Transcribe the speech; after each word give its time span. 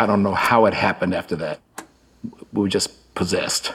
I 0.00 0.06
don't 0.06 0.22
know 0.22 0.32
how 0.32 0.64
it 0.64 0.72
happened 0.72 1.14
after 1.14 1.36
that. 1.36 1.60
We 2.54 2.62
were 2.62 2.68
just 2.68 3.14
possessed. 3.14 3.74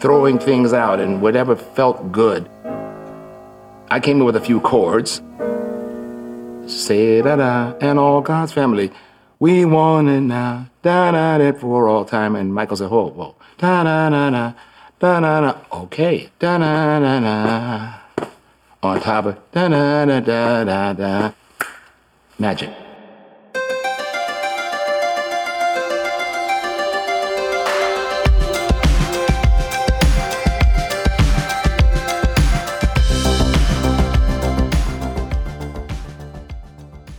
Throwing 0.00 0.40
things 0.40 0.72
out 0.72 0.98
and 0.98 1.22
whatever 1.22 1.54
felt 1.54 2.10
good. 2.10 2.50
I 3.88 4.00
came 4.00 4.16
in 4.16 4.24
with 4.24 4.34
a 4.34 4.40
few 4.40 4.58
chords. 4.58 5.22
Say 6.66 7.22
da 7.22 7.36
da, 7.36 7.74
and 7.80 8.00
all 8.00 8.20
God's 8.20 8.52
family. 8.52 8.90
We 9.38 9.64
want 9.64 10.08
it 10.08 10.22
now, 10.22 10.66
da 10.82 11.12
da 11.12 11.38
da, 11.38 11.52
for 11.52 11.86
all 11.86 12.04
time. 12.04 12.34
And 12.34 12.52
Michael 12.52 12.76
said, 12.76 12.90
whoa, 12.90 13.10
whoa, 13.10 13.36
da 13.58 13.84
da 13.84 14.10
da 14.10 14.30
da, 14.30 14.52
da 14.98 15.20
da 15.20 15.40
da, 15.40 15.58
okay, 15.84 16.30
da 16.40 16.58
da 16.58 16.98
da 16.98 17.20
da. 17.20 18.26
On 18.82 19.00
top 19.00 19.26
of 19.26 19.52
da 19.52 19.68
da 19.68 20.04
da 20.04 20.18
da 20.18 20.64
da 20.64 20.92
da. 20.94 21.32
Magic. 22.40 22.85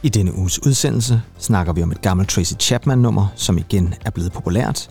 I 0.04 0.10
denne 0.10 0.38
uges 0.38 0.66
udsendelse 0.66 1.22
snakker 1.40 1.74
vi 1.74 1.84
om 1.84 1.92
et 1.92 2.02
gammelt 2.02 2.30
Tracy 2.30 2.54
Chapman-nummer, 2.60 3.28
som 3.36 3.58
igen 3.58 3.94
er 4.06 4.10
blevet 4.10 4.32
populært. 4.32 4.90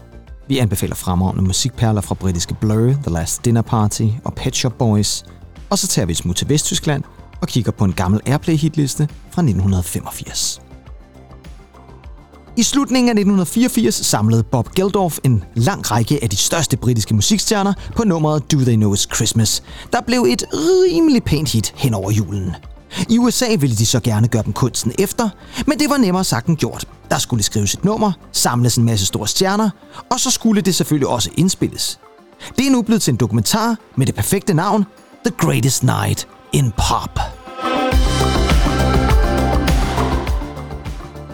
Vi 0.49 0.59
anbefaler 0.59 0.95
fremragende 0.95 1.45
musikperler 1.45 2.01
fra 2.01 2.15
britiske 2.15 2.55
Blur, 2.61 2.93
The 2.93 3.11
Last 3.11 3.45
Dinner 3.45 3.63
Party 3.63 4.03
og 4.25 4.35
Pet 4.35 4.57
Shop 4.57 4.73
Boys. 4.79 5.25
Og 5.71 5.79
så 5.79 5.87
tager 5.87 6.07
vi 6.07 6.13
et 6.13 6.17
smut 6.17 6.37
til 6.37 6.49
Vesttyskland 6.49 7.03
og 7.41 7.49
kigger 7.49 7.73
på 7.73 7.85
en 7.85 7.93
gammel 7.93 8.21
Airplay-hitliste 8.27 9.09
fra 9.31 9.43
1985. 9.43 10.61
I 12.57 12.63
slutningen 12.63 13.09
af 13.09 13.13
1984 13.13 13.95
samlede 13.95 14.43
Bob 14.43 14.75
Geldof 14.75 15.19
en 15.25 15.45
lang 15.55 15.91
række 15.91 16.19
af 16.23 16.31
de 16.31 16.37
største 16.37 16.77
britiske 16.77 17.15
musikstjerner 17.15 17.73
på 17.97 18.05
nummeret 18.05 18.53
Do 18.53 18.59
They 18.59 18.77
Know 18.77 18.95
It's 18.95 19.15
Christmas, 19.15 19.63
der 19.93 20.01
blev 20.01 20.27
et 20.29 20.45
rimelig 20.53 21.23
pænt 21.23 21.53
hit 21.53 21.73
hen 21.77 21.95
over 21.95 22.11
julen. 22.11 22.57
I 23.09 23.19
USA 23.19 23.55
ville 23.59 23.77
de 23.77 23.87
så 23.87 24.01
gerne 24.01 24.29
gøre 24.29 24.43
dem 24.43 24.53
kunsten 24.53 24.93
efter, 24.99 25.29
men 25.67 25.79
det 25.79 25.91
var 25.91 25.97
nemmere 25.97 26.25
sagt 26.25 26.47
end 26.47 26.57
gjort. 26.57 26.85
Der 27.11 27.19
skulle 27.19 27.43
skrives 27.43 27.75
et 27.75 27.85
nummer, 27.85 28.13
samles 28.33 28.77
en 28.77 28.85
masse 28.85 29.07
store 29.07 29.29
stjerner, 29.29 29.71
og 30.11 30.21
så 30.21 30.31
skulle 30.31 30.63
det 30.63 30.75
selvfølgelig 30.75 31.09
også 31.09 31.31
indspilles. 31.37 31.99
Det 32.59 32.67
er 32.67 32.71
nu 32.71 32.83
blevet 32.83 33.03
til 33.03 33.13
en 33.13 33.17
dokumentar 33.17 33.77
med 33.97 34.07
det 34.07 34.15
perfekte 34.15 34.55
navn, 34.55 34.85
The 35.25 35.35
Greatest 35.39 35.83
Night 35.83 36.29
in 36.53 36.73
Pop. 36.77 37.46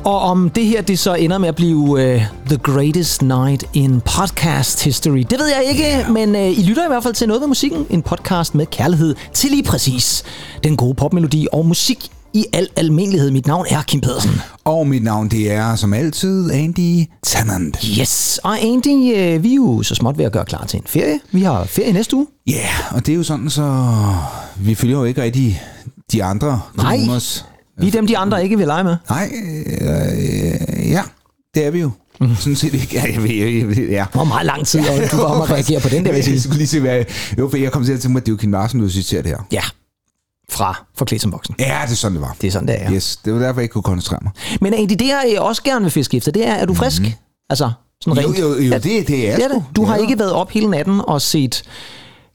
Og 0.04 0.20
om 0.20 0.50
det 0.50 0.66
her 0.66 0.82
det 0.82 0.98
så 0.98 1.14
ender 1.14 1.38
med 1.38 1.48
at 1.48 1.54
blive 1.54 1.76
uh, 1.76 2.22
The 2.46 2.56
Greatest 2.62 3.22
Night 3.22 3.64
in 3.74 4.00
Podcast 4.00 4.84
History, 4.84 5.24
det 5.30 5.38
ved 5.38 5.46
jeg 5.46 5.64
ikke, 5.64 6.12
men 6.12 6.34
uh, 6.34 6.58
I 6.58 6.62
lytter 6.62 6.84
i 6.84 6.88
hvert 6.88 7.02
fald 7.02 7.14
til 7.14 7.28
noget 7.28 7.40
ved 7.40 7.48
musikken. 7.48 7.86
En 7.90 8.02
podcast 8.02 8.54
med 8.54 8.66
kærlighed 8.66 9.14
til 9.32 9.50
lige 9.50 9.62
præcis 9.62 10.24
den 10.64 10.76
gode 10.76 10.94
popmelodi 10.94 11.46
og 11.52 11.66
musik 11.66 12.08
i 12.32 12.44
al 12.52 12.68
almindelighed. 12.76 13.30
Mit 13.30 13.46
navn 13.46 13.66
er 13.70 13.82
Kim 13.82 14.00
Pedersen. 14.00 14.30
Og 14.64 14.86
mit 14.86 15.04
navn, 15.04 15.28
det 15.28 15.52
er 15.52 15.76
som 15.76 15.94
altid 15.94 16.50
Andy 16.50 17.04
Tennant. 17.22 17.78
Yes, 18.00 18.40
og 18.44 18.60
Andy, 18.60 19.36
uh, 19.36 19.42
vi 19.42 19.50
er 19.50 19.56
jo 19.56 19.82
så 19.82 19.94
småt 19.94 20.18
ved 20.18 20.24
at 20.24 20.32
gøre 20.32 20.44
klar 20.44 20.64
til 20.64 20.76
en 20.76 20.84
ferie. 20.86 21.20
Vi 21.32 21.42
har 21.42 21.64
ferie 21.64 21.92
næste 21.92 22.16
uge. 22.16 22.26
Ja, 22.46 22.52
yeah, 22.52 22.94
og 22.94 23.06
det 23.06 23.12
er 23.12 23.16
jo 23.16 23.22
sådan, 23.22 23.50
så 23.50 23.84
vi 24.56 24.74
følger 24.74 24.98
jo 24.98 25.04
ikke 25.04 25.22
rigtig 25.22 25.62
de 26.12 26.24
andre 26.24 26.60
kommuners... 26.76 27.44
Vi 27.82 27.88
er 27.88 27.92
dem, 27.92 28.06
de 28.06 28.18
andre 28.18 28.42
ikke 28.42 28.58
vil 28.58 28.66
lege 28.66 28.84
med. 28.84 28.96
Nej, 29.10 29.32
øh, 29.44 30.90
ja, 30.90 31.02
det 31.54 31.66
er 31.66 31.70
vi 31.70 31.80
jo. 31.80 31.90
Mm. 32.20 32.36
Sådan 32.36 32.56
set 32.56 32.74
ikke. 32.74 32.88
Ja, 32.94 33.12
jeg 33.12 33.22
ved, 33.22 33.30
jeg 33.30 33.68
ved, 33.68 33.88
ja. 33.88 34.06
Hvor 34.12 34.24
meget 34.24 34.46
lang 34.46 34.66
tid, 34.66 34.80
og 34.80 35.10
du 35.12 35.16
var 35.16 35.24
om 35.24 35.40
at 35.42 35.50
reagere 35.50 35.80
på 35.80 35.88
den 35.88 36.04
der, 36.04 36.12
vil 36.12 36.24
jeg. 36.24 36.32
Jeg 36.34 36.40
skulle 36.40 36.58
lige 36.58 36.66
se, 36.68 36.80
hvad... 36.80 37.04
Jo, 37.38 37.48
for 37.50 37.56
jeg 37.56 37.72
kom 37.72 37.84
til 37.84 37.92
at 37.92 38.00
tænke 38.00 38.12
mig, 38.12 38.20
at 38.20 38.26
det 38.26 38.32
er 38.32 38.34
jo 38.34 38.36
Kim 38.36 38.52
Larsen, 38.52 38.80
du 38.80 38.88
citerer 38.88 39.22
det 39.22 39.30
her. 39.30 39.38
Ja, 39.52 39.62
fra 40.50 40.84
Forklædt 40.96 41.22
som 41.22 41.32
voksen. 41.32 41.54
Ja, 41.58 41.80
det 41.84 41.92
er 41.92 41.96
sådan, 41.96 42.14
det 42.14 42.22
var. 42.22 42.36
Det 42.40 42.48
er 42.48 42.52
sådan, 42.52 42.68
det 42.68 42.76
er. 42.82 42.92
Yes, 42.92 43.16
det 43.16 43.32
var 43.32 43.38
derfor, 43.38 43.60
jeg 43.60 43.62
ikke 43.62 43.72
kunne 43.72 43.82
koncentrere 43.82 44.20
mig. 44.22 44.32
Men 44.60 44.74
Andy, 44.74 44.92
det 44.92 45.08
jeg 45.08 45.36
også 45.38 45.62
gerne 45.62 45.82
vil 45.82 45.90
fiske 45.90 46.16
efter, 46.16 46.32
det 46.32 46.46
er, 46.48 46.52
er 46.54 46.66
du 46.66 46.74
frisk? 46.74 47.00
Mm-hmm. 47.00 47.14
Altså, 47.50 47.70
sådan 48.00 48.24
rent. 48.24 48.38
Jo, 48.38 48.48
jo, 48.48 48.54
jo 48.54 48.72
det, 48.72 48.82
det 48.84 48.98
er 48.98 49.04
det 49.36 49.44
er 49.44 49.48
det. 49.48 49.64
Du 49.76 49.84
har 49.84 49.96
ikke 49.96 50.18
været 50.18 50.32
op 50.32 50.50
hele 50.50 50.66
natten 50.70 51.00
og 51.06 51.22
set... 51.22 51.62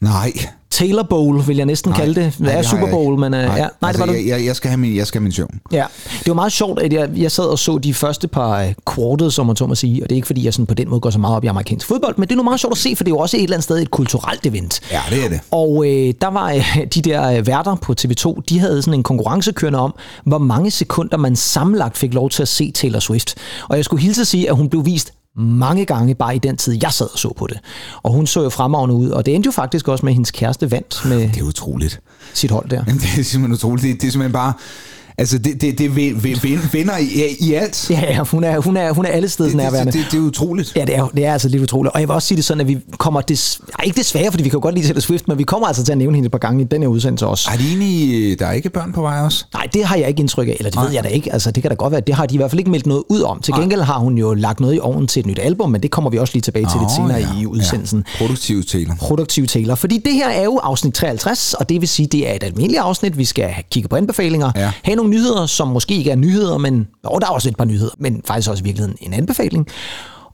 Nej. 0.00 0.32
Taylor 0.70 1.02
Bowl, 1.02 1.46
vil 1.46 1.56
jeg 1.56 1.66
næsten 1.66 1.90
nej, 1.90 2.00
kalde 2.00 2.20
det. 2.20 2.34
Det 2.38 2.54
er 2.54 2.62
Super 2.62 2.90
Bowl, 2.90 3.18
men... 3.18 3.34
Uh, 3.34 3.40
nej, 3.40 3.40
ja, 3.40 3.56
nej 3.56 3.68
altså, 3.82 4.02
det 4.02 4.12
var 4.12 4.18
jeg, 4.18 4.28
jeg, 4.28 4.44
jeg, 4.44 4.56
skal 4.56 4.70
have 4.70 4.78
min, 4.78 4.96
jeg 4.96 5.06
skal 5.06 5.18
have 5.18 5.22
min 5.22 5.32
søvn. 5.32 5.60
Ja, 5.72 5.84
det 6.18 6.26
var 6.26 6.34
meget 6.34 6.52
sjovt, 6.52 6.80
at 6.82 6.92
jeg, 6.92 7.10
jeg 7.16 7.30
sad 7.30 7.44
og 7.44 7.58
så 7.58 7.78
de 7.78 7.94
første 7.94 8.28
par 8.28 8.64
uh, 8.64 8.94
quarters, 8.94 9.34
som 9.34 9.46
man 9.46 9.56
så 9.56 9.66
må 9.66 9.74
sige, 9.74 10.02
og 10.02 10.10
det 10.10 10.14
er 10.14 10.16
ikke 10.16 10.26
fordi, 10.26 10.44
jeg 10.44 10.54
sådan 10.54 10.66
på 10.66 10.74
den 10.74 10.88
måde 10.88 11.00
går 11.00 11.10
så 11.10 11.18
meget 11.18 11.36
op 11.36 11.44
i 11.44 11.46
amerikansk 11.46 11.86
fodbold, 11.86 12.14
men 12.16 12.28
det 12.28 12.32
er 12.32 12.36
nu 12.36 12.42
meget 12.42 12.60
sjovt 12.60 12.72
at 12.72 12.78
se, 12.78 12.96
for 12.96 13.04
det 13.04 13.10
er 13.10 13.14
jo 13.14 13.18
også 13.18 13.36
et 13.36 13.42
eller 13.42 13.56
andet 13.56 13.64
sted 13.64 13.78
et 13.78 13.90
kulturelt 13.90 14.46
event. 14.46 14.80
Ja, 14.92 15.00
det 15.10 15.24
er 15.24 15.28
det. 15.28 15.40
Og 15.50 15.70
uh, 15.70 15.86
der 16.20 16.30
var 16.30 16.54
uh, 16.54 16.82
de 16.94 17.02
der 17.02 17.42
værter 17.42 17.74
på 17.74 17.94
TV2, 18.00 18.42
de 18.48 18.58
havde 18.58 18.82
sådan 18.82 18.94
en 18.94 19.02
konkurrence 19.02 19.52
kørende 19.52 19.78
om, 19.78 19.94
hvor 20.24 20.38
mange 20.38 20.70
sekunder 20.70 21.16
man 21.16 21.36
sammenlagt 21.36 21.98
fik 21.98 22.14
lov 22.14 22.30
til 22.30 22.42
at 22.42 22.48
se 22.48 22.70
Taylor 22.70 23.00
Swift. 23.00 23.34
Og 23.68 23.76
jeg 23.76 23.84
skulle 23.84 24.02
hilse 24.02 24.20
at 24.20 24.26
sige, 24.26 24.48
at 24.48 24.56
hun 24.56 24.68
blev 24.68 24.86
vist 24.86 25.12
mange 25.38 25.84
gange 25.84 26.14
bare 26.14 26.36
i 26.36 26.38
den 26.38 26.56
tid, 26.56 26.78
jeg 26.82 26.92
sad 26.92 27.06
og 27.12 27.18
så 27.18 27.32
på 27.36 27.46
det. 27.46 27.58
Og 28.02 28.12
hun 28.12 28.26
så 28.26 28.42
jo 28.42 28.48
fremragende 28.50 28.94
ud, 28.94 29.10
og 29.10 29.26
det 29.26 29.34
endte 29.34 29.46
jo 29.46 29.52
faktisk 29.52 29.88
også 29.88 30.06
med, 30.06 30.12
at 30.12 30.14
hendes 30.14 30.30
kæreste 30.30 30.70
vandt 30.70 31.02
med 31.04 31.20
Det 31.20 31.38
er 31.38 31.42
utroligt. 31.42 32.00
sit 32.34 32.50
hold 32.50 32.68
der. 32.68 32.82
Jamen, 32.86 33.00
det 33.00 33.20
er 33.20 33.24
simpelthen 33.24 33.52
utroligt. 33.52 33.82
Det, 33.92 34.00
det 34.02 34.06
er 34.06 34.12
simpelthen 34.12 34.32
bare... 34.32 34.52
Altså, 35.18 35.38
det, 35.38 35.60
det, 35.60 35.78
det 35.78 35.96
vinder 36.72 36.96
i, 36.96 37.36
i 37.40 37.54
alt. 37.54 37.90
Ja, 37.90 38.00
ja 38.00 38.22
hun, 38.22 38.44
er, 38.44 38.58
hun, 38.58 38.76
er, 38.76 38.92
hun 38.92 39.04
er 39.04 39.08
alle 39.08 39.28
steder 39.28 39.56
nærværende. 39.56 39.92
Det, 39.92 40.00
det, 40.04 40.12
det, 40.12 40.18
er 40.18 40.22
utroligt. 40.22 40.72
Ja, 40.76 40.84
det 40.84 40.96
er, 40.96 41.06
det 41.06 41.24
er 41.24 41.32
altså 41.32 41.48
lidt 41.48 41.62
utroligt. 41.62 41.94
Og 41.94 42.00
jeg 42.00 42.08
vil 42.08 42.14
også 42.14 42.28
sige 42.28 42.36
det 42.36 42.44
sådan, 42.44 42.60
at 42.60 42.68
vi 42.68 42.78
kommer... 42.98 43.20
Des, 43.20 43.60
ej, 43.78 43.84
ikke 43.84 43.98
desværre, 43.98 44.30
fordi 44.30 44.42
vi 44.42 44.48
kan 44.48 44.56
jo 44.56 44.62
godt 44.62 44.74
lide 44.74 44.86
Taylor 44.86 45.00
Swift, 45.00 45.28
men 45.28 45.38
vi 45.38 45.42
kommer 45.42 45.66
altså 45.66 45.84
til 45.84 45.92
at 45.92 45.98
nævne 45.98 46.16
hende 46.16 46.26
et 46.26 46.32
par 46.32 46.38
gange 46.38 46.62
i 46.62 46.64
den 46.64 46.82
her 46.82 46.88
udsendelse 46.88 47.26
også. 47.26 47.50
Er 47.52 47.56
det 47.56 47.66
egentlig, 47.66 48.38
der 48.38 48.46
er 48.46 48.52
ikke 48.52 48.70
børn 48.70 48.92
på 48.92 49.02
vej 49.02 49.20
også? 49.20 49.44
Nej, 49.54 49.68
det 49.72 49.84
har 49.84 49.96
jeg 49.96 50.08
ikke 50.08 50.20
indtryk 50.20 50.48
af, 50.48 50.56
eller 50.58 50.70
det 50.70 50.74
Nej. 50.74 50.84
ved 50.84 50.92
jeg 50.92 51.04
da 51.04 51.08
ikke. 51.08 51.32
Altså, 51.32 51.50
det 51.50 51.62
kan 51.62 51.70
da 51.70 51.74
godt 51.74 51.92
være. 51.92 52.00
Det 52.00 52.14
har 52.14 52.26
de 52.26 52.34
i 52.34 52.36
hvert 52.36 52.50
fald 52.50 52.58
ikke 52.58 52.70
meldt 52.70 52.86
noget 52.86 53.02
ud 53.08 53.20
om. 53.20 53.40
Til 53.40 53.54
gengæld 53.54 53.80
har 53.80 53.98
hun 53.98 54.18
jo 54.18 54.34
lagt 54.34 54.60
noget 54.60 54.74
i 54.74 54.78
ovnen 54.82 55.06
til 55.06 55.20
et 55.20 55.26
nyt 55.26 55.38
album, 55.42 55.70
men 55.70 55.82
det 55.82 55.90
kommer 55.90 56.10
vi 56.10 56.18
også 56.18 56.34
lige 56.34 56.42
tilbage 56.42 56.66
til 56.66 56.76
oh, 56.76 56.82
lidt 56.82 56.92
senere 56.92 57.16
ja. 57.16 57.40
i 57.40 57.46
udsendelsen. 57.46 58.04
Ja. 58.06 58.26
Produktiv 58.26 58.64
Taylor. 58.64 58.94
Produktiv 58.94 59.46
Taylor. 59.46 59.74
Fordi 59.74 59.98
det 59.98 60.12
her 60.12 60.28
er 60.28 60.44
jo 60.44 60.56
afsnit 60.56 60.94
53, 60.94 61.54
og 61.54 61.68
det 61.68 61.80
vil 61.80 61.88
sige, 61.88 62.06
det 62.06 62.30
er 62.30 62.34
et 62.34 62.44
almindeligt 62.44 62.82
afsnit. 62.82 63.18
Vi 63.18 63.24
skal 63.24 63.54
kigge 63.70 63.88
på 63.88 63.96
anbefalinger, 63.96 64.52
ja. 64.56 64.72
have 64.82 64.96
nogle 64.96 65.07
nyheder, 65.08 65.46
som 65.46 65.68
måske 65.68 65.94
ikke 65.94 66.10
er 66.10 66.16
nyheder, 66.16 66.58
men 66.58 66.86
og 67.04 67.20
der 67.20 67.26
er 67.26 67.30
også 67.30 67.48
et 67.48 67.56
par 67.56 67.64
nyheder, 67.64 67.90
men 67.98 68.22
faktisk 68.26 68.50
også 68.50 68.62
i 68.62 68.64
virkeligheden 68.64 68.96
en 69.00 69.12
anbefaling. 69.12 69.66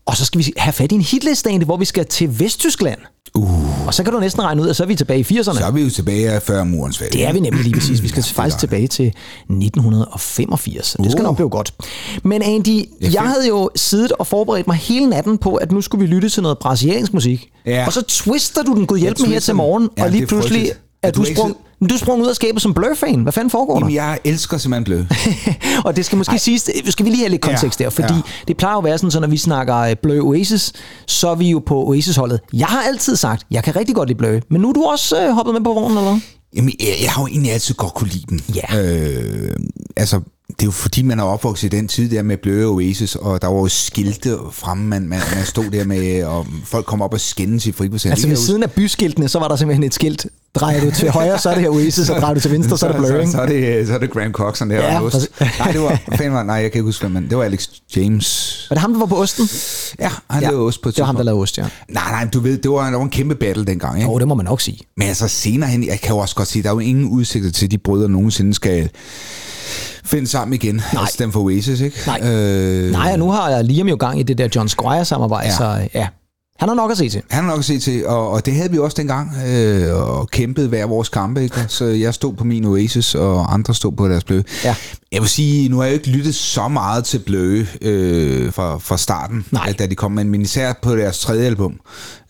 Og 0.06 0.16
så 0.16 0.24
skal 0.24 0.38
vi 0.38 0.52
have 0.56 0.72
fat 0.72 0.92
i 0.92 0.94
en 0.94 1.00
hitliste, 1.00 1.64
hvor 1.64 1.76
vi 1.76 1.84
skal 1.84 2.06
til 2.06 2.40
Vesttyskland. 2.40 2.98
Uh. 3.34 3.86
Og 3.86 3.94
så 3.94 4.02
kan 4.02 4.12
du 4.12 4.20
næsten 4.20 4.42
regne 4.42 4.62
ud, 4.62 4.68
at 4.68 4.76
så 4.76 4.82
er 4.82 4.86
vi 4.86 4.94
tilbage 4.94 5.20
i 5.20 5.22
80'erne. 5.22 5.42
Så 5.42 5.64
er 5.66 5.70
vi 5.70 5.82
jo 5.82 5.90
tilbage 5.90 6.40
før 6.40 6.64
murens 6.64 6.98
fald. 6.98 7.10
Det 7.10 7.26
er 7.26 7.32
vi 7.32 7.40
nemlig 7.40 7.62
lige 7.62 7.74
præcis. 7.74 8.02
Vi 8.02 8.08
skal 8.08 8.24
ja, 8.26 8.42
faktisk 8.42 8.58
tilbage 8.58 8.88
til 8.88 9.06
1985. 9.06 10.96
Uh. 10.98 11.04
Det 11.04 11.12
skal 11.12 11.22
nok 11.22 11.36
blive 11.36 11.50
godt. 11.50 11.74
Men 12.22 12.42
Andy, 12.42 12.88
jeg, 13.00 13.12
jeg 13.12 13.22
havde 13.22 13.48
jo 13.48 13.70
siddet 13.76 14.12
og 14.12 14.26
forberedt 14.26 14.66
mig 14.66 14.76
hele 14.76 15.06
natten 15.06 15.38
på, 15.38 15.54
at 15.54 15.72
nu 15.72 15.80
skulle 15.80 16.08
vi 16.08 16.14
lytte 16.14 16.28
til 16.28 16.42
noget 16.42 16.58
brasiliansk 16.58 17.14
musik. 17.14 17.50
Ja. 17.66 17.86
Og 17.86 17.92
så 17.92 18.02
twister 18.02 18.62
du 18.62 18.74
den 18.74 18.86
god 18.86 18.98
hjælp 18.98 19.20
med 19.20 19.28
her 19.28 19.40
til 19.40 19.54
morgen, 19.54 19.88
ja, 19.98 20.04
og 20.04 20.10
lige 20.10 20.26
pludselig 20.26 20.70
er 21.02 21.10
du, 21.10 21.20
du 21.20 21.34
sprung, 21.34 21.56
du 21.88 21.98
sprang 21.98 22.22
ud 22.22 22.28
af 22.28 22.34
skabet 22.34 22.62
som 22.62 22.74
Blur-fan. 22.74 23.22
Hvad 23.22 23.32
fanden 23.32 23.50
foregår 23.50 23.78
Jamen, 23.78 23.94
jeg 23.94 24.18
elsker 24.24 24.58
simpelthen 24.58 24.84
Blur. 24.84 25.06
og 25.86 25.96
det 25.96 26.04
skal 26.04 26.18
måske 26.18 26.32
Ej. 26.32 26.38
siges, 26.38 26.70
skal 26.88 27.04
vi 27.04 27.10
lige 27.10 27.20
have 27.20 27.30
lidt 27.30 27.42
kontekst 27.42 27.80
ja, 27.80 27.84
der, 27.84 27.90
fordi 27.90 28.14
ja. 28.14 28.20
det 28.48 28.56
plejer 28.56 28.74
jo 28.74 28.78
at 28.78 28.84
være 28.84 28.98
sådan, 28.98 29.10
så 29.10 29.20
når 29.20 29.28
vi 29.28 29.36
snakker 29.36 29.76
øh, 29.76 29.96
Blur 30.02 30.28
Oasis, 30.28 30.72
så 31.06 31.28
er 31.28 31.34
vi 31.34 31.50
jo 31.50 31.62
på 31.66 31.84
Oasis-holdet. 31.84 32.40
Jeg 32.52 32.66
har 32.66 32.82
altid 32.82 33.16
sagt, 33.16 33.46
jeg 33.50 33.64
kan 33.64 33.76
rigtig 33.76 33.94
godt 33.94 34.08
lide 34.08 34.18
Blur, 34.18 34.40
men 34.50 34.60
nu 34.60 34.68
er 34.68 34.72
du 34.72 34.84
også 34.84 35.26
øh, 35.26 35.32
hoppet 35.32 35.54
med 35.54 35.60
på 35.60 35.74
vognen, 35.74 35.98
eller 35.98 36.18
Jamen, 36.56 36.72
jeg, 36.80 36.94
jeg 37.02 37.10
har 37.10 37.22
jo 37.22 37.26
egentlig 37.26 37.52
altid 37.52 37.74
godt 37.74 37.94
kunne 37.94 38.10
lide 38.10 38.24
dem. 38.28 38.40
Ja. 38.54 38.82
Øh, 38.82 39.56
altså, 39.96 40.20
det 40.48 40.62
er 40.62 40.66
jo 40.66 40.70
fordi, 40.70 41.02
man 41.02 41.20
er 41.20 41.24
opvokset 41.24 41.72
i 41.72 41.76
den 41.76 41.88
tid 41.88 42.10
der 42.10 42.22
med 42.22 42.36
Blø 42.36 42.66
Oasis, 42.66 43.16
og 43.16 43.42
der 43.42 43.48
var 43.48 43.60
jo 43.60 43.68
skilte 43.68 44.38
fremme, 44.52 44.86
man, 44.86 45.02
man, 45.02 45.20
man 45.36 45.44
stod 45.44 45.64
der 45.64 45.84
med, 45.84 46.24
og 46.24 46.46
folk 46.64 46.86
kom 46.86 47.02
op 47.02 47.12
og 47.12 47.20
skændes 47.20 47.66
i 47.66 47.72
frikvarteret. 47.72 48.10
Altså 48.10 48.28
ved 48.28 48.36
siden 48.36 48.62
af 48.62 48.70
byskiltene, 48.70 49.28
så 49.28 49.38
var 49.38 49.48
der 49.48 49.56
simpelthen 49.56 49.84
et 49.84 49.94
skilt. 49.94 50.26
Drejer 50.54 50.80
du 50.80 50.90
til 50.90 51.10
højre, 51.10 51.38
så 51.38 51.50
er 51.50 51.54
det 51.54 51.62
her 51.62 51.70
Oasis, 51.70 52.10
og 52.10 52.20
drejer 52.20 52.34
du 52.34 52.40
til 52.40 52.50
venstre, 52.50 52.78
så 52.78 52.86
er 52.86 52.92
det 52.92 53.00
Blur, 53.00 53.24
så, 53.26 53.32
så, 53.32 53.40
er 53.40 53.46
det, 53.46 53.86
så 53.86 53.94
er 53.94 53.98
det 53.98 54.10
Graham 54.10 54.32
Coxon 54.32 54.70
der. 54.70 54.76
Ja, 54.76 55.02
ost. 55.02 55.30
nej, 55.40 55.72
det 55.72 55.80
var, 55.80 56.00
fanden, 56.16 56.46
nej, 56.46 56.56
jeg 56.56 56.72
kan 56.72 56.78
ikke 56.78 56.82
huske, 56.82 57.08
men 57.08 57.28
det 57.30 57.38
var 57.38 57.44
Alex 57.44 57.68
James. 57.96 58.66
Var 58.70 58.74
det 58.74 58.80
ham, 58.80 58.92
der 58.92 58.98
var 58.98 59.06
på 59.06 59.16
osten? 59.16 59.48
Ja, 59.98 60.10
han 60.30 60.42
ja, 60.42 60.48
lavede 60.48 60.66
ost 60.66 60.82
på 60.82 60.90
Det 60.90 60.98
var 60.98 61.04
ham, 61.04 61.16
der 61.16 61.22
lavede 61.22 61.42
ost, 61.42 61.58
ja. 61.58 61.66
Nej, 61.88 62.10
nej, 62.10 62.28
du 62.32 62.40
ved, 62.40 62.58
det 62.58 62.70
var, 62.70 62.84
det 62.84 62.94
var 62.94 63.02
en 63.02 63.10
kæmpe 63.10 63.34
battle 63.34 63.64
dengang, 63.64 63.98
ikke? 63.98 64.10
Jo, 64.10 64.18
det 64.18 64.28
må 64.28 64.34
man 64.34 64.44
nok 64.44 64.60
sige. 64.60 64.78
Men 64.96 65.08
altså 65.08 65.28
senere 65.28 65.70
hen, 65.70 65.86
jeg 65.86 66.00
kan 66.00 66.10
jo 66.10 66.18
også 66.18 66.34
godt 66.34 66.48
sige, 66.48 66.62
der 66.62 66.68
er 66.68 66.74
jo 66.74 66.78
ingen 66.78 67.08
udsigter 67.08 67.50
til, 67.50 67.64
at 67.64 67.70
de 67.70 67.78
brødre 67.78 68.08
nogensinde 68.08 68.54
skal 68.54 68.90
finde 70.04 70.26
sammen 70.26 70.54
igen. 70.54 70.74
Nej. 70.74 70.84
Altså 71.00 71.16
dem 71.18 71.32
for 71.32 71.40
Oasis, 71.40 71.80
ikke? 71.80 71.96
Nej. 72.06 72.20
Øh... 72.22 72.92
Nej, 72.92 73.12
og 73.12 73.18
nu 73.18 73.30
har 73.30 73.62
Liam 73.62 73.88
jo 73.88 73.96
gang 74.00 74.20
i 74.20 74.22
det 74.22 74.38
der 74.38 74.48
John 74.56 74.68
Squire-samarbejde, 74.68 75.48
ja. 75.48 75.56
så 75.56 75.88
ja. 75.94 76.08
Han 76.58 76.68
har 76.68 76.76
nok 76.76 76.90
at 76.90 76.98
se 76.98 77.08
til. 77.08 77.22
Han 77.30 77.44
har 77.44 77.50
nok 77.50 77.58
at 77.58 77.64
se 77.64 77.78
til, 77.78 78.06
og, 78.06 78.30
og 78.30 78.46
det 78.46 78.54
havde 78.54 78.70
vi 78.70 78.78
også 78.78 78.94
dengang, 78.96 79.32
øh, 79.46 79.94
og 79.94 80.28
kæmpede 80.30 80.68
hver 80.68 80.86
vores 80.86 81.08
kampe, 81.08 81.42
ikke? 81.42 81.64
så 81.68 81.84
jeg 81.84 82.14
stod 82.14 82.34
på 82.34 82.44
min 82.44 82.64
Oasis, 82.64 83.14
og 83.14 83.54
andre 83.54 83.74
stod 83.74 83.92
på 83.92 84.08
deres 84.08 84.24
bløde. 84.24 84.44
Ja. 84.64 84.76
Jeg 85.12 85.20
vil 85.20 85.28
sige, 85.28 85.68
nu 85.68 85.76
har 85.76 85.84
jeg 85.84 85.92
jo 85.92 85.94
ikke 85.94 86.08
lyttet 86.10 86.34
så 86.34 86.68
meget 86.68 87.04
til 87.04 87.18
bløde 87.18 87.66
øh, 87.80 88.52
fra, 88.52 88.78
fra 88.78 88.96
starten, 88.96 89.46
Nej. 89.50 89.74
da 89.78 89.86
de 89.86 89.94
kom, 89.94 90.12
men, 90.12 90.42
især 90.42 90.72
på 90.82 90.96
deres 90.96 91.18
tredje 91.18 91.46
album, 91.46 91.80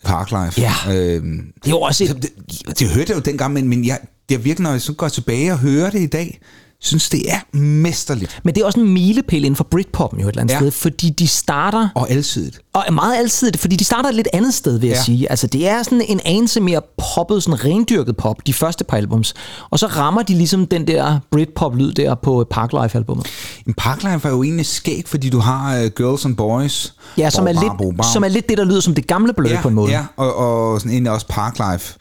Parklife. 0.03 0.61
Ja. 0.61 0.73
Øh, 0.95 1.23
Det 1.63 1.71
jo 1.71 1.79
også 1.79 2.03
et, 2.03 2.21
det, 2.21 2.79
det 2.79 2.89
hørte 2.89 3.09
jeg 3.09 3.15
jo 3.15 3.21
dengang, 3.21 3.53
men, 3.53 3.67
men 3.67 3.85
jeg, 3.85 3.99
det 4.29 4.35
er 4.35 4.39
virkelig, 4.39 4.63
når 4.63 4.71
jeg 4.71 4.81
så 4.81 4.93
går 4.93 5.07
tilbage 5.07 5.51
og 5.51 5.59
hører 5.59 5.89
det 5.89 5.99
i 5.99 6.07
dag, 6.07 6.39
synes 6.85 7.09
det 7.09 7.31
er 7.33 7.57
mesterligt 7.57 8.39
men 8.43 8.55
det 8.55 8.61
er 8.61 8.65
også 8.65 8.79
en 8.79 8.89
milepæl 8.93 9.43
inden 9.45 9.55
for 9.55 9.63
Britpopen 9.63 10.19
jo 10.19 10.27
et 10.27 10.31
eller 10.31 10.41
andet 10.41 10.53
Ja. 10.53 10.59
sted, 10.59 10.71
fordi 10.71 11.09
de 11.09 11.27
starter 11.27 11.89
og 11.95 12.09
alsidigt. 12.11 12.59
Og 12.75 12.83
er 12.87 12.91
meget 12.91 13.17
altid, 13.17 13.51
fordi 13.57 13.75
de 13.75 13.83
starter 13.85 14.09
et 14.09 14.15
lidt 14.15 14.27
andet 14.33 14.53
sted, 14.53 14.79
vil 14.79 14.87
jeg 14.87 14.95
Ja. 14.97 15.03
sige. 15.03 15.29
Altså, 15.29 15.47
det 15.47 15.67
er 15.67 15.83
sådan 15.83 16.01
en 16.07 16.19
anelse 16.25 16.61
mere 16.61 16.81
poppet, 17.15 17.43
sådan 17.43 17.65
rendyrket 17.65 18.17
pop, 18.17 18.35
de 18.47 18.53
første 18.53 18.83
par 18.83 18.97
albums. 18.97 19.33
Og 19.69 19.79
så 19.79 19.87
rammer 19.87 20.21
de 20.23 20.33
ligesom 20.33 20.67
den 20.67 20.87
der 20.87 21.19
Britpop-lyd 21.31 21.93
der 21.93 22.15
på 22.15 22.45
Parklife-albummet. 22.51 23.27
En 23.67 23.73
Parklife 23.73 24.27
er 24.27 24.31
jo 24.31 24.43
egentlig 24.43 24.65
skæg, 24.65 25.03
fordi 25.07 25.29
du 25.29 25.39
har 25.39 25.79
uh, 25.83 25.85
Girls 25.97 26.25
and 26.25 26.35
Boys. 26.35 26.93
Ja, 27.17 27.29
som 27.29 27.47
er, 27.47 27.53
Bo, 27.53 27.59
lidt, 27.59 27.73
bo, 27.77 27.91
bo. 27.91 28.03
som 28.13 28.23
er 28.23 28.27
lidt 28.27 28.49
det, 28.49 28.57
der 28.57 28.65
lyder 28.65 28.79
som 28.81 28.95
det 28.95 29.07
gamle 29.07 29.33
bløde 29.33 29.53
ja, 29.55 29.61
på 29.61 29.67
en 29.67 29.73
måde. 29.73 29.91
Ja, 29.91 30.05
og, 30.17 30.35
og 30.35 30.79
sådan 30.79 30.91
egentlig 30.91 31.11
også 31.11 31.25
Parklife. 31.29 31.93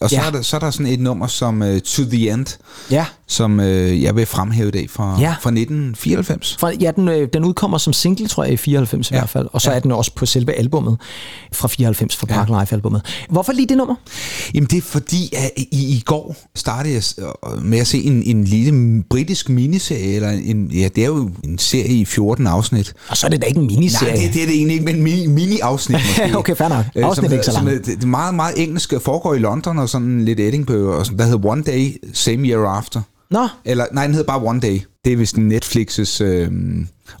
Og 0.00 0.10
så, 0.10 0.16
Ja. 0.16 0.26
er 0.26 0.30
der, 0.30 0.42
så 0.42 0.56
er 0.56 0.60
der 0.60 0.70
sådan 0.70 0.86
et 0.86 1.00
nummer 1.00 1.26
som 1.26 1.62
uh, 1.62 1.78
To 1.78 2.02
The 2.04 2.30
End, 2.30 2.46
ja. 2.90 3.06
som 3.28 3.58
uh, 3.58 4.02
jeg 4.02 4.16
vil 4.16 4.26
fremhæve 4.26 4.68
i 4.68 4.70
dag 4.70 4.90
fra, 4.90 5.16
Ja. 5.20 5.30
fra 5.40 5.50
1994. 5.50 6.56
Fra, 6.60 6.70
ja, 6.80 6.90
den, 6.96 7.08
øh, 7.08 7.28
den 7.32 7.44
udkommer 7.44 7.78
som 7.78 7.92
single, 7.92 8.28
tror 8.28 8.44
jeg, 8.44 8.52
i 8.52 8.56
94 8.56 9.10
i 9.10 9.14
Ja. 9.14 9.18
hvert 9.20 9.30
fald. 9.30 9.46
Og 9.52 9.60
så 9.60 9.70
Ja. 9.70 9.76
er 9.76 9.80
den 9.80 9.92
også 9.92 10.14
på 10.20 10.26
selve 10.26 10.52
albummet 10.52 10.96
fra 11.52 11.68
94, 11.68 12.16
fra 12.16 12.26
Ja. 12.30 12.34
Parklife-albummet. 12.44 13.02
Hvorfor 13.30 13.52
lige 13.52 13.66
det 13.68 13.76
nummer? 13.76 13.94
Jamen 14.54 14.66
det 14.66 14.76
er 14.78 14.82
fordi, 14.82 15.32
at 15.36 15.50
i, 15.56 15.66
i 15.72 16.02
går 16.06 16.36
startede 16.56 16.94
jeg 16.94 17.02
med 17.62 17.78
at 17.78 17.86
se 17.86 18.02
en, 18.02 18.22
en 18.22 18.44
lille 18.44 19.02
britisk 19.10 19.48
miniserie, 19.48 20.14
eller 20.14 20.30
en, 20.30 20.70
ja, 20.70 20.88
det 20.96 21.02
er 21.02 21.06
jo 21.08 21.30
en 21.44 21.58
serie 21.58 21.94
i 21.94 22.04
14 22.04 22.46
afsnit. 22.46 22.94
Og 23.08 23.16
så 23.16 23.26
er 23.26 23.30
det 23.30 23.42
da 23.42 23.46
ikke 23.46 23.60
en 23.60 23.66
miniserie. 23.66 24.12
Nej, 24.14 24.22
det, 24.24 24.34
det 24.34 24.42
er 24.42 24.46
det 24.46 24.54
egentlig 24.54 24.74
ikke, 24.74 24.84
men 24.84 25.02
mini, 25.02 25.26
mini-afsnit 25.26 25.92
måske. 26.06 26.36
Okay, 26.38 26.56
fair 26.56 26.68
nok. 26.68 26.84
Øh, 26.96 27.04
Afsnit 27.06 27.24
som, 27.24 27.32
er 27.32 27.36
ikke 27.36 27.44
så 27.46 27.52
som, 27.52 27.66
langt. 27.66 27.88
er- 27.88 27.94
Det 27.94 28.02
er 28.02 28.06
meget, 28.06 28.34
meget 28.34 28.62
engelsk, 28.62 28.92
foregår 29.04 29.34
i 29.34 29.38
London 29.38 29.78
og 29.78 29.88
sådan 29.88 30.24
lidt 30.24 30.40
Edinburgh, 30.40 30.98
og 30.98 31.06
sådan, 31.06 31.18
der 31.18 31.24
hedder 31.24 31.48
One 31.48 31.62
Day, 31.62 31.96
Same 32.12 32.48
Year 32.48 32.66
After. 32.68 33.00
Nå, 33.30 33.48
Eller, 33.64 33.84
nej, 33.92 34.06
den 34.06 34.14
hedder 34.14 34.26
bare 34.26 34.42
One 34.48 34.60
Day. 34.60 34.80
Det 35.04 35.12
er 35.12 35.16
vist 35.16 35.36
Netflix's 35.38 36.22
øh, 36.24 36.50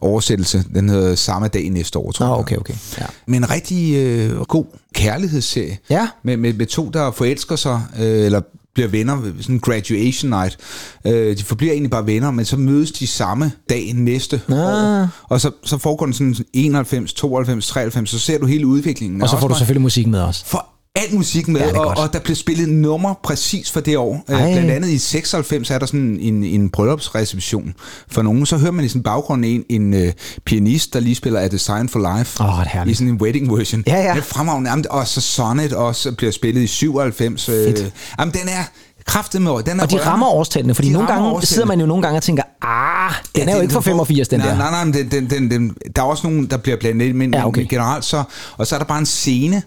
oversættelse. 0.00 0.64
Den 0.74 0.88
hedder 0.88 1.14
samme 1.14 1.48
dag 1.48 1.70
næste 1.70 1.98
år, 1.98 2.12
tror 2.12 2.26
jeg. 2.26 2.34
okay, 2.34 2.56
okay. 2.56 2.74
Ja. 2.98 3.04
Men 3.26 3.34
en 3.44 3.50
rigtig 3.50 3.94
øh, 3.96 4.40
god 4.40 4.64
kærlighedsserie. 4.94 5.78
Ja. 5.90 6.08
Med, 6.24 6.36
med, 6.36 6.52
med 6.52 6.66
to, 6.66 6.88
der 6.90 7.10
forelsker 7.10 7.56
sig, 7.56 7.82
øh, 8.00 8.24
eller 8.24 8.40
bliver 8.74 8.88
venner, 8.88 9.16
ved 9.16 9.32
sådan 9.40 9.54
en 9.54 9.60
graduation 9.60 10.30
night. 10.30 10.58
Øh, 11.06 11.36
de 11.38 11.42
forbliver 11.44 11.72
egentlig 11.72 11.90
bare 11.90 12.06
venner, 12.06 12.30
men 12.30 12.44
så 12.44 12.56
mødes 12.56 12.92
de 12.92 13.06
samme 13.06 13.52
dag 13.70 13.92
næste 13.94 14.40
Ah. 14.48 14.54
år. 14.54 15.08
Og 15.22 15.40
så, 15.40 15.50
så 15.64 15.78
foregår 15.78 16.06
den 16.06 16.12
sådan 16.14 16.36
91, 16.52 17.12
92, 17.12 17.66
93, 17.68 18.10
så 18.10 18.18
ser 18.18 18.38
du 18.38 18.46
hele 18.46 18.66
udviklingen. 18.66 19.22
Og 19.22 19.28
så 19.28 19.38
får 19.40 19.48
du 19.48 19.54
selvfølgelig 19.54 19.82
musik 19.82 20.06
med 20.06 20.20
også. 20.20 20.46
for 20.46 20.66
al 20.96 21.14
musik 21.14 21.48
med, 21.48 21.60
Ja, 21.60 21.78
og, 21.78 21.86
og 21.86 22.12
der 22.12 22.18
blev 22.18 22.36
spillet 22.36 22.68
nummer 22.68 23.14
præcis 23.22 23.70
for 23.70 23.80
det 23.80 23.96
år. 23.96 24.24
Øh, 24.30 24.36
Ej. 24.40 24.52
Blandt 24.52 24.70
andet 24.70 24.88
i 24.88 24.98
96 24.98 25.70
er 25.70 25.78
der 25.78 25.86
sådan 25.86 26.18
en, 26.20 26.44
en 26.44 26.70
bryllupsreception 26.70 27.74
for 28.08 28.22
nogen. 28.22 28.46
Så 28.46 28.56
hører 28.58 28.72
man 28.72 28.84
i 28.84 28.88
sådan 28.88 29.02
baggrunden 29.02 29.64
en, 29.68 29.92
en 29.94 30.06
uh, 30.06 30.12
pianist, 30.44 30.92
der 30.94 31.00
lige 31.00 31.14
spiller 31.14 31.40
A 31.40 31.48
Design 31.48 31.88
for 31.88 32.18
Life. 32.18 32.42
Herligt. 32.44 32.92
I 32.92 32.94
sådan 32.94 33.08
en 33.08 33.20
wedding 33.22 33.56
version. 33.58 33.84
Ja, 33.86 33.96
ja. 33.96 34.10
Det 34.12 34.18
er 34.18 34.22
fremragende. 34.22 34.70
Jamen, 34.70 34.84
Og 34.90 35.06
så 35.06 35.20
Sonnet 35.20 35.72
også 35.72 36.12
bliver 36.12 36.32
spillet 36.32 36.62
i 36.62 36.66
97. 36.66 37.48
øh, 37.48 37.54
Fedt. 37.54 37.92
Jamen, 38.18 38.34
den 38.34 38.48
er 38.48 38.64
kraftet 39.10 39.42
med 39.42 39.50
Den 39.50 39.80
er 39.80 39.82
Og 39.84 39.90
de 39.90 39.94
rørende. 39.94 39.98
rammer 40.10 40.26
årstallene, 40.28 40.74
fordi 40.74 40.88
De 40.88 40.92
nogle 40.92 41.08
gange 41.08 41.24
årstallene. 41.28 41.46
sidder 41.46 41.66
man 41.66 41.80
jo 41.80 41.86
nogle 41.86 42.02
gange 42.02 42.18
og 42.18 42.22
tænker, 42.22 42.42
ah, 42.62 43.12
den 43.36 43.48
er 43.48 43.54
jo 43.56 43.60
ikke 43.62 43.72
fra 43.74 43.80
85, 43.80 44.28
den 44.28 44.38
nej, 44.40 44.48
der. 44.48 44.56
Nej, 44.56 44.70
nej, 44.70 44.84
men 44.84 44.94
den, 44.94 45.10
den, 45.10 45.30
den, 45.30 45.50
den, 45.50 45.74
der 45.96 46.02
er 46.02 46.06
også 46.06 46.26
nogen, 46.26 46.46
der 46.46 46.56
bliver 46.56 46.76
blandet 46.80 47.06
ind, 47.06 47.16
men, 47.16 47.34
Ja, 47.34 47.38
ja, 47.40 47.46
okay. 47.46 47.60
men 47.60 47.68
generelt 47.68 48.04
så... 48.04 48.22
Og 48.56 48.66
så 48.66 48.74
er 48.74 48.78
der 48.78 48.86
bare 48.86 48.98
en 48.98 49.06
scene 49.06 49.62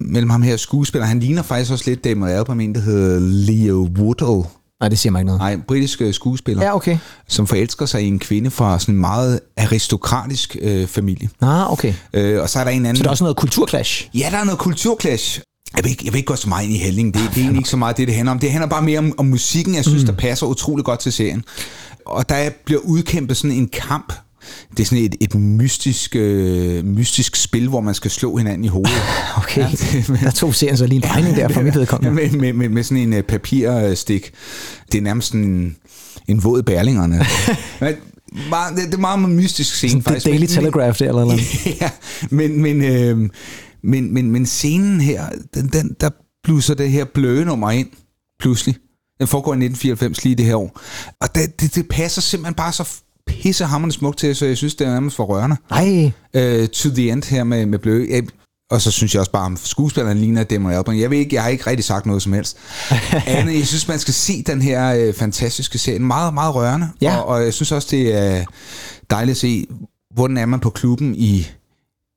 mellem 0.00 0.30
ham 0.30 0.42
her 0.42 0.56
skuespiller. 0.56 1.06
Han 1.06 1.20
ligner 1.20 1.42
faktisk 1.42 1.72
også 1.72 1.84
lidt 1.86 2.04
Damon 2.04 2.28
Albarn, 2.28 2.60
en, 2.60 2.74
der 2.74 2.80
hedder 2.80 3.18
Leo 3.20 3.88
Woodall. 3.98 4.44
Nej, 4.80 4.88
det 4.88 4.98
siger 4.98 5.10
mig 5.12 5.20
ikke 5.20 5.26
noget. 5.26 5.40
Nej, 5.40 5.52
en 5.52 5.62
britisk 5.68 6.00
øh, 6.02 6.14
skuespiller, 6.14 6.64
Ja, 6.64 6.76
okay. 6.76 6.98
som 7.28 7.46
forelsker 7.46 7.86
sig 7.86 8.02
i 8.02 8.06
en 8.06 8.18
kvinde 8.18 8.50
fra 8.50 8.78
sådan 8.78 8.94
en 8.94 9.00
meget 9.00 9.40
aristokratisk 9.58 10.56
øh, 10.62 10.86
familie. 10.86 11.28
Ah, 11.42 11.72
okay. 11.72 11.94
Øh, 12.14 12.42
og 12.42 12.48
så 12.50 12.58
er 12.60 12.64
der 12.64 12.70
en 12.70 12.86
anden... 12.86 12.96
Så 12.96 13.02
der 13.02 13.08
er 13.08 13.10
også 13.10 13.24
noget 13.24 13.36
kulturclash. 13.36 14.08
Ja, 14.14 14.28
der 14.30 14.38
er 14.38 14.44
noget 14.44 14.58
kulturklash. 14.58 15.40
Jeg 15.76 15.84
vil, 15.84 15.90
ikke, 15.90 16.02
jeg 16.04 16.12
vil 16.12 16.18
ikke 16.18 16.26
gå 16.26 16.36
så 16.36 16.48
meget 16.48 16.64
ind 16.64 16.72
i 16.74 16.78
handlingen. 16.78 17.14
Det, 17.14 17.20
det 17.30 17.36
er 17.36 17.40
egentlig 17.42 17.58
ikke 17.58 17.68
så 17.68 17.76
meget 17.76 17.96
det, 17.96 18.06
det 18.08 18.16
handler 18.16 18.32
om. 18.32 18.38
Det 18.38 18.50
handler 18.50 18.68
bare 18.68 18.82
mere 18.82 18.98
om, 18.98 19.12
om 19.18 19.26
musikken, 19.26 19.74
jeg 19.74 19.84
synes, 19.84 20.02
mm. 20.02 20.06
der 20.06 20.14
passer 20.14 20.46
utrolig 20.46 20.84
godt 20.84 21.00
til 21.00 21.12
serien. 21.12 21.44
Og 22.06 22.28
der 22.28 22.50
bliver 22.64 22.80
udkæmpet 22.80 23.36
sådan 23.36 23.56
en 23.56 23.68
kamp. 23.68 24.12
Det 24.70 24.80
er 24.80 24.84
sådan 24.84 25.04
et, 25.04 25.14
et 25.20 25.34
mystisk, 25.34 26.16
øh, 26.16 26.84
mystisk 26.84 27.36
spil, 27.36 27.68
hvor 27.68 27.80
man 27.80 27.94
skal 27.94 28.10
slå 28.10 28.36
hinanden 28.36 28.64
i 28.64 28.68
hovedet. 28.68 28.92
Okay, 29.36 29.60
Ja, 29.60 29.70
det- 29.70 30.20
der 30.22 30.30
tog 30.30 30.54
serien 30.54 30.76
så 30.76 30.86
lige 30.86 30.96
en 30.96 31.02
drejning 31.02 31.36
der 31.36 31.48
for 31.48 31.60
mit 31.62 31.74
vedkommende. 31.74 32.14
med, 32.14 32.30
med, 32.30 32.52
med, 32.52 32.68
med 32.68 32.82
sådan 32.82 32.96
en 33.02 33.12
uh, 33.12 33.20
papirstik. 33.20 34.30
Det 34.92 34.98
er 34.98 35.02
nærmest 35.02 35.28
sådan 35.28 35.44
en, 35.44 35.76
en 36.28 36.44
våd 36.44 36.62
bærlingerne. 36.62 37.16
Men 37.80 37.94
meget, 38.50 38.76
det, 38.76 38.86
det 38.86 38.94
er 38.94 38.98
meget 38.98 39.20
mystisk 39.20 39.74
scene, 39.74 39.90
Sådan 39.90 40.02
faktisk. 40.02 40.24
The 40.24 40.30
Daily 40.32 40.42
Men- 40.42 40.48
Telegraph 40.48 40.98
der, 40.98 41.08
eller 41.08 41.24
noget. 41.24 41.40
ja, 41.80 41.90
men, 42.30 42.62
men, 42.62 42.82
øh, 42.84 43.28
men, 43.82 44.14
men, 44.14 44.30
men 44.30 44.46
scenen 44.46 45.00
her, 45.00 45.24
den, 45.54 45.66
den, 45.66 45.96
der 46.00 46.10
blusser 46.44 46.74
det 46.74 46.90
her 46.90 47.04
bløde 47.04 47.44
nummer 47.44 47.70
ind, 47.70 47.88
pludselig. 48.40 48.76
Den 49.18 49.28
foregår 49.28 49.52
i 49.52 49.56
1994, 49.56 50.24
lige 50.24 50.34
det 50.34 50.44
her 50.44 50.56
år. 50.56 50.80
Og 51.20 51.34
det, 51.34 51.60
det, 51.60 51.74
det 51.74 51.88
passer 51.88 52.22
simpelthen 52.22 52.54
bare 52.54 52.72
så 52.72 52.88
pissehammerende 53.26 53.94
smukt 53.94 54.18
til, 54.18 54.36
så 54.36 54.46
jeg 54.46 54.56
synes, 54.56 54.74
det 54.74 54.86
er 54.86 54.90
nærmest 54.90 55.16
for 55.16 55.24
rørende. 55.24 55.56
Nej, 55.70 56.12
Uh, 56.36 56.66
to 56.66 56.88
the 56.90 57.10
end 57.10 57.30
her 57.30 57.44
med, 57.44 57.66
med 57.66 57.78
bløde. 57.78 58.06
Jeg, 58.10 58.22
og 58.70 58.80
så 58.80 58.90
synes 58.90 59.14
jeg 59.14 59.20
også 59.20 59.32
bare, 59.32 59.44
om 59.44 59.56
skuespilleren 59.56 60.18
ligner 60.18 60.44
Damon 60.44 60.72
Albarn. 60.72 60.98
Jeg 60.98 61.10
ved 61.10 61.18
ikke, 61.18 61.34
jeg 61.34 61.42
har 61.42 61.50
ikke 61.50 61.66
rigtig 61.66 61.84
sagt 61.84 62.06
noget 62.06 62.22
som 62.22 62.32
helst. 62.32 62.56
Anne, 63.26 63.52
jeg 63.52 63.66
synes, 63.66 63.88
man 63.88 63.98
skal 63.98 64.14
se 64.14 64.42
den 64.42 64.62
her 64.62 64.94
øh, 64.94 65.14
fantastiske 65.14 65.78
serie. 65.78 65.98
Meget, 65.98 66.34
meget 66.34 66.54
rørende. 66.54 66.88
Ja. 67.00 67.16
Og, 67.16 67.26
og 67.26 67.44
jeg 67.44 67.54
synes 67.54 67.72
også, 67.72 67.88
det 67.90 68.14
er 68.14 68.44
dejligt 69.10 69.34
at 69.34 69.40
se, 69.40 69.66
hvordan 70.14 70.36
er 70.36 70.46
man 70.46 70.60
på 70.60 70.70
klubben 70.70 71.14
i 71.16 71.48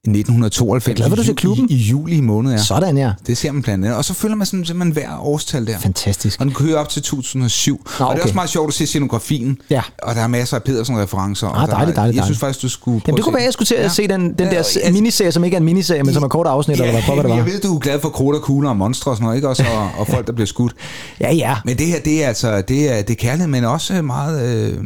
1992. 0.08 1.00
Jeg 1.00 1.04
er 1.06 1.08
glad 1.10 1.16
du 1.18 1.22
i, 1.22 1.26
siger 1.26 1.36
klubben. 1.36 1.70
I, 1.70 1.74
I 1.74 1.78
juli 1.78 2.22
måned, 2.22 2.52
ja. 2.52 2.58
sådan 2.58 2.98
ja. 2.98 3.12
Det 3.28 3.38
ser 3.38 3.52
man 3.52 3.62
blandt 3.62 3.86
andet. 3.86 3.98
Og 3.98 4.06
så 4.06 4.14
følger 4.14 4.36
man 4.36 4.46
sådan, 4.46 4.66
simpelthen 4.66 4.94
hver 4.94 5.20
årstal 5.26 5.68
der. 5.68 5.80
Fantastisk. 5.80 6.40
Og 6.40 6.46
den 6.46 6.54
kører 6.54 6.78
op 6.80 6.90
til 6.90 7.02
2007. 7.02 7.76
Nå, 7.76 7.82
Og 7.84 7.90
det 7.98 8.00
er 8.00 8.06
okay. 8.06 8.22
også 8.24 8.36
meget 8.36 8.50
sjovt 8.50 8.68
at 8.68 8.74
se 8.74 8.86
scenografien. 8.88 9.58
Ja. 9.70 9.82
Og 10.04 10.16
der 10.16 10.22
er 10.22 10.28
masser 10.28 10.58
af 10.58 10.64
Pedersen-referencer. 10.64 11.48
og 11.48 11.62
Ah, 11.62 11.68
der 11.68 11.74
er- 11.74 11.78
dejligt, 11.78 11.96
dejligt, 11.96 12.16
Jeg 12.18 12.26
synes 12.26 12.40
dejligt. 12.40 12.56
faktisk, 12.56 12.62
du 12.62 12.70
skulle 12.70 13.00
prøve 13.02 13.04
Jamen, 13.08 13.18
det 13.18 13.24
kunne 13.24 13.34
være, 13.34 13.44
jeg 13.44 13.54
skulle 13.54 13.68
til 13.68 13.76
at 13.76 13.84
Ja. 13.84 13.90
se 13.90 14.08
den, 14.08 14.22
den 14.22 14.34
Ja, 14.40 14.46
der 14.46 14.50
altså- 14.58 14.80
miniserie, 14.92 15.32
som 15.32 15.44
ikke 15.44 15.56
er 15.56 15.60
en 15.60 15.66
miniserie, 15.66 16.04
men 16.04 16.14
som 16.14 16.24
er 16.24 16.28
kort 16.28 16.48
afsnit, 16.48 16.80
eller 16.82 16.92
hvad 16.92 17.16
det 17.24 17.30
var. 17.30 17.36
Jeg 17.36 17.46
ved, 17.46 17.62
du 17.62 17.76
er 17.76 17.80
glad 17.80 18.00
for 18.00 18.10
krudt 18.10 18.36
og 18.36 18.42
kugler 18.42 18.70
og 18.70 18.78
monstre 18.78 19.12
og 19.12 19.18
sådan 19.18 19.24
noget, 19.24 19.36
ikke? 19.38 19.50
Også, 19.50 19.64
og, 19.76 19.90
og 20.00 20.08
folk, 20.14 20.28
der 20.28 20.34
bliver 20.34 20.48
skudt. 20.48 20.74
Ja, 21.22 21.34
ja. 21.34 21.56
Men 21.66 21.78
det 21.78 21.88
her, 21.88 22.00
det 22.00 22.24
er 22.24 22.28
altså, 22.28 22.62
det 22.62 22.92
er, 22.98 23.02
det 23.02 23.10
er 23.10 23.16
kærlighed, 23.16 23.48
men 23.48 23.64
også 23.66 24.02
meget, 24.02 24.56
øh, 24.72 24.78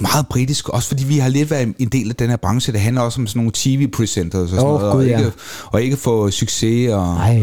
meget 0.00 0.26
britisk. 0.30 0.68
Også 0.68 0.88
fordi 0.88 1.04
vi 1.04 1.18
har 1.18 1.28
lidt 1.28 1.50
været 1.50 1.74
en 1.78 1.88
del 1.88 2.08
af 2.10 2.16
den 2.16 2.30
her 2.30 2.36
branche. 2.36 2.72
Det 2.72 2.80
handler 2.80 3.02
også 3.02 3.20
om 3.20 3.26
sådan 3.26 3.38
nogle 3.38 3.50
tv-presenters 3.54 4.41
og 4.42 4.48
sådan 4.48 4.64
Åh, 4.64 4.80
noget. 4.80 4.92
Gud, 4.92 5.00
og, 5.02 5.08
ja. 5.08 5.18
ikke, 5.18 5.32
og 5.66 5.82
ikke 5.82 5.96
få 5.96 6.30
succes. 6.30 6.90
Og, 6.92 7.14
Nej. 7.14 7.40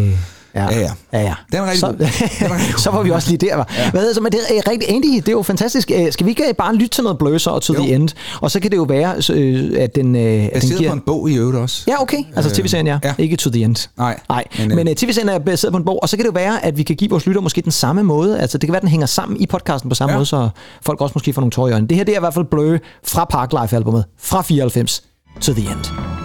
Ja, 0.55 0.63
Ja, 0.71 0.79
ja. 0.79 0.91
ja, 1.13 1.21
ja. 1.21 1.33
Den 1.51 1.61
var 1.61 1.65
rigtig 1.65 1.79
så, 1.79 1.87
god. 1.87 1.95
Den 1.97 2.49
var 2.49 2.55
rigtig 2.55 2.73
god. 2.73 2.79
så 2.83 2.91
var 2.91 3.03
vi 3.03 3.09
også 3.09 3.29
lige 3.29 3.47
der. 3.47 3.55
Var. 3.55 3.67
Ja. 3.77 3.91
Hvad 3.91 4.01
hedder, 4.01 4.13
så, 4.13 4.21
men 4.21 4.31
det 4.31 4.39
er 4.49 4.71
rigtig 4.71 4.89
Andy, 4.89 5.15
det 5.15 5.27
er 5.27 5.31
jo 5.31 5.41
fantastisk. 5.41 5.91
Øh, 5.95 6.11
Skal 6.11 6.25
vi 6.25 6.29
ikke 6.29 6.53
bare 6.57 6.75
lytte 6.75 6.87
til 6.87 7.03
noget 7.03 7.17
bløser 7.17 7.51
og 7.51 7.61
to 7.61 7.73
Jo. 7.73 7.79
the 7.83 7.93
end? 7.95 8.09
Og 8.41 8.51
så 8.51 8.59
kan 8.59 8.71
det 8.71 8.77
jo 8.77 8.83
være, 8.83 9.21
så, 9.21 9.33
øh, 9.33 9.71
at 9.77 9.95
den, 9.95 10.15
øh, 10.15 10.21
Jeg 10.23 10.51
den 10.61 10.69
giver... 10.77 10.89
på 10.89 10.95
en 10.95 11.01
bog 11.05 11.29
i 11.29 11.35
øvrigt 11.37 11.57
også. 11.57 11.83
Ja, 11.87 12.01
okay. 12.01 12.17
Altså 12.35 12.55
tv-serien, 12.55 12.87
ja. 12.87 12.99
ja. 13.03 13.13
Ikke 13.17 13.35
to 13.35 13.49
the 13.49 13.63
end. 13.63 13.89
Nej, 13.97 14.19
Nej. 14.29 14.43
Men, 14.59 14.75
men, 14.75 14.87
øh, 14.87 14.95
tv-serien 14.95 15.29
er 15.29 15.39
baseret 15.39 15.71
på 15.73 15.77
en 15.77 15.85
bog, 15.85 15.99
og 16.03 16.09
så 16.09 16.17
kan 16.17 16.23
det 16.25 16.31
jo 16.31 16.35
være, 16.35 16.65
at 16.65 16.77
vi 16.77 16.83
kan 16.83 16.95
give 16.95 17.09
vores 17.09 17.25
lytter 17.25 17.41
måske 17.41 17.61
den 17.61 17.71
samme 17.71 18.03
måde. 18.03 18.39
Altså, 18.39 18.57
det 18.57 18.67
kan 18.67 18.71
være, 18.71 18.77
at 18.77 18.81
den 18.81 18.89
hænger 18.89 19.07
sammen 19.07 19.41
i 19.41 19.45
podcasten 19.45 19.89
på 19.89 19.95
samme 19.95 20.11
ja. 20.11 20.15
Ja. 20.15 20.17
måde, 20.17 20.25
så 20.25 20.49
folk 20.81 21.01
også 21.01 21.13
måske 21.15 21.33
får 21.33 21.41
nogle 21.41 21.51
tårer 21.51 21.67
i 21.67 21.71
øjnene. 21.71 21.87
Det 21.87 21.97
her, 21.97 22.03
det 22.03 22.13
er 22.13 22.17
i 22.17 22.19
hvert 22.19 22.33
fald 22.33 22.45
Blø 22.51 22.77
fra 23.07 23.25
Parklife-albumet 23.25 24.03
fra 24.19 24.41
94 24.41 25.03
to 25.41 25.53
the 25.53 25.71
end. 25.71 26.18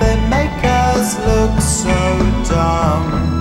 They 0.00 0.16
make 0.28 0.64
us 0.64 1.18
look 1.26 1.60
so 1.60 1.96
dumb. 2.48 3.35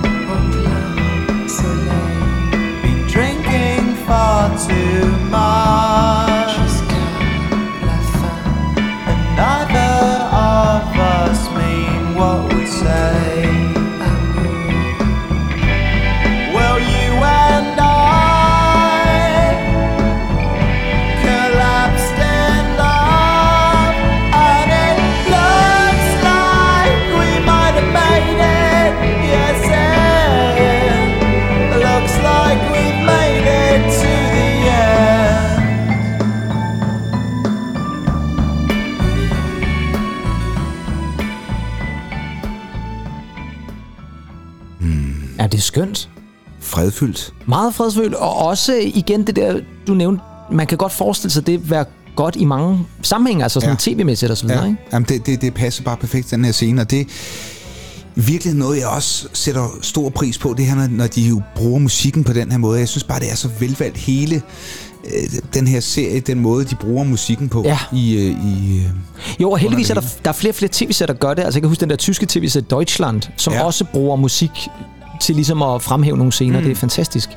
Skønt. 45.76 46.10
Fredfyldt. 46.60 47.34
Meget 47.46 47.76
fredsfølt, 47.76 48.14
og 48.14 48.36
også 48.38 48.76
igen 48.84 49.28
det 49.28 49.36
der, 49.36 49.60
du 49.88 49.94
nævnte, 49.94 50.24
man 50.52 50.68
kan 50.68 50.78
godt 50.78 50.92
forestille 50.92 51.32
sig 51.32 51.48
det 51.48 51.70
være 51.70 51.86
godt 52.16 52.36
i 52.36 52.46
mange 52.46 52.80
sammenhænge, 53.02 53.44
altså 53.44 53.60
sådan 53.60 53.78
ja. 53.88 53.94
tv-mæssigt 53.94 54.32
og 54.32 54.38
så 54.38 54.48
videre, 54.48 54.62
Ja, 54.62 54.68
ikke? 54.68 54.82
Jamen 54.94 55.06
det, 55.10 55.26
det, 55.26 55.42
det 55.42 55.54
passer 55.54 55.84
bare 55.84 55.98
perfekt, 55.98 56.32
den 56.32 56.46
her 56.46 56.52
scene, 56.52 56.82
og 56.82 56.92
det 56.92 57.08
virkelig 58.16 58.54
noget, 58.54 58.80
jeg 58.80 58.88
også 58.88 59.28
sætter 59.34 59.78
stor 59.82 60.10
pris 60.10 60.38
på, 60.38 60.54
det 60.58 60.66
her, 60.66 60.88
når, 60.88 61.08
de 61.08 61.22
jo 61.22 61.42
bruger 61.56 61.80
musikken 61.80 62.24
på 62.24 62.34
den 62.34 62.52
her 62.52 62.58
måde. 62.58 62.80
Jeg 62.80 62.88
synes 62.88 63.04
bare, 63.04 63.20
det 63.20 63.32
er 63.32 63.36
så 63.36 63.50
velvalgt 63.60 63.98
hele 63.98 64.42
øh, 65.06 65.12
den 65.54 65.68
her 65.68 65.80
serie, 65.80 66.20
den 66.20 66.40
måde, 66.40 66.66
de 66.66 66.76
bruger 66.76 67.04
musikken 67.04 67.50
på 67.50 67.64
Ja. 67.66 67.80
i, 67.94 68.16
øh, 68.16 68.46
i 68.46 68.78
øh, 68.78 68.90
Jo, 69.40 69.52
og 69.52 69.58
heldigvis 69.58 69.90
er 69.90 69.94
der, 69.94 70.02
der 70.24 70.30
er 70.30 70.34
flere 70.34 70.52
og 70.52 70.56
flere 70.56 70.70
tv-serier, 70.74 71.14
der 71.14 71.20
gør 71.20 71.34
det. 71.34 71.44
Altså 71.44 71.58
jeg 71.58 71.62
kan 71.62 71.70
huske 71.70 71.82
den 71.82 71.90
der 71.90 71.96
tyske 71.96 72.26
tv-serie 72.26 72.66
Deutschland, 72.70 73.22
som. 73.38 73.54
Ja. 73.54 73.64
også 73.64 73.86
bruger 73.94 74.16
musik 74.16 74.52
til 75.22 75.36
ligesom 75.36 75.62
at 75.62 75.82
fremhæve 75.82 76.18
nogle 76.18 76.32
scener. 76.32 76.60
Mm. 76.60 76.64
Det 76.66 76.72
er 76.72 76.76
fantastisk. 76.76 77.30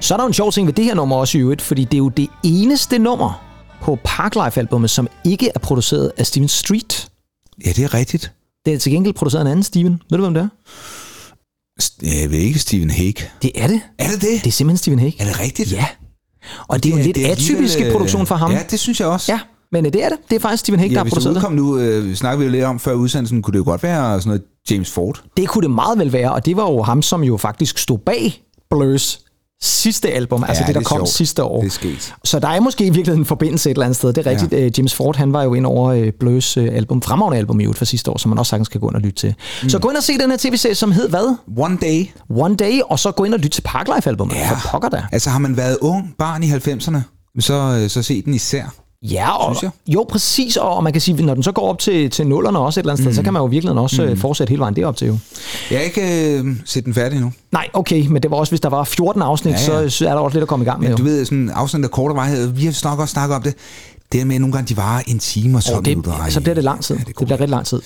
Så 0.00 0.14
er 0.14 0.18
der 0.18 0.24
jo 0.24 0.28
en 0.28 0.34
sjov 0.34 0.52
ting 0.52 0.66
ved 0.66 0.74
det 0.74 0.84
her 0.84 0.94
nummer 0.94 1.16
også 1.16 1.38
i 1.38 1.40
øvrigt, 1.40 1.62
fordi 1.62 1.84
det 1.84 1.94
er 1.94 1.98
jo 1.98 2.08
det 2.08 2.28
eneste 2.44 2.98
nummer 2.98 3.42
på 3.82 3.98
Parklife-albummet, 4.04 4.90
som 4.90 5.08
ikke 5.24 5.50
er 5.54 5.58
produceret 5.58 6.12
af 6.16 6.26
Steven 6.26 6.48
Street. 6.48 7.08
Ja, 7.66 7.70
det 7.72 7.84
er 7.84 7.94
rigtigt. 7.94 8.32
Det 8.66 8.74
er 8.74 8.78
til 8.78 8.92
gengæld 8.92 9.14
produceret 9.14 9.40
af 9.40 9.44
en 9.46 9.50
anden 9.50 9.62
Steven. 9.62 10.02
Ved 10.10 10.18
du, 10.18 10.24
hvem 10.24 10.34
det 10.34 10.40
er? 10.42 10.48
Jeg 12.20 12.30
ved 12.30 12.38
ikke, 12.38 12.58
Stephen 12.58 12.90
Hague. 12.90 13.12
Det 13.42 13.50
er 13.54 13.66
det. 13.66 13.80
Er 13.98 14.08
det 14.10 14.20
det? 14.22 14.40
Det 14.44 14.46
er 14.46 14.50
simpelthen 14.52 14.76
Steven 14.76 14.98
Hague. 14.98 15.14
Er 15.20 15.24
det 15.24 15.40
rigtigt? 15.40 15.72
Ja. 15.72 15.86
Og 16.68 16.82
det 16.82 16.88
er 16.88 16.90
jo 16.94 16.98
en 16.98 17.04
lidt 17.04 17.16
det 17.16 17.26
er 17.26 17.32
atypisk 17.32 17.52
alligevel, 17.74 17.86
øh, 17.86 17.92
produktion 17.92 18.26
for 18.26 18.34
ham. 18.34 18.52
Ja, 18.52 18.62
det 18.70 18.80
synes 18.80 19.00
jeg 19.00 19.08
også. 19.08 19.32
ja. 19.32 19.40
Men 19.72 19.84
det 19.84 20.04
er 20.04 20.08
det. 20.08 20.18
Det 20.30 20.36
er 20.36 20.40
faktisk 20.40 20.60
Steven 20.60 20.80
Hague, 20.80 20.90
Ja, 20.90 20.94
der 20.94 20.98
har 21.00 21.04
det 21.04 21.12
produceret 21.12 21.42
det. 21.42 21.52
nu, 21.52 21.78
øh, 21.78 22.14
snakker 22.14 22.38
vi 22.38 22.44
jo 22.44 22.50
lidt 22.50 22.64
om 22.64 22.78
før 22.80 22.92
udsendelsen, 22.92 23.42
kunne 23.42 23.52
det 23.52 23.58
jo 23.58 23.64
godt 23.64 23.82
være 23.82 24.20
sådan 24.20 24.28
noget 24.28 24.42
James 24.70 24.90
Ford. 24.90 25.22
Det 25.36 25.48
kunne 25.48 25.62
det 25.62 25.70
meget 25.70 25.98
vel 25.98 26.12
være, 26.12 26.32
og 26.32 26.46
det 26.46 26.56
var 26.56 26.70
jo 26.70 26.82
ham, 26.82 27.02
som 27.02 27.24
jo 27.24 27.36
faktisk 27.36 27.78
stod 27.78 27.98
bag 27.98 28.42
Blurs 28.70 29.20
sidste 29.62 30.10
album, 30.10 30.40
ja, 30.42 30.48
altså 30.48 30.64
det, 30.66 30.74
der 30.74 30.80
er 30.80 30.84
kom 30.84 30.98
sjovt. 30.98 31.08
sidste 31.08 31.44
år. 31.44 31.60
Det 31.60 31.66
er 31.66 31.70
sket. 31.70 32.14
Så 32.24 32.38
der 32.38 32.48
er 32.48 32.60
måske 32.60 32.84
i 32.84 32.90
virkeligheden 32.90 33.20
en 33.20 33.26
forbindelse 33.26 33.70
et 33.70 33.74
eller 33.74 33.84
andet 33.86 33.96
sted. 33.96 34.12
Det 34.12 34.26
er 34.26 34.30
rigtigt. 34.30 34.52
Ja. 34.52 34.68
James 34.78 34.94
Ford, 34.94 35.16
han 35.16 35.32
var 35.32 35.42
jo 35.42 35.54
ind 35.54 35.66
over 35.66 35.90
øh, 35.90 36.12
Blurs 36.20 36.56
øh, 36.56 36.68
album, 36.72 37.02
fremragende 37.02 37.38
album 37.38 37.60
i 37.60 37.62
øvrigt 37.62 37.78
fra 37.78 37.84
sidste 37.84 38.10
år, 38.10 38.18
som 38.18 38.28
man 38.28 38.38
også 38.38 38.50
sagtens 38.50 38.68
kan 38.68 38.80
gå 38.80 38.88
ind 38.88 38.96
og 38.96 39.00
lytte 39.02 39.16
til. 39.20 39.34
Mm. 39.62 39.68
Så 39.68 39.78
gå 39.78 39.88
ind 39.88 39.96
og 39.96 40.02
se 40.02 40.18
den 40.18 40.30
her 40.30 40.36
tv-serie, 40.36 40.74
som 40.74 40.92
hed 40.92 41.08
hvad? 41.08 41.36
One 41.56 41.78
Day. 41.82 42.06
One 42.30 42.56
Day, 42.56 42.80
og 42.84 42.98
så 42.98 43.10
gå 43.12 43.24
ind 43.24 43.34
og 43.34 43.40
lytte 43.40 43.56
til 43.56 43.62
Parklife-albummet. 43.62 44.34
Ja. 44.34 44.50
For 44.50 44.68
pokker 44.70 44.88
da. 44.88 45.02
Altså 45.12 45.30
har 45.30 45.38
man 45.38 45.56
været 45.56 45.78
ung 45.80 46.14
barn 46.18 46.42
i 46.42 46.50
90'erne, 46.50 46.98
så, 47.40 47.78
øh, 47.82 47.90
så 47.90 48.02
se 48.02 48.22
den 48.22 48.34
især. 48.34 48.74
Ja, 49.02 49.30
og, 49.30 49.56
Synes 49.56 49.74
jo 49.86 50.06
præcis, 50.08 50.56
og, 50.56 50.76
og 50.76 50.84
man 50.84 50.92
kan 50.92 51.02
sige, 51.02 51.22
når 51.22 51.34
den 51.34 51.42
så 51.42 51.52
går 51.52 51.68
op 51.68 51.78
til, 51.78 52.10
til 52.10 52.26
nullerne 52.26 52.58
også 52.58 52.80
et 52.80 52.82
eller 52.82 52.92
andet 52.92 53.04
sted, 53.04 53.14
så 53.14 53.22
kan 53.22 53.32
man 53.32 53.40
jo 53.40 53.46
virkelig 53.46 53.74
også 53.74 54.06
mm. 54.06 54.16
fortsætte 54.16 54.50
hele 54.50 54.60
vejen 54.60 54.76
derop 54.76 54.96
til 54.96 55.06
jo. 55.06 55.18
Jeg 55.70 55.78
har 55.78 55.84
ikke 55.84 56.38
øh, 56.38 56.46
set 56.64 56.84
den 56.84 56.94
færdig 56.94 57.20
nu. 57.20 57.32
Nej, 57.52 57.68
okay, 57.72 58.06
men 58.06 58.22
det 58.22 58.30
var 58.30 58.36
også, 58.36 58.50
hvis 58.50 58.60
der 58.60 58.68
var 58.68 58.84
14 58.84 59.22
afsnit, 59.22 59.52
ja, 59.52 59.58
Ja. 59.58 59.88
Så, 59.88 59.96
så 59.96 60.08
er 60.08 60.12
der 60.12 60.20
også 60.20 60.34
lidt 60.34 60.42
at 60.42 60.48
komme 60.48 60.64
i 60.64 60.68
gang 60.68 60.80
med. 60.80 60.88
Men 60.88 60.98
jo. 60.98 61.04
du 61.04 61.10
ved, 61.10 61.24
sådan 61.24 61.50
afsnit 61.54 61.84
af 61.84 61.90
kortere 61.90 62.16
varighed, 62.16 62.46
vi 62.46 62.64
har 62.64 62.88
nok 62.90 62.98
også 62.98 63.12
snakket 63.12 63.36
om 63.36 63.42
det. 63.42 63.54
Det 64.12 64.26
med, 64.26 64.34
at 64.34 64.40
nogle 64.40 64.52
gange 64.52 64.68
de 64.68 64.76
varer 64.76 65.02
en 65.06 65.18
time 65.18 65.58
og 65.58 65.64
12 65.64 65.78
Og 65.78 65.84
det, 65.84 65.96
minutter. 65.96 66.28
Så 66.28 66.40
bliver 66.40 66.54
det 66.54 66.64
lang 66.64 66.84
tid. 66.84 66.94
Ja, 66.94 66.98
det, 66.98 67.06
det, 67.06 67.22
er 67.22 67.24
bliver 67.24 67.40
rigtig 67.40 67.48
lang 67.48 67.66
tid. 67.66 67.82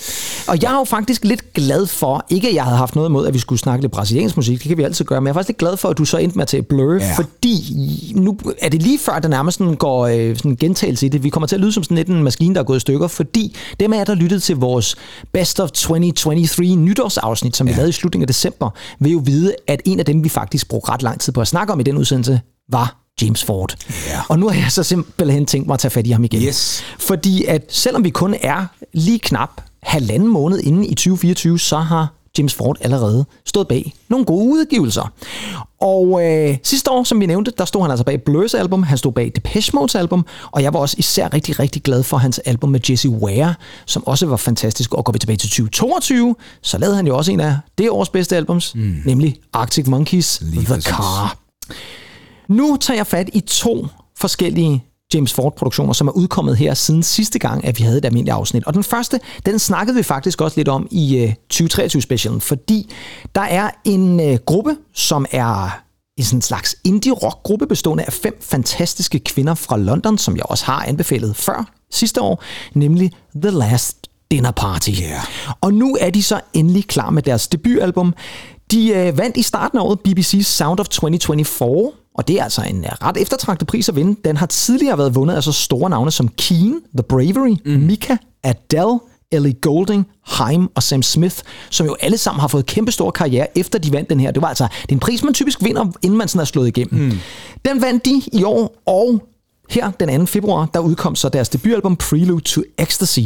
Og 0.49 0.63
jeg 0.63 0.73
er 0.73 0.79
jo 0.79 0.85
faktisk 0.85 1.25
lidt 1.25 1.53
glad 1.53 1.87
for, 1.87 2.25
ikke 2.31 2.49
at 2.49 2.55
jeg 2.55 2.65
havde 2.65 2.77
haft 2.77 2.97
noget 2.97 3.09
imod, 3.09 3.27
at 3.27 3.35
vi 3.35 3.39
skulle 3.39 3.59
snakke 3.59 3.83
lidt 3.83 3.93
brasiliansk 3.93 4.37
musik, 4.37 4.59
det 4.59 4.69
kan 4.69 4.79
vi 4.79 4.83
altid 4.83 5.05
gøre, 5.05 5.21
men 5.21 5.27
jeg 5.27 5.31
er 5.31 5.35
faktisk 5.35 5.49
lidt 5.49 5.59
glad 5.59 5.77
for, 5.77 5.89
at 5.89 5.99
du 5.99 6.05
så 6.05 6.17
endte 6.17 6.39
med 6.39 6.43
at 6.43 6.49
tage 6.49 6.63
Blur, 6.63 6.95
ja. 6.95 7.15
Fordi 7.17 8.13
nu 8.17 8.39
er 8.61 8.69
det 8.69 8.83
lige 8.83 8.99
før, 8.99 9.19
der 9.19 9.29
nærmest 9.29 9.59
sådan 9.59 9.75
går 9.75 10.07
øh, 10.07 10.37
sådan 10.37 10.51
en 10.51 10.57
gentagelse 10.57 11.07
i 11.07 11.09
det. 11.09 11.23
Vi 11.23 11.29
kommer 11.29 11.47
til 11.47 11.57
at 11.57 11.61
lyde 11.61 11.73
som 11.73 11.83
sådan 11.83 11.97
lidt 11.97 12.09
en 12.09 12.23
maskine, 12.23 12.55
der 12.55 12.61
er 12.61 12.65
gået 12.65 12.77
i 12.77 12.81
stykker, 12.81 13.07
fordi 13.07 13.57
dem 13.81 13.93
af 13.93 13.97
jer, 13.99 14.05
der 14.05 14.15
lyttede 14.15 14.41
til 14.41 14.57
vores 14.57 14.97
Best 15.33 15.61
of 15.61 15.71
2023 15.71 16.77
nytårsafsnit, 16.77 17.57
som 17.57 17.67
ja. 17.67 17.73
vi 17.73 17.77
lavede 17.77 17.89
i 17.89 17.93
slutningen 17.93 18.23
af 18.23 18.29
december, 18.29 18.71
vil 19.01 19.13
jo 19.13 19.23
vide, 19.25 19.55
at 19.69 19.83
en 19.85 19.99
af 19.99 20.05
dem, 20.05 20.25
vi 20.25 20.29
faktisk 20.29 20.69
brugte 20.69 20.93
ret 20.93 21.03
lang 21.03 21.21
tid 21.21 21.33
på 21.33 21.41
at 21.41 21.49
snakke 21.49 21.73
om 21.73 21.81
i 21.81 21.83
den 21.83 21.97
udsendelse, 21.97 22.41
var 22.69 23.04
James 23.23 23.45
Ford. 23.45 23.75
Ja. 24.07 24.21
Og 24.29 24.39
nu 24.39 24.49
har 24.49 24.55
jeg 24.61 24.73
så 24.73 24.83
simpelthen 24.83 25.47
tænkt 25.47 25.67
mig 25.67 25.75
at 25.75 25.81
tage 25.81 25.91
fat 25.91 26.07
i 26.07 26.11
ham 26.11 26.25
igen. 26.25 26.43
Yes. 26.43 26.83
Fordi 26.99 27.45
at 27.45 27.65
selvom 27.69 28.05
vi 28.05 28.11
kun 28.11 28.35
er 28.41 28.67
lige 28.93 29.19
knap 29.19 29.61
halvanden 29.83 30.29
måned 30.29 30.59
inde 30.59 30.87
i 30.87 30.95
2024, 30.95 31.59
så 31.59 31.79
har 31.79 32.09
James 32.39 32.55
Ford 32.55 32.77
allerede 32.81 33.25
stået 33.47 33.69
bag 33.69 33.95
nogle 34.09 34.25
gode 34.25 34.53
udgivelser. 34.53 35.13
Og 35.81 36.25
øh, 36.25 36.57
sidste 36.63 36.91
år, 36.91 37.05
som 37.05 37.21
vi 37.21 37.27
nævnte, 37.27 37.53
der 37.59 37.65
stod 37.65 37.83
han 37.83 37.91
altså 37.91 38.05
bag 38.05 38.23
Blurs 38.23 38.55
album, 38.55 38.83
han 38.83 38.99
stod 38.99 39.13
bag 39.13 39.33
Depeche 39.35 39.79
Mode's 39.79 39.99
album, 39.99 40.27
og 40.51 40.63
jeg 40.63 40.73
var 40.73 40.79
også 40.81 40.97
især 40.99 41.35
rigtig, 41.35 41.59
rigtig 41.61 41.83
glad 41.83 42.03
for 42.03 42.17
hans 42.17 42.39
album 42.39 42.71
med 42.71 42.81
Jesse 42.91 43.09
Ware, 43.09 43.55
som 43.87 44.07
også 44.07 44.27
var 44.27 44.37
fantastisk. 44.37 44.95
Og 44.95 45.05
går 45.05 45.13
vi 45.13 45.19
tilbage 45.19 45.37
til 45.37 45.49
2022, 45.49 46.37
så 46.63 46.79
lavede 46.79 46.97
han 46.97 47.07
jo 47.07 47.17
også 47.17 47.33
en 47.33 47.41
af 47.41 47.57
det 47.79 47.91
års 47.91 48.09
bedste 48.09 48.37
albums, 48.37 48.75
mm. 48.75 49.03
nemlig 49.05 49.37
Arctic 49.53 49.87
Monkeys 49.87 50.41
Lige 50.41 50.65
The 50.65 50.75
præcis. 50.75 50.85
Car. 50.85 51.39
Nu 52.49 52.77
tager 52.81 52.99
jeg 52.99 53.07
fat 53.07 53.31
i 53.33 53.41
to 53.41 53.87
forskellige 54.17 54.85
James 55.15 55.33
Ford-produktioner, 55.33 55.93
som 55.93 56.09
er 56.09 56.13
udkommet 56.13 56.57
her 56.57 56.75
siden 56.75 57.03
sidste 57.03 57.39
gang, 57.39 57.65
at 57.65 57.79
vi 57.79 57.85
havde 57.85 57.99
et 57.99 58.05
almindeligt 58.05 58.35
afsnit. 58.35 58.65
Og 58.65 58.75
den 58.75 58.85
første, 58.85 59.21
den 59.47 59.59
snakkede 59.59 59.97
vi 59.97 60.03
faktisk 60.03 60.41
også 60.41 60.57
lidt 60.57 60.69
om 60.69 60.89
i 60.91 61.19
øh, 61.19 61.33
2023-specialen, 61.53 62.41
fordi 62.41 62.93
der 63.35 63.41
er 63.41 63.71
en 63.85 64.21
øh, 64.21 64.39
gruppe, 64.47 64.77
som 64.95 65.27
er 65.31 65.81
en 66.19 66.25
sådan 66.25 66.43
slags 66.43 66.77
indie-rock-gruppe 66.85 67.67
bestående 67.67 68.05
af 68.05 68.13
fem 68.13 68.39
fantastiske 68.41 69.19
kvinder 69.19 69.55
fra 69.55 69.77
London, 69.77 70.19
som 70.19 70.37
jeg 70.37 70.45
også 70.49 70.65
har 70.65 70.85
anbefalet 70.85 71.37
før 71.37 71.71
sidste 71.91 72.21
år, 72.21 72.43
nemlig 72.75 73.13
The 73.43 73.51
Last 73.51 74.09
Dinner 74.31 74.51
Party. 74.51 74.91
Ja. 75.01 75.21
Og 75.61 75.75
nu 75.75 75.97
er 76.01 76.11
de 76.11 76.23
så 76.23 76.41
endelig 76.53 76.87
klar 76.87 77.11
med 77.11 77.23
deres 77.23 77.49
debutalbum. 77.49 78.15
De 78.71 78.89
øh, 78.89 79.19
vandt 79.19 79.37
i 79.37 79.43
starten 79.43 79.79
af 79.79 79.83
året 79.83 79.99
BBC's 80.09 80.43
Sound 80.43 80.81
of 80.81 80.89
2024, 80.89 81.93
og 82.15 82.29
det 82.29 82.41
er 82.41 82.45
altså 82.45 82.63
en 82.63 82.85
øh, 82.85 82.91
ret 83.03 83.17
eftertragtet 83.17 83.69
pris 83.69 83.89
at 83.89 83.97
vinde. 83.97 84.21
Den 84.25 84.37
har 84.37 84.47
tidligere 84.47 84.99
været 84.99 85.15
vundet 85.15 85.35
af 85.35 85.43
så 85.43 85.53
store 85.53 85.91
navne 85.91 86.11
som 86.11 86.29
Keen, 86.29 86.81
The 86.97 87.03
Bravery, 87.09 87.57
mm. 87.65 87.73
Mika, 87.73 88.17
Adele, 88.43 88.99
Ellie 89.33 89.53
Goulding, 89.53 90.07
Haim 90.23 90.69
og 90.75 90.83
Sam 90.83 91.03
Smith, 91.03 91.37
som 91.71 91.87
jo 91.87 91.97
alle 92.01 92.19
sammen 92.19 92.41
har 92.41 92.49
fået 92.49 92.67
kæmpe 92.67 92.93
store 92.93 93.13
karriere 93.13 93.59
efter 93.59 93.79
de 93.79 93.93
vandt 93.93 94.11
den 94.11 94.21
her. 94.21 94.31
Det 94.31 94.43
var 94.43 94.49
altså 94.49 94.69
det 94.83 94.89
er 94.89 94.93
en 94.93 95.01
pris, 95.01 95.23
man 95.23 95.35
typisk 95.35 95.63
vinder, 95.63 95.87
inden 96.03 96.19
man 96.19 96.29
sådan 96.29 96.41
er 96.41 96.45
slået 96.45 96.69
igennem. 96.69 97.03
Mm. 97.05 97.19
Den 97.65 97.83
vandt 97.83 98.05
de 98.05 98.23
i 98.33 98.45
år, 98.45 98.83
og 98.87 99.29
her 99.71 99.91
den 99.91 100.21
2. 100.21 100.27
februar, 100.27 100.69
der 100.75 100.81
udkom 100.81 101.17
så 101.17 101.29
deres 101.29 101.49
debutalbum 101.49 101.97
Prelude 101.97 102.41
to 102.41 102.63
Ecstasy. 102.79 103.21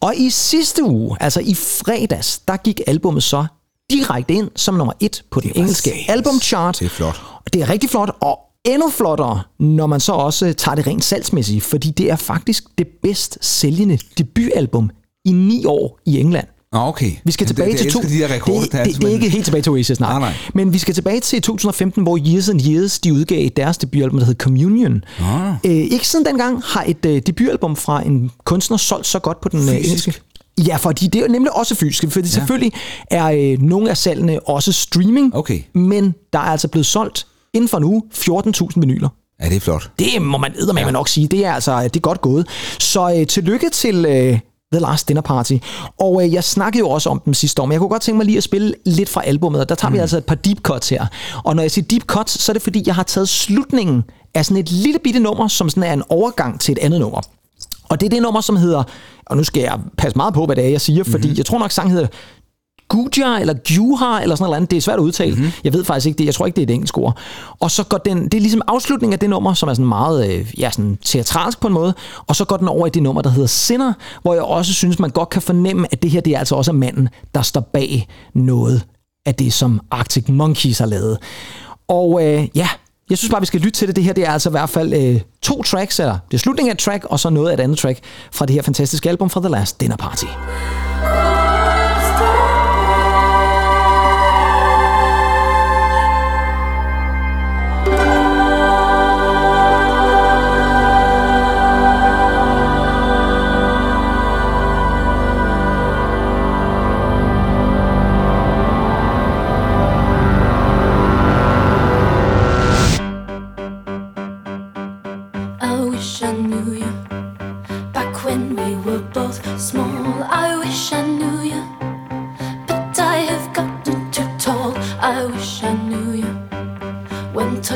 Og 0.00 0.16
i 0.16 0.30
sidste 0.30 0.84
uge, 0.84 1.16
altså 1.20 1.40
i 1.40 1.54
fredags, 1.54 2.38
der 2.38 2.56
gik 2.56 2.80
albummet 2.86 3.22
så 3.22 3.46
direkte 3.92 4.34
ind 4.34 4.50
som 4.56 4.74
nummer 4.74 4.92
et 5.00 5.22
på 5.30 5.40
den 5.40 5.52
engelske 5.54 5.90
satans. 5.90 6.08
albumchart. 6.08 6.76
Det 6.78 6.84
er 6.84 6.90
flot. 6.90 7.22
Og 7.44 7.52
det 7.52 7.62
er 7.62 7.68
rigtig 7.70 7.90
flot, 7.90 8.10
og 8.20 8.38
endnu 8.64 8.90
flottere, 8.90 9.42
når 9.58 9.86
man 9.86 10.00
så 10.00 10.12
også 10.12 10.52
tager 10.52 10.74
det 10.74 10.86
rent 10.86 11.04
salgsmæssigt, 11.04 11.64
fordi 11.64 11.90
det 11.90 12.10
er 12.10 12.16
faktisk 12.16 12.64
det 12.78 12.86
bedst 13.02 13.38
sælgende 13.40 13.98
debutalbum 14.18 14.90
i 15.24 15.32
ni 15.32 15.64
år 15.64 16.00
i 16.06 16.20
England. 16.20 16.46
Okay. 16.74 17.12
Vi 17.24 17.32
skal 17.32 17.46
tilbage 17.46 17.70
det, 17.70 17.78
til 17.78 17.84
jeg 17.84 17.92
to... 17.92 18.00
de 18.00 18.18
der 18.18 18.34
rekorder. 18.34 18.60
det, 18.60 18.74
er 18.74 18.84
det, 18.84 18.96
det, 18.96 19.04
er 19.04 19.08
ikke 19.08 19.28
helt 19.28 19.44
tilbage 19.44 19.62
til 19.62 19.72
Oasis, 19.72 20.00
nej. 20.00 20.10
Nej, 20.10 20.20
nej. 20.20 20.34
Men 20.54 20.72
vi 20.72 20.78
skal 20.78 20.94
tilbage 20.94 21.20
til 21.20 21.42
2015, 21.42 22.02
hvor 22.02 22.18
Years 22.26 22.48
and 22.48 22.60
Years 22.68 22.98
de 22.98 23.12
udgav 23.12 23.48
deres 23.56 23.78
debutalbum, 23.78 24.18
der 24.18 24.26
hed 24.26 24.34
Communion. 24.34 25.04
Ah. 25.20 25.54
Øh, 25.64 25.72
ikke 25.72 26.08
siden 26.08 26.24
dengang 26.24 26.62
har 26.64 26.84
et 26.86 27.06
øh, 27.06 27.22
debutalbum 27.26 27.76
fra 27.76 28.06
en 28.06 28.30
kunstner 28.44 28.76
solgt 28.76 29.06
så 29.06 29.18
godt 29.18 29.40
på 29.40 29.48
den 29.48 29.60
øh, 29.60 29.66
Fysisk? 29.68 29.86
engelske. 29.86 30.22
Ja, 30.58 30.76
fordi 30.76 31.06
det 31.06 31.20
er 31.20 31.28
nemlig 31.28 31.56
også 31.56 31.74
fysisk, 31.74 32.12
fordi 32.12 32.28
ja. 32.28 32.32
selvfølgelig 32.32 32.72
er 33.10 33.26
øh, 33.26 33.62
nogle 33.62 33.90
af 33.90 33.96
salgene 33.96 34.40
også 34.48 34.72
streaming, 34.72 35.36
Okay. 35.36 35.62
men 35.74 36.14
der 36.32 36.38
er 36.38 36.42
altså 36.42 36.68
blevet 36.68 36.86
solgt 36.86 37.26
inden 37.54 37.68
for 37.68 37.78
nu 37.78 38.02
14.000 38.14 38.80
vinyler. 38.80 39.08
Ja, 39.42 39.48
det 39.48 39.56
er 39.56 39.60
flot. 39.60 39.90
Det 39.98 40.22
må 40.22 40.38
man 40.38 40.52
eddermame 40.58 40.86
ja. 40.86 40.92
nok 40.92 41.08
sige. 41.08 41.26
Det 41.26 41.46
er 41.46 41.52
altså 41.52 41.82
det 41.82 41.96
er 41.96 42.00
godt 42.00 42.20
gået. 42.20 42.46
Så 42.78 43.14
øh, 43.18 43.26
tillykke 43.26 43.70
til 43.70 44.04
øh, 44.04 44.38
The 44.72 44.80
Last 44.80 45.08
Dinner 45.08 45.22
Party. 45.22 45.56
Og 46.00 46.24
øh, 46.24 46.32
jeg 46.32 46.44
snakkede 46.44 46.78
jo 46.78 46.90
også 46.90 47.10
om 47.10 47.20
dem 47.24 47.34
sidste 47.34 47.62
år, 47.62 47.66
men 47.66 47.72
jeg 47.72 47.80
kunne 47.80 47.88
godt 47.88 48.02
tænke 48.02 48.16
mig 48.16 48.26
lige 48.26 48.36
at 48.38 48.42
spille 48.44 48.74
lidt 48.86 49.08
fra 49.08 49.22
albummet, 49.24 49.60
og 49.60 49.68
der 49.68 49.74
tager 49.74 49.88
mm. 49.90 49.94
vi 49.94 49.98
altså 49.98 50.16
et 50.16 50.24
par 50.24 50.34
deep 50.34 50.58
cuts 50.60 50.88
her. 50.88 51.06
Og 51.44 51.56
når 51.56 51.62
jeg 51.62 51.70
siger 51.70 51.84
deep 51.84 52.02
cuts, 52.02 52.42
så 52.42 52.52
er 52.52 52.54
det 52.54 52.62
fordi, 52.62 52.82
jeg 52.86 52.94
har 52.94 53.02
taget 53.02 53.28
slutningen 53.28 54.02
af 54.34 54.44
sådan 54.44 54.56
et 54.56 54.70
lille 54.70 54.98
bitte 54.98 55.20
nummer, 55.20 55.48
som 55.48 55.68
sådan 55.68 55.82
er 55.82 55.92
en 55.92 56.02
overgang 56.08 56.60
til 56.60 56.72
et 56.72 56.78
andet 56.78 57.00
nummer. 57.00 57.20
Og 57.88 58.00
det 58.00 58.06
er 58.06 58.10
det 58.10 58.22
nummer, 58.22 58.40
som 58.40 58.56
hedder, 58.56 58.82
og 59.32 59.36
nu 59.36 59.44
skal 59.44 59.60
jeg 59.62 59.78
passe 59.98 60.16
meget 60.16 60.34
på, 60.34 60.46
hvad 60.46 60.56
det 60.56 60.64
er, 60.64 60.68
jeg 60.68 60.80
siger, 60.80 61.04
fordi 61.04 61.28
Mhm. 61.28 61.36
jeg 61.36 61.46
tror 61.46 61.58
nok, 61.58 61.70
sangen 61.70 61.92
hedder 61.92 62.06
Guja 62.88 63.40
eller 63.40 63.54
Guha 63.68 64.22
eller 64.22 64.34
sådan 64.36 64.44
noget 64.44 64.56
andet. 64.56 64.70
Det 64.70 64.76
er 64.76 64.80
svært 64.80 64.98
at 64.98 65.02
udtale. 65.02 65.30
Mhm. 65.32 65.40
Mm-hmm. 65.40 65.52
Jeg 65.64 65.72
ved 65.72 65.84
faktisk 65.84 66.06
ikke 66.06 66.18
det. 66.18 66.24
Jeg 66.24 66.34
tror 66.34 66.46
ikke, 66.46 66.56
det 66.56 66.62
er 66.62 66.66
et 66.66 66.74
engelsk 66.74 66.98
ord. 66.98 67.18
Og 67.60 67.70
så 67.70 67.84
går 67.84 67.98
den, 67.98 68.24
det 68.24 68.34
er 68.34 68.40
ligesom 68.40 68.62
afslutningen 68.68 69.12
af 69.12 69.18
det 69.18 69.30
nummer, 69.30 69.54
som 69.54 69.68
er 69.68 69.74
sådan 69.74 69.86
meget 69.88 70.30
øh, 70.30 70.54
ja, 70.58 70.70
sådan 70.70 70.98
teatralsk 71.04 71.60
på 71.60 71.66
en 71.68 71.74
måde. 71.74 71.94
Og 72.26 72.36
så 72.36 72.44
går 72.44 72.56
den 72.56 72.68
over 72.68 72.86
i 72.86 72.90
det 72.90 73.02
nummer, 73.02 73.22
der 73.22 73.30
hedder 73.30 73.46
Sinner, 73.48 73.92
hvor 74.22 74.34
jeg 74.34 74.42
også 74.42 74.72
synes, 74.74 74.98
man 74.98 75.10
godt 75.10 75.28
kan 75.28 75.42
fornemme, 75.42 75.86
at 75.92 76.02
det 76.02 76.10
her 76.10 76.20
det 76.20 76.34
er 76.34 76.38
altså 76.38 76.54
også 76.54 76.72
manden, 76.72 77.08
der 77.34 77.42
står 77.42 77.60
bag 77.60 78.08
noget 78.34 78.84
af 79.26 79.34
det, 79.34 79.52
som 79.52 79.80
Arctic 79.90 80.28
Monkeys 80.28 80.78
har 80.78 80.86
lavet. 80.86 81.18
Og 81.88 82.20
øh, 82.26 82.48
ja, 82.54 82.68
jeg 83.12 83.18
synes 83.18 83.30
bare, 83.30 83.40
vi 83.40 83.46
skal 83.46 83.60
lytte 83.60 83.78
til 83.78 83.88
det. 83.88 83.96
Det 83.96 84.04
her 84.04 84.12
det 84.12 84.26
er 84.26 84.30
altså 84.30 84.48
i 84.48 84.50
hvert 84.50 84.70
fald 84.70 84.94
øh, 84.94 85.20
to 85.42 85.62
tracks, 85.62 86.00
eller 86.00 86.18
det 86.30 86.34
er 86.34 86.38
slutningen 86.38 86.70
af 86.70 86.74
et 86.74 86.78
track, 86.78 87.04
og 87.04 87.20
så 87.20 87.30
noget 87.30 87.50
af 87.50 87.54
et 87.54 87.60
andet 87.60 87.78
track 87.78 87.98
fra 88.32 88.46
det 88.46 88.54
her 88.54 88.62
fantastiske 88.62 89.08
album 89.08 89.30
fra 89.30 89.40
The 89.40 89.48
Last 89.48 89.80
Dinner 89.80 89.96
Party. 89.96 90.26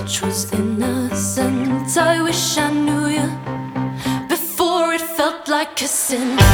Touch 0.01 0.21
was 0.21 0.53
innocent. 0.53 1.97
I 1.97 2.21
wish 2.23 2.59
I 2.59 2.71
knew 2.71 3.07
you 3.19 3.29
before 4.29 4.93
it 4.93 5.01
felt 5.01 5.49
like 5.49 5.81
a 5.81 5.89
Felt 5.89 6.46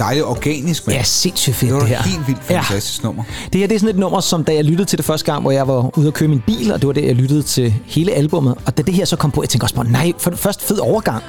dejligt 0.00 0.26
organisk, 0.26 0.86
mand. 0.86 0.98
Ja, 0.98 1.02
sindssygt 1.04 1.56
fedt 1.56 1.68
det 1.70 1.74
var 1.74 1.80
det 1.80 1.88
her. 1.88 2.02
helt 2.02 2.26
vildt 2.26 2.44
fantastisk 2.44 3.02
nummer. 3.04 3.22
Det 3.52 3.60
her 3.60 3.66
det 3.68 3.74
er 3.74 3.78
sådan 3.78 3.94
et 3.94 3.98
nummer, 4.00 4.20
som 4.20 4.44
da 4.44 4.54
jeg 4.54 4.64
lyttede 4.64 4.88
til 4.88 4.98
det 4.98 5.06
første 5.06 5.32
gang, 5.32 5.42
hvor 5.42 5.50
jeg 5.50 5.68
var 5.68 5.98
ude 5.98 6.08
at 6.08 6.14
køre 6.14 6.28
min 6.28 6.40
bil, 6.46 6.72
og 6.72 6.80
det 6.80 6.86
var 6.86 6.92
det, 6.92 7.04
jeg 7.04 7.14
lyttede 7.14 7.42
til 7.42 7.74
hele 7.86 8.12
albummet. 8.12 8.54
Og 8.66 8.76
da 8.78 8.82
det 8.82 8.94
her 8.94 9.04
så 9.04 9.16
kom 9.16 9.30
på, 9.30 9.42
jeg 9.42 9.48
tænkte 9.48 9.64
også 9.64 9.74
på, 9.74 9.82
nej, 9.82 10.12
for 10.18 10.30
det 10.30 10.38
første 10.38 10.64
fed 10.64 10.78
overgang. 10.78 11.22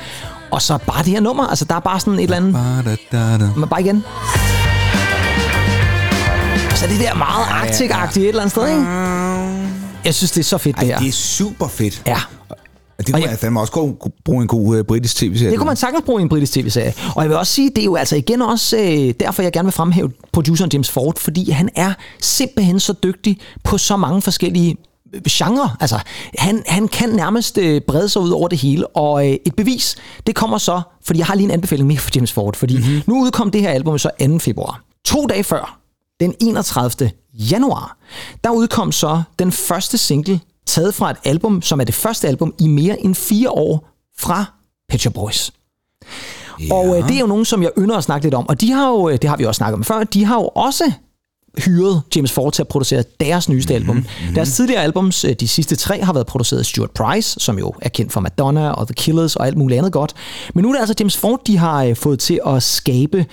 Og 0.51 0.61
så 0.61 0.77
bare 0.87 1.03
det 1.03 1.11
her 1.11 1.19
nummer, 1.19 1.47
altså 1.47 1.65
der 1.65 1.75
er 1.75 1.79
bare 1.79 1.99
sådan 1.99 2.13
et 2.13 2.23
eller 2.23 2.37
andet, 2.37 2.53
Ba-da-da-da. 2.53 3.49
men 3.57 3.69
bare 3.69 3.81
igen. 3.81 4.03
Så 6.75 6.87
det 6.87 6.99
der 6.99 7.13
meget 7.15 7.45
Arctic-agtigt 7.45 8.17
et 8.23 8.27
eller 8.27 8.41
andet 8.41 8.51
sted, 8.51 8.67
ikke? 8.69 8.81
Jeg 10.05 10.15
synes, 10.15 10.31
det 10.31 10.39
er 10.39 10.43
så 10.43 10.57
fedt, 10.57 10.75
det 10.75 10.81
Ej, 10.83 10.87
her. 10.87 10.99
det 10.99 11.07
er 11.07 11.11
super 11.11 11.67
fedt. 11.67 12.01
Ja, 12.07 12.13
Og 12.13 12.19
det 13.07 13.13
kunne 13.13 13.21
jeg- 13.23 13.29
jeg 13.31 13.39
fandme 13.39 13.59
også 13.59 13.71
gå- 13.73 14.11
bruge 14.25 14.41
en 14.41 14.47
god 14.47 14.77
uh, 14.79 14.85
britisk 14.85 15.15
tv-serie. 15.15 15.51
Det 15.51 15.57
kunne 15.59 15.67
man 15.67 15.75
sagtens 15.75 16.03
bruge 16.05 16.21
i 16.21 16.23
en 16.23 16.29
britisk 16.29 16.53
tv-serie. 16.53 16.93
Og 17.15 17.21
jeg 17.23 17.29
vil 17.29 17.37
også 17.37 17.53
sige, 17.53 17.69
det 17.69 17.77
er 17.77 17.85
jo 17.85 17.95
altså 17.95 18.15
igen 18.15 18.41
også 18.41 18.77
øh, 18.77 19.13
derfor, 19.19 19.43
jeg 19.43 19.51
gerne 19.51 19.65
vil 19.65 19.71
fremhæve 19.73 20.11
produceren 20.33 20.69
James 20.73 20.89
Ford, 20.89 21.19
fordi 21.19 21.49
han 21.51 21.69
er 21.75 21.93
simpelthen 22.19 22.79
så 22.79 22.93
dygtig 22.93 23.39
på 23.63 23.77
så 23.77 23.97
mange 23.97 24.21
forskellige 24.21 24.75
øh, 25.13 25.21
genre. 25.29 25.75
Altså, 25.79 25.99
han, 26.37 26.63
han 26.67 26.87
kan 26.87 27.09
nærmest 27.09 27.57
øh, 27.57 27.81
brede 27.87 28.09
sig 28.09 28.21
ud 28.21 28.29
over 28.29 28.47
det 28.47 28.57
hele, 28.57 28.87
og 28.87 29.29
øh, 29.29 29.37
et 29.45 29.55
bevis, 29.55 29.95
det 30.27 30.35
kommer 30.35 30.57
så, 30.57 30.81
fordi 31.05 31.19
jeg 31.19 31.25
har 31.27 31.35
lige 31.35 31.45
en 31.45 31.51
anbefaling 31.51 31.87
mere 31.87 31.97
for 31.99 32.09
James 32.15 32.31
Ford, 32.31 32.55
fordi 32.55 32.77
mm-hmm. 32.77 33.01
nu 33.07 33.21
udkom 33.23 33.51
det 33.51 33.61
her 33.61 33.69
album 33.69 33.97
så 33.97 34.09
2. 34.29 34.39
februar. 34.39 34.83
To 35.05 35.25
dage 35.25 35.43
før, 35.43 35.79
den 36.19 36.33
31. 36.39 37.11
januar, 37.33 37.97
der 38.43 38.49
udkom 38.49 38.91
så 38.91 39.21
den 39.39 39.51
første 39.51 39.97
single, 39.97 40.39
taget 40.71 40.93
fra 40.93 41.11
et 41.11 41.17
album, 41.23 41.61
som 41.61 41.79
er 41.79 41.83
det 41.83 41.95
første 41.95 42.27
album 42.27 42.53
i 42.59 42.67
mere 42.67 43.01
end 43.05 43.15
fire 43.15 43.49
år 43.49 43.87
fra 44.17 44.45
Pet 44.89 45.01
Shop 45.01 45.13
Boys. 45.13 45.51
Ja. 46.59 46.73
Og 46.73 46.97
øh, 46.97 47.07
det 47.07 47.15
er 47.15 47.19
jo 47.19 47.27
nogen, 47.27 47.45
som 47.45 47.63
jeg 47.63 47.71
ynder 47.77 47.97
at 47.97 48.03
snakke 48.03 48.25
lidt 48.25 48.33
om. 48.33 48.49
Og 48.49 48.61
de 48.61 48.71
har 48.71 48.89
jo, 48.89 49.09
øh, 49.09 49.17
det 49.21 49.29
har 49.29 49.37
vi 49.37 49.45
også 49.45 49.57
snakket 49.57 49.73
om 49.73 49.83
før, 49.83 50.03
de 50.03 50.25
har 50.25 50.35
jo 50.35 50.47
også 50.47 50.91
hyret 51.57 52.01
James 52.15 52.31
Ford 52.31 52.53
til 52.53 52.61
at 52.61 52.67
producere 52.67 53.03
deres 53.19 53.49
nyeste 53.49 53.73
album. 53.73 53.95
Mm-hmm. 53.95 54.35
Deres 54.35 54.55
tidligere 54.55 54.83
albums, 54.83 55.25
øh, 55.25 55.33
de 55.39 55.47
sidste 55.47 55.75
tre, 55.75 56.03
har 56.03 56.13
været 56.13 56.27
produceret 56.27 56.59
af 56.59 56.65
Stuart 56.65 56.91
Price, 56.91 57.39
som 57.39 57.59
jo 57.59 57.73
er 57.81 57.89
kendt 57.89 58.11
for 58.11 58.21
Madonna 58.21 58.69
og 58.69 58.87
The 58.87 58.93
Killers 58.93 59.35
og 59.35 59.47
alt 59.47 59.57
muligt 59.57 59.77
andet 59.77 59.93
godt. 59.93 60.13
Men 60.53 60.63
nu 60.63 60.69
er 60.69 60.73
det 60.73 60.79
altså 60.79 60.95
James 60.99 61.17
Ford, 61.17 61.41
de 61.47 61.57
har 61.57 61.83
øh, 61.83 61.95
fået 61.95 62.19
til 62.19 62.39
at 62.47 62.63
skabe 62.63 63.25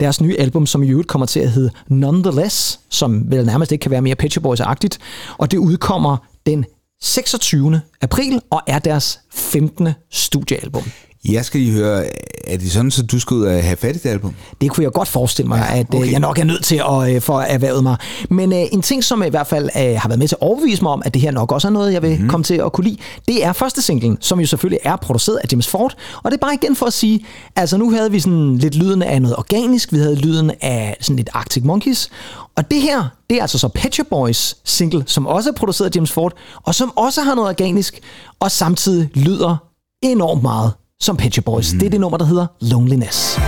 deres 0.00 0.20
nye 0.20 0.36
album, 0.38 0.66
som 0.66 0.82
i 0.82 0.88
øvrigt 0.88 1.08
kommer 1.08 1.26
til 1.26 1.40
at 1.40 1.50
hedde 1.50 1.70
Nonetheless, 1.88 2.80
som 2.90 3.30
vel 3.30 3.46
nærmest 3.46 3.72
ikke 3.72 3.82
kan 3.82 3.90
være 3.90 4.02
mere 4.02 4.14
Pet 4.14 4.38
Boys-agtigt. 4.46 4.98
Og 5.38 5.50
det 5.50 5.58
udkommer 5.58 6.16
den 6.46 6.64
26. 7.00 7.80
april 8.00 8.40
og 8.50 8.62
er 8.66 8.78
deres 8.78 9.20
15. 9.32 9.88
studiealbum. 10.10 10.82
Jeg 11.28 11.44
skal 11.44 11.60
lige 11.60 11.72
høre, 11.72 12.04
er 12.46 12.56
det 12.56 12.72
sådan, 12.72 12.90
så 12.90 13.02
du 13.02 13.20
skal 13.20 13.34
ud 13.34 13.42
og 13.42 13.62
have 13.62 13.76
fat 13.76 13.96
i 13.96 13.98
det 13.98 14.06
album? 14.06 14.34
Det 14.60 14.70
kunne 14.70 14.84
jeg 14.84 14.92
godt 14.92 15.08
forestille 15.08 15.48
mig, 15.48 15.66
ja, 15.70 15.78
at 15.78 15.86
okay. 15.88 15.98
okay. 15.98 16.12
jeg 16.12 16.20
nok 16.20 16.38
er 16.38 16.44
nødt 16.44 16.64
til 16.64 16.82
at 16.90 17.14
øh, 17.14 17.20
få 17.20 17.32
erhvervet 17.32 17.82
mig. 17.82 17.96
Men 18.30 18.52
øh, 18.52 18.58
en 18.72 18.82
ting, 18.82 19.04
som 19.04 19.22
i 19.22 19.28
hvert 19.28 19.46
fald 19.46 19.64
øh, 19.64 19.82
har 19.82 20.08
været 20.08 20.18
med 20.18 20.28
til 20.28 20.34
at 20.34 20.42
overbevise 20.42 20.82
mig 20.82 20.92
om, 20.92 21.02
at 21.04 21.14
det 21.14 21.22
her 21.22 21.30
nok 21.30 21.52
også 21.52 21.68
er 21.68 21.72
noget, 21.72 21.92
jeg 21.92 22.02
vil 22.02 22.20
mm. 22.20 22.28
komme 22.28 22.44
til 22.44 22.54
at 22.54 22.72
kunne 22.72 22.84
lide, 22.84 22.96
det 23.28 23.44
er 23.44 23.52
første 23.52 23.82
singlen, 23.82 24.18
som 24.20 24.40
jo 24.40 24.46
selvfølgelig 24.46 24.80
er 24.84 24.96
produceret 24.96 25.36
af 25.36 25.48
James 25.52 25.68
Ford. 25.68 25.96
Og 26.22 26.30
det 26.30 26.36
er 26.36 26.40
bare 26.40 26.54
igen 26.54 26.76
for 26.76 26.86
at 26.86 26.92
sige, 26.92 27.26
altså 27.56 27.76
nu 27.76 27.90
havde 27.90 28.10
vi 28.10 28.20
sådan 28.20 28.56
lidt 28.56 28.74
lyden 28.74 29.02
af 29.02 29.22
noget 29.22 29.36
organisk, 29.36 29.92
vi 29.92 29.98
havde 29.98 30.14
lyden 30.14 30.52
af 30.60 30.96
sådan 31.00 31.16
lidt 31.16 31.30
Arctic 31.32 31.64
Monkeys. 31.64 32.08
Og 32.56 32.70
det 32.70 32.82
her, 32.82 33.04
det 33.30 33.38
er 33.38 33.42
altså 33.42 33.58
så 33.58 33.68
Pet 33.68 33.94
Shop 33.94 34.06
Boys 34.06 34.56
single, 34.64 35.04
som 35.06 35.26
også 35.26 35.50
er 35.50 35.54
produceret 35.54 35.90
af 35.90 35.96
James 35.96 36.12
Ford, 36.12 36.32
og 36.62 36.74
som 36.74 36.92
også 36.96 37.20
har 37.20 37.34
noget 37.34 37.50
organisk, 37.50 38.00
og 38.40 38.50
samtidig 38.50 39.10
lyder 39.14 39.56
enormt 40.02 40.42
meget 40.42 40.72
som 41.00 41.16
Shop 41.32 41.44
Boys. 41.44 41.72
Mm. 41.72 41.78
Det 41.78 41.86
er 41.86 41.90
det 41.90 42.00
nummer, 42.00 42.18
der 42.18 42.24
hedder 42.24 42.46
Loneliness. 42.60 43.38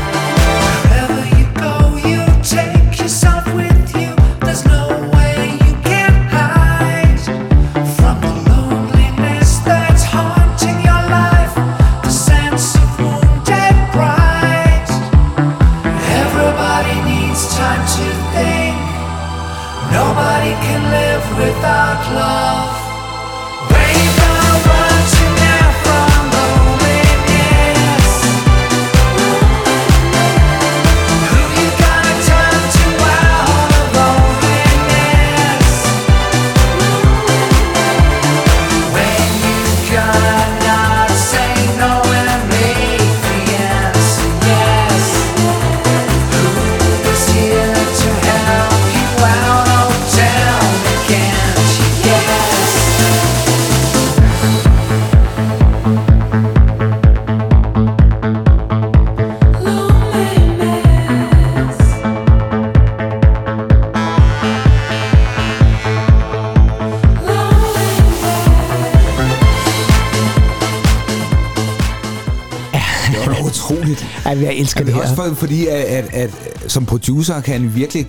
Er 75.28 75.32
det 75.32 75.40
det 75.40 75.48
fordi, 75.48 75.66
at, 75.66 75.84
at, 75.84 76.14
at 76.14 76.30
som 76.72 76.86
producer 76.86 77.40
kan 77.40 77.60
han 77.60 77.74
virkelig 77.74 78.06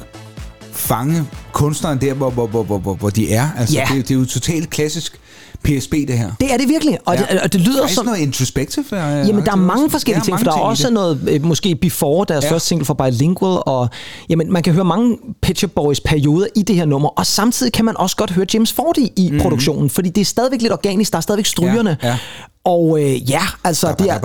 fange 0.71 1.23
kunstneren 1.51 2.01
der, 2.01 2.13
hvor, 2.13 2.29
hvor, 2.29 2.47
hvor, 2.47 2.63
hvor, 2.77 2.93
hvor, 2.93 3.09
de 3.09 3.33
er. 3.33 3.49
Altså, 3.57 3.75
Ja. 3.75 3.87
det, 3.93 4.07
det 4.07 4.15
er 4.15 4.19
jo 4.19 4.25
totalt 4.25 4.69
klassisk 4.69 5.19
PSB, 5.63 5.91
det 5.91 6.17
her. 6.17 6.31
Det 6.39 6.53
er 6.53 6.57
det 6.57 6.69
virkelig, 6.69 6.97
og, 7.05 7.15
ja. 7.15 7.21
det, 7.31 7.41
og 7.41 7.53
det 7.53 7.61
lyder 7.61 7.87
som... 7.87 8.05
noget 8.05 8.19
introspective. 8.19 8.85
øh, 8.91 8.99
Jamen, 9.27 9.45
der 9.45 9.51
er 9.51 9.55
mange 9.55 9.89
forskellige 9.89 10.23
ting, 10.23 10.37
for 10.39 10.43
der 10.43 10.51
er 10.51 10.55
også 10.55 10.89
noget, 10.89 11.19
øh, 11.27 11.43
måske 11.43 11.75
Before, 11.75 12.25
deres 12.27 12.45
Ja. 12.45 12.51
første 12.51 12.67
single 12.67 12.85
for 12.85 12.93
Bilingual, 12.93 13.61
og 13.65 13.89
jamen, 14.29 14.53
man 14.53 14.63
kan 14.63 14.73
høre 14.73 14.85
mange 14.85 15.17
Shop 15.55 15.71
Boys 15.75 15.99
perioder 15.99 16.47
i 16.55 16.61
det 16.61 16.75
her 16.75 16.85
nummer, 16.85 17.09
og 17.09 17.25
samtidig 17.25 17.73
kan 17.73 17.85
man 17.85 17.97
også 17.97 18.15
godt 18.15 18.31
høre 18.31 18.45
James 18.53 18.73
Ford 18.73 18.97
i, 18.97 19.11
i 19.15 19.31
mm. 19.31 19.39
produktionen, 19.39 19.89
fordi 19.89 20.09
det 20.09 20.21
er 20.21 20.25
stadigvæk 20.25 20.61
lidt 20.61 20.73
organisk, 20.73 21.11
der 21.11 21.17
er 21.17 21.21
stadigvæk 21.21 21.45
strygerne. 21.45 21.97
Ja, 22.03 22.07
ja. 22.07 22.17
Og 22.63 23.01
øh, 23.01 23.29
ja, 23.29 23.41
altså 23.63 23.87
det 23.99 24.09
er... 24.09 24.19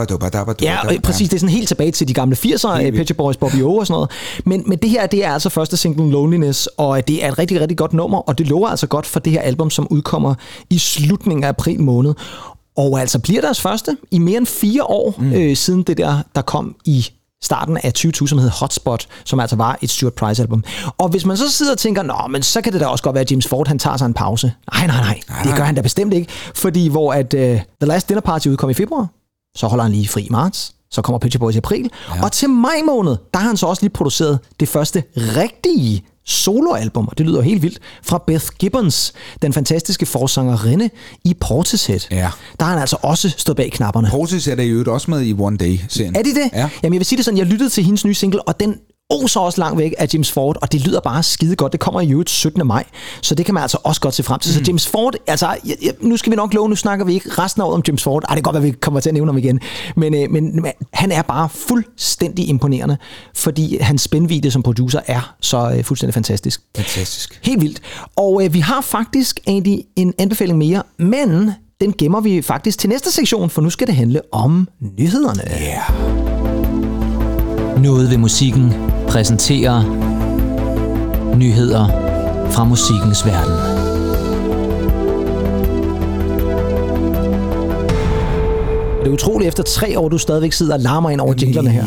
Ja, 0.62 0.86
og 0.86 1.02
præcis. 1.02 1.28
Det 1.28 1.36
er 1.36 1.40
sådan 1.40 1.54
helt 1.54 1.68
tilbage 1.68 1.90
til 1.90 2.08
de 2.08 2.14
gamle 2.14 2.36
80'ere, 2.36 2.76
Helt 2.76 2.96
Pet 2.96 3.06
Shop 3.08 3.16
Boys, 3.16 3.36
Bobby 3.36 3.62
O 3.62 3.76
og 3.76 3.86
sådan 3.86 3.94
noget. 3.94 4.10
Men, 4.44 4.62
men 4.66 4.78
det 4.78 4.90
her, 4.90 5.06
det 5.06 5.24
er 5.24 5.32
altså 5.32 5.48
første 5.48 5.76
single 5.76 6.10
Loneliness, 6.10 6.66
og 6.66 7.08
det 7.08 7.24
er 7.24 7.28
et 7.28 7.38
rigtig, 7.38 7.60
rigtig 7.60 7.78
godt 7.78 7.92
nummer, 7.92 8.18
og 8.18 8.38
det 8.38 8.48
lover 8.48 8.68
altså 8.68 8.86
godt 8.86 9.06
for 9.06 9.20
det 9.20 9.32
her 9.32 9.40
album, 9.40 9.70
som 9.70 9.86
udkommer 9.90 10.34
i 10.70 10.78
slutningen 10.78 11.44
af 11.44 11.48
april 11.48 11.80
måned. 11.80 12.14
Og 12.76 13.00
altså 13.00 13.18
bliver 13.18 13.40
deres 13.40 13.60
første 13.60 13.96
i 14.10 14.18
mere 14.18 14.36
end 14.36 14.46
fire 14.46 14.84
år 14.84 15.14
mm. 15.18 15.32
øh, 15.32 15.56
siden 15.56 15.82
det 15.82 15.98
der, 15.98 16.18
der 16.34 16.42
kom 16.42 16.76
i 16.84 17.06
starten 17.44 17.76
af 17.76 17.92
2020, 17.92 18.28
som 18.28 18.38
hed 18.38 18.50
Hotspot, 18.50 19.06
som 19.24 19.40
altså 19.40 19.56
var 19.56 19.78
et 19.82 19.90
Stuart 19.90 20.12
Price-album. 20.12 20.64
Og 20.98 21.08
hvis 21.08 21.24
man 21.24 21.36
så 21.36 21.50
sidder 21.50 21.72
og 21.72 21.78
tænker, 21.78 22.02
nå, 22.02 22.26
men 22.30 22.42
så 22.42 22.60
kan 22.60 22.72
det 22.72 22.80
da 22.80 22.86
også 22.86 23.04
godt 23.04 23.14
være, 23.14 23.22
at 23.22 23.30
James 23.30 23.46
Ford, 23.46 23.68
han 23.68 23.78
tager 23.78 23.96
sig 23.96 24.06
en 24.06 24.14
pause. 24.14 24.52
Nej, 24.74 24.86
nej, 24.86 25.00
nej, 25.00 25.20
nej 25.28 25.42
det 25.42 25.56
gør 25.56 25.64
han 25.64 25.74
da 25.74 25.80
bestemt 25.80 26.14
ikke. 26.14 26.32
Fordi 26.54 26.88
hvor 26.88 27.12
at 27.12 27.34
uh, 27.34 27.40
The 27.40 27.64
Last 27.80 28.08
Dinner 28.08 28.20
Party 28.20 28.48
udkom 28.48 28.70
i 28.70 28.74
februar, 28.74 29.08
så 29.56 29.66
holder 29.66 29.84
han 29.84 29.92
lige 29.92 30.08
fri 30.08 30.22
i 30.22 30.30
marts, 30.30 30.74
så 30.90 31.02
kommer 31.02 31.28
Shop 31.30 31.40
Boys 31.40 31.54
i 31.54 31.58
april, 31.58 31.90
ja. 32.14 32.24
og 32.24 32.32
til 32.32 32.50
maj 32.50 32.82
måned, 32.86 33.16
der 33.34 33.40
har 33.40 33.46
han 33.46 33.56
så 33.56 33.66
også 33.66 33.82
lige 33.82 33.90
produceret 33.90 34.38
det 34.60 34.68
første 34.68 35.02
rigtige 35.16 36.04
soloalbum, 36.26 37.08
og 37.08 37.18
det 37.18 37.26
lyder 37.26 37.42
helt 37.42 37.62
vildt, 37.62 37.78
fra 38.02 38.22
Beth 38.26 38.46
Gibbons, 38.58 39.12
den 39.42 39.52
fantastiske 39.52 40.06
forsangerinde 40.06 40.90
i 41.24 41.34
Portishead. 41.34 42.00
Ja. 42.10 42.30
Der 42.58 42.64
har 42.64 42.72
han 42.72 42.80
altså 42.80 42.96
også 43.02 43.34
stået 43.36 43.56
bag 43.56 43.72
knapperne. 43.72 44.08
Portis 44.10 44.48
er 44.48 44.56
øvrigt 44.58 44.88
også 44.88 45.10
med 45.10 45.22
i 45.22 45.32
One 45.32 45.56
Day-serien. 45.56 46.16
Er 46.16 46.22
det 46.22 46.34
det? 46.34 46.50
Ja. 46.52 46.68
Jamen 46.82 46.94
jeg 46.94 47.00
vil 47.00 47.06
sige 47.06 47.16
det 47.16 47.24
sådan, 47.24 47.38
jeg 47.38 47.46
lyttede 47.46 47.70
til 47.70 47.84
hendes 47.84 48.04
nye 48.04 48.14
single, 48.14 48.48
og 48.48 48.60
den 48.60 48.76
oser 49.10 49.40
også 49.40 49.60
langt 49.60 49.78
væk 49.78 49.94
af 49.98 50.08
James 50.14 50.32
Ford, 50.32 50.56
og 50.62 50.72
det 50.72 50.86
lyder 50.86 51.00
bare 51.00 51.22
skide 51.22 51.56
godt. 51.56 51.72
Det 51.72 51.80
kommer 51.80 52.00
i 52.00 52.10
øvrigt 52.10 52.30
17. 52.30 52.66
maj, 52.66 52.84
så 53.22 53.34
det 53.34 53.46
kan 53.46 53.54
man 53.54 53.62
altså 53.62 53.78
også 53.84 54.00
godt 54.00 54.14
se 54.14 54.22
frem 54.22 54.40
til. 54.40 54.58
Mm. 54.58 54.64
Så 54.64 54.70
James 54.70 54.86
Ford, 54.86 55.14
altså, 55.26 55.46
jeg, 55.46 55.76
jeg, 55.82 55.92
nu 56.00 56.16
skal 56.16 56.30
vi 56.30 56.36
nok 56.36 56.54
love, 56.54 56.68
nu 56.68 56.76
snakker 56.76 57.04
vi 57.04 57.14
ikke 57.14 57.30
resten 57.30 57.62
af 57.62 57.66
året 57.66 57.74
om 57.74 57.82
James 57.86 58.02
Ford. 58.02 58.22
Ej, 58.28 58.34
det 58.34 58.44
kan 58.44 58.52
godt 58.52 58.62
være, 58.62 58.72
vi 58.72 58.76
kommer 58.80 59.00
til 59.00 59.10
at 59.10 59.14
nævne 59.14 59.28
ham 59.32 59.38
igen. 59.38 59.60
Men, 59.96 60.14
øh, 60.14 60.30
men 60.30 60.66
han 60.92 61.12
er 61.12 61.22
bare 61.22 61.48
fuldstændig 61.48 62.48
imponerende, 62.48 62.96
fordi 63.34 63.78
hans 63.80 64.02
spændvidde 64.02 64.50
som 64.50 64.62
producer 64.62 65.00
er 65.06 65.34
så 65.40 65.72
øh, 65.76 65.84
fuldstændig 65.84 66.14
fantastisk. 66.14 66.60
Fantastisk. 66.76 67.40
Helt 67.42 67.60
vildt. 67.60 67.80
Og 68.16 68.44
øh, 68.44 68.54
vi 68.54 68.60
har 68.60 68.80
faktisk 68.80 69.40
egentlig 69.46 69.84
en 69.96 70.14
anbefaling 70.18 70.58
mere, 70.58 70.82
men 70.98 71.50
den 71.80 71.94
gemmer 71.98 72.20
vi 72.20 72.42
faktisk 72.42 72.78
til 72.78 72.88
næste 72.88 73.12
sektion, 73.12 73.50
for 73.50 73.62
nu 73.62 73.70
skal 73.70 73.86
det 73.86 73.94
handle 73.94 74.20
om 74.32 74.68
nyhederne. 74.80 75.42
Ja. 75.46 76.33
Noget 77.78 78.10
ved 78.10 78.18
musikken 78.18 78.72
præsenterer 79.08 79.82
nyheder 81.36 81.86
fra 82.50 82.64
musikkens 82.64 83.26
verden. 83.26 83.73
Det 89.04 89.10
er 89.10 89.14
utroligt, 89.14 89.48
efter 89.48 89.62
tre 89.62 89.98
år, 89.98 90.08
du 90.08 90.18
stadigvæk 90.18 90.52
sidder 90.52 90.74
og 90.74 90.80
larmer 90.80 91.10
ind 91.10 91.20
over 91.20 91.34
jinglerne 91.40 91.70
her. 91.70 91.84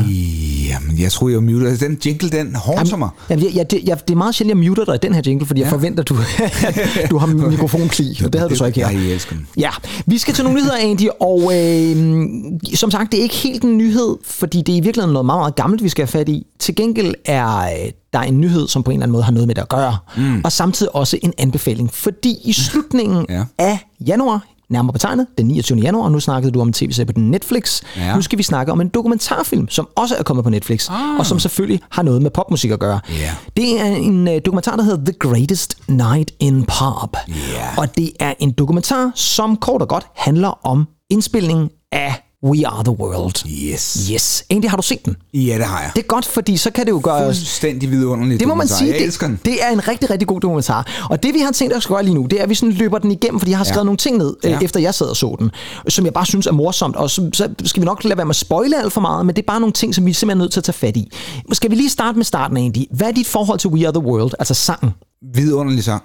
Jamen, 0.70 1.00
jeg 1.00 1.12
tror, 1.12 1.30
jeg 1.30 1.44
muter. 1.44 1.68
Altså, 1.70 1.86
Den 1.88 1.98
jingle, 2.06 2.30
den 2.30 2.56
hårdser 2.56 2.98
mig. 2.98 3.10
Jamen, 3.30 3.46
jeg, 3.46 3.56
jeg, 3.56 3.72
det, 3.72 3.82
jeg, 3.84 3.98
det 4.08 4.14
er 4.14 4.18
meget 4.18 4.36
sjældent, 4.36 4.60
jeg 4.64 4.70
muter 4.70 4.86
dig 4.86 4.96
i 4.96 4.98
den 5.02 5.14
her 5.14 5.22
jingle, 5.26 5.46
fordi 5.48 5.62
jeg 5.62 5.70
forventer, 5.70 6.04
du, 6.04 6.16
at 6.40 7.10
du 7.12 7.18
har 7.18 7.28
mikrofonkli, 7.28 8.20
og 8.26 8.34
det 8.34 8.40
havde 8.42 8.50
du 8.50 8.56
så 8.56 8.66
ikke 8.66 8.80
her. 8.80 8.92
Nej, 8.92 9.04
jeg 9.04 9.12
elsker 9.14 9.36
den. 9.36 9.48
Ja, 9.58 9.70
vi 10.06 10.18
skal 10.18 10.34
til 10.34 10.44
nogle 10.44 10.60
nyheder, 10.60 10.76
Andy, 10.80 11.08
og 11.20 11.52
øh, 11.56 12.76
som 12.76 12.92
sagt, 12.92 13.12
det 13.12 13.18
er 13.18 13.24
ikke 13.24 13.36
helt 13.36 13.64
en 13.64 13.78
nyhed, 13.78 14.16
fordi 14.26 14.58
det 14.62 14.74
er 14.74 14.78
i 14.78 14.82
virkeligheden 14.82 15.14
noget 15.14 15.26
meget, 15.26 15.40
meget 15.40 15.56
gammelt, 15.56 15.84
vi 15.84 15.90
skal 15.90 16.02
have 16.06 16.12
fat 16.12 16.30
i. 16.30 16.46
Til 16.60 16.76
gengæld 16.76 17.14
er 17.26 17.58
øh, 17.60 17.70
der 18.14 18.20
en 18.20 18.42
nyhed, 18.42 18.68
som 18.68 18.84
på 18.84 18.92
en 18.92 18.96
eller 18.98 19.04
anden 19.04 19.12
måde 19.12 19.24
har 19.24 19.32
noget 19.32 19.48
med 19.48 19.56
det 19.56 19.62
at 19.62 19.70
gøre, 19.70 19.98
mm. 20.18 20.42
og 20.44 20.52
samtidig 20.52 20.96
også 20.96 21.18
en 21.22 21.34
anbefaling, 21.38 21.94
fordi 21.94 22.36
i 22.44 22.54
slutningen 22.54 23.26
Ja. 23.30 23.44
af 23.58 23.80
januar, 24.08 24.46
nærmere 24.70 24.94
betegnet, 24.94 25.28
den 25.38 25.46
29. 25.46 25.80
januar, 25.80 26.10
nu 26.10 26.20
snakkede 26.20 26.52
du 26.52 26.62
om 26.62 26.68
en 26.68 26.74
tv-serie 26.74 27.06
på 27.06 27.20
Netflix, 27.20 27.82
Ja. 27.98 28.16
nu 28.16 28.22
skal 28.22 28.38
vi 28.38 28.44
snakke 28.44 28.72
om 28.72 28.82
en 28.82 28.88
dokumentarfilm, 28.88 29.70
som 29.70 29.88
også 29.96 30.16
er 30.16 30.24
kommet 30.24 30.44
på 30.44 30.50
Netflix, 30.50 30.90
ah. 30.90 31.20
og 31.20 31.26
som 31.26 31.40
selvfølgelig 31.40 31.82
har 31.92 32.04
noget 32.04 32.22
med 32.22 32.32
popmusik 32.32 32.72
at 32.72 32.80
gøre. 32.80 33.00
Ja. 33.10 33.32
Det 33.58 33.82
er 33.82 33.86
en 33.96 34.28
øh, 34.28 34.42
dokumentar, 34.46 34.76
der 34.76 34.84
hedder 34.84 35.06
The 35.06 35.14
Greatest 35.20 35.78
Night 35.88 36.32
in 36.40 36.64
Pop. 36.64 37.18
Ja. 37.28 37.34
Og 37.78 37.98
det 37.98 38.12
er 38.20 38.34
en 38.40 38.52
dokumentar, 38.52 39.12
som 39.16 39.58
kort 39.58 39.82
og 39.82 39.88
godt 39.88 40.08
handler 40.16 40.66
om 40.68 40.88
indspilningen 41.10 41.70
af 41.92 42.14
We 42.46 42.68
Are 42.68 42.84
The 42.84 42.92
World. 42.92 43.48
Yes. 43.50 44.10
Yes. 44.14 44.44
Egentlig 44.50 44.70
har 44.70 44.78
du 44.78 44.84
set 44.84 45.06
den. 45.06 45.16
Ja, 45.34 45.58
det 45.58 45.66
har 45.66 45.82
jeg. 45.82 45.92
Det 45.96 46.02
er 46.04 46.08
godt, 46.08 46.26
fordi 46.26 46.58
så 46.58 46.72
kan 46.72 46.86
det 46.86 46.92
jo 46.92 47.02
gøre. 47.04 47.26
Fuldstændig 47.26 47.92
vidunderligt. 47.92 48.40
Det 48.40 48.48
må 48.48 48.54
man 48.56 48.68
sige, 48.68 48.94
den. 48.94 49.32
det, 49.32 49.46
det 49.46 49.64
er 49.64 49.70
en 49.70 49.88
rigtig, 49.88 50.10
rigtig 50.10 50.28
god 50.28 50.42
dokumentar. 50.42 51.08
Og 51.10 51.24
det 51.24 51.34
vi 51.34 51.40
har 51.40 51.52
tænkt 51.52 51.76
os 51.76 51.86
at 51.86 51.90
gøre 51.90 52.04
lige 52.04 52.16
nu, 52.16 52.26
det 52.26 52.40
er, 52.40 52.44
at 52.44 52.50
vi 52.50 52.56
sådan 52.56 52.72
løber 52.74 52.98
den 52.98 53.12
igennem, 53.12 53.40
fordi 53.40 53.52
jeg 53.52 53.58
har 53.58 53.66
skrevet 53.66 53.82
Ja. 53.82 53.86
nogle 53.86 53.98
ting 53.98 54.18
ned, 54.18 54.36
ja. 54.44 54.50
Ja. 54.50 54.60
efter 54.62 54.80
jeg 54.80 54.94
sad 54.94 55.08
og 55.08 55.16
så 55.18 55.36
den, 55.40 55.52
som 55.88 56.06
jeg 56.06 56.14
bare 56.14 56.26
synes 56.26 56.48
er 56.48 56.52
morsomt. 56.52 56.96
Og 56.96 57.10
så, 57.10 57.30
så 57.34 57.50
skal 57.66 57.82
vi 57.82 57.86
nok 57.86 58.04
lade 58.04 58.18
være 58.18 58.26
med 58.26 58.32
at 58.32 58.36
spoile 58.36 58.82
alt 58.84 58.94
for 58.94 59.02
meget, 59.02 59.26
men 59.26 59.36
det 59.36 59.42
er 59.42 59.46
bare 59.46 59.60
nogle 59.60 59.74
ting, 59.74 59.96
som 59.96 60.06
vi 60.06 60.10
er 60.12 60.16
simpelthen 60.16 60.38
nødt 60.42 60.52
til 60.52 60.60
at 60.60 60.64
tage 60.64 60.74
fat 60.74 60.98
i. 60.98 61.12
Skal 61.52 61.72
vi 61.72 61.76
lige 61.76 61.90
starte 61.90 62.18
med 62.18 62.26
starten 62.26 62.58
egentlig? 62.58 62.88
Hvad 62.92 63.08
er 63.08 63.12
dit 63.12 63.28
forhold 63.28 63.60
til 63.60 63.70
We 63.70 63.88
Are 63.88 63.94
The 63.94 64.04
World, 64.08 64.32
altså 64.40 64.54
sangen? 64.54 64.92
Vidunderlig 65.34 65.84
sang. 65.84 66.04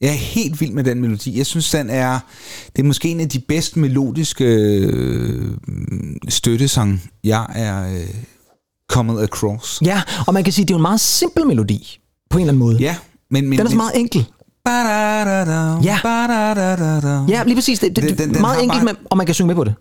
Jeg 0.00 0.08
er 0.08 0.12
helt 0.18 0.60
vild 0.60 0.72
med 0.72 0.84
den 0.84 1.00
melodi. 1.00 1.38
Jeg 1.38 1.46
synes, 1.46 1.70
den 1.70 1.90
er, 1.90 2.18
det 2.76 2.82
er 2.82 2.86
måske 2.86 3.08
en 3.08 3.20
af 3.20 3.28
de 3.28 3.38
bedst 3.38 3.76
melodiske 3.76 4.44
øh, 4.44 5.50
støttesang, 6.28 7.02
jeg 7.24 7.46
er 7.54 7.94
øh, 7.94 8.14
kommet 8.88 9.22
across. 9.22 9.82
Ja, 9.84 10.02
og 10.26 10.34
man 10.34 10.44
kan 10.44 10.52
sige, 10.52 10.62
at 10.62 10.68
det 10.68 10.74
er 10.74 10.78
en 10.78 10.82
meget 10.82 11.00
simpel 11.00 11.46
melodi, 11.46 11.98
på 12.30 12.38
en 12.38 12.42
eller 12.42 12.52
anden 12.52 12.58
måde. 12.58 12.76
Ja, 12.80 12.96
men... 13.30 13.48
men 13.48 13.58
Den 13.58 13.66
er 13.66 13.70
så 13.70 13.76
meget 13.76 13.92
enkel. 13.94 14.26
Ja. 15.84 15.98
Ja. 17.28 17.38
Ja, 17.38 17.42
lige 17.44 17.54
præcis. 17.54 17.78
Det, 17.78 17.96
det, 17.96 18.04
Den- 18.04 18.18
den- 18.18 18.34
den 18.34 18.40
meget 18.40 18.56
har 18.56 18.62
enkelt, 18.62 18.78
bare- 18.84 18.84
med, 18.84 18.92
og 19.10 19.16
man 19.16 19.26
kan 19.26 19.34
synge 19.34 19.46
med 19.46 19.54
på 19.54 19.64
det. 19.64 19.74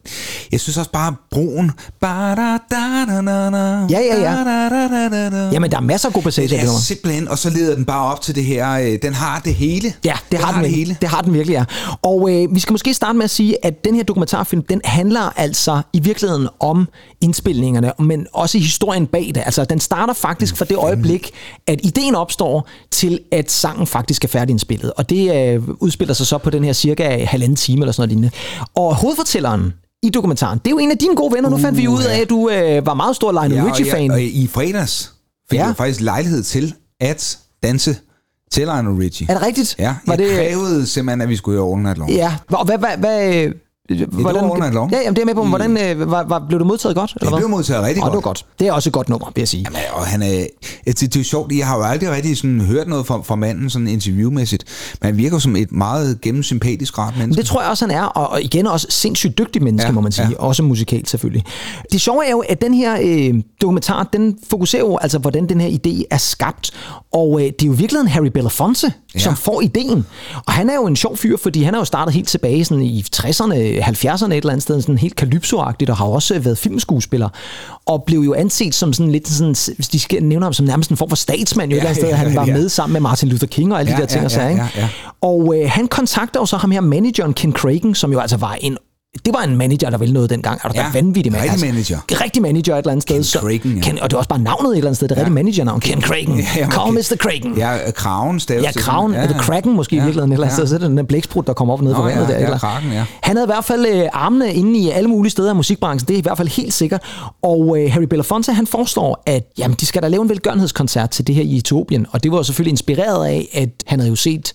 Jeg 0.52 0.60
synes 0.60 0.78
også 0.78 0.92
bare, 0.92 1.16
broen... 1.32 1.72
Ja, 2.04 4.00
Ja, 4.00 4.00
ja, 4.00 4.22
ja. 4.22 5.50
Jamen, 5.54 5.72
der 5.72 5.78
er 5.78 5.82
masser 5.82 6.08
af 6.10 6.14
gode 6.14 6.24
passager 6.24 6.58
er 6.60 6.66
nummer. 6.66 6.80
simpelthen, 6.80 7.28
og 7.28 7.38
så 7.38 7.50
leder 7.50 7.76
den 7.76 7.86
bare 7.86 8.12
op 8.14 8.22
til 8.22 8.36
det 8.36 8.46
her. 8.46 8.72
øh, 8.72 8.98
Den 9.02 9.14
har 9.14 9.40
det 9.46 9.56
hele. 9.56 9.94
Ja, 10.06 10.14
det 10.32 10.40
har, 10.40 10.52
den, 10.52 10.62
det 10.64 10.70
det, 10.70 10.78
hele. 10.78 10.98
det 11.02 11.10
har 11.10 11.22
den 11.22 11.34
virkelig, 11.34 11.54
ja. 11.54 11.64
Og 12.02 12.30
øh, 12.32 12.56
vi 12.56 12.60
skal 12.60 12.74
måske 12.74 12.94
starte 12.94 13.18
med 13.18 13.24
at 13.24 13.30
sige, 13.30 13.66
at 13.66 13.86
den 13.86 13.96
her 13.96 14.04
dokumentarfilm, 14.04 14.62
den 14.70 14.82
handler 14.84 15.34
altså 15.40 15.82
i 15.94 16.00
virkeligheden 16.00 16.48
om 16.60 16.88
indspilningerne, 17.22 17.92
men 18.00 18.28
også 18.34 18.58
i 18.58 18.62
historien 18.62 19.08
bag 19.08 19.32
det. 19.36 19.44
Altså, 19.46 19.66
den 19.66 19.80
starter 19.80 20.14
faktisk 20.14 20.58
fra 20.58 20.66
det 20.66 20.78
øjeblik, 20.78 21.32
at 21.68 21.80
ideen 21.84 22.16
opstår, 22.16 22.68
til 22.92 23.20
at 23.32 23.52
sangen 23.52 23.88
faktisk 23.88 24.24
er 24.24 24.28
færdigindspillet. 24.28 24.79
Og 24.98 25.10
det 25.10 25.54
øh, 25.56 25.64
udspiller 25.80 26.14
sig 26.14 26.28
så 26.28 26.38
på 26.38 26.50
den 26.50 26.64
her 26.64 26.74
cirka 26.74 27.26
halvanden 27.26 27.56
time 27.56 27.82
eller 27.82 27.92
sådan 27.92 28.02
noget 28.02 28.10
lignende. 28.10 28.32
Og 28.76 28.96
hovedfortælleren 28.96 29.74
i 30.04 30.10
dokumentaren, 30.10 30.60
det 30.60 30.68
er 30.68 30.72
jo 30.72 30.78
en 30.78 30.92
af 30.92 30.98
dine 30.98 31.16
gode 31.16 31.34
venner. 31.36 31.50
Nu 31.50 31.58
fandt 31.58 31.78
vi 31.78 31.88
ud 31.88 32.04
af, 32.04 32.20
at 32.22 32.30
du 32.30 32.50
øh, 32.50 32.86
var 32.86 32.94
meget 32.94 33.16
stor 33.16 33.32
Lionel 33.32 33.54
Ja, 33.54 33.66
Richie-fan. 33.66 34.04
jeg, 34.06 34.12
og 34.12 34.22
i 34.22 34.48
fredags 34.48 35.14
fik 35.50 35.58
Ja. 35.58 35.62
ja. 35.64 35.68
jeg 35.68 35.76
faktisk 35.76 36.02
lejlighed 36.02 36.44
til 36.44 36.74
at 37.00 37.38
danse 37.64 37.96
til 38.52 38.64
Lionel 38.64 38.96
Richie. 39.04 39.28
Er 39.30 39.34
det 39.34 39.44
rigtigt? 39.44 39.76
Ja, 39.80 39.96
Var 40.08 40.14
jeg 40.14 40.18
det, 40.20 40.36
krævede 40.36 40.88
simpelthen, 40.88 41.22
at 41.22 41.30
vi 41.30 41.36
skulle 41.36 41.60
høre 41.62 41.72
All 41.74 41.82
Night 41.84 41.98
Long. 41.98 42.12
Ja, 42.12 42.36
og 42.52 42.66
hvad, 42.66 42.78
hvad, 42.78 42.98
hvad, 42.98 43.48
øh, 43.90 44.22
hvordan, 44.22 44.44
All 44.44 44.60
Night 44.60 44.74
Long. 44.74 44.92
Ja, 44.92 44.98
jamen, 44.98 45.16
det 45.16 45.22
er 45.22 45.26
med 45.26 45.36
på, 45.36 45.44
men 45.44 45.50
hvordan 45.50 46.00
øh, 46.00 46.12
var, 46.12 46.24
var, 46.24 46.46
blev 46.48 46.60
du 46.60 46.66
modtaget 46.66 46.96
godt? 46.96 47.14
Eller 47.16 47.30
hvad? 47.30 47.40
blev 47.40 47.50
modtaget 47.50 47.84
rigtig 47.84 48.04
Åh, 48.04 48.06
det 48.06 48.16
var 48.16 48.22
godt. 48.22 48.24
godt. 48.24 48.46
Det 48.60 48.68
er 48.68 48.72
også 48.72 48.90
et 48.90 48.94
godt 48.94 49.10
nummer, 49.10 49.32
vil 49.36 49.42
jeg 49.42 49.48
sige. 49.48 49.66
Jamen, 49.68 49.82
og 49.94 50.06
han 50.06 50.22
er, 50.22 50.46
det, 50.86 51.00
det 51.00 51.16
er 51.16 51.20
jo 51.20 51.24
sjovt, 51.24 51.52
jeg 51.52 51.68
har 51.68 51.78
jo 51.78 51.84
aldrig 51.84 52.12
rigtig 52.12 52.38
sådan 52.38 52.62
hørt 52.62 52.88
noget 52.88 53.08
fra, 53.08 53.22
fra 53.22 53.36
manden 53.36 53.70
sådan 53.70 53.88
interviewmæssigt, 53.88 54.64
men 55.02 55.06
han 55.06 55.18
virker 55.18 55.40
som 55.40 55.56
et 55.56 55.72
meget 55.72 56.22
gennemsympatisk 56.22 56.98
rart 56.98 57.14
menneske. 57.18 57.40
Det 57.40 57.48
tror 57.48 57.62
jeg 57.62 57.70
også, 57.70 57.86
han 57.86 57.96
er, 57.96 58.04
og, 58.04 58.30
og 58.30 58.42
igen 58.42 58.68
også 58.68 58.88
sindssygt 58.90 59.38
dygtig 59.38 59.64
menneske, 59.64 59.88
ja, 59.88 59.92
må 59.92 60.02
man 60.02 60.12
sige. 60.12 60.28
Ja. 60.30 60.38
Også 60.38 60.64
musikalt 60.64 61.10
selvfølgelig. 61.10 61.44
Det 61.92 62.02
sjove 62.02 62.26
er 62.26 62.32
jo, 62.32 62.44
at 62.50 62.62
den 62.62 62.74
her 62.74 62.98
øh, 63.02 63.34
dokumentar, 63.62 64.10
den 64.14 64.38
fokuserer 64.50 64.82
jo 64.82 64.98
altså, 64.98 65.20
hvordan 65.20 65.50
den 65.50 65.62
her 65.62 65.70
idé 65.70 66.04
er 66.12 66.18
skabt. 66.18 66.72
Og 67.14 67.42
øh, 67.42 67.46
det 67.46 67.64
er 67.64 67.68
jo 67.68 67.74
virkelig 67.74 68.00
en 68.00 68.08
Harry 68.08 68.28
Belafonte, 68.28 68.94
ja. 69.16 69.20
Som 69.20 69.36
får 69.36 69.62
ideen. 69.62 70.06
Og 70.46 70.54
han 70.54 70.70
er 70.70 70.76
jo 70.76 70.86
en 70.86 70.96
sjov 70.96 71.18
fyr, 71.18 71.38
fordi 71.38 71.64
han 71.64 71.74
er 71.74 71.78
jo 71.78 71.86
startet 71.86 72.14
helt 72.14 72.28
tilbage 72.28 72.66
sådan 72.66 72.84
i 72.84 73.06
60'erne, 73.16 73.79
70'erne 73.84 74.26
et 74.26 74.38
eller 74.38 74.50
andet 74.50 74.64
sted, 74.64 74.82
sådan 74.82 74.98
helt 74.98 75.22
kalypso-agtigt, 75.22 75.90
og 75.90 75.98
har 75.98 76.06
også 76.06 76.40
været 76.40 76.58
filmskuespiller. 76.58 77.30
Og 77.86 78.04
blev 78.04 78.20
jo 78.20 78.34
anset 78.34 78.76
som 78.76 78.94
sådan 78.94 79.12
lidt 79.12 79.28
sådan, 79.28 79.56
hvis 79.76 79.88
de 79.88 80.00
skal 80.00 80.24
nævne 80.24 80.46
ham 80.46 80.54
som 80.54 80.66
nærmest 80.66 80.90
en 80.92 80.98
form 80.98 81.10
for 81.10 81.16
statsmand, 81.16 81.72
jo 81.72 81.78
et 81.78 81.84
Ja, 81.84 81.90
eller 81.90 81.90
andet 81.90 82.02
sted. 82.02 82.10
ja, 82.10 82.16
Han 82.16 82.36
var 82.36 82.46
ja. 82.46 82.54
med 82.54 82.70
sammen 82.70 82.94
med 82.94 83.02
Martin 83.02 83.30
Luther 83.30 83.48
King 83.48 83.74
og 83.74 83.80
alle 83.80 83.92
de 83.92 83.96
Ja, 83.96 84.02
der 84.02 84.08
ting 84.08 84.22
ja, 84.22 84.26
og 84.26 84.32
sager. 84.32 84.50
ja, 84.50 84.56
ja, 84.76 84.82
ja. 84.82 84.90
Og 85.22 85.56
øh, 85.58 85.70
han 85.72 85.88
kontakter 85.88 86.40
jo 86.40 86.46
så 86.46 86.58
ham 86.58 86.72
her, 86.72 86.82
manageren 86.82 87.34
Ken 87.34 87.54
Cragen, 87.54 87.96
som 87.96 88.12
jo 88.12 88.20
altså 88.20 88.38
var 88.38 88.54
en 88.62 88.78
det 89.26 89.34
var 89.34 89.42
en 89.44 89.58
manager, 89.58 89.90
der 89.90 89.98
ville 89.98 90.14
noget 90.14 90.30
dengang. 90.30 90.60
Er 90.64 90.68
du 90.70 90.74
ja, 90.76 90.82
Ja, 90.84 90.92
vanvittig 90.94 91.32
mand? 91.32 91.44
rigtig 91.44 91.68
manager. 91.74 91.98
Rigtig 92.24 92.42
manager 92.42 92.74
et 92.74 92.78
eller 92.78 92.92
andet 92.92 93.04
sted. 93.04 93.16
Ken 93.16 93.24
så- 93.24 93.40
Cragen, 93.40 93.76
ja. 93.76 93.82
Ken, 93.82 94.00
og 94.00 94.10
det 94.10 94.14
er 94.14 94.18
også 94.18 94.30
bare 94.30 94.40
navnet 94.40 94.72
et 94.72 94.78
eller 94.78 94.88
andet 94.88 94.96
sted. 94.98 95.08
Det 95.08 95.16
er 95.16 95.20
ja. 95.20 95.26
rigtig 95.26 95.34
managernavn. 95.34 95.80
Ken 95.80 96.02
Cragen. 96.02 96.40
Ja, 96.40 96.46
ja, 96.56 96.70
Call. 96.70 96.94
Mr. 96.94 97.16
Cragen. 97.20 97.58
Ja, 97.58 97.92
kraven 97.92 98.40
staves 98.40 98.64
Ja, 98.64 98.72
kraven, 98.72 99.12
sådan. 99.12 99.26
ja, 99.26 99.30
eller 99.32 99.44
Kraken 99.44 99.74
måske 99.76 99.96
ja, 99.96 100.02
i 100.02 100.06
virkeligheden, 100.06 100.34
eller 100.34 100.48
ja. 100.48 100.54
sted, 100.54 100.68
så 100.68 100.76
er 100.76 100.80
det 100.80 100.90
den 100.90 100.98
der 100.98 101.04
blæksprut, 101.04 101.48
der 101.48 101.54
kommer 101.54 101.74
op 101.74 101.82
ned 101.82 101.92
Nå, 101.92 101.98
på 101.98 102.04
vandet 102.04 102.22
ja, 102.22 102.28
der. 102.28 102.38
ja, 102.40 102.44
eller? 102.46 102.58
kraken, 102.58 102.92
ja. 102.92 103.06
Han 103.24 103.36
havde 103.36 103.46
i 103.46 103.52
hvert 103.52 103.66
fald 103.66 103.86
øh, 103.86 104.04
armene 104.14 104.54
inde 104.54 104.80
i 104.80 104.90
alle 104.90 105.10
mulige 105.10 105.32
steder 105.32 105.50
af 105.50 105.56
musikbranchen, 105.56 106.08
det 106.08 106.14
er 106.14 106.18
i 106.18 106.22
hvert 106.22 106.38
fald 106.38 106.48
helt 106.48 106.74
sikkert. 106.74 107.02
Og 107.42 107.78
øh, 107.80 107.92
Harry 107.92 108.04
Belafonte, 108.04 108.54
han 108.54 108.68
forestår, 108.68 109.24
at 109.26 109.44
jamen, 109.58 109.78
de 109.80 109.86
skal 109.86 110.02
da 110.02 110.08
lave 110.08 110.22
en 110.24 110.30
velgørenhedskoncert 110.30 111.10
til 111.10 111.28
det 111.28 111.36
her 111.36 111.44
i 111.44 111.58
Etiopien. 111.58 112.06
Og 112.12 112.24
det 112.24 112.32
var 112.32 112.42
selvfølgelig 112.42 112.72
inspireret 112.72 113.26
af, 113.28 113.48
at 113.54 113.70
han 113.88 114.00
havde 114.00 114.10
jo 114.10 114.16
set 114.16 114.54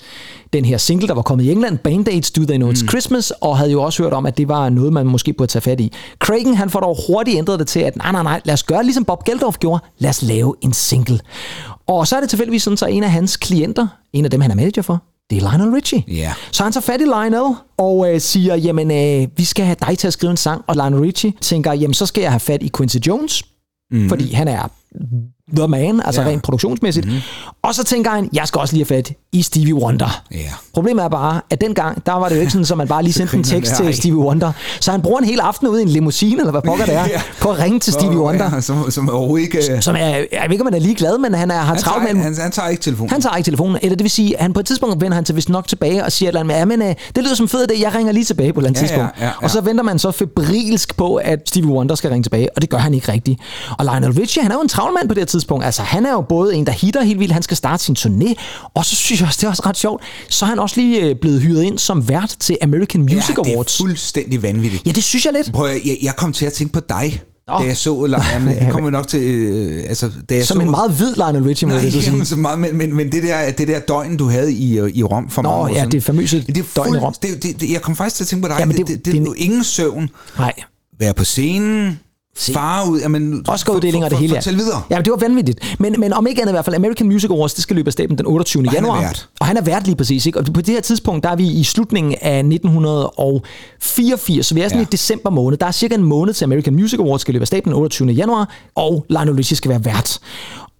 den 0.54 0.64
her 0.64 0.78
single, 0.78 1.08
der 1.08 1.14
var 1.14 1.22
kommet 1.22 1.44
i 1.44 1.50
England, 1.50 1.78
Band-Aids 1.78 2.30
Do 2.30 2.44
They 2.44 2.56
Know 2.56 2.72
It's 2.72 2.82
mm. 2.82 2.88
Christmas, 2.88 3.30
og 3.30 3.58
havde 3.58 3.70
jo 3.70 3.82
også 3.82 4.02
hørt 4.02 4.12
om, 4.12 4.26
at 4.26 4.38
det 4.38 4.48
var 4.48 4.68
noget, 4.68 4.92
man 4.92 5.06
måske 5.06 5.32
burde 5.32 5.52
tage 5.52 5.62
fat 5.62 5.80
i. 5.80 5.92
Cragen, 6.18 6.54
han 6.54 6.70
får 6.70 6.80
dog 6.80 6.96
hurtigt 7.08 7.38
ændret 7.38 7.58
det 7.58 7.66
til, 7.66 7.80
at 7.80 7.96
nej, 7.96 8.12
nej, 8.12 8.22
nej, 8.22 8.40
lad 8.44 8.54
os 8.54 8.62
gøre 8.62 8.82
ligesom 8.84 9.04
Bob 9.04 9.24
Geldof 9.24 9.58
gjorde, 9.58 9.84
lad 9.98 10.10
os 10.10 10.22
lave 10.22 10.54
en 10.60 10.72
single. 10.72 11.20
Og 11.86 12.06
så 12.06 12.16
er 12.16 12.20
det 12.20 12.28
tilfældigvis 12.28 12.62
sådan, 12.62 12.76
så 12.76 12.86
en 12.86 13.02
af 13.02 13.10
hans 13.10 13.36
klienter, 13.36 13.86
en 14.12 14.24
af 14.24 14.30
dem, 14.30 14.40
han 14.40 14.50
er 14.50 14.54
manager 14.54 14.82
for, 14.82 15.02
det 15.30 15.42
er 15.42 15.50
Lionel 15.50 15.74
Richie. 15.74 16.04
Ja. 16.08 16.32
Så 16.50 16.62
han 16.62 16.72
tager 16.72 16.82
fat 16.82 17.00
i 17.00 17.04
Lionel 17.04 17.54
og 17.76 18.14
øh, 18.14 18.20
siger, 18.20 18.56
jamen, 18.56 18.90
øh, 18.90 19.28
vi 19.36 19.44
skal 19.44 19.64
have 19.64 19.76
dig 19.86 19.98
til 19.98 20.06
at 20.06 20.12
skrive 20.12 20.30
en 20.30 20.36
sang. 20.36 20.64
Og 20.66 20.74
Lionel 20.74 21.00
Richie 21.00 21.32
tænker, 21.40 21.72
jamen, 21.72 21.94
så 21.94 22.06
skal 22.06 22.22
jeg 22.22 22.30
have 22.30 22.40
fat 22.40 22.62
i 22.62 22.70
Quincy 22.76 22.96
Jones, 22.96 23.42
mm. 23.90 24.08
fordi 24.08 24.32
han 24.32 24.48
er 24.48 24.70
the 25.56 25.68
man, 25.68 26.00
altså 26.04 26.22
Ja. 26.22 26.28
rent 26.28 26.42
produktionsmæssigt. 26.42 27.06
Mm-hmm. 27.06 27.20
Og 27.62 27.74
så 27.74 27.84
tænker 27.84 28.10
han, 28.10 28.28
jeg 28.32 28.48
skal 28.48 28.58
også 28.60 28.74
lige 28.74 28.86
have 28.90 28.96
fat 28.96 29.12
i 29.32 29.42
Stevie 29.42 29.74
Wonder. 29.74 30.22
Ja. 30.32 30.36
Problemet 30.74 31.04
er 31.04 31.08
bare, 31.08 31.40
at 31.50 31.60
dengang, 31.60 32.06
der 32.06 32.12
var 32.12 32.28
det 32.28 32.36
jo 32.36 32.40
ikke 32.40 32.52
sådan, 32.52 32.66
at 32.72 32.76
man 32.78 32.88
bare 32.88 33.02
lige 33.02 33.12
sendte 33.22 33.36
en 33.36 33.44
tekst 33.44 33.74
til. 33.74 33.94
Stevie 33.94 34.18
Wonder. 34.18 34.52
Så 34.80 34.90
han 34.90 35.02
bruger 35.02 35.18
en 35.18 35.24
hel 35.24 35.40
aften 35.40 35.68
ude 35.68 35.80
i 35.80 35.82
en 35.82 35.88
limousine, 35.88 36.38
eller 36.40 36.50
hvad 36.50 36.62
pokker 36.62 36.84
det 36.84 36.94
er, 36.94 37.04
Ja. 37.14 37.22
på 37.40 37.50
at 37.50 37.58
ringe 37.58 37.80
til 37.80 37.92
Stevie 37.92 38.18
Wonder. 38.18 38.50
Ja, 38.54 38.60
som, 38.60 38.90
som 38.90 39.10
overhovedet 39.10 39.44
ikke... 39.46 39.72
øh, 39.72 39.82
Som 39.82 39.94
er, 39.98 40.00
jeg 40.08 40.26
ved 40.44 40.50
ikke, 40.52 40.62
om 40.62 40.66
han 40.66 40.74
er 40.74 40.78
ligeglad, 40.84 41.18
men 41.18 41.34
han 41.34 41.50
er, 41.50 41.54
har 41.58 41.76
travlt 41.76 42.14
med 42.14 42.22
han, 42.22 42.36
han 42.36 42.50
tager 42.52 42.68
ikke 42.68 42.82
telefonen. 42.82 43.10
han 43.10 43.20
tager 43.20 43.36
ikke 43.36 43.46
telefonen, 43.46 43.78
eller 43.82 43.96
det 43.96 44.04
vil 44.04 44.10
sige, 44.10 44.36
at 44.36 44.42
han 44.42 44.52
på 44.52 44.60
et 44.60 44.66
tidspunkt 44.66 45.00
vender 45.00 45.14
han 45.14 45.24
til 45.24 45.36
vist 45.36 45.48
nok 45.48 45.68
tilbage 45.68 46.04
og 46.04 46.12
siger 46.12 46.28
et 46.28 46.30
eller 46.30 46.40
andet 46.40 46.68
med, 46.68 46.76
ja, 46.78 46.88
men 46.88 46.90
øh, 46.90 46.94
det 47.16 47.24
lyder 47.24 47.34
som 47.34 47.48
fedt, 47.48 47.70
det 47.70 47.80
jeg 47.80 47.94
ringer 47.94 48.12
lige 48.12 48.24
tilbage 48.24 48.52
på 48.52 48.60
et 48.60 48.62
eller 48.66 48.68
andet 48.70 48.82
Ja, 48.82 48.86
tidspunkt. 48.86 49.12
ja, 49.20 49.24
ja, 49.24 49.30
ja. 49.40 49.44
Og 49.44 49.50
så 49.50 49.60
venter 49.60 49.84
man 49.84 49.98
så 49.98 50.10
febrilsk 50.10 50.96
på, 50.96 51.14
at 51.14 51.38
Stevie 51.46 51.70
Wonder 51.70 51.94
skal 51.94 52.10
ringe 52.10 52.22
tilbage, 52.22 52.48
og 52.56 52.62
det 52.62 52.70
gør 52.70 52.78
han 52.78 52.94
ikke 52.94 53.12
rigtigt. 53.12 53.40
Og 53.78 53.84
Lionel 53.84 54.12
Richie, 54.12 54.42
han 54.42 54.50
er 54.52 54.56
jo 54.56 54.62
en 54.62 54.68
travl 54.68 54.94
mand 54.94 55.08
på 55.08 55.14
det 55.14 55.33
tidspunkt. 55.34 55.64
Altså, 55.64 55.82
han 55.82 56.06
er 56.06 56.12
jo 56.12 56.20
både 56.20 56.54
en, 56.54 56.66
der 56.66 56.72
hitter 56.72 57.02
helt 57.02 57.18
vildt, 57.20 57.32
han 57.32 57.42
skal 57.42 57.56
starte 57.56 57.84
sin 57.84 57.96
turné, 57.98 58.34
og 58.74 58.84
så 58.84 58.94
synes 58.96 59.20
jeg 59.20 59.26
også, 59.26 59.38
det 59.40 59.44
er 59.46 59.50
også 59.50 59.62
ret 59.66 59.76
sjovt, 59.76 60.02
så 60.30 60.44
er 60.44 60.48
han 60.48 60.58
også 60.58 60.80
lige 60.80 61.00
øh, 61.00 61.16
blevet 61.20 61.40
hyret 61.40 61.62
ind 61.62 61.78
som 61.78 62.08
vært 62.08 62.36
til 62.40 62.56
American 62.62 63.00
Music 63.02 63.28
ja, 63.38 63.42
det 63.42 63.50
er 63.50 63.54
Awards. 63.54 63.76
fuldstændig 63.78 64.42
vanvittigt. 64.42 64.86
Ja, 64.86 64.92
det 64.92 65.04
synes 65.04 65.24
jeg 65.24 65.32
lidt. 65.32 65.52
Prøv, 65.52 65.68
jeg, 65.68 65.98
jeg 66.02 66.16
kom 66.16 66.32
til 66.32 66.46
at 66.46 66.52
tænke 66.52 66.72
på 66.72 66.80
dig, 66.88 67.22
Nå. 67.48 67.58
da 67.58 67.64
jeg 67.64 67.76
så... 67.76 68.18
Jamen, 68.32 68.54
jeg 68.60 68.68
kommer 68.72 68.90
nok 68.90 69.08
til... 69.08 69.20
Øh, 69.22 69.84
altså, 69.88 70.10
da 70.30 70.34
jeg 70.34 70.46
Som 70.46 70.56
så, 70.56 70.62
en 70.62 70.70
meget 70.70 70.90
hvid 70.90 71.14
Lionel 71.14 71.42
Richie, 71.44 71.68
må 71.68 71.74
jeg 71.74 71.92
så 71.92 72.00
sige. 72.10 72.24
så 72.24 72.36
meget, 72.36 72.58
men, 72.58 72.76
men, 72.78 72.96
men 72.96 73.12
det, 73.12 73.22
der, 73.22 73.50
det 73.50 73.68
der 73.68 73.78
døgn, 73.80 74.16
du 74.16 74.28
havde 74.28 74.52
i, 74.52 74.78
øh, 74.78 74.90
i 74.94 75.02
Rom 75.02 75.30
for 75.30 75.42
Nå, 75.42 75.48
mange 75.48 75.62
år 75.62 75.68
ja, 75.68 75.74
siden, 75.74 75.92
det 75.92 76.04
famøse 76.04 76.40
det 76.46 76.58
er 76.58 76.62
døgn 76.76 76.94
i 76.94 76.98
Rom. 76.98 77.14
Det, 77.22 77.42
det, 77.42 77.60
det, 77.60 77.70
jeg 77.72 77.82
kom 77.82 77.96
faktisk 77.96 78.16
til 78.16 78.24
at 78.24 78.28
tænke 78.28 78.42
på 78.42 78.48
dig. 78.48 78.56
Jamen, 78.60 78.76
det, 78.76 78.86
det- 78.88 78.96
det, 78.96 79.04
det, 79.04 79.12
det 79.14 79.20
er 79.20 79.24
det, 79.32 79.36
ingen 79.36 79.64
søvn, 79.64 80.08
Nej. 80.38 80.52
være 81.00 81.14
på 81.14 81.24
scenen, 81.24 82.00
fare 82.38 82.90
ud, 82.90 83.00
jamen, 83.00 83.44
Oscar-uddeling 83.48 84.04
og 84.04 84.10
det 84.10 84.18
hele. 84.18 84.34
Fortæl 84.34 84.56
videre. 84.56 84.82
Ja, 84.90 84.98
det 84.98 85.10
var 85.10 85.16
vanvittigt. 85.16 85.76
Men, 85.80 85.94
men 85.98 86.12
om 86.12 86.26
ikke 86.26 86.40
andet 86.42 86.52
i 86.52 86.54
hvert 86.54 86.64
fald, 86.64 86.76
American 86.76 87.06
Music 87.06 87.30
Awards, 87.30 87.54
det 87.54 87.62
skal 87.62 87.76
løbe 87.76 87.86
af 87.86 87.92
stablen 87.92 88.18
den 88.18 88.26
28. 88.26 88.62
han 88.62 88.68
er 88.68 88.72
januar. 88.74 89.00
vært. 89.00 89.28
Og 89.40 89.46
han 89.46 89.56
er 89.56 89.62
vært 89.62 89.84
lige 89.84 89.96
præcis. 89.96 90.26
Ikke? 90.26 90.38
Og 90.38 90.44
på 90.54 90.60
det 90.60 90.74
her 90.74 90.80
tidspunkt, 90.80 91.24
der 91.24 91.30
er 91.30 91.36
vi 91.36 91.46
i 91.46 91.64
slutningen 91.64 92.14
af 92.20 92.38
1984, 92.38 94.46
så 94.46 94.54
vi 94.54 94.60
er 94.60 94.68
sådan 94.68 94.80
Ja. 94.80 94.86
i 94.86 94.88
december 94.92 95.30
måned. 95.30 95.58
Der 95.58 95.66
er 95.66 95.70
cirka 95.72 95.94
en 95.94 96.02
måned 96.02 96.34
til 96.34 96.44
American 96.44 96.74
Music 96.74 97.00
Awards 97.00 97.20
skal 97.20 97.34
løbe 97.34 97.42
af 97.42 97.46
stablen 97.46 97.74
den 97.74 97.82
28. 97.82 98.08
januar, 98.12 98.48
og 98.74 99.06
Lionel 99.08 99.34
Richie 99.34 99.56
skal 99.56 99.68
være 99.70 99.84
vært. 99.84 100.18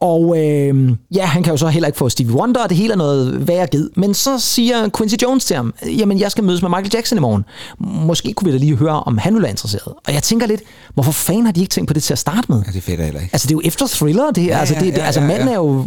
Og 0.05 0.35
øh, 0.39 0.93
ja, 1.15 1.25
han 1.27 1.43
kan 1.43 1.53
jo 1.53 1.57
så 1.57 1.69
heller 1.69 1.87
ikke 1.87 1.99
få 1.99 2.09
Stevie 2.09 2.35
Wonder, 2.35 2.63
og 2.63 2.69
det 2.69 2.77
hele 2.77 2.93
er 2.93 2.97
noget 2.97 3.49
værre 3.49 3.67
gid. 3.67 3.91
Men 3.97 4.15
så 4.15 4.39
siger 4.39 4.89
Quincy 4.99 5.15
Jones 5.23 5.45
til 5.45 5.57
ham, 5.57 5.75
jamen 5.87 6.21
jeg 6.21 6.31
skal 6.31 6.45
mødes 6.45 6.63
med 6.63 6.71
Michael 6.71 6.91
Jackson 6.95 7.19
i 7.19 7.21
morgen. 7.21 7.45
Måske 7.79 8.33
kunne 8.33 8.47
vi 8.47 8.53
da 8.53 8.65
lige 8.65 8.77
høre, 8.77 9.03
om 9.03 9.19
han 9.19 9.35
ville 9.35 9.43
være 9.43 9.51
interesseret. 9.51 9.95
Og 10.07 10.15
jeg 10.15 10.23
tænker 10.23 10.47
lidt, 10.47 10.61
hvorfor 10.95 11.13
fanden 11.13 11.45
har 11.45 11.53
de 11.53 11.61
ikke 11.61 11.71
tænkt 11.71 11.89
på 11.89 11.95
det 11.95 12.03
til 12.03 12.13
at 12.13 12.19
starte 12.19 12.47
med? 12.49 12.63
Ja, 12.67 12.71
det 12.73 12.77
er 12.77 12.81
fedt 12.81 13.01
heller 13.01 13.21
ikke. 13.21 13.31
Altså, 13.33 13.47
det 13.47 13.55
er 13.55 13.57
jo 13.57 13.61
efter 13.65 13.87
Thriller, 13.87 14.31
det 14.31 14.43
her. 14.43 14.51
Ja, 14.51 14.59
altså, 14.59 14.75
det, 14.81 14.97
ja, 14.97 15.05
altså 15.05 15.21
ja, 15.21 15.27
manden 15.27 15.49
ja. 15.49 15.53
er 15.53 15.59
jo 15.59 15.85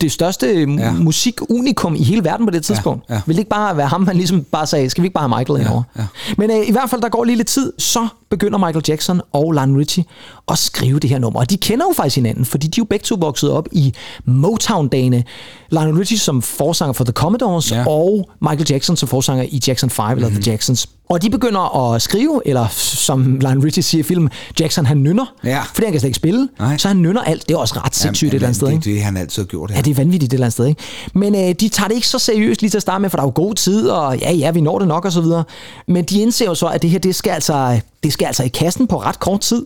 det 0.00 0.12
største 0.12 0.46
ja. 0.78 0.92
musikunikum 0.92 1.94
i 1.94 2.02
hele 2.02 2.24
verden 2.24 2.46
på 2.46 2.50
det 2.50 2.64
tidspunkt. 2.64 3.10
ja. 3.10 3.20
Vil 3.26 3.36
det 3.36 3.40
ikke 3.40 3.50
bare 3.50 3.76
være 3.76 3.88
ham, 3.88 4.00
man 4.00 4.16
ligesom 4.16 4.42
bare 4.42 4.66
sagde, 4.66 4.90
skal 4.90 5.02
vi 5.02 5.06
ikke 5.06 5.14
bare 5.14 5.28
have 5.28 5.38
Michael 5.38 5.60
indover? 5.60 5.82
ja. 5.98 6.06
Men 6.38 6.50
øh, 6.50 6.68
i 6.68 6.72
hvert 6.72 6.90
fald, 6.90 7.00
der 7.00 7.08
går 7.08 7.24
lige 7.24 7.36
lidt 7.36 7.48
tid, 7.48 7.72
så 7.78 8.08
begynder 8.30 8.58
Michael 8.58 8.84
Jackson 8.88 9.20
og 9.32 9.52
Lionel 9.52 9.76
Richie 9.76 10.04
at 10.48 10.58
skrive 10.58 10.98
det 10.98 11.10
her 11.10 11.18
nummer. 11.18 11.40
Og 11.40 11.50
de 11.50 11.56
kender 11.56 11.86
jo 11.88 11.92
faktisk 11.96 12.16
hinanden, 12.16 12.44
fordi 12.44 12.66
de 12.66 12.80
er 12.80 12.82
jo 12.82 12.84
begge 12.84 13.02
to 13.02 13.16
vokset 13.22 13.50
op 13.50 13.68
i 13.72 13.94
Motown-dagene. 14.24 15.24
Lionel 15.70 15.94
Richie 15.94 16.18
som 16.18 16.42
forsanger 16.42 16.92
for 16.92 17.04
The 17.04 17.12
Commodores, 17.12 17.70
Ja. 17.72 17.84
og 17.88 18.30
Michael 18.40 18.66
Jackson 18.70 18.96
som 18.96 19.08
forsanger 19.08 19.44
i 19.48 19.60
Jackson 19.68 19.90
5, 19.90 20.10
eller 20.16 20.28
Mhm. 20.28 20.40
The 20.42 20.50
Jacksons. 20.50 20.86
Og 21.10 21.22
de 21.22 21.30
begynder 21.30 21.92
at 21.94 22.02
skrive, 22.02 22.42
eller 22.44 22.66
som 22.76 23.38
Lionel 23.40 23.60
Richie 23.60 23.82
siger 23.82 24.00
i 24.00 24.02
filmen, 24.02 24.30
Jackson 24.60 24.86
han 24.86 24.96
nynner, 25.02 25.34
Ja. 25.44 25.60
fordi 25.74 25.84
han 25.84 25.92
kan 25.92 26.00
slet 26.00 26.08
ikke 26.08 26.16
spille, 26.16 26.48
Nej. 26.58 26.78
så 26.78 26.88
han 26.88 26.96
nynner 27.02 27.20
alt. 27.22 27.48
Det 27.48 27.54
er 27.54 27.58
også 27.58 27.74
ret 27.84 27.96
sindssygt 27.96 28.28
et 28.28 28.34
eller 28.34 28.46
andet 28.48 28.56
sted, 28.56 28.66
det, 28.68 28.74
ikke? 28.74 28.90
det, 28.94 29.02
han 29.02 29.16
altid 29.16 29.42
har 29.42 29.46
gjort. 29.46 29.70
Ja, 29.70 29.80
det 29.80 29.90
er 29.90 29.94
vanvittigt 29.94 30.32
et 30.32 30.34
eller 30.34 30.44
andet 30.46 30.52
sted, 30.52 30.66
ikke? 30.66 30.80
Men 31.14 31.34
øh, 31.34 31.54
de 31.60 31.68
tager 31.68 31.88
det 31.88 31.94
ikke 31.94 32.08
så 32.08 32.18
seriøst 32.18 32.60
lige 32.60 32.70
til 32.70 32.78
at 32.78 32.82
starte 32.82 33.02
med, 33.02 33.10
for 33.10 33.16
der 33.16 33.22
er 33.22 33.26
jo 33.26 33.32
god 33.34 33.54
tid, 33.54 33.88
og 33.88 34.18
ja, 34.18 34.32
ja, 34.32 34.50
vi 34.50 34.60
når 34.60 34.78
det 34.78 34.88
nok 34.88 35.04
og 35.04 35.12
så 35.12 35.20
videre. 35.20 35.44
Men 35.88 36.04
de 36.04 36.20
indser 36.20 36.44
jo 36.46 36.54
så, 36.54 36.66
at 36.66 36.82
det 36.82 36.90
her, 36.90 36.98
det 36.98 37.14
skal 37.14 37.30
altså, 37.30 37.80
det 38.02 38.12
skal 38.12 38.26
altså 38.26 38.42
i 38.42 38.48
kassen 38.48 38.86
på 38.86 38.96
ret 39.00 39.20
kort 39.20 39.40
tid. 39.40 39.64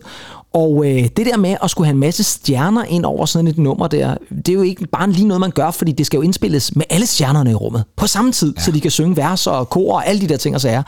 Og 0.57 0.85
øh, 0.85 1.03
det 1.17 1.25
der 1.25 1.37
med 1.37 1.57
at 1.63 1.69
skulle 1.69 1.87
have 1.87 1.93
en 1.93 1.99
masse 1.99 2.23
stjerner 2.23 2.83
ind 2.83 3.05
over 3.05 3.25
sådan 3.25 3.47
et 3.47 3.57
nummer 3.57 3.87
der, 3.87 4.15
det 4.29 4.49
er 4.49 4.53
jo 4.53 4.61
ikke 4.61 4.87
bare 4.87 5.11
lige 5.11 5.27
noget, 5.27 5.41
man 5.41 5.51
gør, 5.51 5.71
fordi 5.71 5.91
det 5.91 6.05
skal 6.05 6.17
jo 6.17 6.21
indspilles 6.21 6.75
med 6.75 6.85
alle 6.89 7.05
stjernerne 7.05 7.51
i 7.51 7.53
rummet 7.53 7.83
på 7.97 8.07
samme 8.07 8.31
tid, 8.31 8.53
ja. 8.57 8.61
så 8.61 8.71
de 8.71 8.81
kan 8.81 8.91
synge 8.91 9.17
vers 9.17 9.47
og 9.47 9.69
kor 9.69 9.93
og 9.93 10.07
alle 10.07 10.21
de 10.21 10.27
der 10.27 10.37
ting 10.37 10.55
og 10.55 10.61
sager. 10.61 10.83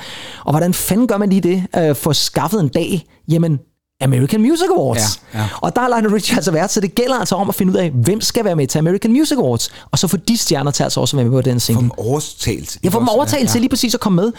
Og 0.46 0.52
hvordan 0.52 0.74
fanden 0.74 1.08
gør 1.08 1.18
man 1.18 1.30
lige 1.30 1.42
det? 1.42 1.64
Øh, 1.78 1.96
få 1.96 2.14
skaffet 2.14 2.60
en 2.60 2.68
dag? 2.68 3.06
Jamen, 3.32 3.60
American 4.02 4.42
Music 4.42 4.68
Awards. 4.78 5.22
Ja, 5.34 5.40
ja. 5.40 5.46
Og 5.62 5.76
der 5.76 5.82
er 5.82 5.88
Lionel 5.88 6.12
Richie 6.12 6.36
altså 6.36 6.52
vært, 6.52 6.72
så 6.72 6.82
det 6.82 6.96
gælder 6.96 7.16
altså 7.16 7.36
om 7.36 7.50
at 7.50 7.56
finde 7.56 7.74
ud 7.74 7.78
af, 7.78 7.92
hvem 7.92 8.22
skal 8.22 8.46
være 8.46 8.56
med 8.56 8.68
til 8.68 8.78
American 8.80 9.12
Music 9.12 9.38
Awards. 9.38 9.72
Og 9.92 10.00
så 10.00 10.08
få 10.08 10.18
de 10.18 10.38
stjerner 10.38 10.72
til 10.72 10.84
altså 10.84 11.00
også 11.00 11.18
at 11.18 11.24
være 11.24 11.32
med 11.32 11.44
på 11.44 11.50
den 11.50 11.60
single. 11.60 11.82
dem 11.82 11.92
overtalt. 11.98 12.78
Jeg 12.84 12.92
får 12.92 13.00
dem 13.00 13.08
overtalt 13.08 13.50
til 13.50 13.62
lige 13.62 13.70
præcis 13.70 13.94
at 13.94 14.00
komme 14.00 14.16
med. 14.16 14.32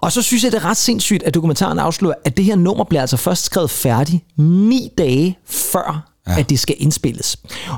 Og 0.00 0.12
så 0.12 0.22
synes 0.22 0.44
jeg, 0.44 0.52
det 0.52 0.58
er 0.58 0.64
ret 0.64 0.76
sindssygt, 0.76 1.22
at 1.22 1.34
dokumentaren 1.34 1.78
afslører, 1.78 2.14
at 2.24 2.36
det 2.36 2.44
her 2.44 2.56
nummer 2.56 2.84
bliver 2.84 3.00
altså 3.00 3.16
først 3.16 3.44
skrevet 3.44 3.70
færdigt 3.70 4.24
ni 4.36 4.90
dage 4.98 5.38
før, 5.46 6.12
ja. 6.28 6.38
at 6.38 6.50
det 6.50 6.58
skal 6.58 6.76
indspilles. 6.78 7.36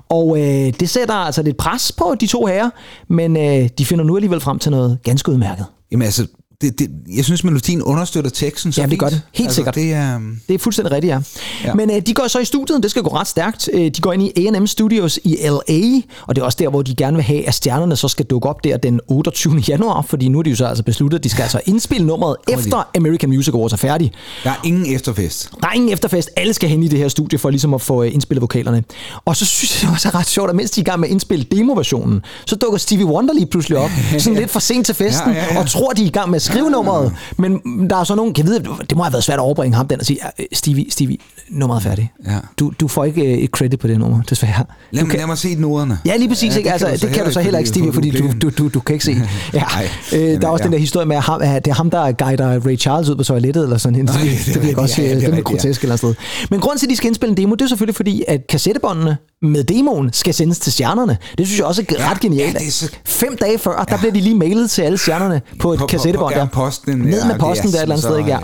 Og 0.08 0.38
øh, 0.38 0.72
det 0.80 0.90
sætter 0.90 1.14
altså 1.14 1.42
lidt 1.42 1.56
pres 1.56 1.92
på 1.92 2.14
de 2.20 2.26
to 2.26 2.46
herrer, 2.46 2.70
men 3.08 3.36
øh, 3.36 3.68
de 3.78 3.86
finder 3.86 4.04
nu 4.04 4.16
alligevel 4.16 4.40
frem 4.40 4.58
til 4.58 4.70
noget 4.70 4.98
ganske 5.02 5.32
udmærket. 5.32 5.66
Jamen 5.92 6.04
altså, 6.04 6.26
det, 6.60 6.78
det, 6.78 6.90
jeg 7.16 7.24
synes, 7.24 7.44
melodien 7.44 7.82
understøtter 7.82 8.30
teksten 8.30 8.72
så 8.72 8.80
Ja, 8.80 8.86
det 8.86 8.98
gør 8.98 9.08
det. 9.08 9.22
Helt 9.34 9.46
altså, 9.46 9.54
sikkert. 9.54 9.74
Det 9.74 9.92
er, 9.92 10.16
um, 10.16 10.40
Det 10.48 10.54
er 10.54 10.58
fuldstændig 10.58 10.92
rigtigt, 10.92 11.10
ja. 11.10 11.20
Ja. 11.64 11.74
Men 11.74 11.90
øh, 11.90 12.02
de 12.06 12.14
går 12.14 12.28
så 12.28 12.38
i 12.38 12.44
studiet, 12.44 12.82
det 12.82 12.90
skal 12.90 13.02
gå 13.02 13.10
ret 13.10 13.26
stærkt. 13.28 13.68
Øh, 13.72 13.80
de 13.80 14.00
går 14.00 14.12
ind 14.12 14.22
i 14.22 14.46
A&M 14.46 14.66
Studios 14.66 15.18
i 15.24 15.36
L.A., 15.48 16.00
og 16.26 16.36
det 16.36 16.42
er 16.42 16.44
også 16.44 16.56
der, 16.60 16.68
hvor 16.68 16.82
de 16.82 16.94
gerne 16.94 17.16
vil 17.16 17.24
have, 17.24 17.48
at 17.48 17.54
stjernerne 17.54 17.96
så 17.96 18.08
skal 18.08 18.26
dukke 18.26 18.48
op 18.48 18.64
der 18.64 18.76
den 18.76 19.00
28. 19.08 19.56
januar, 19.68 20.02
fordi 20.02 20.28
nu 20.28 20.38
er 20.38 20.42
de 20.42 20.50
jo 20.50 20.56
så 20.56 20.66
altså 20.66 20.84
besluttet, 20.84 21.18
at 21.18 21.24
de 21.24 21.28
skal 21.28 21.42
altså 21.42 21.60
indspille 21.66 22.06
nummeret 22.06 22.36
efter 22.48 22.88
American 22.96 23.28
Music 23.30 23.54
Awards 23.54 23.72
er 23.72 23.76
færdig. 23.76 24.12
der 24.44 24.50
er 24.50 24.54
ingen 24.64 24.94
efterfest. 24.94 25.50
Der 25.60 25.68
er 25.68 25.72
ingen 25.72 25.92
efterfest. 25.92 26.30
Alle 26.36 26.54
skal 26.54 26.68
hen 26.68 26.82
i 26.82 26.88
det 26.88 26.98
her 26.98 27.08
studie 27.08 27.38
for 27.38 27.50
ligesom 27.50 27.74
at 27.74 27.80
få 27.80 28.02
øh, 28.02 28.14
indspillet 28.14 28.42
vokalerne. 28.42 28.84
Og 29.24 29.36
så 29.36 29.44
synes 29.46 29.82
jeg 29.82 29.88
det 29.88 29.94
også 29.94 30.08
er 30.08 30.14
ret 30.14 30.26
sjovt, 30.28 30.50
at 30.50 30.56
mens 30.56 30.70
de 30.70 30.80
er 30.80 30.82
i 30.82 30.84
gang 30.84 31.00
med 31.00 31.08
at 31.08 31.12
indspille 31.12 31.44
demoversionen, 31.44 32.22
så 32.46 32.56
dukker 32.56 32.78
Stevie 32.78 33.06
Wonder 33.06 33.34
lige 33.34 33.46
pludselig 33.46 33.78
op, 33.78 33.90
sådan 34.18 34.38
lidt 34.38 34.50
for 34.50 34.60
sent 34.60 34.86
til 34.86 34.94
festen, 34.94 35.32
Ja, 35.32 35.38
ja, 35.38 35.54
ja. 35.54 35.60
og 35.60 35.66
tror, 35.68 35.90
de 35.92 36.02
er 36.02 36.06
i 36.06 36.10
gang 36.10 36.30
med 36.30 36.40
skrive 36.50 36.70
nummeret. 36.70 37.12
Men 37.36 37.60
der 37.90 37.96
er 37.96 38.04
så 38.04 38.14
nogen, 38.14 38.34
kan 38.34 38.46
vide, 38.46 38.64
det 38.90 38.96
må 38.96 39.02
have 39.02 39.12
været 39.12 39.24
svært 39.24 39.38
at 39.38 39.42
overbringe 39.42 39.76
ham 39.76 39.88
den 39.88 40.00
og 40.00 40.06
sige, 40.06 40.18
øh, 40.38 40.46
Stevie, 40.52 40.90
Stevie, 40.90 41.18
nummeret 41.50 41.80
er 41.80 41.88
færdigt. 41.88 42.08
Ja. 42.26 42.30
Du, 42.58 42.72
du 42.80 42.88
får 42.88 43.04
ikke 43.04 43.22
øh, 43.22 43.38
et 43.38 43.50
credit 43.50 43.80
på 43.80 43.86
det 43.88 43.98
nummer, 43.98 44.22
desværre. 44.22 44.64
Lad, 44.90 45.04
kan, 45.06 45.18
lad 45.18 45.26
mig 45.26 45.38
se 45.38 45.54
noderne. 45.54 45.98
Ja, 46.06 46.16
lige 46.16 46.28
præcis. 46.28 46.52
Ja, 46.52 46.58
ikke? 46.58 46.72
Altså, 46.72 47.06
det, 47.06 47.14
kan 47.14 47.24
du 47.24 47.32
så 47.32 47.40
heller 47.40 47.58
ikke, 47.58 47.68
Stevie, 47.70 47.92
fordi 47.92 48.10
du, 48.10 48.28
du, 48.42 48.50
du, 48.58 48.68
du 48.68 48.80
kan 48.80 48.92
ikke 48.94 49.04
se. 49.04 49.10
Ja. 49.54 49.60
Nej. 49.62 49.88
Øh, 50.14 50.40
der 50.40 50.46
er 50.46 50.50
også 50.50 50.62
den 50.64 50.72
ja. 50.72 50.76
der 50.76 50.80
historie 50.80 51.06
med, 51.06 51.16
at, 51.16 51.22
ham, 51.22 51.40
at 51.42 51.64
det 51.64 51.70
er 51.70 51.74
ham, 51.74 51.90
der 51.90 52.12
guider 52.12 52.60
Ray 52.66 52.78
Charles 52.78 53.08
ud 53.08 53.16
på 53.16 53.24
toilettet, 53.24 53.62
eller 53.62 53.78
sådan. 53.78 54.04
Nej, 54.04 54.14
det, 54.46 54.54
det 54.54 54.56
er 54.56 54.60
rigtigt. 54.68 54.90
sige. 54.90 55.08
Ja, 55.08 55.14
det 55.14 55.22
er 55.22 55.26
den 55.26 55.34
ja. 55.36 55.40
grotesk 55.42 55.82
eller 55.82 55.96
sted. 55.96 56.14
Men 56.50 56.60
grunden 56.60 56.78
til, 56.78 56.86
at 56.86 56.90
de 56.90 56.96
skal 56.96 57.06
indspille 57.06 57.30
en 57.30 57.36
demo, 57.36 57.54
det 57.54 57.62
er 57.64 57.68
selvfølgelig 57.68 57.96
fordi, 57.96 58.24
at 58.28 58.46
kassettebåndene 58.46 59.16
med 59.42 59.64
demoen 59.64 60.10
skal 60.12 60.34
sendes 60.34 60.58
til 60.58 60.72
stjernerne. 60.72 61.16
Det 61.38 61.46
synes 61.46 61.58
jeg 61.58 61.66
også 61.66 61.82
er 61.88 61.94
Ja, 61.98 62.10
ret 62.10 62.20
genialt. 62.20 62.54
ja, 62.60 62.66
er 62.66 62.70
så- 62.70 62.90
Fem 63.04 63.36
dage 63.40 63.58
før, 63.58 63.84
der 63.90 63.98
bliver 63.98 64.12
de 64.12 64.20
lige 64.20 64.34
mailet 64.36 64.70
til 64.70 64.82
alle 64.82 64.98
stjernerne 64.98 65.42
på 65.58 65.72
et 65.72 65.78
På- 65.78 65.82
på- 65.82 65.86
kassettebånd. 65.86 66.32
på- 66.34 66.38
ja, 66.38 66.44
der. 66.44 66.50
posten, 66.50 66.98
Ned 66.98 67.18
ja, 67.22 67.26
med 67.26 67.38
posten 67.38 67.68
der 67.72 67.76
et 67.78 67.82
eller 67.82 67.94
andet 67.94 68.04
sted, 68.08 68.18
ikke? 68.18 68.38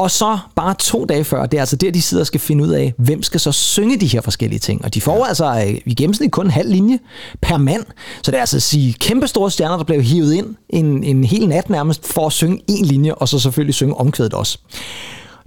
Og 0.00 0.10
så 0.10 0.38
bare 0.56 0.74
to 0.78 1.04
dage 1.04 1.24
før, 1.24 1.46
det 1.46 1.56
er 1.56 1.62
altså 1.62 1.76
der, 1.76 1.90
de 1.90 2.02
sidder 2.02 2.22
og 2.22 2.26
skal 2.26 2.40
finde 2.40 2.64
ud 2.64 2.68
af, 2.68 2.94
hvem 2.98 3.22
skal 3.22 3.40
så 3.40 3.52
synge 3.52 4.00
de 4.00 4.06
her 4.06 4.20
forskellige 4.20 4.58
ting. 4.58 4.84
Og 4.84 4.94
de 4.94 5.00
får 5.00 5.16
ja. 5.16 5.28
altså 5.28 5.64
øh, 5.66 5.80
i 5.86 5.94
gennemsnit 5.94 6.32
kun 6.32 6.46
en 6.46 6.50
halv 6.50 6.70
linje 6.70 6.98
per 7.40 7.56
mand. 7.56 7.84
Så 8.22 8.30
det 8.30 8.36
er 8.36 8.40
altså 8.40 8.56
at 8.56 8.62
sige 8.62 8.92
kæmpe 8.92 9.26
store 9.26 9.50
stjerner, 9.50 9.76
der 9.76 9.84
bliver 9.84 10.02
hivet 10.02 10.34
ind 10.34 10.54
en, 10.68 11.04
en 11.04 11.24
hel 11.24 11.48
nat 11.48 11.70
nærmest 11.70 12.06
for 12.06 12.26
at 12.26 12.32
synge 12.32 12.62
en 12.68 12.84
linje, 12.84 13.14
og 13.14 13.28
så 13.28 13.38
selvfølgelig 13.38 13.74
synge 13.74 13.94
omkvædet 13.94 14.34
også. 14.34 14.58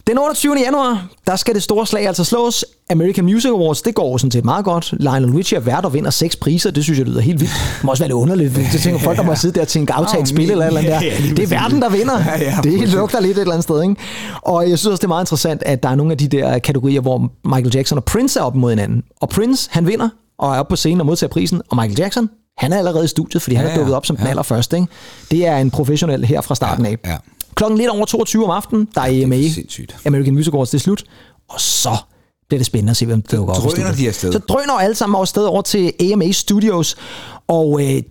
Den 0.08 0.18
28. 0.18 0.56
januar, 0.66 1.08
der 1.28 1.36
skal 1.36 1.54
det 1.56 1.64
store 1.64 1.88
slag 1.88 2.08
altså 2.08 2.24
slås. 2.24 2.66
American 2.90 3.26
Music 3.26 3.50
Awards, 3.52 3.82
det 3.82 3.96
går 3.96 4.18
sådan 4.18 4.32
set 4.32 4.46
meget 4.46 4.66
godt. 4.66 4.94
Lionel 5.00 5.32
Richie 5.32 5.58
er 5.58 5.62
vært 5.62 5.86
og 5.86 5.94
vinder 5.94 6.10
seks 6.10 6.36
priser. 6.36 6.72
Det 6.72 6.84
synes 6.84 7.00
jeg 7.00 7.08
lyder 7.08 7.22
helt 7.22 7.40
vildt. 7.40 7.54
Det 7.78 7.84
må 7.84 7.92
også 7.92 8.04
være 8.04 8.08
lidt 8.10 8.16
underligt. 8.16 8.56
Det 8.56 8.82
tænker 8.82 9.00
folk, 9.00 9.18
der 9.18 9.24
må 9.24 9.36
sidde 9.36 9.56
der 9.56 9.62
og 9.62 9.68
tænke 9.68 9.94
aftalt 9.94 10.22
Åh, 10.22 10.28
spil 10.28 10.52
eller 10.52 10.64
et 10.66 10.68
eller 10.68 10.80
andet 10.80 10.92
ja, 10.94 11.00
der. 11.00 11.06
ja, 11.28 11.30
Det 11.36 11.40
er 11.44 11.48
verden, 11.48 11.82
der 11.82 11.90
vinder. 11.90 12.20
Ja, 12.26 12.42
ja, 12.44 12.58
det 12.64 12.90
lugter 12.90 13.20
lidt 13.20 13.38
et 13.38 13.42
eller 13.42 13.54
andet 13.54 13.64
sted. 13.64 13.82
Ikke? 13.82 13.96
Og 14.42 14.70
jeg 14.70 14.80
synes 14.80 14.92
også, 14.92 15.02
det 15.02 15.04
er 15.04 15.08
meget 15.08 15.24
interessant, 15.24 15.64
at 15.66 15.84
der 15.84 15.90
er 15.90 15.96
nogle 15.96 16.12
af 16.12 16.18
de 16.18 16.28
der 16.28 16.60
kategorier, 16.60 17.02
hvor 17.02 17.30
Michael 17.46 17.72
Jackson 17.76 17.98
og 17.98 18.04
Prince 18.04 18.40
er 18.40 18.44
op 18.44 18.56
mod 18.56 18.70
hinanden. 18.70 19.04
Og 19.22 19.30
Prince, 19.30 19.70
han 19.72 19.88
vinder 19.88 20.10
og 20.40 20.56
er 20.56 20.60
oppe 20.60 20.72
på 20.72 20.76
scenen 20.76 21.00
og 21.00 21.06
modtager 21.06 21.30
prisen. 21.32 21.62
Og 21.70 21.76
Michael 21.78 21.98
Jackson, 22.00 22.30
han 22.58 22.74
er 22.74 22.78
allerede 22.78 23.06
i 23.06 23.08
studiet, 23.08 23.42
fordi 23.42 23.56
han 23.56 23.66
Ja, 23.66 23.70
er 23.72 23.74
ja. 23.74 23.80
dukket 23.80 23.96
op 23.96 24.06
som 24.06 24.16
den 24.16 24.26
Ja. 24.26 24.30
allerførste. 24.30 24.76
Ikke? 24.78 24.88
Det 25.32 25.48
er 25.48 25.58
en 25.58 25.72
professionel 25.72 26.26
her 26.26 26.42
fra 26.42 26.56
starten 26.56 26.86
af. 26.86 26.98
ja. 27.06 27.16
Klokken 27.56 27.78
lidt 27.78 27.90
over 27.90 28.06
22 28.06 28.44
om 28.44 28.50
aftenen, 28.50 28.88
der 28.96 29.02
er 29.02 29.24
AMA, 29.24 29.50
sindssygt. 29.50 29.96
American 30.06 30.34
Music 30.34 30.54
Awards, 30.54 30.70
det 30.70 30.78
er 30.78 30.82
slut. 30.82 31.04
Og 31.50 31.62
så 31.62 31.98
bliver 32.48 32.60
det 32.60 32.66
spændende 32.66 32.92
at 32.92 32.98
se, 32.98 33.06
hvem 33.06 33.22
der 33.22 33.38
dukker 33.38 33.54
op. 33.54 33.64
drøner 33.64 33.92
de 33.96 34.08
afsted. 34.08 34.32
Så 34.32 34.40
drøner 34.40 34.74
alle 34.74 34.96
sammen 34.96 35.16
over 35.16 35.26
sted 35.26 35.44
over 35.44 35.62
til 35.62 35.94
AMA 36.00 36.32
Studios. 36.32 36.96
Og 37.48 37.82
øh, 37.82 38.02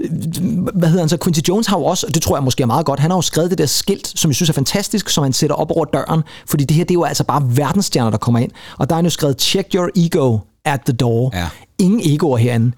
hvad 0.75 0.89
hedder 0.89 1.03
han 1.03 1.09
så? 1.09 1.17
Quincy 1.25 1.41
Jones 1.49 1.67
har 1.67 1.79
jo 1.79 1.85
også, 1.85 2.07
og 2.07 2.15
det 2.15 2.23
tror 2.23 2.37
jeg 2.37 2.45
måske 2.45 2.63
er 2.63 2.67
meget 2.67 2.87
godt, 2.87 3.01
han 3.01 3.11
har 3.11 3.19
jo 3.19 3.23
skrevet 3.23 3.51
det 3.51 3.59
der 3.59 3.67
skilt, 3.67 4.13
som 4.17 4.29
jeg 4.29 4.37
synes 4.37 4.49
er 4.49 4.55
fantastisk, 4.55 5.09
som 5.09 5.23
han 5.23 5.33
sætter 5.33 5.57
op 5.57 5.71
over 5.71 5.85
døren. 5.85 6.23
Fordi 6.47 6.65
det 6.65 6.77
her, 6.77 6.85
det 6.85 6.91
er 6.91 6.95
jo 6.95 7.05
altså 7.05 7.25
bare 7.25 7.43
verdensstjerner, 7.57 8.11
der 8.11 8.19
kommer 8.19 8.39
ind. 8.39 8.51
Og 8.79 8.89
der 8.91 8.95
er 8.95 8.97
han 8.99 9.05
jo 9.05 9.11
skrevet, 9.11 9.41
check 9.41 9.75
your 9.75 9.91
ego. 9.97 10.39
at 10.65 10.81
the 10.87 10.93
door. 10.93 11.31
Ja. 11.35 11.49
Ingen 11.79 12.01
egoer 12.05 12.37
herinde. 12.37 12.73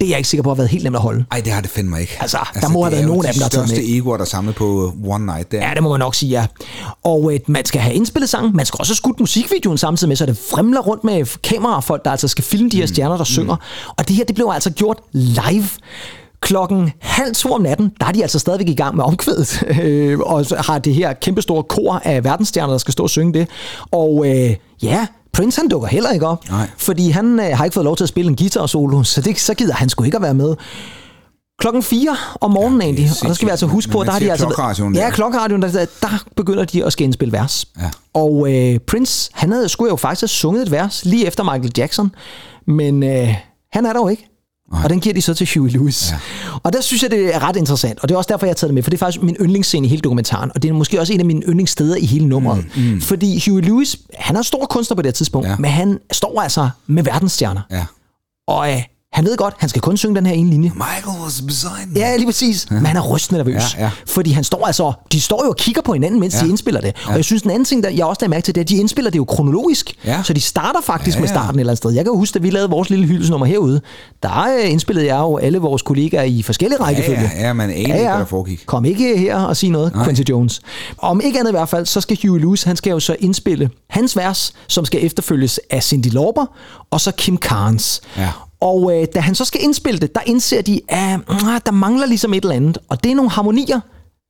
Det 0.00 0.06
er 0.06 0.10
jeg 0.10 0.18
ikke 0.18 0.28
sikker 0.28 0.42
på 0.42 0.50
har 0.50 0.54
været 0.54 0.68
helt 0.68 0.84
nemt 0.84 0.96
at 0.96 1.02
holde. 1.02 1.24
Ej, 1.32 1.40
det 1.40 1.52
har 1.52 1.60
det 1.60 1.70
fandme 1.70 2.00
ikke. 2.00 2.16
Altså, 2.20 2.38
der 2.60 2.68
må 2.68 2.82
have 2.82 2.90
det 2.90 2.96
været 2.96 3.08
nogen 3.08 3.26
af 3.26 3.32
dem, 3.32 3.38
der 3.38 3.44
har 3.44 3.48
taget 3.48 3.68
med. 3.68 3.76
største 3.76 3.96
egoer, 3.96 4.16
der 4.16 4.24
er 4.24 4.28
samlet 4.28 4.54
på 4.54 4.92
One 5.06 5.26
Night. 5.26 5.52
Der. 5.52 5.68
Ja, 5.68 5.74
det 5.74 5.82
må 5.82 5.90
man 5.90 5.98
nok 5.98 6.14
sige, 6.14 6.30
ja. 6.30 6.46
Og 7.04 7.34
øh, 7.34 7.40
man 7.46 7.64
skal 7.64 7.80
have 7.80 7.94
indspillet 7.94 8.30
sangen, 8.30 8.56
man 8.56 8.66
skal 8.66 8.76
også 8.80 8.90
have 8.90 8.96
skudt 8.96 9.20
musikvideoen 9.20 9.78
samtidig 9.78 10.08
med, 10.08 10.16
så 10.16 10.26
det 10.26 10.38
fremler 10.50 10.80
rundt 10.80 11.04
med 11.04 11.40
kamerafolk, 11.42 12.04
der 12.04 12.10
altså 12.10 12.28
skal 12.28 12.44
filme 12.44 12.70
de 12.70 12.76
her 12.76 12.86
stjerner, 12.86 13.16
der 13.16 13.24
synger. 13.24 13.56
Og 13.98 14.08
det 14.08 14.16
her, 14.16 14.24
det 14.24 14.34
blev 14.34 14.50
altså 14.52 14.70
gjort 14.70 14.98
live. 15.12 15.68
Klokken 16.40 16.90
halv 17.00 17.34
to 17.34 17.52
om 17.52 17.62
natten, 17.62 17.92
der 18.00 18.06
er 18.06 18.12
de 18.12 18.22
altså 18.22 18.38
stadigvæk 18.38 18.68
i 18.68 18.74
gang 18.74 18.96
med 18.96 19.04
omkvædet, 19.04 19.62
øh, 19.82 20.18
og 20.18 20.46
har 20.58 20.78
det 20.78 20.94
her 20.94 21.12
kæmpestore 21.12 21.62
kor 21.62 22.02
af 22.04 22.24
verdensstjerner, 22.24 22.72
der 22.72 22.78
skal 22.78 22.92
stå 22.92 23.02
og 23.02 23.10
synge 23.10 23.32
det. 23.38 23.48
Og 23.90 24.26
øh, 24.26 24.56
ja, 24.82 25.06
Prince 25.32 25.60
han 25.60 25.68
dukker 25.68 25.88
heller 25.88 26.10
ikke 26.10 26.26
op, 26.26 26.48
Nej. 26.50 26.70
fordi 26.78 27.10
han 27.10 27.40
øh, 27.40 27.56
har 27.56 27.64
ikke 27.64 27.74
fået 27.74 27.84
lov 27.84 27.96
til 27.96 28.04
at 28.04 28.08
spille 28.08 28.28
en 28.28 28.36
guitar 28.36 28.66
solo, 28.66 29.02
så, 29.02 29.20
det, 29.20 29.40
så 29.40 29.54
gider 29.54 29.74
han 29.74 29.88
sgu 29.88 30.04
ikke 30.04 30.16
at 30.16 30.22
være 30.22 30.34
med. 30.34 30.56
Klokken 31.58 31.82
4 31.82 32.16
om 32.40 32.50
morgenen, 32.50 32.80
ja, 32.80 32.86
egentlig, 32.86 33.10
og 33.22 33.28
der 33.28 33.34
skal 33.34 33.46
vi 33.46 33.50
altså 33.50 33.66
huske 33.66 33.92
på, 33.92 33.98
Men 33.98 34.06
der 34.06 34.12
har 34.12 34.18
de 34.18 34.30
altså... 34.30 34.82
ja, 34.94 35.00
der. 35.00 35.10
klokkeradioen, 35.10 35.62
der, 35.62 35.86
der 36.02 36.24
begynder 36.36 36.64
de 36.64 36.84
at 36.84 36.92
skal 36.92 37.04
indspille 37.04 37.32
vers. 37.32 37.66
Ja. 37.80 37.90
Og 38.14 38.52
øh, 38.52 38.78
Prince, 38.78 39.30
han 39.34 39.52
havde, 39.52 39.68
skulle 39.68 39.90
jo 39.90 39.96
faktisk 39.96 40.22
have 40.22 40.28
sunget 40.28 40.62
et 40.62 40.70
vers 40.70 41.04
lige 41.04 41.26
efter 41.26 41.44
Michael 41.44 41.72
Jackson, 41.76 42.14
men 42.66 43.02
øh, 43.02 43.34
han 43.72 43.86
er 43.86 43.92
der 43.92 44.00
jo 44.00 44.08
ikke. 44.08 44.29
Nej. 44.72 44.84
Og 44.84 44.90
den 44.90 45.00
giver 45.00 45.14
de 45.14 45.22
så 45.22 45.34
til 45.34 45.48
Huey 45.54 45.70
Lewis. 45.70 46.10
Ja. 46.10 46.18
Og 46.62 46.72
der 46.72 46.80
synes 46.80 47.02
jeg, 47.02 47.10
det 47.10 47.34
er 47.34 47.42
ret 47.42 47.56
interessant. 47.56 47.98
Og 48.02 48.08
det 48.08 48.14
er 48.14 48.18
også 48.18 48.28
derfor, 48.28 48.46
jeg 48.46 48.50
har 48.50 48.54
taget 48.54 48.68
det 48.68 48.74
med. 48.74 48.82
For 48.82 48.90
det 48.90 48.96
er 48.96 48.98
faktisk 48.98 49.22
min 49.22 49.36
yndlingsscene 49.40 49.86
i 49.86 49.90
hele 49.90 50.00
dokumentaren. 50.00 50.50
Og 50.54 50.62
det 50.62 50.68
er 50.68 50.72
måske 50.72 51.00
også 51.00 51.12
en 51.12 51.20
af 51.20 51.26
mine 51.26 51.42
yndlingssteder 51.48 51.96
i 51.96 52.06
hele 52.06 52.26
nummeret. 52.26 52.64
Mm, 52.76 52.82
mm. 52.82 53.00
Fordi 53.00 53.50
Huey 53.50 53.62
Lewis, 53.62 53.96
han 54.14 54.36
er 54.36 54.42
stor 54.42 54.66
kunstner 54.66 54.94
på 54.94 55.02
det 55.02 55.14
tidspunkt. 55.14 55.48
Ja. 55.48 55.56
Men 55.56 55.70
han 55.70 55.98
står 56.12 56.40
altså 56.40 56.70
med 56.86 57.02
verdensstjerner. 57.02 57.60
Ja. 57.70 57.86
Og 58.48 58.72
øh, 58.72 58.82
han 59.12 59.24
ved 59.24 59.36
godt, 59.36 59.54
han 59.58 59.68
skal 59.68 59.82
kun 59.82 59.96
synge 59.96 60.16
den 60.16 60.26
her 60.26 60.34
ene 60.34 60.50
linje. 60.50 60.72
Michael 60.74 61.22
was 61.22 61.42
beside 61.46 61.72
me. 61.88 62.00
Ja, 62.00 62.16
lige 62.16 62.26
præcis. 62.26 62.70
Men 62.70 62.86
han 62.86 62.96
er 62.96 63.00
rystende 63.00 63.38
nervøs. 63.44 63.74
Ja, 63.78 63.82
ja. 63.84 63.90
Fordi 64.06 64.30
han 64.32 64.44
står 64.44 64.66
altså, 64.66 64.92
de 65.12 65.20
står 65.20 65.44
jo 65.44 65.50
og 65.50 65.56
kigger 65.56 65.82
på 65.82 65.92
hinanden, 65.92 66.20
mens 66.20 66.34
Ja. 66.34 66.40
de 66.44 66.48
indspiller 66.48 66.80
det. 66.80 66.96
Og 67.06 67.16
jeg 67.16 67.24
synes, 67.24 67.42
den 67.42 67.50
anden 67.50 67.64
ting, 67.64 67.82
der 67.82 67.90
jeg 67.90 68.04
også 68.04 68.18
lagde 68.20 68.30
mærke 68.30 68.44
til, 68.44 68.54
det 68.54 68.60
er, 68.60 68.64
at 68.64 68.68
de 68.68 68.76
indspiller 68.76 69.10
det 69.10 69.18
jo 69.18 69.24
kronologisk. 69.24 69.94
Ja. 70.04 70.22
Så 70.22 70.32
de 70.32 70.40
starter 70.40 70.80
faktisk 70.84 71.16
Ja, 71.16 71.20
med 71.20 71.28
ja. 71.28 71.34
starten 71.34 71.54
et 71.54 71.60
eller 71.60 71.70
andet 71.70 71.78
sted. 71.78 71.90
Jeg 71.90 72.04
kan 72.04 72.14
huske, 72.14 72.38
da 72.38 72.42
vi 72.42 72.50
lavede 72.50 72.70
vores 72.70 72.90
lille 72.90 73.06
hyldesnummer 73.06 73.46
herude, 73.46 73.80
der 74.22 74.56
øh, 74.64 74.70
indspillede 74.70 75.06
jeg 75.06 75.18
jo 75.18 75.36
alle 75.36 75.58
vores 75.58 75.82
kollegaer 75.82 76.22
i 76.22 76.42
forskellige 76.42 76.80
rækkefølge. 76.82 77.30
ja, 77.34 77.46
ja, 77.46 77.52
man 77.52 77.64
anede 77.70 77.78
ikke, 77.78 77.92
hvad 77.92 78.04
der 78.04 78.24
foregik. 78.24 78.62
Kom 78.66 78.84
ikke 78.84 79.16
her 79.18 79.36
og 79.36 79.56
sige 79.56 79.70
noget, 79.70 79.94
Nej. 79.94 80.04
Quincy 80.04 80.22
Jones. 80.30 80.60
Om 80.98 81.20
ikke 81.24 81.38
andet 81.38 81.50
i 81.50 81.56
hvert 81.56 81.68
fald, 81.68 81.86
så 81.86 82.00
skal 82.00 82.18
Huey 82.26 82.40
Lewis, 82.40 82.62
han 82.62 82.76
skal 82.76 82.90
jo 82.90 83.00
så 83.00 83.16
indspille 83.20 83.70
hans 83.90 84.16
vers, 84.16 84.52
som 84.68 84.84
skal 84.84 85.04
efterfølges 85.06 85.60
af 85.70 85.82
Cindy 85.82 86.06
Lauper, 86.12 86.46
og 86.90 87.00
så 87.00 87.10
Kim 87.12 87.36
Carnes. 87.36 88.00
Ja. 88.16 88.28
Og 88.60 88.92
øh, 88.92 89.06
da 89.14 89.20
han 89.20 89.34
så 89.34 89.44
skal 89.44 89.62
indspille 89.64 90.00
det, 90.00 90.14
der 90.14 90.20
indser 90.26 90.62
de, 90.62 90.80
at 90.88 91.18
øh, 91.30 91.60
der 91.66 91.70
mangler 91.70 92.06
ligesom 92.06 92.34
et 92.34 92.42
eller 92.42 92.56
andet. 92.56 92.78
Og 92.88 93.04
det 93.04 93.12
er 93.12 93.14
nogle 93.14 93.30
harmonier, 93.30 93.80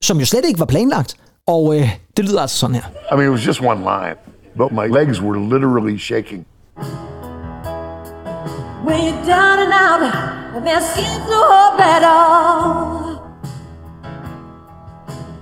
som 0.03 0.19
jo 0.19 0.27
slet 0.27 0.45
ikke 0.45 0.59
var 0.59 0.67
planlagt. 0.67 1.17
Og 1.47 1.77
øh, 1.77 1.91
det 2.17 2.25
lyder 2.25 2.41
altså 2.41 2.57
sådan 2.59 2.75
her. 2.75 2.83
I 3.13 3.17
mean, 3.17 3.27
it 3.27 3.31
was 3.31 3.47
just 3.47 3.61
one 3.61 3.81
line, 3.81 4.17
but 4.57 4.73
my 4.73 4.87
legs 4.99 5.21
were 5.23 5.39
literally 5.55 5.99
shaking. 5.99 6.47
When 8.87 8.99
you're 9.07 9.27
down 9.27 9.57
and 9.65 9.73
out, 9.73 10.03
and 10.57 10.67
there 10.69 10.83
seems 10.95 11.25
no 11.35 11.41
hope 11.55 11.81
at 11.97 12.03
all. 12.17 13.01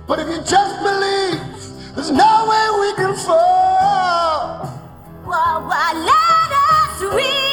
But 0.07 0.19
if 0.19 0.27
you 0.33 0.41
just 0.55 0.75
believe, 0.89 1.39
there's 1.95 2.11
no 2.25 2.33
way 2.51 2.65
we 2.83 2.89
can 3.01 3.13
fall. 3.27 4.69
Well, 5.31 5.57
well, 5.71 5.95
let 6.11 6.49
us 6.71 7.01
realize 7.01 7.48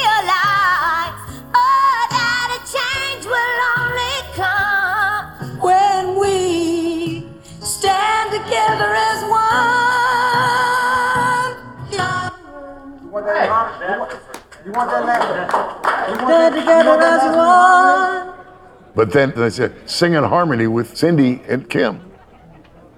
But 18.95 19.11
then 19.11 19.33
they 19.35 19.49
said, 19.49 19.89
sing 19.89 20.13
in 20.13 20.23
harmony 20.23 20.67
with 20.67 20.97
Cindy 20.97 21.41
and 21.47 21.69
Kim. 21.69 22.01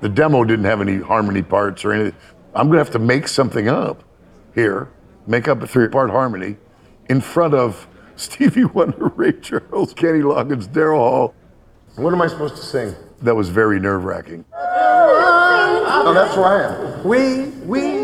The 0.02 0.10
demo 0.10 0.44
didn't 0.44 0.66
have 0.66 0.82
any 0.82 0.98
harmony 0.98 1.42
parts 1.42 1.84
or 1.84 1.92
anything. 1.92 2.16
I'm 2.56 2.68
going 2.68 2.78
to 2.78 2.84
have 2.84 2.92
to 2.92 3.00
make 3.00 3.28
something 3.28 3.68
up 3.68 4.04
here, 4.56 4.90
make 5.28 5.48
up 5.48 5.62
a 5.62 5.68
three 5.68 5.90
part 5.90 6.10
harmony 6.10 6.58
in 7.10 7.22
front 7.22 7.54
of 7.54 7.88
Stevie 8.16 8.66
Wonder, 8.66 9.08
Ray 9.16 9.34
Charles, 9.34 9.94
Kenny 9.94 10.20
Loggins, 10.20 10.68
Daryl 10.68 10.98
Hall. 10.98 11.36
What 11.96 12.14
am 12.14 12.22
I 12.22 12.28
supposed 12.28 12.56
to 12.56 12.62
sing? 12.62 12.96
That 13.22 13.36
was 13.36 13.50
very 13.50 13.80
nerve 13.80 14.06
wracking. 14.06 14.46
Oh, 14.54 16.14
that's 16.14 16.36
where 16.38 16.46
I 16.46 16.64
am. 16.74 17.04
We, 17.04 17.52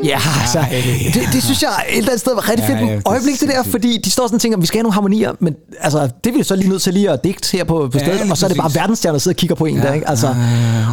Ja, 0.03 0.19
altså, 0.41 0.65
det, 1.13 1.29
det 1.33 1.43
synes 1.43 1.61
jeg 1.61 1.69
et 1.89 1.97
eller 1.97 2.09
andet 2.09 2.19
sted 2.19 2.33
var 2.35 2.49
rigtig 2.49 2.65
Ja, 2.69 2.73
fedt 2.73 2.81
ja, 2.89 2.93
ja, 2.93 3.01
øjeblik, 3.05 3.39
det 3.39 3.49
der, 3.49 3.63
fordi 3.63 3.97
de 3.97 4.11
står 4.11 4.27
sådan 4.27 4.35
og 4.35 4.41
tænker, 4.41 4.57
vi 4.57 4.65
skal 4.65 4.77
have 4.77 4.83
nogle 4.83 4.93
harmonier, 4.93 5.33
men 5.39 5.55
altså, 5.79 6.09
det 6.23 6.33
er 6.33 6.37
vi 6.37 6.43
så 6.43 6.55
lige 6.55 6.69
nødt 6.69 6.81
til 6.81 6.93
lige 6.93 7.09
at 7.09 7.23
digte 7.23 7.57
her 7.57 7.63
på, 7.63 7.87
på 7.91 7.97
Ja, 7.97 8.03
stedet, 8.05 8.21
lige 8.21 8.31
og 8.33 8.37
så 8.37 8.45
er 8.45 8.47
det 8.47 8.57
bare 8.57 8.71
verdensstjerner, 8.75 9.13
der 9.13 9.19
sidder 9.19 9.35
og 9.35 9.39
kigger 9.39 9.55
på 9.55 9.65
en 9.65 9.75
Ja, 9.75 9.81
der, 9.81 9.93
ikke? 9.93 10.09
Altså, 10.09 10.35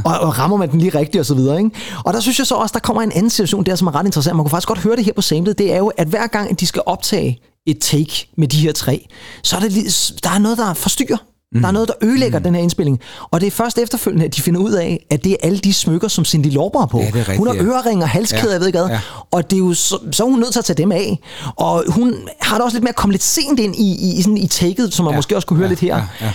og, 0.05 0.19
og 0.21 0.39
rammer 0.39 0.57
man 0.57 0.71
den 0.71 0.79
lige 0.81 0.99
rigtigt 0.99 1.21
og 1.21 1.27
så 1.27 1.35
videre, 1.35 1.59
ikke? 1.59 1.71
Og 2.05 2.13
der 2.15 2.21
synes 2.21 2.39
jeg 2.39 2.47
så 2.47 2.55
også, 2.55 2.73
der 2.73 2.81
kommer 2.81 3.03
en 3.03 3.13
anden 3.13 3.31
situation 3.31 3.65
der, 3.65 3.75
som 3.77 3.87
er 3.87 3.95
ret 3.95 4.07
interessant. 4.07 4.37
Man 4.37 4.45
kunne 4.45 4.51
faktisk 4.51 4.69
godt 4.69 4.79
høre 4.79 4.97
det 4.97 5.05
her 5.05 5.13
på 5.13 5.23
samlet. 5.23 5.59
Det 5.59 5.73
er 5.73 5.79
jo, 5.79 5.89
at 5.97 6.07
hver 6.09 6.27
gang 6.27 6.61
de 6.61 6.67
skal 6.67 6.83
optage 6.87 7.39
et 7.67 7.77
take 7.81 8.29
med 8.39 8.49
de 8.49 8.57
her 8.57 8.73
tre, 8.73 9.07
så 9.43 9.57
er 9.57 9.61
det 9.61 9.73
lige, 9.73 9.91
der 10.25 10.31
er 10.31 10.39
noget, 10.39 10.59
der 10.59 10.75
forstyrrer. 10.75 11.17
Der 11.61 11.69
er 11.69 11.71
noget, 11.73 11.89
der 11.89 11.95
ødelægger 12.03 12.39
mm. 12.39 12.43
den 12.45 12.55
her 12.55 12.63
indspilling. 12.63 13.01
Og 13.31 13.41
det 13.41 13.47
er 13.47 13.51
først 13.51 13.79
efterfølgende, 13.79 14.25
at 14.27 14.37
de 14.37 14.43
finder 14.43 14.61
ud 14.61 14.73
af, 14.73 15.07
at 15.11 15.25
det 15.25 15.33
er 15.33 15.37
alle 15.43 15.59
de 15.59 15.73
smykker, 15.75 16.09
som 16.09 16.25
Cindy 16.25 16.47
Lauper 16.53 16.79
har 16.79 16.87
på. 16.87 16.99
Ja, 17.01 17.05
er 17.09 17.15
rigtigt, 17.15 17.39
hun 17.39 17.47
har 17.47 17.55
ja. 17.55 17.63
øreringer, 17.63 18.07
halskæder, 18.07 18.47
Ja, 18.47 18.53
jeg 18.53 18.61
ved 18.61 18.67
ikke 18.67 18.79
hvad. 18.79 18.89
ja. 18.89 19.01
Og 19.31 19.51
det 19.51 19.57
er 19.57 19.61
jo 19.61 19.75
så, 19.75 19.99
så 20.13 20.25
er 20.25 20.29
hun 20.29 20.39
nødt 20.41 20.53
til 20.53 20.59
at 20.59 20.65
tage 20.65 20.77
dem 20.77 20.93
af. 20.93 21.19
Og 21.57 21.85
hun 21.89 22.15
har 22.41 22.57
det 22.57 22.65
også 22.65 22.77
lidt 22.77 22.83
med 22.83 22.89
at 22.89 22.97
komme 22.97 23.13
lidt 23.13 23.23
sent 23.23 23.61
ind 23.61 23.77
i, 23.77 23.95
i, 23.95 24.19
i, 24.19 24.23
sådan, 24.23 24.37
i 24.37 24.47
taket, 24.47 24.95
som 24.95 25.05
man 25.05 25.13
ja, 25.13 25.19
måske 25.19 25.37
også 25.37 25.47
kunne 25.47 25.57
høre 25.57 25.67
ja, 25.67 25.71
lidt 25.71 25.81
her. 25.81 25.97
ja, 25.97 26.03
ja. 26.27 26.33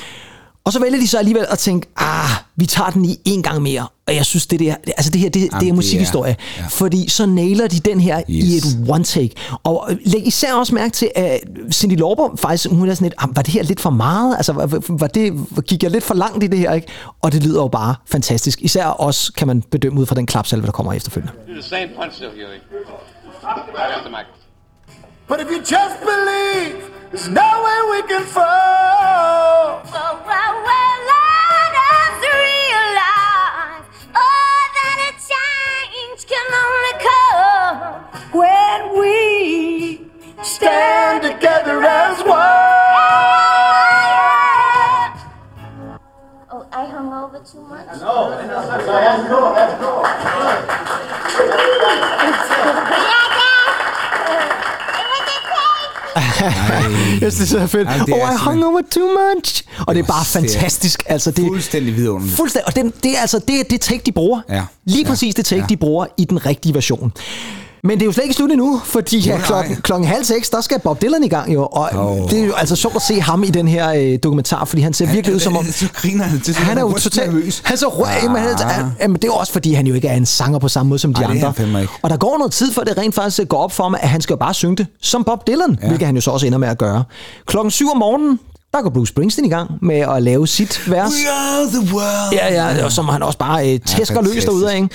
Og 0.68 0.74
så 0.74 0.80
vælger 0.80 1.00
de 1.00 1.08
så 1.08 1.18
alligevel 1.18 1.46
at 1.50 1.60
tænke, 1.60 1.88
ah, 1.98 2.30
vi 2.56 2.66
tager 2.66 2.90
den 2.90 3.06
i 3.06 3.18
en 3.26 3.44
gang 3.44 3.62
mere. 3.62 3.88
Og 4.08 4.16
jeg 4.16 4.26
synes, 4.26 4.48
det, 4.48 4.60
der, 4.60 4.76
altså 4.88 5.12
det 5.12 5.22
her, 5.22 5.30
det, 5.30 5.42
det 5.42 5.54
er 5.54 5.60
det 5.60 5.70
er- 5.70 5.74
musikhistorie. 5.74 6.36
ja. 6.58 6.66
Fordi 6.70 7.10
så 7.10 7.26
nailer 7.26 7.68
de 7.68 7.80
den 7.80 8.00
her 8.00 8.22
yes. 8.30 8.46
i 8.46 8.58
et 8.58 8.90
one 8.90 9.04
take. 9.04 9.36
Og 9.64 9.90
læg 10.06 10.28
især 10.28 10.54
også 10.54 10.76
mærke 10.76 10.92
til, 10.94 11.12
at 11.16 11.40
Cindy 11.74 11.98
Lauper 11.98 12.36
faktisk, 12.36 12.70
hun 12.70 12.90
er 12.90 12.94
sådan 12.94 13.06
lidt, 13.06 13.14
ah, 13.18 13.30
var 13.36 13.42
det 13.42 13.54
her 13.54 13.64
lidt 13.64 13.80
for 13.80 13.90
meget? 13.90 14.36
Altså, 14.38 14.54
var, 14.54 14.82
var 14.90 15.08
det, 15.08 15.34
gik 15.68 15.84
jeg 15.84 15.92
lidt 15.92 16.04
for 16.04 16.14
langt 16.14 16.44
i 16.44 16.48
det 16.48 16.60
her, 16.60 16.74
ikke? 16.74 16.88
Og 17.22 17.32
det 17.32 17.44
lyder 17.44 17.62
jo 17.62 17.68
bare 17.68 17.96
fantastisk. 18.06 18.62
Især 18.62 18.86
også 18.86 19.34
kan 19.34 19.48
man 19.48 19.62
bedømme 19.62 20.00
ud 20.02 20.06
fra 20.06 20.16
den 20.16 20.26
klapsalve, 20.26 20.66
der 20.66 20.72
kommer 20.72 20.94
efterfølgende. 20.94 21.34
But 25.28 25.40
if 25.40 25.48
you 25.52 25.60
just 25.60 25.98
believe, 26.00 26.97
there's 27.12 27.30
no 27.30 27.42
way 27.42 28.02
we 28.02 28.08
can 28.08 28.24
fall. 28.26 28.46
Oh, 28.46 30.24
well, 30.26 30.54
well, 30.68 31.00
let 31.14 31.74
us 31.96 32.20
realize 32.36 33.86
oh, 34.14 34.60
that 34.78 34.98
a 35.08 35.12
change 35.32 36.22
can 36.28 36.48
only 36.64 36.96
come 37.08 37.80
when 38.34 38.80
we 39.00 39.16
stand 40.44 41.24
together 41.24 41.82
as 41.84 42.20
one. 42.20 42.38
Oh, 46.50 46.68
I 46.72 46.86
hung 46.86 47.14
over 47.14 47.40
too 47.40 47.62
much? 47.62 47.88
Jeg 57.22 57.34
synes, 57.34 57.50
det 57.50 57.62
er 57.62 57.68
fedt. 57.68 57.88
Ej, 57.88 57.98
det 57.98 58.14
oh, 58.14 58.20
er 58.20 58.32
I 58.32 58.38
hung 58.38 58.66
over 58.66 58.82
too 58.92 59.08
much. 59.36 59.64
Og 59.88 59.96
det 59.96 60.04
er 60.04 60.08
bare 60.08 60.20
er 60.22 60.24
fantastisk. 60.26 61.04
Altså, 61.06 61.32
det, 61.32 61.46
fuldstændig 61.48 61.96
vidunderligt. 61.96 62.36
Fuldstændig. 62.38 62.68
Og 62.68 62.76
det, 62.76 63.04
det 63.04 63.18
er 63.18 63.22
altså 63.22 63.40
det, 63.48 63.70
det 63.72 63.82
take, 63.82 64.02
de 64.06 64.12
bruger. 64.12 64.42
Ja. 64.50 64.64
Lige 64.86 65.02
Ja. 65.04 65.08
præcis 65.10 65.36
det 65.36 65.46
take, 65.46 65.62
Ja. 65.62 65.66
de 65.70 65.78
bruger 65.78 66.06
i 66.18 66.26
den 66.26 66.46
rigtige 66.46 66.74
version. 66.74 67.12
Men 67.84 67.92
det 67.98 68.02
er 68.02 68.06
jo 68.06 68.12
slet 68.12 68.24
ikke 68.24 68.36
slut 68.36 68.52
endnu, 68.52 68.82
fordi 68.86 69.20
ja, 69.20 69.38
klokken, 69.40 69.76
klokken 69.76 70.08
halv 70.08 70.24
seks, 70.24 70.50
der 70.50 70.62
skal 70.62 70.80
Bob 70.80 71.02
Dylan 71.02 71.24
i 71.24 71.28
gang 71.28 71.54
jo. 71.54 71.66
Og 71.72 71.90
Åh. 72.22 72.30
det 72.30 72.40
er 72.40 72.46
jo 72.46 72.54
altså 72.54 72.76
sjovt 72.76 72.96
at 72.96 73.02
se 73.02 73.22
ham 73.22 73.44
i 73.44 73.48
den 73.48 73.68
her 73.68 73.94
øh, 73.94 74.20
dokumentar, 74.24 74.66
fordi 74.66 74.82
han 74.82 74.94
ser 74.94 75.06
virkelig 75.06 75.36
ud 75.36 75.40
som 75.40 75.58
om... 75.58 75.66
Så 75.72 75.86
griner 75.94 76.24
han 76.24 76.40
til 76.42 76.56
Han 76.56 76.78
er 76.78 76.82
jo 76.82 76.94
totalt 76.94 77.34
nervøs. 77.34 77.62
Han 77.66 77.78
så 77.78 77.88
rød, 77.88 78.06
Ah. 78.08 78.32
men, 78.32 78.42
han, 78.42 78.58
han, 78.60 78.86
jamen, 79.02 79.16
det 79.16 79.24
er 79.24 79.28
jo 79.28 79.34
også 79.34 79.54
fordi, 79.54 79.74
han 79.74 79.88
jo 79.88 79.94
ikke 79.94 80.08
er 80.08 80.16
en 80.16 80.26
sanger 80.26 80.60
på 80.60 80.68
samme 80.68 80.90
måde 80.90 81.00
som 81.00 81.14
de 81.14 81.22
det 81.22 81.26
er 81.44 81.48
andre. 81.48 81.54
han. 81.80 81.88
Og 82.02 82.10
der 82.10 82.18
går 82.18 82.38
noget 82.38 82.52
tid, 82.54 82.72
før 82.72 82.82
det 82.84 82.98
rent 82.98 83.16
faktisk 83.16 83.48
går 83.48 83.58
op 83.64 83.72
for 83.72 83.90
mig, 83.90 84.00
at 84.04 84.10
han 84.10 84.22
skal 84.22 84.34
jo 84.34 84.38
bare 84.38 84.54
synge 84.54 84.76
det 84.78 84.88
som 85.02 85.24
Bob 85.24 85.48
Dylan, 85.48 85.78
ja. 85.82 85.88
hvilket 85.88 86.06
han 86.06 86.16
jo 86.16 86.22
så 86.22 86.32
også 86.32 86.46
ender 86.46 86.58
med 86.58 86.68
at 86.68 86.78
gøre. 86.78 87.04
Klokken 87.46 87.72
7 87.72 87.90
om 87.90 87.98
morgenen, 87.98 88.40
der 88.74 88.82
går 88.82 88.90
Bruce 88.90 89.10
Springsteen 89.10 89.46
i 89.46 89.50
gang 89.50 89.72
med 89.82 89.96
at 89.96 90.24
lave 90.24 90.48
sit 90.48 90.92
vers. 90.92 91.12
We 91.12 91.32
are 91.32 91.66
the 91.68 91.94
world. 91.96 92.34
Ja, 92.34 92.54
ja, 92.76 92.86
og 92.86 92.92
som 92.92 93.06
han 93.10 93.24
også 93.24 93.38
bare 93.38 93.74
øh, 93.74 93.80
tæsker 93.80 94.16
løs 94.16 94.28
fantastisk. 94.28 94.48
derude 94.48 94.72
af, 94.72 94.76
ikke? 94.76 94.90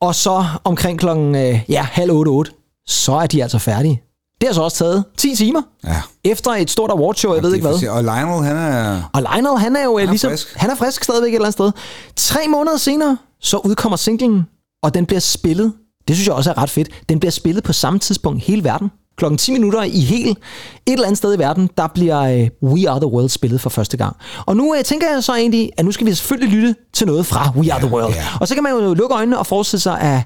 Og 0.00 0.14
så 0.14 0.44
omkring 0.64 0.98
klokken 0.98 1.34
øh, 1.34 1.60
ja, 1.68 1.82
halv 1.82 2.10
otte, 2.10 2.28
otte, 2.28 2.50
så 2.86 3.12
er 3.12 3.26
de 3.26 3.42
altså 3.42 3.58
færdige. 3.58 4.02
Det 4.40 4.48
har 4.48 4.54
så 4.54 4.62
også 4.62 4.76
taget 4.76 5.04
10 5.16 5.34
timer. 5.34 5.62
Ja. 5.84 6.02
Efter 6.24 6.50
et 6.50 6.70
stort 6.70 6.90
awardshow, 6.90 7.34
jeg 7.34 7.42
ved 7.42 7.50
Det 7.50 7.56
ikke 7.56 7.68
hvad. 7.68 7.88
Og 7.88 8.02
Lionel, 8.02 8.44
han 8.44 8.56
er... 8.56 9.10
Og 9.14 9.22
Lionel, 9.22 9.58
han 9.58 9.76
er 9.76 9.84
jo 9.84 9.98
han 9.98 10.06
er 10.06 10.10
ligesom, 10.12 10.30
frisk. 10.30 10.56
han 10.56 10.70
er 10.70 10.74
frisk 10.74 11.04
stadigvæk 11.04 11.28
et 11.28 11.34
eller 11.34 11.46
andet 11.46 11.52
sted. 11.52 11.72
Tre 12.16 12.48
måneder 12.48 12.76
senere, 12.76 13.18
så 13.40 13.56
udkommer 13.56 13.96
singlen, 13.96 14.46
og 14.82 14.94
den 14.94 15.06
bliver 15.06 15.20
spillet. 15.20 15.72
Det 16.08 16.16
synes 16.16 16.26
jeg 16.26 16.34
også 16.34 16.50
er 16.50 16.58
ret 16.58 16.70
fedt. 16.70 16.88
Den 17.08 17.20
bliver 17.20 17.30
spillet 17.30 17.64
på 17.64 17.72
samme 17.72 17.98
tidspunkt 17.98 18.42
hele 18.42 18.64
verden. 18.64 18.90
Klokken 19.16 19.38
10 19.38 19.52
minutter 19.52 19.82
i 19.82 20.00
helt 20.00 20.38
et 20.86 20.92
eller 20.92 21.06
andet 21.06 21.18
sted 21.18 21.34
i 21.34 21.38
verden, 21.38 21.70
der 21.76 21.86
bliver 21.86 22.20
øh, 22.20 22.70
We 22.72 22.90
Are 22.90 23.00
The 23.00 23.06
World 23.06 23.28
spillet 23.28 23.60
for 23.60 23.70
første 23.70 23.96
gang. 23.96 24.16
Og 24.46 24.56
nu 24.56 24.74
øh, 24.74 24.84
tænker 24.84 25.10
jeg 25.12 25.24
så 25.24 25.34
egentlig, 25.34 25.70
at 25.76 25.84
nu 25.84 25.92
skal 25.92 26.06
vi 26.06 26.14
selvfølgelig 26.14 26.58
lytte 26.58 26.74
til 26.92 27.06
noget 27.06 27.26
fra 27.26 27.52
We 27.56 27.72
Are 27.72 27.80
The 27.80 27.90
World. 27.90 28.14
ja. 28.14 28.26
Og 28.40 28.48
så 28.48 28.54
kan 28.54 28.62
man 28.62 28.72
jo 28.72 28.94
lukke 28.94 29.14
øjnene 29.14 29.38
og 29.38 29.46
forestille 29.46 29.80
sig, 29.80 30.00
at 30.00 30.22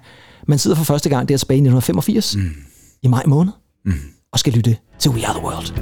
man 0.48 0.58
sidder 0.58 0.76
for 0.76 0.84
første 0.84 1.08
gang 1.08 1.28
der 1.28 1.36
tilbage 1.36 1.56
i 1.56 1.60
1985 1.60 2.36
mm. 2.36 2.42
i 3.02 3.08
maj 3.08 3.22
måned 3.26 3.52
mm. 3.84 3.92
og 4.32 4.38
skal 4.38 4.52
lytte 4.52 4.76
til 4.98 5.10
We 5.10 5.26
Are 5.26 5.34
The 5.34 5.44
World. 5.44 5.72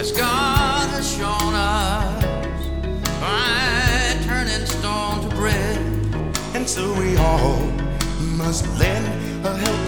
As 0.00 0.12
God 0.12 0.86
has 0.96 1.06
shown 1.06 1.54
us 1.54 2.24
by 3.24 3.44
turning 4.28 4.66
stone 4.66 5.16
to 5.24 5.36
bread. 5.40 5.78
And 6.56 6.68
so 6.68 6.82
we 7.00 7.08
all 7.28 7.56
must 8.42 8.64
lend 8.80 9.06
a 9.46 9.52
helping 9.64 9.83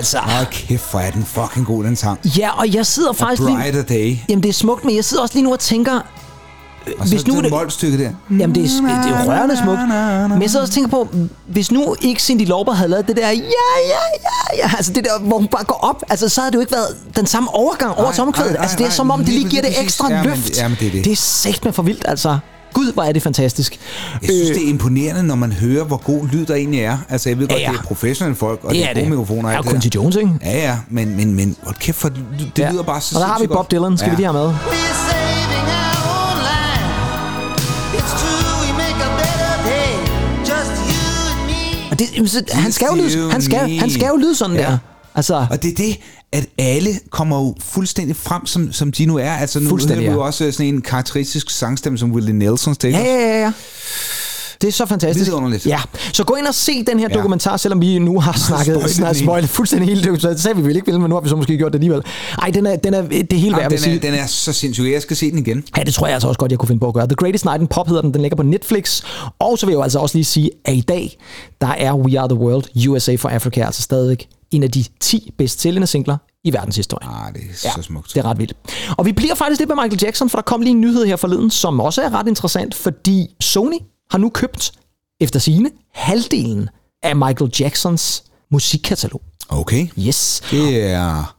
Altså, 0.00 0.18
Åh, 0.18 0.46
kæft, 0.50 0.90
hvor 0.90 1.00
er 1.00 1.10
den 1.10 1.24
fucking 1.24 1.66
god, 1.66 1.84
den 1.84 1.96
sang. 1.96 2.18
ja, 2.38 2.50
og 2.58 2.74
jeg 2.74 2.86
sidder 2.86 3.12
faktisk 3.12 3.42
lige... 3.42 3.56
Brighter 3.56 3.82
Day. 3.82 4.16
Jamen, 4.28 4.42
det 4.42 4.48
er 4.48 4.52
smukt, 4.52 4.84
men 4.84 4.96
jeg 4.96 5.04
sidder 5.04 5.22
også 5.22 5.34
lige 5.34 5.44
nu 5.44 5.52
og 5.52 5.58
tænker... 5.58 6.00
Og 6.98 7.08
så 7.08 7.14
Hvis 7.14 7.26
nu 7.26 7.34
det 7.36 7.44
det- 7.44 7.50
målstykke 7.52 7.98
der. 7.98 8.10
Jamen, 8.30 8.54
det 8.54 8.64
er, 8.64 9.02
det 9.04 9.12
er 9.12 9.24
rørende 9.28 9.56
smukt. 9.56 9.78
Men 10.30 10.42
jeg 10.42 10.50
sidder 10.50 10.62
også 10.64 10.70
og 10.70 10.74
tænker 10.74 10.90
på, 10.90 11.08
hvis 11.46 11.70
nu 11.72 11.96
ikke 12.02 12.22
Cindy 12.22 12.46
Lauper 12.48 12.72
havde 12.72 12.90
lavet 12.90 13.08
det 13.08 13.16
der, 13.16 13.28
ja, 13.28 13.34
ja, 13.34 13.40
ja, 13.88 14.56
ja, 14.64 14.70
altså 14.76 14.92
det 14.92 15.04
der, 15.04 15.18
hvor 15.20 15.38
hun 15.38 15.48
bare 15.48 15.64
går 15.64 15.78
op, 15.82 16.02
altså 16.08 16.28
så 16.28 16.40
havde 16.40 16.50
det 16.50 16.56
jo 16.56 16.60
ikke 16.60 16.72
været 16.72 16.96
den 17.16 17.26
samme 17.26 17.54
overgang 17.54 17.94
over 17.98 18.12
til 18.12 18.22
omkvædet. 18.22 18.56
Altså 18.58 18.76
det 18.76 18.86
er 18.86 18.90
som 18.90 19.10
om, 19.10 19.18
det 19.18 19.28
lige 19.28 19.38
lige 19.38 19.50
giver 19.50 19.62
det 19.62 19.82
ekstra 19.82 20.08
Jamen, 20.12 20.24
løft. 20.30 20.56
jamen, 20.58 20.76
det 20.80 20.86
er 20.86 20.90
det. 20.92 21.04
Det 21.04 21.12
er 21.12 21.16
sagt 21.16 21.64
med 21.64 21.72
for 21.72 21.82
vildt, 21.82 22.04
altså. 22.08 22.38
Gud, 22.80 22.92
hvor 22.92 23.02
er 23.02 23.12
det 23.12 23.22
fantastisk. 23.22 23.80
Jeg 24.22 24.30
synes, 24.32 24.48
det 24.50 24.64
er 24.64 24.68
imponerende, 24.68 25.22
når 25.22 25.34
man 25.34 25.52
hører, 25.52 25.84
hvor 25.84 25.96
god 25.96 26.28
lyd 26.32 26.46
der 26.46 26.54
egentlig 26.54 26.80
er. 26.80 26.98
Altså, 27.08 27.28
jeg 27.28 27.38
ved 27.38 27.48
godt, 27.48 27.60
Ja, 27.60 27.64
ja. 27.66 27.72
det 27.72 27.78
er 27.78 27.82
professionelle 27.82 28.36
folk, 28.36 28.60
og 28.64 28.70
Det 28.70 28.76
det 28.76 28.84
er 28.84 28.88
er 28.90 28.94
gode 28.94 29.00
det. 29.04 29.10
mikrofoner. 29.10 29.48
og 29.48 29.54
Ja, 29.54 29.60
det 29.62 29.70
Quincy. 29.70 29.88
Jones, 29.94 30.16
ikke? 30.16 30.30
Ja, 30.44 30.58
ja, 30.68 30.76
men, 30.90 31.16
men, 31.16 31.34
men 31.34 31.56
hold 31.62 31.76
kæft, 31.80 31.96
for 31.98 32.08
det, 32.08 32.18
det 32.56 32.62
Ja. 32.62 32.70
lyder 32.72 32.82
bare 32.82 33.00
så 33.00 33.14
Og 33.16 33.20
der 33.20 33.26
har 33.26 33.38
vi 33.40 33.46
Bob 33.46 33.70
Dylan, 33.70 33.98
skal 33.98 34.10
vi 34.10 34.16
lige 34.16 34.26
have 34.32 34.38
med. 34.46 34.48
We're 34.54 34.94
saving 35.10 35.66
our 35.82 35.98
own 36.20 36.38
life. 36.50 37.98
It's 37.98 38.12
true, 38.20 38.52
we 38.62 38.70
make 38.82 38.98
a 39.08 39.10
better 39.22 39.52
day. 39.72 39.92
Just 40.50 40.72
you 40.90 41.10
and 41.32 41.40
me. 41.50 41.90
Og 41.90 41.98
det, 41.98 42.30
så, 42.30 42.42
han, 42.52 42.72
skal 42.72 42.86
jo 42.90 42.94
lyde, 43.02 43.30
han, 43.32 43.42
skal, 43.42 43.58
han 43.78 43.90
skal 43.90 44.06
jo 44.12 44.16
lyde 44.16 44.34
sådan 44.34 44.56
Ja. 44.56 44.62
der. 44.62 44.78
Altså, 45.14 45.46
Og 45.50 45.62
det 45.62 45.70
er 45.70 45.74
det, 45.74 45.96
at 46.32 46.46
alle 46.58 46.90
kommer 47.10 47.38
jo 47.40 47.54
fuldstændig 47.60 48.16
frem, 48.16 48.46
som, 48.46 48.72
som 48.72 48.92
de 48.92 49.06
nu 49.06 49.16
er. 49.18 49.30
Altså, 49.30 49.60
nu 49.60 49.68
Fuldstændig, 49.68 49.98
hører 50.06 50.10
vi 50.10 50.14
jo 50.20 50.24
også 50.26 50.52
sådan 50.52 50.74
en 50.74 50.82
karakteristisk 50.82 51.50
sangstemme, 51.50 51.98
som 51.98 52.12
Willie 52.12 52.32
Nelsons. 52.34 52.78
Det, 52.78 52.92
Ja, 52.92 52.98
ja, 52.98 53.04
ja, 53.20 53.40
ja. 53.42 53.52
Det 54.60 54.68
er 54.68 54.72
så 54.72 54.86
fantastisk. 54.86 55.30
Vidunderligt. 55.30 55.66
Ja, 55.66 55.80
så 56.12 56.24
gå 56.24 56.34
ind 56.34 56.46
og 56.46 56.54
se 56.54 56.84
den 56.84 56.98
her 56.98 57.08
Ja. 57.10 57.16
dokumentar, 57.16 57.56
selvom 57.56 57.80
vi 57.80 57.98
nu 57.98 58.20
har 58.20 58.32
snakket 58.48 58.90
snart 58.90 59.14
den 59.16 59.24
spoilet 59.24 59.50
fuldstændig 59.50 59.88
hele 59.88 60.02
dokumentaren. 60.02 60.34
Det 60.34 60.42
sagde 60.42 60.56
vi 60.56 60.62
vel 60.64 60.76
ikke, 60.76 60.92
men 60.92 61.08
nu 61.10 61.14
har 61.14 61.20
vi 61.22 61.28
så 61.28 61.36
måske 61.36 61.56
gjort 61.56 61.72
det 61.72 61.78
alligevel. 61.78 62.02
Ej, 62.42 62.50
den 62.50 62.66
er, 62.66 62.76
den 62.76 62.94
er, 62.94 63.02
det 63.02 63.32
er 63.32 63.36
helt 63.36 63.56
værd, 63.56 63.76
sige. 63.78 63.96
er, 63.96 64.00
den 64.00 64.14
er 64.14 64.26
så 64.26 64.52
sindssyg. 64.52 64.90
Jeg 64.92 65.02
skal 65.02 65.16
se 65.16 65.30
den 65.30 65.38
igen. 65.38 65.64
Ja, 65.76 65.82
det 65.82 65.94
tror 65.94 66.06
jeg 66.06 66.14
altså 66.14 66.28
også 66.28 66.38
godt, 66.38 66.50
jeg 66.52 66.58
kunne 66.58 66.66
finde 66.66 66.80
på 66.80 66.88
at 66.88 66.94
gøre. 66.94 67.06
The 67.06 67.14
Greatest 67.16 67.44
Night 67.44 67.60
in 67.60 67.66
Pop 67.66 67.88
hedder 67.88 68.02
den. 68.02 68.14
Den 68.14 68.20
ligger 68.20 68.36
på 68.36 68.42
Netflix. 68.42 69.02
Og 69.38 69.58
så 69.58 69.66
vil 69.66 69.72
jeg 69.72 69.76
jo 69.78 69.82
altså 69.82 69.98
også 69.98 70.16
lige 70.18 70.24
sige, 70.24 70.50
at 70.64 70.74
i 70.74 70.80
dag, 70.80 71.18
der 71.60 71.66
er 71.68 71.94
We 71.94 72.20
Are 72.20 72.28
The 72.28 72.38
World, 72.38 72.88
USA 72.88 73.16
for 73.16 73.28
Africa, 73.28 73.64
altså 73.64 73.82
stadigvæk 73.82 74.28
en 74.50 74.62
af 74.62 74.70
de 74.70 74.84
10 75.00 75.30
bedst 75.38 75.60
sælgende 75.60 75.86
singler 75.86 76.16
i 76.44 76.52
verdenshistorien. 76.52 77.10
Ah, 77.14 77.34
det 77.34 77.42
er 77.64 77.70
så 77.76 77.82
smukt. 77.82 78.14
det 78.14 78.20
er 78.20 78.24
ret 78.24 78.38
vildt. 78.38 78.54
Og 78.98 79.06
vi 79.06 79.12
bliver 79.12 79.34
faktisk 79.34 79.58
lidt 79.60 79.68
med 79.68 79.76
Michael 79.76 79.98
Jackson, 80.02 80.30
for 80.30 80.38
der 80.38 80.42
kom 80.42 80.60
lige 80.62 80.70
en 80.70 80.80
nyhed 80.80 81.06
her 81.06 81.16
forleden, 81.16 81.50
som 81.50 81.80
også 81.80 82.02
er 82.02 82.14
ret 82.14 82.28
interessant, 82.28 82.74
fordi 82.74 83.26
Sony 83.40 83.78
har 84.10 84.18
nu 84.18 84.28
købt, 84.28 84.72
efter 85.20 85.40
sine 85.40 85.70
halvdelen 85.94 86.68
af 87.02 87.16
Michael 87.16 87.50
Jacksons 87.60 88.22
musikkatalog. 88.50 89.22
Okay. 89.48 89.86
Yes. 89.98 90.42
Det 90.50 90.82
er... 90.82 91.34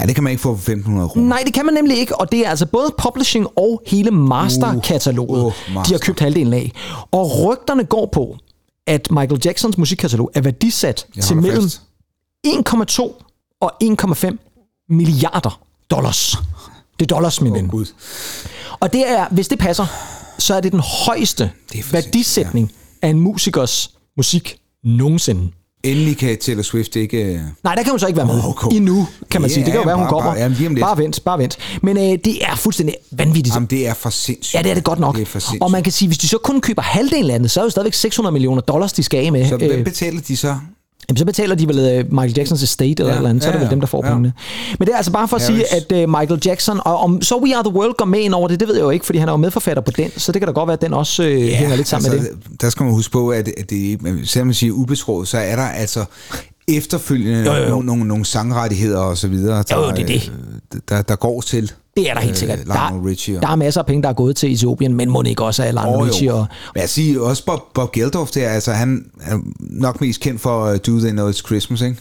Ja, 0.00 0.06
det 0.06 0.14
kan 0.14 0.24
man 0.24 0.30
ikke 0.30 0.40
få 0.42 0.56
for 0.56 0.72
1.500 0.72 1.08
kroner. 1.08 1.28
Nej, 1.28 1.42
det 1.46 1.54
kan 1.54 1.64
man 1.64 1.74
nemlig 1.74 1.98
ikke, 1.98 2.20
og 2.20 2.32
det 2.32 2.46
er 2.46 2.50
altså 2.50 2.66
både 2.66 2.94
publishing 2.98 3.46
og 3.56 3.82
hele 3.86 4.10
masterkataloget, 4.10 5.40
Uh, 5.40 5.46
uh, 5.46 5.52
master. 5.74 5.82
de 5.82 5.92
har 5.94 5.98
købt 5.98 6.20
halvdelen 6.20 6.52
af. 6.52 6.72
Og 7.12 7.44
rygterne 7.44 7.84
går 7.84 8.08
på, 8.12 8.36
at 8.86 9.08
Michael 9.10 9.40
Jacksons 9.44 9.78
musikkatalog 9.78 10.30
er 10.34 10.40
værdisat 10.40 11.06
til 11.22 11.36
mellem 11.36 11.62
fast. 11.62 11.82
1,2 12.46 13.22
og 13.60 13.72
1,5 13.84 14.86
milliarder 14.88 15.60
dollars. 15.90 16.36
Det 17.00 17.04
er 17.12 17.14
dollars, 17.14 17.40
min 17.40 17.54
ven. 17.54 17.68
Gud. 17.68 17.86
Og 18.80 18.92
det 18.92 19.10
er, 19.10 19.26
hvis 19.30 19.48
det 19.48 19.58
passer, 19.58 19.86
så 20.38 20.54
er 20.54 20.60
det 20.60 20.72
den 20.72 20.80
højeste 21.06 21.50
Det 21.72 21.92
værdisætning 21.92 22.72
af 23.02 23.08
en 23.08 23.20
musikers 23.20 23.90
musik 24.16 24.56
nogensinde. 24.84 25.50
Endelig 25.84 26.16
kan 26.16 26.38
Taylor 26.38 26.62
Swift 26.62 26.96
ikke... 26.96 27.16
øh, 27.24 27.40
Nej, 27.64 27.74
der 27.74 27.82
kan 27.82 27.90
hun 27.90 27.98
så 27.98 28.06
ikke 28.06 28.16
være 28.16 28.26
med 28.26 28.40
okay. 28.44 28.76
endnu, 28.76 29.06
kan 29.30 29.40
man 29.40 29.50
Ja, 29.50 29.54
sige. 29.54 29.64
Det 29.64 29.72
kan 29.72 29.80
jo 29.80 29.86
være, 29.86 29.96
hun 29.96 30.02
bare- 30.02 30.10
kommer. 30.10 30.32
bare- 30.32 30.40
jamen, 30.62 30.80
bare 30.80 30.98
vent, 30.98 31.24
bare 31.24 31.38
vent. 31.38 31.58
Men 31.82 31.96
øh, 31.96 32.02
det 32.24 32.44
er 32.44 32.56
fuldstændig 32.56 32.94
vanvittigt. 33.12 33.54
Jamen, 33.54 33.66
det 33.66 33.86
er 33.88 33.94
for 33.94 34.10
sindssygt. 34.10 34.54
Ja, 34.54 34.62
det 34.62 34.70
er 34.70 34.74
det 34.74 34.84
godt 34.84 34.98
nok. 34.98 35.14
Det 35.16 35.22
er 35.22 35.26
for 35.26 35.38
sindssygt. 35.38 35.62
og 35.62 35.70
man 35.70 35.82
kan 35.82 35.92
sige, 35.92 36.08
hvis 36.08 36.18
de 36.18 36.28
så 36.28 36.38
kun 36.38 36.60
køber 36.60 36.82
halvdelen 36.82 37.30
af 37.30 37.40
det, 37.40 37.50
så 37.50 37.60
er 37.60 37.62
det 37.64 37.66
jo 37.66 37.70
stadigvæk 37.70 37.94
600 37.94 38.32
millioner 38.32 38.60
dollars, 38.62 38.92
de 38.92 39.02
skal 39.02 39.26
af 39.26 39.32
med. 39.32 39.48
Så 39.48 39.56
hvem 39.56 39.70
Øh, 39.70 39.84
betaler 39.84 40.20
de 40.20 40.36
så? 40.36 40.56
Jamen, 41.08 41.16
så 41.18 41.24
betaler 41.24 41.54
de 41.54 41.68
vel 41.68 41.78
uh, 41.78 42.12
Michael 42.12 42.34
Jacksons 42.36 42.62
estate 42.62 42.90
eller 42.90 43.06
Ja, 43.12 43.16
eller 43.16 43.30
andet, 43.30 43.42
så 43.42 43.48
er 43.48 43.52
det 43.52 43.58
ja, 43.58 43.64
vel 43.64 43.70
dem, 43.70 43.80
der 43.80 43.86
får 43.86 44.06
ja. 44.06 44.10
pengene. 44.10 44.32
Men 44.78 44.86
det 44.86 44.92
er 44.92 44.96
altså 44.96 45.12
bare 45.12 45.28
for 45.28 45.36
at 45.36 45.42
sige, 45.42 45.74
at 45.74 45.92
uh, 45.92 45.98
Michael 46.20 46.40
Jackson, 46.46 46.80
og 46.84 46.96
om 46.98 47.22
så 47.22 47.38
We 47.44 47.56
Are 47.56 47.64
The 47.64 47.72
World 47.74 47.94
går 47.96 48.04
med 48.04 48.20
ind 48.20 48.34
over 48.34 48.48
det, 48.48 48.60
det 48.60 48.68
ved 48.68 48.74
jeg 48.74 48.82
jo 48.82 48.90
ikke, 48.90 49.06
fordi 49.06 49.18
han 49.18 49.28
er 49.28 49.32
jo 49.32 49.36
medforfatter 49.36 49.82
på 49.82 49.90
den, 49.90 50.10
så 50.16 50.32
det 50.32 50.40
kan 50.40 50.46
da 50.46 50.52
godt 50.52 50.66
være, 50.66 50.74
at 50.74 50.82
den 50.82 50.94
også 50.94 51.22
uh, 51.22 51.28
ja, 51.48 51.54
hænger 51.56 51.76
lidt 51.76 51.88
sammen 51.88 52.12
altså, 52.12 52.30
med 52.30 52.38
det. 52.50 52.60
Der 52.60 52.70
skal 52.70 52.84
man 52.84 52.92
huske 52.94 53.12
på, 53.12 53.28
at, 53.30 53.48
at 53.56 53.70
det, 53.70 53.98
selvom 54.24 54.46
man 54.46 54.54
siger 54.54 54.72
ubetrådt, 54.72 55.28
så 55.28 55.38
er 55.38 55.56
der 55.56 55.62
altså 55.62 56.04
efterfølgende 56.68 57.44
Jo, 57.44 57.52
jo, 57.54 57.62
jo. 57.62 57.68
Nogle, 57.68 57.86
nogle, 57.86 58.04
nogle 58.04 58.24
sangrettigheder 58.24 58.98
og 58.98 59.18
så 59.18 59.28
videre, 59.28 59.64
der, 59.68 59.76
Jo, 59.76 59.90
det 59.90 59.98
er 60.02 60.06
det. 60.06 60.32
øh, 60.74 60.80
Der, 60.88 61.02
der 61.02 61.16
går 61.16 61.40
til 61.40 61.72
Det 61.96 62.10
er 62.10 62.14
der 62.14 62.20
helt 62.20 62.30
øh, 62.32 62.36
sikkert. 62.36 62.58
Lionel 62.58 63.02
Der, 63.02 63.06
Richie. 63.10 63.36
og- 63.36 63.42
der 63.42 63.48
er 63.48 63.56
masser 63.56 63.80
af 63.80 63.86
penge, 63.86 64.02
der 64.02 64.08
er 64.08 64.12
gået 64.12 64.36
til 64.36 64.52
Etiopien, 64.52 64.94
men 64.94 65.10
må 65.10 65.22
ikke 65.22 65.44
også 65.44 65.62
af 65.64 65.72
Lionel 65.72 65.98
jo. 65.98 66.04
Richie 66.04 66.34
og, 66.34 66.46
jeg 66.76 66.88
siger 66.88 67.20
også 67.20 67.44
Bob, 67.46 67.60
Bob 67.74 67.92
Geldof 67.92 68.30
der, 68.30 68.48
altså 68.48 68.72
han 68.72 69.04
er 69.20 69.38
nok 69.60 70.00
mest 70.00 70.20
kendt 70.20 70.40
for 70.40 70.70
uh, 70.70 70.76
Do 70.86 70.98
They 71.00 71.10
Know 71.10 71.30
It's 71.30 71.46
Christmas, 71.46 71.80
ikke? 71.80 71.96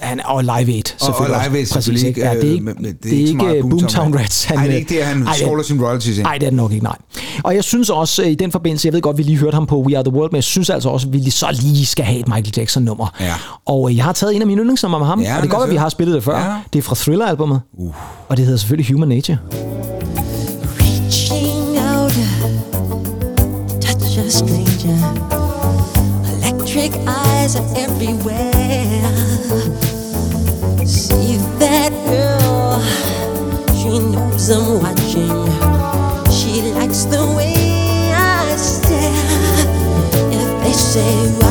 Han, 0.00 0.20
og 0.24 0.42
Live 0.42 0.52
Aid, 0.54 0.66
Og, 0.68 0.72
og 1.00 1.00
selvfølgelig 1.00 1.40
Live 1.48 1.58
Aid. 1.58 1.66
Præcis, 1.66 1.72
selvfølgelig 1.72 2.08
ikke? 2.08 2.20
Ja, 2.20 2.34
det 2.34 2.44
er 2.48 2.52
ikke, 2.52 2.64
men- 2.64 2.74
men 2.80 2.84
det 3.02 3.04
er 3.04 3.08
så 3.10 3.14
ikke, 3.16 3.34
meget 3.34 3.60
Boomtown 3.70 4.18
Rats. 4.18 4.44
Han, 4.44 4.56
Nej, 4.56 4.64
det 4.64 4.70
er 4.72 4.74
øh, 4.76 4.80
ikke 4.80 4.94
det, 4.94 5.04
han 5.04 5.22
ej, 5.22 5.32
det- 5.32 5.40
skåler 5.42 5.62
sin 5.62 5.82
royalties 5.84 6.16
ind. 6.18 6.24
Nej, 6.26 6.38
det 6.38 6.46
er 6.46 6.50
det 6.50 6.56
nok 6.56 6.72
ikke, 6.72 6.84
nej. 6.84 6.96
Og 7.44 7.54
jeg 7.54 7.64
synes 7.64 7.90
også 7.90 8.22
øh, 8.22 8.28
i 8.28 8.34
den 8.34 8.52
forbindelse, 8.52 8.86
jeg 8.86 8.92
ved 8.92 9.00
godt, 9.00 9.18
vi 9.18 9.22
lige 9.22 9.38
hørte 9.38 9.54
ham 9.54 9.66
på 9.66 9.80
We 9.82 9.96
Are 9.98 10.04
The 10.04 10.12
World, 10.12 10.30
men 10.32 10.36
jeg 10.36 10.44
synes 10.44 10.70
altså 10.70 10.88
også, 10.88 11.06
at 11.06 11.12
vi 11.12 11.18
lige 11.18 11.30
så 11.30 11.46
lige 11.62 11.86
skal 11.86 12.04
have 12.04 12.18
et 12.20 12.28
Michael 12.28 12.52
Jackson-nummer. 12.56 13.06
Ja. 13.20 13.34
Og 13.66 13.90
øh, 13.90 13.96
jeg 13.96 14.04
har 14.04 14.12
taget 14.12 14.34
en 14.36 14.40
af 14.40 14.46
mine 14.46 14.60
yndlingsnummer 14.60 14.98
med 14.98 15.06
ham, 15.06 15.20
Ja, 15.20 15.36
og 15.36 15.42
det 15.42 15.48
er 15.48 15.54
godt, 15.54 15.64
at 15.64 15.70
vi 15.70 15.76
har 15.76 15.88
spillet 15.88 16.14
det 16.14 16.24
før. 16.24 16.38
Ja. 16.38 16.54
Det 16.72 16.78
er 16.78 16.82
fra 16.82 16.94
Thriller-albummet, 16.98 17.60
uh. 17.78 17.94
og 18.28 18.36
det 18.36 18.44
hedder 18.44 18.58
selvfølgelig 18.58 18.94
Human 18.94 19.08
Nature. 19.08 19.38
Reaching 20.80 21.78
out, 21.78 22.12
touch 23.80 24.18
a 24.18 24.28
stranger. 24.30 24.98
Electric 26.42 26.90
eyes 26.94 27.36
eyes 27.46 27.56
are 27.56 27.84
everywhere. 27.84 28.55
Knows 34.48 34.58
I'm 34.62 34.80
watching. 34.80 35.26
She 36.30 36.62
likes 36.72 37.04
the 37.04 37.26
way 37.36 38.12
I 38.14 38.54
stare. 38.56 39.12
If 40.30 40.62
they 40.62 40.72
say 40.72 41.45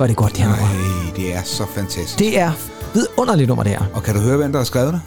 hvor 0.00 0.04
er 0.04 0.08
det 0.08 0.16
godt, 0.16 0.32
det 0.32 0.40
her 0.40 0.48
nummer. 0.48 0.64
Ej, 0.64 1.12
det 1.16 1.34
er 1.34 1.42
så 1.44 1.64
fantastisk. 1.74 2.18
Det 2.18 2.38
er 2.38 2.52
vidunderligt 2.94 3.48
nummer, 3.48 3.64
det 3.64 3.72
her. 3.72 3.82
Og 3.94 4.02
kan 4.02 4.14
du 4.14 4.20
høre, 4.20 4.36
hvem 4.36 4.52
der 4.52 4.58
har 4.58 4.64
skrevet 4.64 4.92
det? 4.92 5.00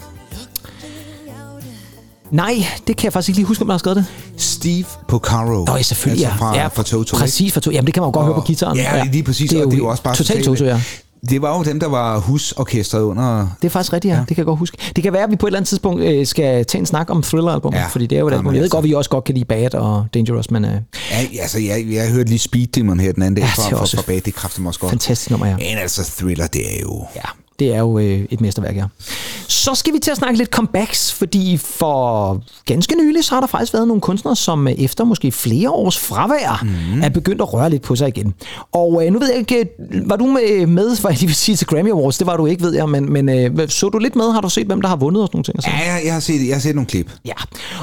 Nej, 2.32 2.66
det 2.88 2.98
kan 2.98 3.04
jeg 3.04 3.14
faktisk 3.14 3.30
ikke 3.30 3.39
lige 3.39 3.48
huske, 3.48 3.62
om 3.62 3.68
der 3.68 3.74
har 3.74 3.78
skrevet 3.78 3.98
det. 3.98 4.06
Steve 4.38 4.86
Porcaro. 5.08 5.66
Nå, 5.66 5.76
ja, 5.76 5.82
selvfølgelig, 5.82 6.26
altså 6.26 6.39
fra, 6.39 6.56
ja. 6.56 6.68
fra 6.68 6.84
Toto. 6.84 7.18
Præcis, 7.18 7.54
fra 7.54 7.62
Toto. 7.62 7.72
Jamen, 7.72 7.86
det 7.86 7.94
kan 7.94 8.02
man 8.02 8.08
jo 8.08 8.12
godt 8.14 8.26
høre 8.26 8.36
på 8.36 8.41
gitaren. 8.41 8.78
Ja, 8.78 9.04
lige 9.04 9.24
præcis. 9.24 9.50
Det 9.50 9.60
er 9.60 9.62
og 9.62 9.66
jo, 9.66 9.70
det 9.70 9.76
er 9.76 9.78
jo 9.78 9.88
også 9.88 10.04
bare 10.04 10.16
totalt 10.16 10.46
Toto, 10.46 10.64
ja. 10.66 10.82
Det 11.30 11.41
var 11.41 11.57
jo 11.57 11.63
dem, 11.63 11.80
der 11.80 11.88
var 11.88 12.19
husorkestret 12.19 13.01
under... 13.01 13.47
Det 13.61 13.65
er 13.67 13.69
faktisk 13.69 13.93
rigtigt, 13.93 14.11
ja. 14.11 14.15
ja. 14.15 14.19
Det 14.19 14.28
kan 14.28 14.38
jeg 14.38 14.45
godt 14.45 14.59
huske. 14.59 14.78
Det 14.95 15.03
kan 15.03 15.13
være, 15.13 15.24
at 15.24 15.32
vi 15.32 15.36
på 15.36 15.45
et 15.45 15.49
eller 15.49 15.59
andet 15.59 15.67
tidspunkt 15.69 16.01
øh, 16.01 16.26
skal 16.26 16.65
tage 16.65 16.80
en 16.80 16.86
snak 16.86 17.09
om 17.09 17.24
Thriller-albumet, 17.24 17.78
Ja. 17.78 17.88
fordi 17.88 18.05
det 18.07 18.15
er 18.15 18.19
jo 18.19 18.28
et 18.28 18.32
album. 18.34 18.45
Jeg 18.45 18.53
ved 18.53 18.61
altså. 18.61 18.76
godt, 18.78 18.86
vi 18.86 18.93
også 18.93 19.09
godt 19.09 19.24
kan 19.24 19.34
lide 19.36 19.45
Bad 19.45 19.76
og 19.76 20.05
Dangerous, 20.13 20.51
men 20.51 20.65
øh, 20.65 20.71
Ja, 21.11 21.41
altså, 21.41 21.59
jeg, 21.59 21.86
jeg 21.91 22.11
hørte 22.11 22.30
lige 22.30 22.39
Speed 22.39 22.67
Demon 22.67 22.99
her 22.99 23.11
den 23.11 23.24
anden 23.24 23.36
dag 23.36 23.41
Ja, 23.41 23.47
fra, 23.47 23.78
fra, 23.78 23.86
fra 23.97 24.03
bag. 24.07 24.21
Det 24.26 24.34
kræfter 24.36 24.61
mig 24.61 24.67
også 24.67 24.80
godt. 24.80 24.89
fantastisk 24.89 25.30
nummer, 25.32 25.47
ja. 25.47 25.55
Men 25.55 25.78
altså, 25.78 26.11
Thriller, 26.17 26.47
det 26.47 26.76
er 26.76 26.82
jo... 26.82 27.05
Ja, 27.15 27.21
det 27.59 27.74
er 27.74 27.80
jo 27.80 27.97
øh, 27.99 28.26
et 28.30 28.41
mesterværk, 28.41 28.76
ja. 28.78 28.86
Så 29.48 29.76
skal 29.76 29.94
vi 29.94 30.00
til 30.00 30.12
at 30.12 30.18
snakke 30.18 30.38
lidt 30.38 30.50
comebacks, 30.50 31.14
fordi 31.14 31.58
for 31.58 32.41
ganske 32.66 32.96
nylig, 32.96 33.24
så 33.24 33.34
har 33.34 33.39
der 33.39 33.48
faktisk 33.48 33.74
været 33.74 33.88
nogle 33.88 34.02
kunstnere, 34.02 34.36
som 34.36 34.68
efter 34.68 35.04
måske 35.04 35.32
flere 35.32 35.70
års 35.70 36.00
fravær, 36.00 36.64
mm. 36.64 37.02
er 37.02 37.10
begyndt 37.10 37.41
at 37.41 37.54
røre 37.54 37.70
lidt 37.70 37.82
på 37.82 37.96
sig 37.96 38.08
igen. 38.08 38.34
Og 38.72 39.06
øh, 39.06 39.14
nu 39.14 39.20
ved 39.20 39.30
jeg 39.30 39.38
ikke, 39.38 39.70
øh, 39.91 40.10
var 40.10 40.16
du 40.16 40.26
med, 40.26 40.68
med, 40.68 40.98
hvad 41.02 41.12
jeg 41.12 41.20
lige 41.20 41.28
vil 41.28 41.36
sige, 41.36 41.56
til 41.56 41.68
Grammy 41.68 41.91
Awards? 41.91 42.18
Det 42.18 42.28
var 42.28 42.38
du 42.38 42.46
ikke, 42.46 42.64
ved 42.64 42.74
jeg, 42.74 42.89
men, 42.89 43.14
men 43.14 43.30
øh, 43.30 43.70
så 43.70 43.89
du 43.89 43.98
lidt 43.98 44.16
med? 44.16 44.32
Har 44.32 44.41
du 44.41 44.50
set, 44.50 44.68
hvem 44.68 44.82
der 44.82 44.88
har 44.88 44.96
vundet 44.96 45.22
og 45.22 45.28
sådan 45.28 45.38
nogle 45.38 45.44
ting? 45.44 45.58
og 45.58 45.64
sådan? 45.64 45.80
Ja, 45.80 45.94
jeg, 45.94 46.02
jeg, 46.06 46.14
har 46.14 46.20
set, 46.20 46.48
jeg 46.48 46.56
har 46.56 46.62
set 46.62 46.76
nogle 46.76 46.88
klip. 46.88 47.12
Ja, 47.26 47.34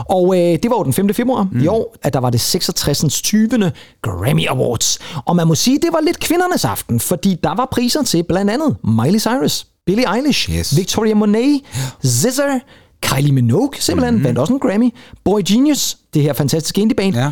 og 0.09 0.35
øh, 0.37 0.41
det 0.41 0.71
var 0.71 0.79
jo 0.79 0.85
den 0.85 0.93
5. 0.93 1.15
februar 1.15 1.49
mm. 1.53 1.61
i 1.63 1.67
år, 1.67 1.97
at 2.03 2.13
der 2.13 2.21
var 2.21 2.31
det 2.31 2.41
66. 2.41 3.23
20. 3.23 3.73
Grammy 4.03 4.49
Awards. 4.49 4.99
Og 5.25 5.37
man 5.37 5.47
må 5.47 5.55
sige, 5.55 5.79
det 5.79 5.89
var 5.93 6.01
lidt 6.01 6.21
kvindernes 6.21 6.65
aften, 6.65 7.01
fordi 7.01 7.37
der 7.43 7.55
var 7.55 7.69
priser 7.73 8.03
til 8.03 8.25
blandt 8.29 8.51
andet 8.51 8.77
Miley 8.85 9.19
Cyrus, 9.21 9.67
Billie 9.87 10.15
Eilish, 10.17 10.51
Yes. 10.51 10.77
Victoria 10.77 11.15
Monet, 11.15 11.61
SZA, 12.05 12.59
Kylie 13.03 13.33
Minogue 13.33 13.71
simpelthen, 13.79 14.15
mm-hmm. 14.15 14.25
vandt 14.25 14.39
også 14.39 14.53
en 14.53 14.59
Grammy, 14.61 14.91
Boy 15.25 15.41
Genius, 15.49 15.97
det 16.15 16.23
her 16.23 16.33
fantastiske 16.33 16.81
indie-band, 16.81 17.15
Ja. 17.15 17.31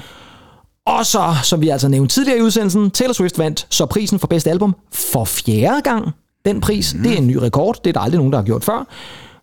og 0.86 1.06
så, 1.06 1.34
som 1.42 1.60
vi 1.60 1.68
altså 1.68 1.88
nævnte 1.88 2.14
tidligere 2.14 2.38
i 2.38 2.42
udsendelsen, 2.42 2.90
Taylor 2.90 3.12
Swift 3.12 3.38
vandt 3.38 3.66
så 3.70 3.86
prisen 3.86 4.18
for 4.18 4.26
bedste 4.26 4.50
album 4.50 4.74
for 4.92 5.24
fjerde 5.24 5.80
gang. 5.82 6.08
Den 6.44 6.60
pris, 6.60 6.94
mm. 6.94 7.02
det 7.02 7.12
er 7.12 7.16
en 7.16 7.26
ny 7.26 7.36
rekord. 7.36 7.76
Det 7.84 7.90
er 7.90 7.92
der 7.92 8.00
aldrig 8.00 8.18
nogen, 8.18 8.32
der 8.32 8.38
har 8.38 8.44
gjort 8.44 8.64
før. 8.64 8.86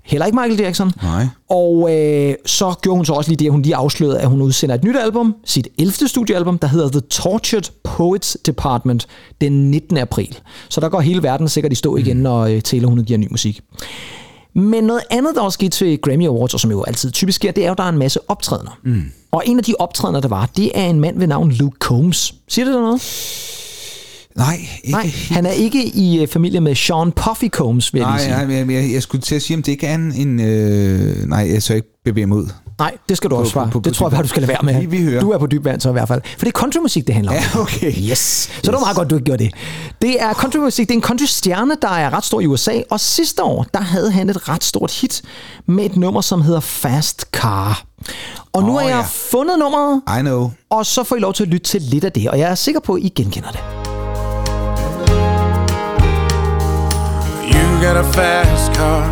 Heller 0.05 0.25
ikke 0.25 0.37
Michael 0.37 0.59
Jackson. 0.59 0.91
Nej. 1.03 1.27
Og 1.49 1.95
øh, 1.95 2.35
så 2.45 2.73
gjorde 2.81 2.97
hun 2.97 3.05
så 3.05 3.13
også 3.13 3.29
lige 3.29 3.37
det, 3.37 3.45
at 3.45 3.51
hun 3.51 3.61
lige 3.61 3.75
afslørede, 3.75 4.19
at 4.19 4.27
hun 4.27 4.41
udsender 4.41 4.75
et 4.75 4.83
nyt 4.83 4.95
album, 4.97 5.35
sit 5.45 5.67
11. 5.77 6.07
studiealbum, 6.07 6.57
der 6.57 6.67
hedder 6.67 6.89
The 6.89 7.01
Tortured 7.01 7.71
Poets 7.83 8.37
Department, 8.45 9.07
den 9.41 9.71
19. 9.71 9.97
april. 9.97 10.39
Så 10.69 10.81
der 10.81 10.89
går 10.89 10.99
hele 10.99 11.23
verden 11.23 11.49
sikkert 11.49 11.71
i 11.71 11.75
stå 11.75 11.95
igen, 11.97 12.17
når 12.17 12.41
øh, 12.45 12.61
Taylor 12.61 12.89
hun 12.89 13.03
giver 13.03 13.19
ny 13.19 13.27
musik. 13.31 13.61
Men 14.53 14.83
noget 14.83 15.01
andet, 15.11 15.35
der 15.35 15.41
også 15.41 15.55
skete 15.55 15.69
til 15.69 16.01
Grammy 16.01 16.27
Awards, 16.27 16.53
og 16.53 16.59
som 16.59 16.71
jo 16.71 16.83
altid 16.83 17.11
typisk 17.11 17.35
sker, 17.35 17.51
det 17.51 17.61
er 17.63 17.67
jo, 17.67 17.71
at 17.71 17.77
der 17.77 17.83
er 17.83 17.89
en 17.89 17.97
masse 17.97 18.19
optrædener. 18.27 18.79
Mm. 18.83 19.03
Og 19.31 19.43
en 19.45 19.57
af 19.57 19.63
de 19.63 19.73
optrædener, 19.79 20.19
der 20.19 20.27
var, 20.27 20.49
det 20.57 20.71
er 20.75 20.85
en 20.85 20.99
mand 20.99 21.19
ved 21.19 21.27
navn 21.27 21.51
Luke 21.51 21.77
Combs. 21.79 22.33
Siger 22.47 22.65
det 22.65 22.73
dig 22.73 22.81
noget? 22.81 23.01
Nej, 24.37 24.59
ikke 24.83 24.91
Nej, 24.97 25.11
han 25.31 25.45
er 25.45 25.51
ikke 25.51 25.85
i 25.85 26.21
øh, 26.21 26.27
familie 26.27 26.59
med 26.61 26.75
Sean 26.75 27.11
Puffy 27.11 27.49
Combs, 27.49 27.93
vil 27.93 27.99
jeg 27.99 28.09
Nej, 28.09 28.19
sige. 28.19 28.31
nej, 28.47 28.55
jeg, 28.57 28.69
jeg, 28.71 28.93
jeg 28.93 29.03
skulle 29.03 29.21
til 29.21 29.35
at 29.35 29.41
sige, 29.41 29.57
om 29.57 29.63
det 29.63 29.71
ikke 29.71 29.87
er 29.87 29.95
en... 29.95 30.13
en 30.15 30.39
øh, 30.39 31.25
nej, 31.29 31.49
jeg 31.53 31.63
så 31.63 31.73
ikke 31.73 31.87
bevæge 32.05 32.27
mig 32.27 32.37
ud. 32.37 32.47
Nej, 32.79 32.91
det 33.09 33.17
skal 33.17 33.29
du 33.29 33.35
også 33.35 33.49
på- 33.49 33.53
svare. 33.53 33.69
på- 33.71 33.79
Det 33.79 33.93
på 33.93 33.97
tror 33.97 34.05
jeg 34.07 34.11
bare, 34.11 34.23
du 34.23 34.27
skal 34.27 34.41
lade 34.41 34.49
være 34.49 34.59
med. 34.63 34.79
Vi- 34.79 34.85
vi 34.97 35.03
hører. 35.03 35.21
Du 35.21 35.31
er 35.31 35.37
på 35.37 35.47
dyb 35.47 35.65
vand 35.65 35.81
så 35.81 35.89
i 35.89 35.91
hvert 35.91 36.07
fald. 36.07 36.21
For 36.37 36.39
det 36.39 36.47
er 36.47 36.51
countrymusik, 36.51 37.07
det 37.07 37.15
handler 37.15 37.31
om. 37.31 37.37
Ja, 37.55 37.59
okay. 37.61 37.93
Yes. 38.11 38.19
Så 38.19 38.49
det 38.63 38.73
var 38.73 38.79
meget 38.79 38.95
godt, 38.97 39.09
du 39.09 39.15
ikke 39.15 39.25
gjorde 39.25 39.43
det. 39.43 39.53
Det 40.01 40.21
er 40.21 40.33
countrymusik. 40.33 40.87
Det 40.87 40.93
er 40.93 40.97
en 40.97 41.03
countrystjerne, 41.03 41.75
der 41.81 41.89
er 41.89 42.13
ret 42.13 42.25
stor 42.25 42.39
i 42.41 42.45
USA. 42.47 42.71
Og 42.89 42.99
sidste 42.99 43.43
år, 43.43 43.65
der 43.73 43.81
havde 43.81 44.11
han 44.11 44.29
et 44.29 44.49
ret 44.49 44.63
stort 44.63 44.91
hit 45.01 45.21
med 45.67 45.85
et 45.85 45.95
nummer, 45.97 46.21
som 46.21 46.41
hedder 46.41 46.59
Fast 46.59 47.25
Car. 47.31 47.83
Og 48.53 48.63
nu 48.63 48.69
Åh, 48.69 48.73
har 48.81 48.87
jeg 48.87 48.97
ja. 48.97 49.03
fundet 49.31 49.59
nummeret, 49.59 50.01
I 50.19 50.21
know. 50.21 50.51
og 50.69 50.85
så 50.85 51.03
får 51.03 51.15
I 51.15 51.19
lov 51.19 51.33
til 51.33 51.43
at 51.43 51.49
lytte 51.49 51.67
til 51.67 51.81
lidt 51.81 52.03
af 52.03 52.11
det. 52.11 52.29
Og 52.29 52.39
jeg 52.39 52.51
er 52.51 52.55
sikker 52.55 52.81
på, 52.81 52.93
at 52.93 53.01
I 53.03 53.09
genkender 53.15 53.51
det. 53.51 53.59
Got 57.85 57.97
a 57.97 58.13
fast 58.17 58.73
car. 58.73 59.05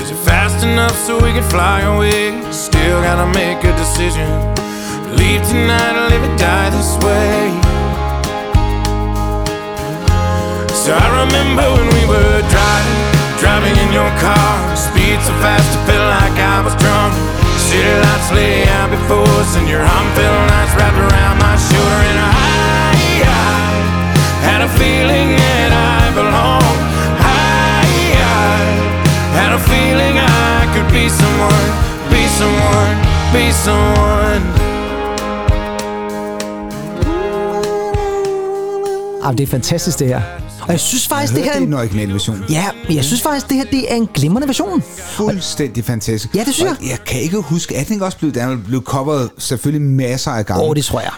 Is 0.00 0.10
it 0.10 0.16
fast 0.24 0.64
enough 0.64 0.96
so 1.04 1.20
we 1.20 1.36
can 1.36 1.44
fly 1.52 1.84
away? 1.84 2.32
Still 2.50 3.02
gotta 3.04 3.28
make 3.36 3.60
a 3.60 3.76
decision. 3.76 4.24
Leave 5.20 5.44
tonight 5.44 5.92
or 6.00 6.08
live 6.08 6.24
or 6.24 6.34
die 6.40 6.70
this 6.72 6.96
way. 7.04 7.52
So 10.72 10.96
I 10.96 11.06
remember 11.28 11.68
when 11.76 11.88
we 11.92 12.08
were 12.08 12.40
driving, 12.48 13.00
driving 13.36 13.76
in 13.84 13.92
your 13.92 14.08
car. 14.24 14.64
Speed 14.72 15.20
so 15.20 15.36
fast 15.44 15.68
I 15.76 15.80
felt 15.84 16.08
like 16.16 16.36
I 16.40 16.64
was 16.64 16.72
drunk. 16.80 17.12
City 17.68 17.84
lights 18.00 18.32
lay 18.32 18.64
out 18.80 18.88
before 18.96 19.28
us, 19.44 19.60
and 19.60 19.68
your 19.68 19.84
arm 19.84 20.08
felt 20.16 20.40
nice 20.56 20.72
wrapped 20.72 20.96
around 21.04 21.36
my 21.36 21.56
shoulder. 21.68 22.00
And 22.08 22.18
I, 22.24 22.32
I 23.28 23.60
had 24.48 24.60
a 24.64 24.70
feeling 24.80 25.36
that 25.36 25.72
I 25.76 25.95
Ah, 39.26 39.32
det 39.38 39.42
er 39.42 39.46
fantastisk, 39.46 39.98
det 39.98 40.06
her. 40.06 40.22
Og 40.62 40.68
jeg 40.72 40.80
synes 40.80 41.08
faktisk, 41.08 41.32
Jeg 41.32 41.36
det 41.36 41.44
her... 41.44 41.50
er 41.50 41.54
det 41.54 41.62
er 41.62 41.66
en- 41.66 41.72
den 41.72 41.78
originale 41.78 42.12
version. 42.12 42.44
Ja, 42.50 42.64
jeg 42.90 43.04
synes 43.04 43.22
faktisk, 43.22 43.48
det 43.48 43.56
her 43.56 43.64
det 43.64 43.92
er 43.92 43.96
en 43.96 44.08
glimrende 44.14 44.48
version. 44.48 44.82
Fuldstændig 44.98 45.84
fantastisk. 45.84 46.34
Ja, 46.34 46.44
det 46.44 46.54
synes 46.54 46.70
Og 46.70 46.86
jeg 46.88 46.98
kan 47.06 47.20
ikke 47.20 47.36
huske, 47.36 47.76
at 47.76 47.86
den 47.86 47.92
ikke 47.94 48.04
også 48.04 48.18
blev, 48.18 48.32
den 48.32 48.62
blevet 48.66 48.84
coveret 48.84 49.30
selvfølgelig 49.38 49.88
masser 49.88 50.30
af 50.30 50.46
gange. 50.46 50.64
Åh, 50.64 50.76
det 50.76 50.84
tror 50.84 51.00
jeg. 51.00 51.10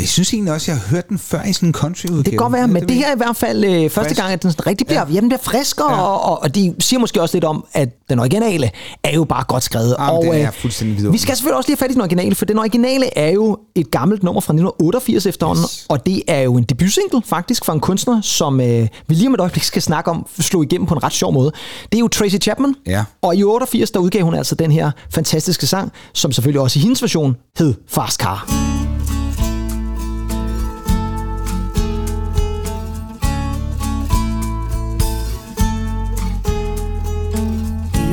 Jeg 0.00 0.08
synes 0.08 0.32
egentlig 0.32 0.52
også, 0.52 0.70
jeg 0.72 0.80
har 0.80 0.88
hørt 0.88 1.08
den 1.08 1.18
før 1.18 1.42
i 1.42 1.52
sådan 1.52 1.68
en 1.68 1.72
country-udgave. 1.72 2.22
Det 2.22 2.30
kan 2.30 2.38
godt 2.38 2.52
være, 2.52 2.68
men 2.68 2.88
det 2.88 2.96
her 2.96 3.06
er 3.08 3.14
i 3.14 3.16
hvert 3.16 3.36
fald 3.36 3.64
øh, 3.64 3.90
første 3.90 4.08
Frisk. 4.08 4.20
gang, 4.20 4.32
at 4.32 4.42
den 4.42 4.50
sådan 4.52 4.66
rigtig 4.66 4.86
bliver, 4.86 5.00
ja. 5.08 5.14
ja, 5.14 5.20
den 5.20 5.28
bliver 5.28 5.40
friskere, 5.42 5.92
ja. 5.94 6.00
og, 6.02 6.22
og, 6.22 6.42
og 6.42 6.54
de 6.54 6.74
siger 6.78 7.00
måske 7.00 7.22
også 7.22 7.36
lidt 7.36 7.44
om, 7.44 7.64
at 7.72 7.88
den 8.10 8.18
originale 8.18 8.70
er 9.04 9.14
jo 9.14 9.24
bare 9.24 9.44
godt 9.48 9.62
skrevet. 9.64 9.96
Jamen, 9.98 10.16
og, 10.16 10.24
den 10.24 10.32
er 10.32 10.46
øh, 10.46 10.52
fuldstændig 10.52 10.96
vidunderlig. 10.96 11.12
Vi 11.12 11.18
skal 11.22 11.36
selvfølgelig 11.36 11.56
også 11.56 11.68
lige 11.68 11.76
have 11.76 11.86
fat 11.86 11.90
i 11.90 11.94
den 11.94 12.00
originale, 12.00 12.34
for 12.34 12.44
den 12.44 12.58
originale 12.58 13.18
er 13.18 13.30
jo 13.30 13.58
et 13.74 13.90
gammelt 13.90 14.22
nummer 14.22 14.40
fra 14.40 14.52
1988 14.52 15.26
efterhånden, 15.26 15.64
Yes. 15.64 15.86
og 15.88 16.06
det 16.06 16.22
er 16.28 16.40
jo 16.40 16.54
en 16.56 16.64
debutsingle 16.64 17.22
faktisk 17.26 17.64
fra 17.64 17.72
en 17.72 17.80
kunstner, 17.80 18.20
som 18.20 18.60
øh, 18.60 18.88
vi 19.08 19.14
lige 19.14 19.26
om 19.28 19.34
et 19.34 19.40
øjeblik 19.40 19.62
skal 19.64 19.82
snakke 19.82 20.10
om, 20.10 20.26
slå 20.40 20.62
igennem 20.62 20.86
på 20.86 20.94
en 20.94 21.02
ret 21.02 21.12
sjov 21.12 21.32
måde. 21.32 21.52
Det 21.92 21.94
er 21.94 22.00
jo 22.00 22.08
Tracy 22.08 22.36
Chapman, 22.42 22.74
Ja. 22.86 23.04
og 23.22 23.36
i 23.36 23.44
88 23.44 23.90
der 23.90 24.00
udgav 24.00 24.22
hun 24.24 24.34
altså 24.34 24.54
den 24.54 24.72
her 24.72 24.90
fantastiske 25.14 25.66
sang, 25.66 25.92
som 26.14 26.32
selvfølgelig 26.32 26.60
også 26.60 26.78
i 26.78 26.82
hendes 26.82 27.02
version 27.02 27.36
hed 27.58 27.74
Fast 27.88 28.20
Car. 28.20 28.87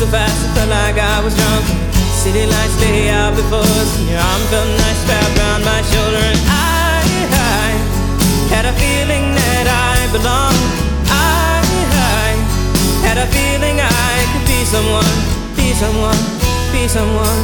So 0.00 0.06
fast, 0.06 0.34
it 0.44 0.50
felt 0.56 0.70
like 0.70 0.96
I 0.98 1.18
was 1.24 1.34
drunk. 1.40 1.64
City 2.22 2.44
lights 2.54 2.76
lay 2.82 3.10
out 3.10 3.32
before 3.36 3.68
us, 3.82 3.90
and 3.98 4.06
your 4.10 4.18
arm 4.30 4.42
felt 4.52 4.68
nice 4.84 5.00
wrapped 5.08 5.38
around 5.38 5.62
my 5.72 5.80
shoulder. 5.92 6.24
And 6.32 6.40
I, 6.50 7.04
I 7.62 7.68
had 8.54 8.64
a 8.72 8.74
feeling 8.82 9.24
that 9.40 9.66
I 9.92 9.94
belonged. 10.16 10.64
I, 11.06 11.62
I 12.22 12.28
had 13.06 13.18
a 13.24 13.26
feeling 13.36 13.76
I 13.80 14.12
could 14.32 14.46
be 14.52 14.60
someone, 14.74 15.14
be 15.58 15.68
someone, 15.82 16.20
be 16.72 16.82
someone. 16.88 17.40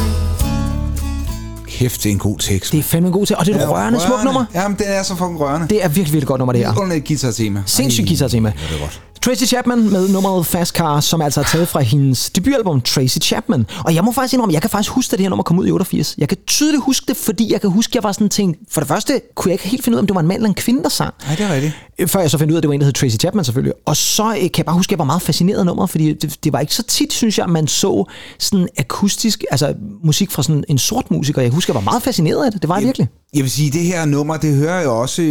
Kæft, 1.67 2.03
det 2.03 2.09
er 2.09 2.13
en 2.13 2.19
god 2.19 2.37
tekst. 2.39 2.71
Det 2.71 2.79
er 2.79 2.83
fandme 2.83 3.07
en 3.07 3.13
god 3.13 3.25
til, 3.25 3.35
og 3.35 3.45
det 3.45 3.55
er 3.55 3.59
et 3.63 3.69
rørende, 3.69 3.99
smukt 3.99 4.23
nummer. 4.23 4.45
Jamen, 4.53 4.77
det 4.77 4.95
er 4.95 5.03
så 5.03 5.15
fucking 5.15 5.39
rørende. 5.39 5.67
Det 5.67 5.83
er 5.83 5.87
virkelig, 5.87 6.13
virkelig 6.13 6.27
godt 6.27 6.39
nummer, 6.39 6.53
det 6.53 6.65
her. 6.65 6.77
Under 6.77 6.95
et 6.95 7.07
guitar-tema. 7.07 7.63
Sindssygt 7.65 8.07
guitar-tema. 8.07 8.53
Ja, 8.61 8.67
det 8.73 8.75
er 8.75 8.81
godt. 8.81 9.01
Tracy 9.25 9.43
Chapman 9.43 9.89
med 9.89 10.07
nummeret 10.09 10.45
Fast 10.45 10.75
Car, 10.75 10.99
som 10.99 11.21
altså 11.21 11.39
er 11.39 11.43
taget 11.43 11.67
fra 11.67 11.79
hendes 11.79 12.29
debutalbum 12.29 12.81
Tracy 12.81 13.17
Chapman. 13.21 13.65
Og 13.85 13.95
jeg 13.95 14.03
må 14.03 14.11
faktisk 14.11 14.33
indrømme, 14.33 14.53
jeg 14.53 14.61
kan 14.61 14.69
faktisk 14.69 14.91
huske, 14.91 15.13
at 15.13 15.17
det 15.17 15.23
her 15.23 15.29
nummer 15.29 15.43
kom 15.43 15.59
ud 15.59 15.67
i 15.67 15.71
88. 15.71 16.15
Jeg 16.17 16.29
kan 16.29 16.37
tydeligt 16.47 16.83
huske 16.83 17.05
det, 17.07 17.17
fordi 17.17 17.51
jeg 17.51 17.61
kan 17.61 17.69
huske, 17.69 17.91
at 17.91 17.95
jeg 17.95 18.03
var 18.03 18.11
sådan 18.11 18.29
tænkt, 18.29 18.57
for 18.71 18.81
det 18.81 18.87
første 18.87 19.21
kunne 19.35 19.49
jeg 19.49 19.53
ikke 19.53 19.67
helt 19.67 19.83
finde 19.83 19.95
ud 19.95 19.97
af, 19.97 20.01
om 20.01 20.07
det 20.07 20.15
var 20.15 20.21
en 20.21 20.27
mand 20.27 20.37
eller 20.37 20.49
en 20.49 20.55
kvinde, 20.55 20.83
der 20.83 20.89
sang. 20.89 21.13
Nej, 21.25 21.35
det 21.35 21.45
er 21.45 21.53
rigtigt. 21.53 21.73
Øh, 21.99 22.07
Før 22.07 22.19
jeg 22.19 22.31
så 22.31 22.37
fandt 22.37 22.51
ud 22.51 22.55
af, 22.55 22.59
at 22.59 22.63
det 22.63 22.67
var 22.67 22.73
en, 22.73 22.79
der 22.81 22.85
hed 22.85 22.93
Tracy 22.93 23.15
Chapman 23.15 23.45
selvfølgelig. 23.45 23.73
Og 23.85 23.97
så 23.97 24.23
øh, 24.31 24.39
kan 24.39 24.51
jeg 24.57 24.65
bare 24.65 24.75
huske, 24.75 24.89
at 24.89 24.91
jeg 24.91 24.99
var 24.99 25.05
meget 25.05 25.21
fascineret 25.21 25.59
af 25.59 25.65
nummeret, 25.65 25.89
fordi 25.89 26.13
det, 26.13 26.43
det 26.43 26.53
var 26.53 26.59
ikke 26.59 26.75
så 26.75 26.83
tit, 26.83 27.13
synes 27.13 27.37
jeg, 27.37 27.49
man 27.49 27.67
så 27.67 28.05
sådan 28.39 28.67
akustisk, 28.77 29.43
altså 29.51 29.73
musik 30.03 30.31
fra 30.31 30.43
sådan 30.43 30.63
en 30.69 30.77
sort 30.77 31.11
musiker. 31.11 31.41
Jeg 31.41 31.51
husker, 31.51 31.73
jeg 31.73 31.85
var 31.85 31.91
meget 31.91 32.03
fascineret 32.03 32.45
af 32.45 32.51
det. 32.51 32.61
Det 32.61 32.69
var 32.69 32.77
jeg 32.77 32.85
virkelig. 32.85 33.07
Jeg 33.35 33.43
vil 33.43 33.51
sige, 33.51 33.71
det 33.71 33.81
her 33.81 34.05
nummer, 34.05 34.37
det 34.37 34.55
hører 34.55 34.79
jeg 34.79 34.87
også 34.89 35.21
i, 35.21 35.25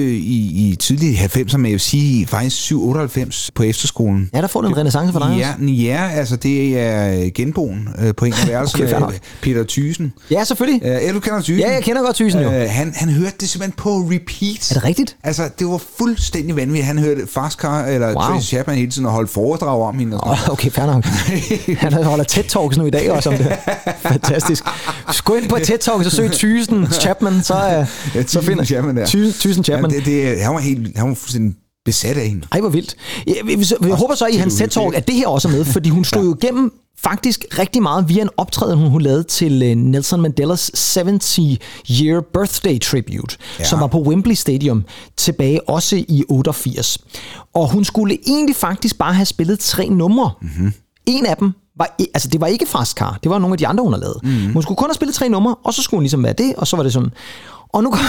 i 0.71 0.77
tidlige 0.81 1.19
90'ere, 1.25 1.57
men 1.57 1.65
jeg 1.67 1.73
vil 1.73 1.81
sige 1.81 2.27
faktisk 2.27 2.73
7-98 2.73 3.49
på 3.55 3.63
efterskolen. 3.63 4.31
Ja, 4.35 4.41
der 4.41 4.47
får 4.47 4.61
du 4.61 4.69
en 4.69 4.77
renaissance 4.77 5.13
for 5.13 5.21
dig 5.21 5.37
Ja, 5.39 5.55
ja, 5.67 6.11
altså 6.15 6.37
det 6.37 6.79
er 6.81 7.31
genboen 7.35 7.89
øh, 7.99 8.15
på 8.15 8.25
en 8.25 8.33
af 8.33 8.49
værelserne. 8.49 8.85
Okay, 8.85 8.93
fair 8.93 9.01
nok. 9.01 9.15
Peter 9.43 9.65
Thysen. 9.69 10.13
Ja, 10.31 10.45
selvfølgelig. 10.45 10.83
Øh, 10.85 10.91
ja, 10.91 11.13
du 11.13 11.21
kender 11.21 11.41
Thysen. 11.41 11.59
Ja, 11.59 11.73
jeg 11.73 11.83
kender 11.83 12.03
godt 12.03 12.17
Thysen 12.17 12.41
jo. 12.41 12.51
Øh, 12.53 12.67
han, 12.71 12.93
han 12.97 13.09
hørte 13.09 13.35
det 13.41 13.49
simpelthen 13.49 13.75
på 13.77 13.91
repeat. 13.91 14.71
Er 14.71 14.75
det 14.75 14.85
rigtigt? 14.85 15.17
Altså, 15.25 15.49
det 15.59 15.67
var 15.67 15.81
fuldstændig 15.99 16.57
vanvittigt. 16.57 16.87
Han 16.87 16.99
hørte 16.99 17.27
Fast 17.27 17.59
Car 17.59 17.85
eller 17.85 18.07
Wow. 18.07 18.23
Tracy 18.23 18.47
Chapman 18.49 18.77
hele 18.77 18.91
tiden 18.91 19.07
og 19.07 19.13
holdt 19.13 19.31
foredrag 19.31 19.83
om 19.83 19.99
hende. 19.99 20.21
Og 20.21 20.37
sådan 20.37 20.49
Oh, 20.51 20.53
okay, 20.53 20.71
fair 20.71 20.87
nok. 20.87 21.05
Han 21.93 22.05
holder 22.05 22.25
TED 22.25 22.45
Talks 22.45 22.77
nu 22.77 22.87
i 22.87 22.91
dag 22.91 23.11
også 23.11 23.31
om 23.31 23.37
det. 23.37 23.57
Fantastisk. 24.03 24.65
Gå 25.25 25.35
ind 25.35 25.49
på 25.49 25.57
TED 25.65 25.79
Talks 25.79 26.07
og 26.07 26.13
søg 26.13 26.33
Thysen 26.33 26.87
Chapman, 26.93 27.43
så, 27.43 27.79
uh, 27.81 27.87
Ja, 28.15 28.27
så 28.27 28.41
finder 28.41 28.65
Chapman 28.65 28.97
der. 28.97 29.07
Thyssen 29.07 29.65
Chapman. 29.65 29.91
Ja, 29.91 29.97
det, 29.97 30.07
det, 30.07 30.41
han 30.41 30.55
var 30.55 30.61
helt, 30.61 30.99
han 30.99 31.09
var 31.09 31.15
fuldstændig 31.15 31.55
besat 31.85 32.17
af 32.17 32.29
hende. 32.29 32.47
Ej, 32.53 32.61
hvor 32.61 32.69
vildt. 32.69 32.97
Jeg, 33.27 33.37
jeg, 33.49 33.89
jeg, 33.89 33.95
håber 33.95 34.15
så 34.15 34.27
i 34.27 34.37
hans 34.37 34.63
Talk, 34.71 34.95
at 34.95 35.09
det 35.09 35.15
her 35.15 35.29
også 35.29 35.49
er 35.49 35.53
med, 35.53 35.65
fordi 35.65 35.89
hun 35.89 36.05
slog 36.05 36.25
jo 36.25 36.37
igennem 36.43 36.73
faktisk 37.03 37.45
rigtig 37.59 37.83
meget 37.83 38.09
via 38.09 38.23
en 38.23 38.29
optræden, 38.37 38.79
hun, 38.79 38.91
hun 38.91 39.03
lavede 39.03 39.23
til 39.23 39.63
øh, 39.63 39.77
Nelson 39.77 40.21
Mandelas 40.21 40.71
70-year 40.99 42.31
birthday 42.33 42.81
tribute, 42.81 43.37
ja. 43.59 43.65
Som 43.65 43.81
var 43.81 43.87
på 43.87 44.03
Wembley 44.03 44.35
Stadium 44.35 44.85
tilbage 45.17 45.69
også 45.69 45.97
i 45.97 46.25
88. 46.29 46.99
Og 47.55 47.73
hun 47.73 47.85
skulle 47.85 48.19
egentlig 48.27 48.57
faktisk 48.57 48.99
bare 48.99 49.15
have 49.15 49.27
spillet 49.27 49.59
tre 49.59 49.89
numre. 49.89 50.31
Mm-hmm. 50.43 50.73
En 51.07 51.27
af 51.27 51.37
dem 51.37 51.53
var, 51.77 51.97
altså 52.15 52.29
det 52.29 52.41
var 52.41 52.47
ikke 52.47 52.67
Fast 52.67 52.97
Car, 52.97 53.19
det 53.23 53.31
var 53.31 53.39
nogle 53.39 53.55
af 53.55 53.59
de 53.59 53.67
andre, 53.67 53.85
hun 53.85 53.93
havde 53.93 54.03
lavet. 54.03 54.19
Mm-hmm. 54.23 54.53
Hun 54.53 54.63
skulle 54.63 54.77
kun 54.77 54.89
have 54.89 54.95
spillet 54.95 55.15
tre 55.15 55.29
numre, 55.29 55.55
og 55.65 55.75
så 55.75 55.83
skulle 55.83 55.99
hun 55.99 56.03
ligesom 56.03 56.25
være 56.25 56.33
det, 56.33 56.55
og 56.57 56.67
så 56.67 56.77
var 56.77 56.83
det 56.83 56.93
sådan. 56.93 57.11
Og 57.73 57.83
nu, 57.83 57.91
kom, 57.91 58.01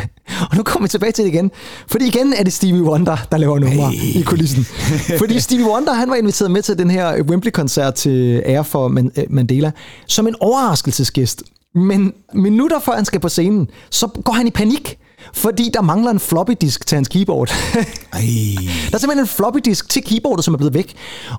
og 0.50 0.56
nu 0.56 0.62
kommer 0.62 0.86
vi 0.86 0.90
tilbage 0.90 1.12
til 1.12 1.24
det 1.24 1.30
igen. 1.30 1.50
Fordi 1.86 2.06
igen 2.06 2.32
er 2.32 2.44
det 2.44 2.52
Stevie 2.52 2.82
Wonder, 2.82 3.16
der 3.30 3.36
laver 3.36 3.58
numre 3.58 3.90
hey. 3.90 4.20
i 4.20 4.22
kulissen. 4.22 4.64
Fordi 5.20 5.40
Stevie 5.40 5.66
Wonder, 5.66 5.92
han 5.92 6.10
var 6.10 6.16
inviteret 6.16 6.50
med 6.50 6.62
til 6.62 6.78
den 6.78 6.90
her 6.90 7.22
Wembley-koncert 7.22 7.94
til 7.94 8.42
ære 8.46 8.64
for 8.64 8.98
øh, 8.98 9.26
Mandela, 9.28 9.70
som 10.06 10.26
en 10.26 10.34
overraskelsesgæst. 10.40 11.42
Men 11.74 12.12
minutter 12.34 12.78
før 12.80 12.92
han 12.92 13.04
skal 13.04 13.20
på 13.20 13.28
scenen, 13.28 13.68
så 13.90 14.06
går 14.06 14.32
han 14.32 14.46
i 14.46 14.50
panik. 14.50 14.98
Fordi 15.32 15.70
der 15.74 15.80
mangler 15.82 16.10
en 16.10 16.20
floppy 16.20 16.52
disk 16.60 16.86
til 16.86 16.96
hans 16.96 17.08
keyboard. 17.08 17.48
Ej. 18.12 18.20
Der 18.88 18.94
er 18.94 18.98
simpelthen 18.98 19.18
en 19.18 19.26
floppy 19.26 19.58
disk 19.64 19.88
til 19.88 20.04
keyboardet, 20.04 20.44
som 20.44 20.54
er 20.54 20.58
blevet 20.58 20.74
væk. 20.74 20.94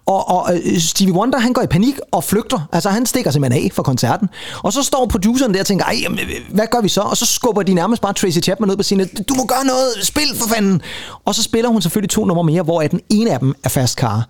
Og, 0.05 0.29
og 0.29 0.55
øh, 0.55 0.79
Stevie 0.79 1.13
Wonder, 1.13 1.39
han 1.39 1.53
går 1.53 1.61
i 1.61 1.67
panik 1.67 1.95
og 2.11 2.23
flygter. 2.23 2.67
Altså, 2.71 2.89
han 2.89 3.05
stikker 3.05 3.31
simpelthen 3.31 3.65
af 3.65 3.71
fra 3.73 3.83
koncerten. 3.83 4.29
Og 4.63 4.73
så 4.73 4.83
står 4.83 5.05
produceren 5.05 5.53
der 5.53 5.59
og 5.59 5.65
tænker, 5.65 5.85
ej, 5.85 5.97
jamen, 6.01 6.19
hvad 6.49 6.67
gør 6.71 6.81
vi 6.81 6.89
så? 6.89 7.01
Og 7.01 7.17
så 7.17 7.25
skubber 7.25 7.63
de 7.63 7.73
nærmest 7.73 8.01
bare 8.01 8.13
Tracy 8.13 8.39
Chapman 8.39 8.71
ud 8.71 8.75
på 8.75 8.83
scenen. 8.83 9.07
Du 9.29 9.33
må 9.33 9.45
gøre 9.45 9.65
noget, 9.65 9.87
spil 10.01 10.35
for 10.35 10.49
fanden! 10.49 10.81
Og 11.25 11.35
så 11.35 11.43
spiller 11.43 11.69
hun 11.69 11.81
selvfølgelig 11.81 12.09
to 12.09 12.25
numre 12.25 12.43
mere, 12.43 12.63
hvor 12.63 12.81
den 12.81 13.01
ene 13.09 13.31
af 13.31 13.39
dem 13.39 13.55
er 13.63 13.69
Fast 13.69 13.97
Car. 13.97 14.27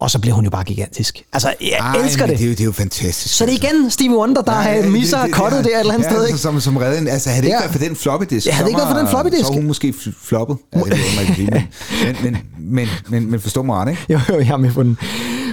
Og 0.00 0.10
så 0.10 0.18
bliver 0.18 0.34
hun 0.34 0.44
jo 0.44 0.50
bare 0.50 0.64
gigantisk. 0.64 1.22
Altså, 1.32 1.54
jeg 1.60 1.68
Ej, 1.80 1.96
elsker 2.04 2.26
det. 2.26 2.38
Det 2.38 2.44
er, 2.44 2.48
jo, 2.48 2.52
det 2.52 2.60
er 2.60 2.64
jo 2.64 2.72
fantastisk. 2.72 3.34
Så 3.36 3.46
det 3.46 3.52
er 3.52 3.56
igen 3.56 3.90
Stevie 3.90 4.16
Wonder, 4.16 4.42
der 4.42 4.52
har 4.52 4.88
misser 4.90 5.28
kottet 5.32 5.64
det 5.64 5.72
et 5.74 5.80
eller 5.80 5.94
andet 5.94 6.04
ja, 6.04 6.10
sted, 6.10 6.20
altså, 6.20 6.28
ikke? 6.34 6.38
Som, 6.38 6.60
som 6.60 6.76
redden. 6.76 7.08
Altså, 7.08 7.28
havde 7.30 7.42
det 7.42 7.48
ikke 7.48 7.56
Ja. 7.56 7.60
været 7.62 7.72
for 7.72 7.78
den 7.78 7.96
floppy 7.96 8.24
disk, 8.30 8.46
Ja, 8.46 8.52
havde 8.52 8.64
det 8.64 8.70
ikke 8.70 8.78
været 8.78 8.90
for 8.92 8.98
den 8.98 9.08
floppy 9.08 9.28
disk. 9.30 9.46
Så 9.46 9.52
hun 9.52 9.66
måske 9.66 9.94
fl- 9.98 10.12
floppet. 10.24 10.56
Det 10.74 10.86
ikke, 11.28 11.50
men, 12.04 12.16
men, 12.22 12.36
men, 12.58 12.88
men, 13.08 13.30
men 13.30 13.40
forstå 13.40 13.62
mig 13.62 13.76
ret, 13.76 13.90
ikke? 13.90 14.02
Jo, 14.08 14.20
jo, 14.28 14.38
jeg 14.40 14.48
er 14.48 14.56
med 14.56 14.72
på 14.72 14.82
den. 14.82 14.98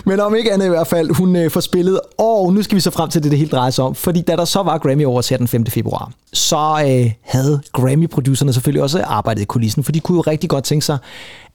Men 0.06 0.20
om 0.20 0.36
ikke 0.36 0.54
andet 0.54 0.66
i 0.66 0.70
hvert 0.70 0.88
fald, 0.88 1.12
hun 1.16 1.36
øh, 1.36 1.52
får 1.52 1.60
spillet, 1.60 2.00
og 2.18 2.54
nu 2.54 2.64
skal 2.64 2.76
vi 2.76 2.82
så 2.82 2.92
frem 2.92 3.10
til 3.10 3.24
det, 3.24 3.32
det 3.32 3.40
hele 3.40 3.50
drejer 3.52 3.72
sig 3.72 3.84
om. 3.86 3.96
Fordi 3.96 4.22
da 4.22 4.36
der 4.36 4.46
så 4.46 4.64
var 4.64 4.78
Grammy 4.78 5.06
Awards 5.06 5.30
her 5.30 5.38
den 5.38 5.48
5. 5.48 5.66
februar, 5.66 6.12
så 6.34 6.84
øh, 6.88 7.12
havde 7.24 7.62
Grammy-producerne 7.74 8.54
selvfølgelig 8.54 8.84
også 8.84 9.02
arbejdet 9.04 9.42
i 9.42 9.46
kulissen, 9.46 9.84
for 9.84 9.92
de 9.92 10.00
kunne 10.00 10.16
jo 10.16 10.22
rigtig 10.22 10.50
godt 10.50 10.64
tænke 10.64 10.86
sig 10.86 10.98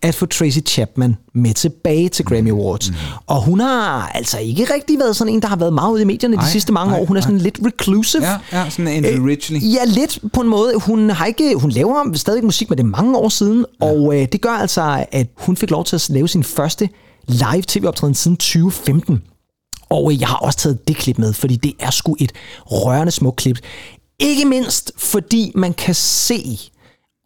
at 0.03 0.15
få 0.15 0.27
Tracy 0.27 0.59
Chapman 0.67 1.17
med 1.35 1.55
tilbage 1.55 2.09
til 2.09 2.25
Grammy 2.25 2.51
Awards. 2.51 2.91
Mm. 2.91 2.97
Og 3.27 3.43
hun 3.43 3.61
har 3.61 4.11
altså 4.15 4.39
ikke 4.39 4.75
rigtig 4.75 4.99
været 4.99 5.17
sådan 5.17 5.35
en, 5.35 5.43
der 5.43 5.49
har 5.49 5.57
været 5.57 5.73
meget 5.73 5.93
ude 5.93 6.03
i 6.03 6.05
medierne 6.05 6.37
Nej, 6.37 6.45
de 6.45 6.51
sidste 6.51 6.73
mange 6.73 6.91
nej, 6.91 7.01
år. 7.01 7.05
Hun 7.05 7.17
er 7.17 7.21
sådan 7.21 7.37
nej. 7.37 7.43
lidt 7.43 7.59
reclusive. 7.67 8.25
Ja, 8.25 8.37
ja 8.53 8.71
sådan 8.71 8.89
en 8.89 9.05
Andrew 9.05 9.27
Ridgely. 9.27 9.59
Ja, 9.63 9.85
lidt 9.85 10.19
på 10.33 10.41
en 10.41 10.49
måde. 10.49 10.75
Hun, 10.77 11.11
har 11.11 11.27
ikke, 11.27 11.55
hun 11.55 11.71
laver 11.71 12.13
stadig 12.15 12.45
musik, 12.45 12.71
men 12.71 12.79
det 12.79 12.87
mange 12.87 13.17
år 13.19 13.29
siden, 13.29 13.65
ja. 13.83 13.87
og 13.87 14.21
øh, 14.21 14.29
det 14.33 14.41
gør 14.41 14.51
altså, 14.51 15.07
at 15.13 15.27
hun 15.37 15.57
fik 15.57 15.71
lov 15.71 15.85
til 15.85 15.97
at 15.97 16.07
lave 16.09 16.29
sin 16.29 16.45
første 16.45 16.89
live 17.29 17.63
tv-optræden 17.69 18.15
siden 18.15 18.37
2015. 18.37 19.23
Og 19.91 20.13
øh, 20.13 20.21
jeg 20.21 20.29
har 20.29 20.37
også 20.37 20.59
taget 20.59 20.89
det 20.89 20.97
klip 20.97 21.19
med, 21.19 21.33
fordi 21.33 21.57
det 21.57 21.73
er 21.81 21.91
sgu 21.91 22.17
et 22.21 22.33
rørende 22.67 23.13
smukt 23.13 23.37
klip. 23.37 23.59
Ikke 24.19 24.45
mindst, 24.45 24.93
fordi 24.97 25.53
man 25.55 25.75
kan 25.75 25.95
se, 25.95 26.59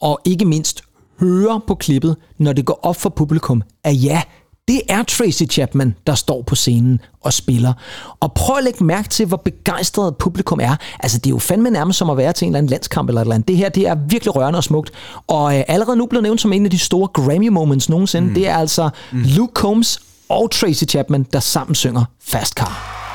og 0.01 0.21
ikke 0.25 0.45
mindst 0.45 0.83
høre 1.21 1.61
på 1.67 1.75
klippet, 1.75 2.17
når 2.39 2.53
det 2.53 2.65
går 2.65 2.81
op 2.83 2.97
for 2.97 3.09
publikum, 3.09 3.63
at 3.85 4.05
ja, 4.05 4.23
det 4.69 4.81
er 4.89 5.03
Tracy 5.03 5.43
Chapman, 5.51 5.95
der 6.07 6.15
står 6.15 6.43
på 6.43 6.55
scenen 6.55 7.01
og 7.21 7.33
spiller. 7.33 7.73
Og 8.21 8.33
prøv 8.33 8.57
at 8.57 8.65
lægge 8.65 8.85
mærke 8.85 9.09
til, 9.09 9.27
hvor 9.27 9.37
begejstret 9.37 10.17
publikum 10.17 10.61
er. 10.63 10.77
Altså, 11.01 11.19
det 11.19 11.27
er 11.27 11.31
jo 11.31 11.39
fandme 11.39 11.71
nærmest 11.71 11.99
som 11.99 12.11
at 12.11 12.17
være 12.17 12.33
til 12.33 12.47
en 12.47 12.49
eller 12.49 12.59
anden 12.59 12.71
landskamp 12.71 13.09
eller 13.09 13.21
et 13.21 13.25
eller 13.25 13.35
andet. 13.35 13.49
Det 13.49 13.57
her, 13.57 13.69
det 13.69 13.89
er 13.89 13.95
virkelig 14.09 14.37
rørende 14.37 14.57
og 14.57 14.65
smukt. 14.65 14.91
Og 15.27 15.59
øh, 15.59 15.65
allerede 15.69 15.97
nu 15.97 16.07
blevet 16.07 16.23
nævnt 16.23 16.41
som 16.41 16.53
en 16.53 16.65
af 16.65 16.71
de 16.71 16.79
store 16.79 17.09
Grammy 17.09 17.49
moments 17.49 17.89
nogensinde. 17.89 18.29
Mm. 18.29 18.35
Det 18.35 18.49
er 18.49 18.57
altså 18.57 18.91
mm. 19.13 19.23
Luke 19.37 19.53
Combs 19.53 20.01
og 20.29 20.51
Tracy 20.51 20.85
Chapman, 20.85 21.27
der 21.33 21.41
sammen 21.41 21.75
synger 21.75 22.05
Fast 22.21 22.55
Car. 22.55 23.06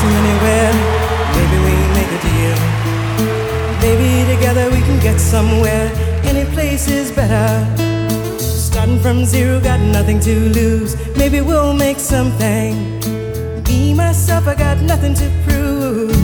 To 0.00 0.06
anywhere. 0.22 0.72
Maybe 1.36 1.56
we 1.66 1.74
make 1.98 2.10
a 2.18 2.20
deal. 2.28 2.58
Maybe 3.84 4.10
together 4.34 4.70
we 4.70 4.80
can 4.80 4.98
get 5.00 5.18
somewhere. 5.20 5.90
Any 6.24 6.44
place 6.54 6.88
is 6.88 7.10
better. 7.12 7.48
Starting 8.38 8.98
from 9.00 9.24
zero, 9.24 9.60
got 9.60 9.80
nothing 9.80 10.20
to 10.20 10.34
lose. 10.50 10.96
Maybe 11.16 11.40
we'll 11.40 11.74
make 11.74 11.98
something. 11.98 12.98
Me, 13.64 13.94
myself, 13.94 14.46
I 14.46 14.54
got 14.54 14.78
nothing 14.78 15.14
to 15.14 15.26
prove. 15.44 16.16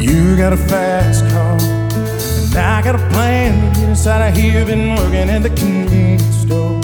You 0.00 0.36
got 0.36 0.52
a 0.52 0.56
fast 0.56 1.28
car, 1.30 1.58
I 2.58 2.82
got 2.82 2.96
a 2.96 3.08
plan 3.10 3.72
to 3.72 3.80
get 3.80 3.88
inside 3.88 4.28
of 4.28 4.36
here. 4.36 4.64
Been 4.64 4.96
working 4.96 5.30
at 5.30 5.42
the 5.42 5.50
convenience 5.50 6.24
store. 6.42 6.80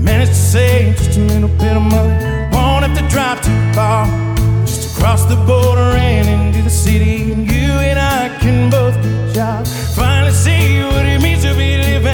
Managed 0.00 0.32
to 0.32 0.36
save 0.36 0.96
just 0.96 1.18
a 1.18 1.20
little 1.20 1.48
bit 1.48 1.76
of 1.76 1.82
money. 1.82 2.16
Won't 2.52 2.84
have 2.84 2.96
to 2.96 3.06
drive 3.08 3.42
too 3.42 3.72
far. 3.74 4.06
Just 4.64 4.96
across 4.96 5.24
the 5.26 5.36
border 5.36 5.92
and 5.96 6.26
into 6.28 6.62
the 6.62 6.70
city. 6.70 7.32
And 7.32 7.50
you 7.50 7.72
and 7.88 7.98
I 7.98 8.36
can 8.40 8.70
both 8.70 8.94
get 9.02 9.34
jobs. 9.34 9.70
Finally 9.94 10.32
see 10.32 10.82
what 10.84 11.04
it 11.04 11.20
means 11.20 11.42
to 11.42 11.54
be 11.54 11.76
living. 11.76 12.10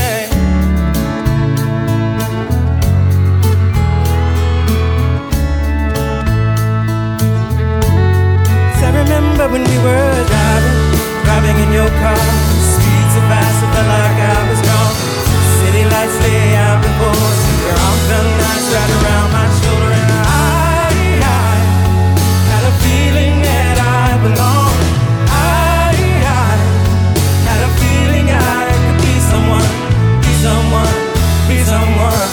I 8.83 8.91
remember 9.03 9.49
when 9.49 9.63
we 9.63 9.79
were 9.87 10.25
driving, 10.31 11.25
driving 11.25 11.57
in 11.65 11.73
your 11.73 11.91
car. 12.01 12.36
but 13.77 13.87
like 13.93 14.21
I 14.33 14.39
was. 14.49 14.61
City 15.61 15.85
lights 15.93 16.17
lay 16.25 16.57
before 16.85 17.19
us. 17.29 17.41
Your 17.67 17.77
arm 17.87 17.99
felt 18.09 18.47
around 18.97 19.29
my 19.39 19.47
shoulder, 19.61 19.93
I, 19.93 21.01
I 21.23 21.57
had 22.51 22.65
a 22.73 22.75
feeling 22.85 23.35
that 23.47 23.77
I 24.01 24.07
belong. 24.27 24.77
I, 25.29 25.93
I 26.45 26.55
had 27.49 27.61
a 27.69 27.71
feeling 27.81 28.27
I 28.31 28.65
could 29.01 29.23
someone, 29.33 29.71
be 30.23 30.33
someone, 30.47 30.97
be 31.49 31.57
someone. 31.73 32.31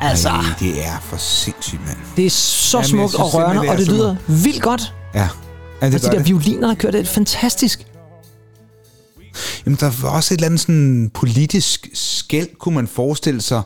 Altså, 0.00 0.32
det 0.60 0.86
er 0.86 0.98
for 1.00 1.16
sindssygt, 1.16 1.86
mand. 1.86 1.98
Det 2.16 2.26
er 2.26 2.30
så 2.30 2.78
Jamen, 2.78 2.88
smukt 2.88 3.14
og 3.14 3.34
rørende, 3.34 3.62
det 3.62 3.70
og 3.70 3.78
det 3.78 3.88
lyder 3.88 4.16
vildt 4.28 4.62
godt. 4.62 4.94
Ja 5.14 5.28
ja 5.82 5.90
det 5.90 6.00
de 6.02 6.06
gør 6.06 6.10
der 6.10 6.18
det. 6.18 6.28
violiner, 6.28 6.68
der 6.68 6.74
kører, 6.74 6.92
det 6.92 7.00
er 7.00 7.04
fantastisk. 7.04 7.86
Jamen, 9.66 9.76
der 9.80 9.90
var 10.02 10.08
også 10.08 10.34
et 10.34 10.38
eller 10.38 10.46
andet 10.46 10.60
sådan 10.60 11.10
politisk 11.14 11.88
skæld, 11.94 12.48
kunne 12.58 12.74
man 12.74 12.86
forestille 12.86 13.40
sig, 13.40 13.62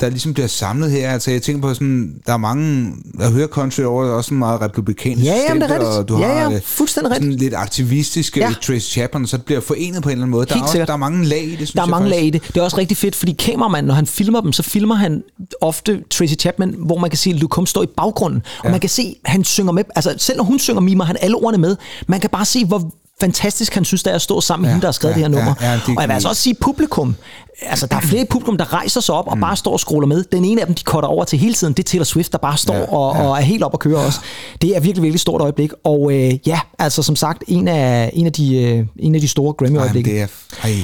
der 0.00 0.08
ligesom 0.10 0.34
bliver 0.34 0.46
samlet 0.46 0.90
her. 0.90 1.10
Altså, 1.10 1.30
jeg 1.30 1.42
tænker 1.42 1.62
på 1.62 1.74
sådan, 1.74 2.14
der 2.26 2.32
er 2.32 2.36
mange, 2.36 2.92
der 3.18 3.30
hører 3.30 3.46
country 3.46 3.80
over, 3.82 4.04
der 4.04 4.10
er 4.10 4.14
også 4.14 4.34
meget 4.34 4.60
republikansk 4.60 5.24
Ja, 5.24 5.34
jamen, 5.48 5.62
det 5.62 5.70
er 5.70 5.74
rigtigt. 5.74 5.90
og 5.90 6.08
du 6.08 6.18
Ja, 6.18 6.26
har 6.26 6.50
ja, 6.50 6.56
øh, 6.56 6.62
fuldstændig 6.64 7.10
sådan 7.14 7.22
rigtigt. 7.28 7.40
lidt 7.42 7.54
aktivistiske 7.54 8.40
Ja. 8.40 8.52
Tracy 8.62 8.90
Chapman, 8.92 9.26
så 9.26 9.36
det 9.36 9.44
bliver 9.44 9.60
forenet 9.60 10.02
på 10.02 10.08
en 10.08 10.12
eller 10.12 10.22
anden 10.22 10.30
måde. 10.30 10.46
Der 10.46 10.54
Helt 10.54 10.60
er, 10.60 10.62
også, 10.62 10.72
sikkert. 10.72 10.88
der 10.88 10.94
er 10.94 10.98
mange 10.98 11.24
lag 11.24 11.42
i 11.44 11.50
det, 11.50 11.56
synes 11.56 11.72
Der 11.72 11.80
er 11.80 11.84
jeg 11.84 11.90
mange 11.90 12.04
faktisk. 12.10 12.20
lag 12.20 12.26
i 12.26 12.30
det. 12.30 12.42
Det 12.54 12.56
er 12.56 12.62
også 12.64 12.76
rigtig 12.78 12.96
fedt, 12.96 13.16
fordi 13.16 13.32
kameramanden, 13.32 13.86
når 13.88 13.94
han 13.94 14.06
filmer 14.06 14.40
dem, 14.40 14.52
så 14.52 14.62
filmer 14.62 14.94
han 14.94 15.22
ofte 15.60 16.02
Tracy 16.10 16.34
Chapman, 16.40 16.74
hvor 16.78 16.98
man 16.98 17.10
kan 17.10 17.16
se, 17.18 17.30
at 17.30 17.40
Combs 17.50 17.70
står 17.70 17.82
i 17.82 17.86
baggrunden. 17.96 18.42
Og 18.58 18.64
Ja. 18.64 18.70
man 18.70 18.80
kan 18.80 18.90
se, 18.90 19.14
at 19.24 19.30
han 19.30 19.44
synger 19.44 19.72
med. 19.72 19.84
Altså, 19.96 20.14
selv 20.18 20.36
når 20.36 20.44
hun 20.44 20.58
synger, 20.58 20.80
mimer 20.80 21.04
han 21.04 21.16
alle 21.20 21.36
ordene 21.36 21.58
med. 21.58 21.76
Man 22.08 22.20
kan 22.20 22.30
bare 22.30 22.44
se, 22.44 22.64
hvor 22.64 22.92
fantastisk 23.20 23.74
han 23.74 23.84
synes, 23.84 24.02
det 24.02 24.10
er 24.10 24.14
at 24.14 24.22
stå 24.22 24.40
sammen 24.40 24.62
med 24.62 24.68
Ja, 24.68 24.72
hende, 24.72 24.82
der 24.82 24.88
har 24.88 24.92
skrevet 24.92 25.14
ja, 25.14 25.18
det 25.18 25.24
her 25.24 25.28
nummer. 25.28 25.54
ja, 25.60 25.70
ja, 25.70 25.74
det- 25.74 25.82
og 25.96 26.00
jeg 26.00 26.08
vil 26.08 26.14
altså 26.14 26.28
også 26.28 26.42
sige 26.42 26.54
publikum. 26.60 27.16
Altså, 27.62 27.86
der 27.86 27.96
er 27.96 28.00
flere 28.00 28.24
publikum, 28.30 28.56
der 28.58 28.72
rejser 28.72 29.00
sig 29.00 29.14
op 29.14 29.26
og 29.28 29.38
bare 29.38 29.56
står 29.56 29.72
og 29.72 29.80
scroller 29.80 30.06
med. 30.06 30.24
Den 30.32 30.44
ene 30.44 30.60
af 30.60 30.66
dem, 30.66 30.74
de 30.74 30.82
cutter 30.82 31.08
over 31.08 31.24
til 31.24 31.38
hele 31.38 31.54
tiden. 31.54 31.72
Det 31.72 31.78
er 31.84 31.88
Taylor 31.90 32.04
Swift, 32.04 32.32
der 32.32 32.38
bare 32.38 32.56
står 32.56 32.74
Ja, 32.74 32.92
og, 32.92 33.16
ja. 33.16 33.22
og 33.28 33.36
er 33.36 33.40
helt 33.40 33.62
op 33.62 33.74
at 33.74 33.80
køre 33.80 33.96
også. 33.98 34.18
Det 34.62 34.76
er 34.76 34.80
virkelig, 34.80 35.02
virkelig 35.02 35.20
stort 35.20 35.40
øjeblik. 35.40 35.70
Og 35.84 36.12
øh, 36.12 36.34
ja, 36.48 36.60
altså 36.78 37.02
som 37.02 37.16
sagt, 37.16 37.44
en 37.48 37.68
af, 37.68 38.10
en 38.14 38.26
af, 38.26 38.32
de, 38.32 38.56
øh, 38.62 38.86
en 38.98 39.14
af 39.14 39.20
de 39.20 39.28
store 39.28 39.50
Ej, 39.50 39.56
Grammy-øjeblikke. 39.64 40.10
det 40.10 40.20
er... 40.20 40.26
Ej. 40.64 40.74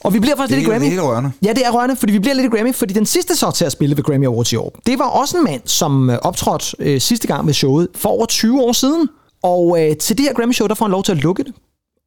Og 0.00 0.14
vi 0.14 0.20
bliver 0.20 0.36
faktisk 0.36 0.56
Det 0.56 0.58
lidt 0.58 0.68
i 0.68 0.70
er 0.70 0.72
Grammy. 0.78 0.88
helt 0.88 1.02
rørende. 1.02 1.30
Ja, 1.44 1.52
det 1.52 1.66
er 1.66 1.70
rørende, 1.70 1.96
fordi 1.96 2.12
vi 2.12 2.18
bliver 2.18 2.34
lidt 2.34 2.54
i 2.54 2.56
Grammy, 2.56 2.74
fordi 2.74 2.94
den 2.94 3.06
sidste 3.06 3.36
så 3.36 3.50
til 3.50 3.64
at 3.64 3.72
spille 3.72 3.96
ved 3.96 4.04
Grammy 4.04 4.26
Awards 4.26 4.52
i 4.52 4.56
år, 4.56 4.72
det 4.86 4.98
var 4.98 5.04
også 5.04 5.36
en 5.36 5.44
mand, 5.44 5.60
som 5.64 6.10
øh, 6.10 6.18
optrådte 6.22 6.76
øh, 6.78 7.00
sidste 7.00 7.26
gang 7.26 7.46
ved 7.46 7.54
showet 7.54 7.88
for 7.96 8.08
over 8.08 8.26
20 8.26 8.60
år 8.62 8.72
siden. 8.72 9.08
Og 9.42 9.80
øh, 9.80 9.96
til 9.96 10.18
det 10.18 10.24
her 10.24 10.32
Grammy-show, 10.34 10.66
der 10.66 10.74
får 10.74 10.84
han 10.84 10.90
lov 10.90 11.02
til 11.02 11.12
at 11.12 11.18
lukke 11.18 11.44
det. 11.44 11.52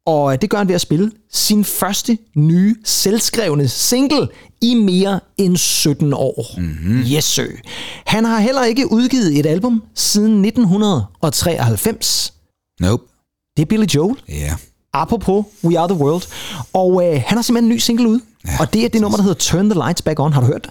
Og 0.06 0.32
øh, 0.32 0.40
det 0.40 0.50
gør 0.50 0.58
han 0.58 0.68
ved 0.68 0.74
at 0.74 0.80
spille 0.80 1.12
sin 1.32 1.64
første 1.64 2.18
nye, 2.36 2.76
selvskrevne 2.84 3.68
single 3.68 4.28
i 4.60 4.74
mere 4.74 5.20
end 5.38 5.56
17 5.56 6.12
år. 6.12 6.46
Mm-hmm. 6.60 6.98
Yes, 6.98 7.24
sir. 7.24 7.46
Han 8.06 8.24
har 8.24 8.40
heller 8.40 8.64
ikke 8.64 8.92
udgivet 8.92 9.38
et 9.38 9.46
album 9.46 9.82
siden 9.94 10.44
1993. 10.44 12.34
Nope. 12.80 13.02
Det 13.56 13.62
er 13.62 13.66
Billy 13.66 13.84
Joel. 13.84 14.16
Ja. 14.28 14.54
Apropos 14.92 15.44
We 15.64 15.78
Are 15.78 15.88
The 15.88 15.96
World. 16.04 16.22
Og 16.72 17.04
øh, 17.06 17.22
han 17.26 17.38
har 17.38 17.42
simpelthen 17.42 17.70
en 17.70 17.74
ny 17.74 17.78
single 17.78 18.08
ud. 18.08 18.20
Ja, 18.46 18.56
og 18.60 18.72
det 18.72 18.84
er 18.84 18.88
det 18.88 19.00
nummer, 19.00 19.16
der 19.16 19.22
hedder 19.22 19.38
Turn 19.38 19.70
the 19.70 19.74
Lights 19.74 20.02
Back 20.02 20.20
On. 20.20 20.32
Har 20.32 20.40
du 20.40 20.46
hørt 20.46 20.62
det? 20.64 20.70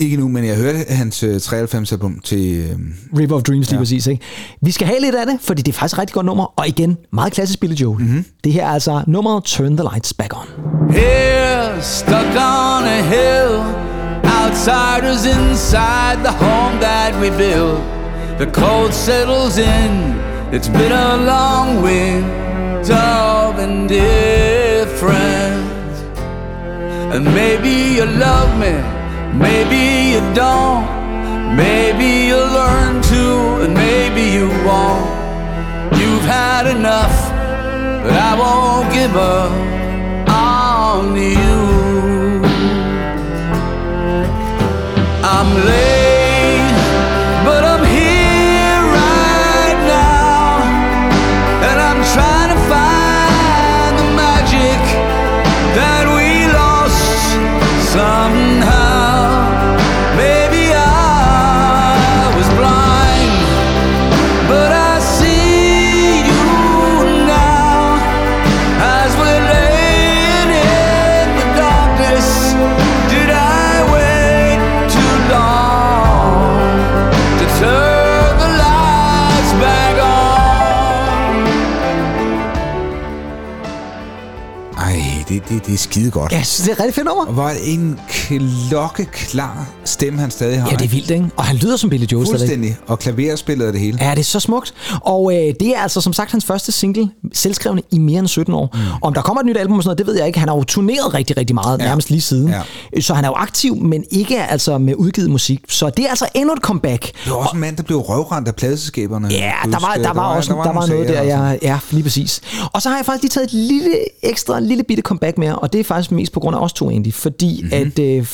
Ikke 0.00 0.16
nu, 0.16 0.28
men 0.28 0.44
jeg 0.44 0.56
hørte 0.56 0.78
hans 0.88 1.22
øh, 1.22 1.36
93-album 1.36 2.18
til... 2.24 2.56
Øh, 2.70 2.76
River 3.18 3.36
of 3.36 3.42
Dreams 3.42 3.66
lige 3.68 3.76
Ja. 3.76 3.80
præcis. 3.80 4.06
Ikke? 4.06 4.24
Vi 4.62 4.70
skal 4.70 4.86
have 4.86 5.00
lidt 5.00 5.14
af 5.14 5.26
det, 5.26 5.38
fordi 5.40 5.62
det 5.62 5.72
er 5.72 5.76
faktisk 5.78 5.94
et 5.94 5.98
rigtig 5.98 6.14
godt 6.14 6.26
nummer. 6.26 6.52
Og 6.58 6.68
igen, 6.68 6.96
meget 7.12 7.32
klassisk 7.32 7.60
Billy 7.60 7.74
Joel. 7.74 8.00
Mm-hmm. 8.00 8.24
Det 8.44 8.52
her 8.52 8.66
er 8.66 8.70
altså 8.70 9.02
nummeret 9.06 9.44
Turn 9.44 9.76
the 9.76 9.88
Lights 9.92 10.14
Back 10.14 10.34
On. 10.36 10.46
Here, 10.90 11.82
stuck 11.82 12.32
on 12.36 12.82
a 12.98 13.00
hill, 13.14 13.50
outsiders 14.40 15.24
inside 15.36 16.16
the 16.28 16.34
home 16.46 16.74
that 16.80 17.12
we 17.22 17.28
built. 17.44 17.78
The 18.42 18.50
cold 18.52 18.92
settles 18.92 19.58
in, 19.58 19.92
it's 20.52 20.70
been 20.78 20.92
a 20.92 21.16
long 21.16 21.82
winter 21.84 23.06
of 23.46 23.58
indifference. 23.68 25.64
And 27.14 27.24
maybe 27.24 27.72
you 27.98 28.04
love 28.26 28.50
me, 28.62 28.74
maybe 29.38 30.12
you 30.12 30.20
don't. 30.34 30.84
Maybe 31.56 32.28
you'll 32.28 32.52
learn 32.60 33.02
to, 33.02 33.64
and 33.64 33.74
maybe 33.74 34.22
you 34.36 34.48
won't. 34.66 35.08
You've 35.98 36.26
had 36.26 36.66
enough, 36.66 37.16
but 38.02 38.12
I 38.12 38.34
won't 38.38 38.92
give 38.92 39.16
up 39.16 39.77
det, 85.68 85.74
er 85.74 85.78
skide 85.78 86.10
godt. 86.10 86.32
Ja, 86.32 86.42
synes, 86.42 86.68
det 86.68 86.68
er 86.68 86.72
et 86.72 86.80
rigtig 86.80 86.94
fedt 86.94 87.06
nummer. 87.06 87.26
Og 87.26 87.32
hvor 87.32 87.50
en 87.64 88.00
klokkeklar 88.08 89.66
stemme, 89.84 90.20
han 90.20 90.30
stadig 90.30 90.60
har. 90.60 90.70
Ja, 90.70 90.76
det 90.76 90.84
er 90.84 90.88
vildt, 90.88 91.10
ikke? 91.10 91.30
Og 91.36 91.44
han 91.44 91.56
lyder 91.56 91.76
som 91.76 91.90
Billy 91.90 92.04
Joel 92.04 92.26
stadig. 92.26 92.40
Fuldstændig. 92.40 92.76
Og 92.86 92.98
klaverspillet 92.98 93.66
og 93.66 93.72
det 93.72 93.80
hele. 93.80 93.98
Ja, 94.00 94.10
det 94.10 94.18
er 94.18 94.24
så 94.24 94.40
smukt. 94.40 94.74
Og 95.00 95.32
øh, 95.32 95.54
det 95.60 95.76
er 95.76 95.80
altså 95.80 96.00
som 96.00 96.12
sagt 96.12 96.30
hans 96.30 96.44
første 96.44 96.72
single, 96.72 97.10
selvskrevne 97.32 97.82
i 97.90 97.98
mere 97.98 98.18
end 98.18 98.28
17 98.28 98.54
år. 98.54 98.70
Mm. 98.74 98.80
Om 99.02 99.14
der 99.14 99.22
kommer 99.22 99.40
et 99.40 99.46
nyt 99.46 99.56
album 99.56 99.76
og 99.76 99.82
sådan 99.82 99.88
noget, 99.88 99.98
det 99.98 100.06
ved 100.06 100.16
jeg 100.16 100.26
ikke. 100.26 100.38
Han 100.38 100.48
har 100.48 100.56
jo 100.56 100.64
turneret 100.64 101.14
rigtig, 101.14 101.36
rigtig 101.36 101.54
meget, 101.54 101.78
ja. 101.78 101.84
Nærmest 101.84 102.10
lige 102.10 102.20
siden. 102.20 102.48
Ja. 102.94 103.00
Så 103.00 103.14
han 103.14 103.24
er 103.24 103.28
jo 103.28 103.34
aktiv, 103.34 103.76
men 103.76 104.04
ikke 104.10 104.42
altså 104.42 104.78
med 104.78 104.94
udgivet 104.94 105.30
musik. 105.30 105.60
Så 105.68 105.90
det 105.90 106.04
er 106.04 106.08
altså 106.08 106.28
endnu 106.34 106.52
et 106.52 106.60
comeback. 106.62 107.02
Det 107.24 107.32
var 107.32 107.36
også 107.36 107.54
en 107.54 107.60
mand, 107.60 107.76
der 107.76 107.82
blev 107.82 107.98
røvrendt 107.98 108.48
af 108.48 108.54
pladeselskaberne. 108.54 109.28
Ja, 109.28 109.52
der 109.64 109.70
var, 109.70 109.78
huske? 109.78 110.02
der 110.02 110.12
var 110.12 110.36
også 110.36 110.52
der 110.52 110.56
var, 110.56 110.72
nogle 110.72 110.88
noget 110.88 111.08
der, 111.08 111.22
ja, 111.22 111.56
ja, 111.62 111.78
lige 111.90 112.02
præcis. 112.02 112.40
Og 112.72 112.82
så 112.82 112.88
har 112.88 112.96
jeg 112.96 113.06
faktisk 113.06 113.22
lige 113.22 113.30
taget 113.30 113.46
et 113.46 113.52
lille 113.52 113.90
ekstra, 114.22 114.60
lille 114.60 114.84
bitte 114.84 115.02
comeback 115.02 115.38
med, 115.38 115.52
og 115.58 115.72
det 115.72 115.80
er 115.80 115.84
faktisk 115.84 116.10
mest 116.12 116.32
på 116.32 116.40
grund 116.40 116.56
af 116.56 116.60
os 116.60 116.72
to 116.72 116.90
egentlig, 116.90 117.14
fordi 117.14 117.60
Mhm. 117.62 117.72
mm-hmm. 117.74 117.92
at 117.96 117.98
øh, 117.98 118.24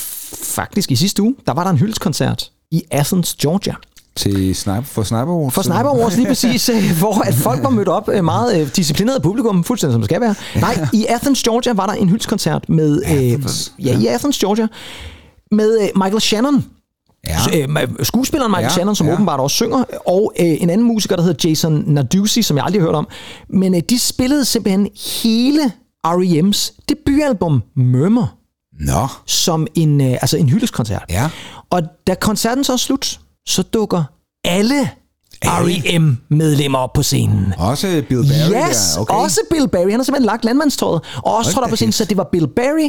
faktisk 0.42 0.90
i 0.90 0.96
sidste 0.96 1.22
uge, 1.22 1.34
der 1.46 1.52
var 1.54 1.64
der 1.64 1.70
en 1.70 1.78
hyldskoncert 1.78 2.50
i 2.70 2.82
Athens, 2.90 3.34
Georgia. 3.34 3.74
Til 4.16 4.54
sniper, 4.56 4.82
for 4.82 5.02
Sniper 5.02 5.22
Awards? 5.32 5.54
For 5.54 5.62
Sniper 5.62 5.88
Awards 5.88 6.16
lige 6.16 6.26
præcis, 6.26 6.68
øh, 6.68 6.82
hvor 7.00 7.20
at 7.24 7.34
folk 7.34 7.62
var 7.62 7.70
mødt 7.70 7.88
op 7.88 8.08
øh, 8.12 8.24
meget 8.24 8.60
øh, 8.60 8.68
disciplineret 8.76 9.22
publikum, 9.22 9.64
fuldstændig 9.64 9.92
som 9.94 10.00
det 10.00 10.10
skal 10.10 10.20
være. 10.20 10.34
Nej, 10.60 10.86
i 10.92 11.06
Athens, 11.08 11.42
Georgia 11.42 11.72
var 11.72 11.86
der 11.86 11.92
en 11.92 12.08
hyldskoncert 12.08 12.68
med, 12.68 13.02
øh, 13.12 13.86
ja, 13.86 13.98
i 13.98 14.06
Athens, 14.06 14.38
Georgia, 14.38 14.66
med 15.50 15.78
øh, 15.82 15.88
Michael 16.02 16.20
Shannon, 16.20 16.64
Ja. 17.26 17.86
skuespilleren 18.02 18.50
Michael 18.50 18.64
ja, 18.64 18.68
Shannon, 18.70 18.96
som 18.96 19.06
ja. 19.06 19.12
åbenbart 19.12 19.40
også 19.40 19.54
synger, 19.54 19.84
og 20.06 20.32
øh, 20.40 20.46
en 20.46 20.70
anden 20.70 20.86
musiker, 20.86 21.16
der 21.16 21.22
hedder 21.22 21.48
Jason 21.48 21.84
Narducci, 21.86 22.42
som 22.42 22.56
jeg 22.56 22.64
aldrig 22.64 22.82
har 22.82 22.86
hørt 22.86 22.94
om. 22.94 23.08
Men 23.50 23.74
øh, 23.74 23.80
de 23.90 23.98
spillede 23.98 24.44
simpelthen 24.44 24.88
hele 25.22 25.72
R.E.M's 26.06 26.78
debutalbum 26.88 27.62
Murmur 27.76 28.34
Nå. 28.80 29.06
som 29.26 29.66
en, 29.74 30.00
øh, 30.00 30.10
altså 30.12 30.36
en 30.36 30.48
hyldeskoncert. 30.48 31.04
Ja. 31.10 31.30
Og 31.70 31.82
da 32.06 32.14
koncerten 32.14 32.64
så 32.64 32.72
er 32.72 32.76
slut, 32.76 33.20
så 33.46 33.62
dukker 33.62 34.04
alle 34.44 34.90
R.E.M.-medlemmer 35.44 36.78
op 36.78 36.92
på 36.92 37.02
scenen. 37.02 37.54
Også 37.58 38.02
Bill 38.08 38.22
Barry 38.22 38.68
Yes, 38.70 38.76
der. 38.94 39.00
Okay. 39.00 39.14
også 39.14 39.40
Bill 39.50 39.68
Barry. 39.68 39.90
Han 39.90 39.98
har 40.00 40.04
simpelthen 40.04 40.26
lagt 40.26 40.44
landmandståret. 40.44 41.02
Og 41.16 41.36
også 41.36 41.52
trådt 41.52 41.64
op 41.64 41.70
på 41.70 41.76
scenen, 41.76 41.92
så 41.92 42.04
det 42.04 42.16
var 42.16 42.28
Bill 42.32 42.48
Barry, 42.48 42.88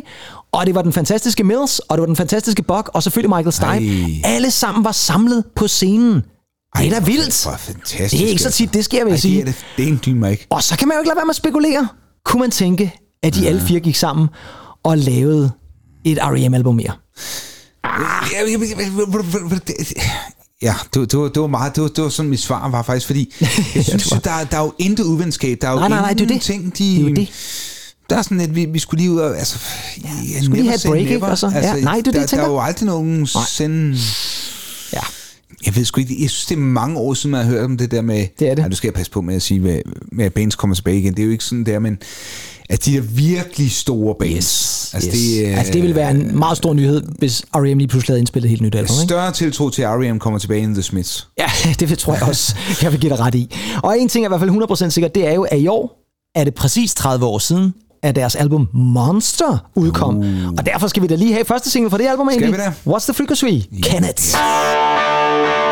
og 0.51 0.65
det 0.65 0.75
var 0.75 0.81
den 0.81 0.93
fantastiske 0.93 1.43
Mills, 1.43 1.79
og 1.79 1.97
det 1.97 2.01
var 2.01 2.05
den 2.05 2.15
fantastiske 2.15 2.63
Buck, 2.63 2.89
og 2.93 3.03
selvfølgelig 3.03 3.29
Michael 3.29 3.53
Stipe. 3.53 3.67
Ej. 3.67 4.33
Alle 4.35 4.51
sammen 4.51 4.83
var 4.83 4.91
samlet 4.91 5.43
på 5.55 5.67
scenen. 5.67 6.23
Det 6.77 6.87
er 6.87 6.99
da 6.99 7.05
vildt. 7.05 7.47
Det 7.91 8.21
er 8.23 8.27
ikke 8.27 8.41
så 8.41 8.51
tit, 8.51 8.73
det 8.73 8.85
sker, 8.85 9.03
vil 9.03 9.11
jeg 9.11 9.15
Ej, 9.15 9.19
sige. 9.19 9.35
Det 9.35 9.41
er, 9.41 9.45
det, 9.45 9.65
det 9.77 9.83
er 9.83 9.89
en 9.89 9.99
dymer 10.05 10.27
ikke. 10.27 10.47
Og 10.49 10.63
så 10.63 10.77
kan 10.77 10.87
man 10.87 10.95
jo 10.95 10.99
ikke 10.99 11.07
lade 11.09 11.17
være 11.17 11.25
med 11.25 11.31
at 11.31 11.35
spekulere. 11.35 11.87
Kunne 12.25 12.39
man 12.39 12.51
tænke, 12.51 13.04
at 13.27 13.35
de 13.35 13.47
alle 13.47 13.61
fire 13.61 13.79
gik 13.79 13.95
sammen 13.95 14.27
og 14.83 14.97
lavede 14.97 15.51
et 16.03 16.17
R.E.M.-album 16.21 16.75
mere? 16.75 16.91
Ja, 17.83 17.89
ja, 18.31 18.49
ja, 18.51 18.57
ja, 18.79 19.45
Ja, 20.61 20.73
det, 20.93 21.11
det, 21.11 21.19
var, 21.19 21.27
det 21.27 21.41
var 21.41 21.47
meget, 21.47 21.75
det 21.75 21.83
var, 21.83 21.89
det 21.89 22.03
var 22.03 22.09
sådan 22.09 22.29
mit 22.29 22.39
svar 22.39 22.69
var 22.69 22.81
faktisk, 22.83 23.05
fordi 23.05 23.33
jeg 23.75 23.83
synes, 23.85 24.07
der, 24.23 24.31
er- 24.31 24.43
der 24.45 24.57
er 24.57 24.61
jo 24.63 24.73
intet 24.79 25.03
uvenskab, 25.03 25.57
der 25.61 25.67
er 25.67 25.71
jo 25.71 25.79
Nej, 25.79 25.89
nej, 25.89 25.99
nej, 25.99 26.13
det 26.13 26.21
er 26.21 26.27
det. 26.27 26.41
ting, 26.41 26.77
de... 26.77 26.83
Det 26.95 27.11
er 27.11 27.15
det. 27.15 27.29
Der 28.09 28.17
er 28.17 28.21
sådan 28.21 28.37
lidt, 28.37 28.55
vi, 28.55 28.65
vi 28.65 28.79
skulle 28.79 29.01
lige 29.01 29.11
ud 29.11 29.17
og, 29.19 29.37
altså... 29.37 29.59
Ja, 30.03 30.09
skulle 30.41 30.61
lige 30.61 30.65
have 30.69 30.75
et 30.75 30.83
break, 30.87 31.01
ikke? 31.01 31.25
Og 31.25 31.37
så- 31.37 31.49
ja, 31.55 31.73
nej, 31.75 31.95
det 32.05 32.07
er 32.07 32.11
det, 32.21 32.31
der. 32.31 32.37
Der 32.37 32.43
er 32.43 32.47
jo 32.49 32.59
aldrig 32.59 32.85
nogen 32.85 33.27
sende... 33.27 33.97
Ja. 34.93 34.99
Jeg 35.65 35.75
ved 35.75 35.85
sgu 35.85 35.99
ikke, 36.01 36.15
jeg 36.21 36.29
synes, 36.29 36.45
det 36.45 36.55
er 36.55 36.59
mange 36.59 36.97
år 36.97 37.13
siden, 37.13 37.31
man 37.31 37.43
har 37.45 37.51
hørt 37.51 37.63
om 37.65 37.77
det 37.77 37.91
der 37.91 38.01
med... 38.01 38.27
Det 38.39 38.49
er 38.49 38.55
det. 38.55 38.63
Ja, 38.63 38.67
nu 38.67 38.75
skal 38.75 38.87
jeg 38.87 38.93
passe 38.93 39.11
på 39.11 39.21
med 39.21 39.35
at 39.35 39.41
sige, 39.41 39.59
med, 39.59 39.81
med 40.11 40.25
at 40.25 40.33
bands 40.33 40.55
kommer 40.55 40.75
tilbage 40.75 40.99
igen. 40.99 41.13
Det 41.13 41.19
er 41.21 41.25
jo 41.25 41.31
ikke 41.31 41.43
sådan 41.43 41.63
der, 41.65 41.79
men 41.79 41.97
at 42.69 42.85
de 42.85 42.93
der 42.93 43.01
virkelig 43.01 43.71
store 43.71 44.15
bands, 44.19 44.35
Yes. 44.35 44.93
Altså, 44.93 45.09
yes. 45.09 45.19
det, 45.19 45.47
øh, 45.47 45.57
altså, 45.57 45.73
det 45.73 45.81
ville 45.81 45.95
være 45.95 46.11
en 46.11 46.39
meget 46.39 46.57
stor 46.57 46.73
nyhed, 46.73 47.01
hvis 47.19 47.43
R.E.M. 47.55 47.77
lige 47.77 47.87
pludselig 47.87 48.11
havde 48.13 48.19
indspillet 48.19 48.47
et 48.47 48.49
helt 48.49 48.61
nyt 48.61 48.75
album. 48.75 48.95
Ikke? 48.95 49.03
Større 49.03 49.31
tiltro 49.31 49.69
til, 49.69 49.81
at 49.81 49.89
R.E.M. 49.89 50.19
kommer 50.19 50.39
tilbage 50.39 50.63
end 50.63 50.73
The 50.75 50.83
Smiths. 50.83 51.27
Ja, 51.37 51.49
det 51.79 51.97
tror 51.99 52.13
jeg 52.13 52.23
også, 52.23 52.55
jeg 52.81 52.91
vil 52.91 52.99
give 52.99 53.09
dig 53.09 53.19
ret 53.19 53.35
i. 53.35 53.55
Og 53.83 53.99
en 53.99 54.09
ting 54.09 54.25
er 54.25 54.29
i 54.29 54.31
hvert 54.37 54.39
fald 54.39 54.85
100% 54.87 54.89
sikkert, 54.89 55.15
det 55.15 55.27
er 55.27 55.33
jo, 55.33 55.43
at 55.43 55.59
i 55.59 55.67
år 55.67 56.01
er 56.35 56.43
det 56.43 56.53
præcis 56.55 56.93
30 56.93 57.25
år 57.25 57.39
siden, 57.39 57.73
at 58.03 58.15
deres 58.15 58.35
album 58.35 58.67
Monster 58.73 59.69
udkom. 59.75 60.17
Uh. 60.17 60.25
Og 60.57 60.65
derfor 60.65 60.87
skal 60.87 61.03
vi 61.03 61.07
da 61.07 61.15
lige 61.15 61.33
have 61.33 61.45
første 61.45 61.69
single 61.69 61.89
fra 61.89 61.97
det 61.97 62.07
album 62.07 62.29
Skal 62.31 62.43
egentlig. 62.43 62.73
vi 62.85 62.91
What's 62.91 63.03
the 63.03 63.13
Frequency? 63.13 63.45
Yeah. 63.45 63.81
Kenneth. 63.83 64.23
What's 64.23 65.64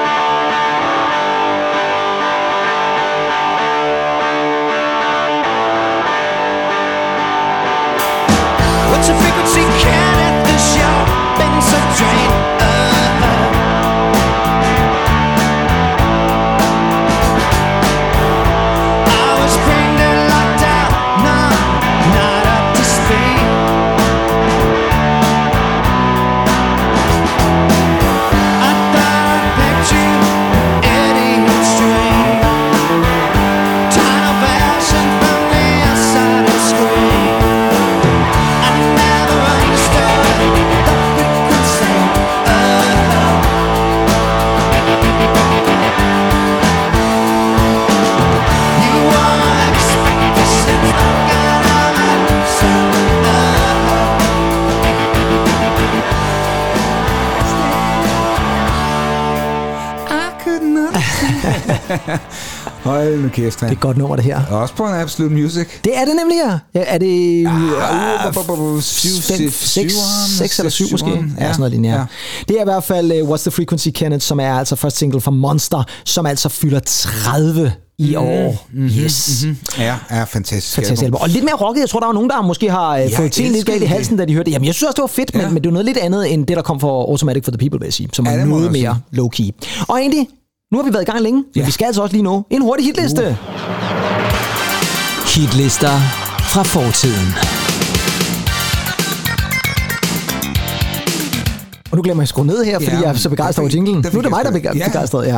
Hold 62.83 63.19
nu 63.19 63.29
kæft, 63.29 63.59
Det 63.59 63.67
er 63.67 63.71
et 63.71 63.79
godt 63.79 63.97
nummer, 63.97 64.15
det 64.15 64.25
her. 64.25 64.45
Også 64.45 64.73
på 64.75 64.83
en 64.83 64.93
Absolute 64.93 65.33
Music. 65.35 65.67
Det 65.83 65.97
er 65.97 66.05
det 66.05 66.13
nemlig 66.19 66.37
her. 66.37 66.59
Ja, 66.75 66.83
er 66.87 66.97
det 66.97 67.45
Ah, 67.47 67.53
uh, 67.53 68.35
bu- 68.35 68.39
bu- 68.39 68.77
bu- 68.77 68.81
syv- 68.81 69.21
fem, 69.21 69.37
syv- 69.37 69.49
seks, 69.51 69.93
syveren, 69.93 70.29
seks 70.37 70.59
eller 70.59 70.69
syv 70.69 70.85
måske? 70.91 71.07
syveren, 71.07 71.35
Ja, 71.39 71.45
ja. 71.45 71.51
sådan 71.51 71.59
noget 71.59 71.71
lignende. 71.71 71.95
Ja. 71.95 71.99
Ja. 72.01 72.05
Det 72.47 72.57
er 72.57 72.61
i 72.61 72.63
hvert 72.63 72.83
fald 72.83 73.21
uh, 73.21 73.29
What's 73.29 73.41
the 73.41 73.51
Frequency 73.51 73.87
Kenneth, 73.95 74.23
som 74.25 74.39
er 74.39 74.53
altså 74.53 74.75
første 74.75 74.99
single 74.99 75.21
fra 75.21 75.31
Monster, 75.31 75.83
som 76.05 76.25
altså 76.25 76.49
fylder 76.49 76.79
30 76.85 77.71
i 77.99 78.15
år. 78.15 78.67
Yes. 78.77 79.39
Mm-hmm. 79.43 79.57
Ja, 79.77 79.95
ja, 80.11 80.23
fantastisk. 80.23 80.75
Fantastisk 80.75 81.03
album. 81.03 81.21
Og 81.21 81.29
lidt 81.29 81.43
mere 81.43 81.55
rocket. 81.55 81.81
Jeg 81.81 81.89
tror, 81.89 81.99
der 81.99 82.07
er 82.07 82.13
nogen, 82.13 82.29
der 82.29 82.41
måske 82.41 82.71
har 82.71 83.03
uh, 83.03 83.11
fået 83.17 83.31
tingene 83.31 83.55
lidt 83.55 83.65
galt 83.65 83.83
i 83.83 83.85
halsen, 83.85 84.17
da 84.17 84.25
de 84.25 84.33
hørte 84.33 84.45
det. 84.45 84.51
Jamen, 84.51 84.65
jeg 84.65 84.73
synes 84.73 84.83
også, 84.87 84.95
det 84.95 85.01
var 85.01 85.07
fedt, 85.07 85.33
men, 85.35 85.41
Ja. 85.41 85.49
men 85.49 85.63
det 85.63 85.69
er 85.69 85.73
noget 85.73 85.85
lidt 85.85 85.97
andet, 85.97 86.33
end 86.33 86.45
det, 86.47 86.57
der 86.57 86.63
kom 86.63 86.79
fra 86.79 86.87
Automatic 86.87 87.43
for 87.45 87.51
the 87.51 87.57
People, 87.57 87.79
vil 87.79 87.85
jeg 87.85 87.93
sige, 87.93 88.09
som 88.13 88.25
Ja, 88.25 88.31
er 88.33 88.37
det 88.37 88.47
må 88.47 88.55
noget 88.55 88.71
mere 88.71 88.99
low-key. 89.11 89.49
Og 89.87 89.99
egentlig, 89.99 90.27
nu 90.73 90.79
har 90.79 90.85
vi 90.85 90.93
været 90.93 91.03
i 91.03 91.11
gang 91.11 91.21
længe, 91.21 91.37
men 91.41 91.45
Ja. 91.55 91.65
vi 91.65 91.71
skal 91.71 91.85
altså 91.85 92.01
også 92.01 92.13
lige 92.13 92.23
nå 92.23 92.45
en 92.49 92.61
hurtig 92.61 92.85
hitliste. 92.85 93.27
Uh. 93.27 93.35
Hitlister 95.35 95.99
fra 96.39 96.63
fortiden. 96.63 97.33
Og 101.91 101.97
nu 101.97 102.03
glemmer 102.03 102.21
jeg 102.21 102.25
at 102.25 102.29
skrue 102.29 102.45
ned 102.45 102.63
her, 102.63 102.79
fordi 102.79 102.95
Ja, 102.95 103.01
jeg 103.01 103.09
er 103.09 103.13
så 103.13 103.29
begejstret 103.29 103.63
over 103.63 103.71
jinglen. 103.73 104.05
Nu 104.13 104.17
er 104.19 104.21
det 104.21 104.29
mig, 104.31 104.45
der 104.45 104.51
er 104.51 104.55
bega- 104.59 104.77
ja. 104.77 104.87
begejstret, 104.87 105.27
ja. 105.27 105.37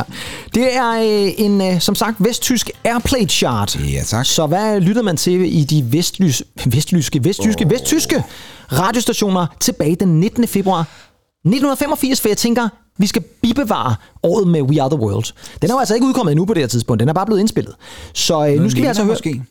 Det 0.54 0.76
er 0.76 0.90
øh, 0.92 1.32
en, 1.38 1.60
øh, 1.60 1.80
som 1.80 1.94
sagt, 1.94 2.16
vesttysk 2.18 2.70
Airplay 2.84 3.28
chart. 3.28 3.76
Ja, 3.92 4.02
tak. 4.06 4.26
Så 4.26 4.46
hvad 4.46 4.80
lyttede 4.80 5.04
man 5.04 5.16
til 5.16 5.56
i 5.58 5.64
de 5.64 5.84
vestlys, 5.92 6.42
vestlyske, 6.66 7.24
vesttyske, 7.24 7.64
oh. 7.64 7.70
vesttyske 7.70 8.24
radiostationer 8.72 9.46
tilbage 9.60 9.96
den 9.96 10.20
19. 10.20 10.48
februar 10.48 10.80
1985? 10.80 12.20
For 12.20 12.28
jeg 12.28 12.36
tænker, 12.36 12.68
vi 12.98 13.06
skal 13.06 13.22
bibevare 13.42 13.94
året 14.22 14.48
med 14.48 14.62
We 14.62 14.82
Are 14.82 14.90
The 14.90 14.98
World. 14.98 15.32
Den 15.62 15.70
er 15.70 15.74
jo 15.74 15.78
altså 15.78 15.94
ikke 15.94 16.06
udkommet 16.06 16.32
endnu 16.32 16.44
på 16.44 16.54
det 16.54 16.62
her 16.62 16.68
tidspunkt. 16.68 17.00
Den 17.00 17.08
er 17.08 17.12
bare 17.12 17.26
blevet 17.26 17.40
indspillet. 17.40 17.74
Så 18.14 18.46
øh, 18.46 18.62
nu 18.62 18.70
skal 18.70 18.82
vi 18.82 18.86
altså 18.86 19.02
høre... 19.02 19.12
måske. 19.12 19.42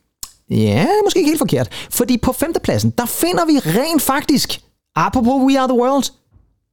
Ja, 0.50 0.86
måske 1.04 1.20
ikke 1.20 1.30
helt 1.30 1.40
forkert. 1.40 1.70
Fordi 1.90 2.18
på 2.18 2.32
femtepladsen, 2.32 2.94
der 2.98 3.06
finder 3.06 3.46
vi 3.46 3.60
rent 3.60 4.02
faktisk, 4.02 4.62
apropos 4.96 5.34
We 5.34 5.60
Are 5.60 5.68
The 5.68 5.78
World, 5.78 6.04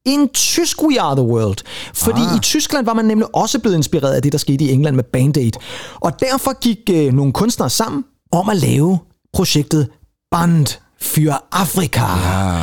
en 0.05 0.29
tysk 0.29 0.83
We 0.83 1.01
Are 1.01 1.17
The 1.17 1.25
World. 1.25 1.57
Fordi 1.95 2.21
ah. 2.31 2.37
i 2.37 2.41
Tyskland 2.41 2.87
var 2.87 2.95
man 2.95 3.05
nemlig 3.05 3.37
også 3.37 3.59
blevet 3.59 3.77
inspireret 3.77 4.15
af 4.15 4.23
det, 4.23 4.33
der 4.33 4.39
skete 4.39 4.65
i 4.65 4.73
England 4.73 4.97
med 4.97 5.05
Band 5.05 5.37
Aid. 5.37 5.53
Og 6.01 6.21
derfor 6.21 6.61
gik 6.61 6.79
øh, 6.91 7.13
nogle 7.13 7.33
kunstnere 7.33 7.71
sammen 7.71 8.05
om 8.33 8.49
at 8.49 8.57
lave 8.57 8.99
projektet 9.33 9.89
Band 10.31 10.67
für 11.03 11.49
Afrika. 11.53 12.01
Ja. 12.01 12.63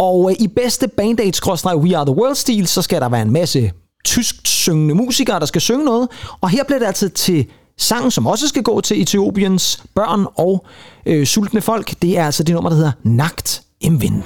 Og 0.00 0.30
øh, 0.30 0.36
i 0.40 0.48
bedste 0.48 0.88
Band 0.88 1.20
Aid-We 1.20 1.96
Are 1.96 2.06
The 2.06 2.14
World-stil, 2.14 2.66
så 2.66 2.82
skal 2.82 3.00
der 3.00 3.08
være 3.08 3.22
en 3.22 3.32
masse 3.32 3.72
tysk 4.04 4.34
syngende 4.44 4.94
musikere, 4.94 5.40
der 5.40 5.46
skal 5.46 5.60
synge 5.60 5.84
noget. 5.84 6.08
Og 6.40 6.48
her 6.48 6.64
bliver 6.64 6.78
det 6.78 6.86
altså 6.86 7.08
til 7.08 7.46
sangen, 7.78 8.10
som 8.10 8.26
også 8.26 8.48
skal 8.48 8.62
gå 8.62 8.80
til 8.80 9.02
Etiopiens 9.02 9.82
børn 9.94 10.26
og 10.34 10.66
øh, 11.06 11.26
sultne 11.26 11.60
folk. 11.60 11.94
Det 12.02 12.18
er 12.18 12.26
altså 12.26 12.42
det 12.42 12.54
nummer, 12.54 12.70
der 12.70 12.76
hedder 12.76 12.92
Nagt 13.04 13.62
im 13.80 13.96
Wind. 13.96 14.24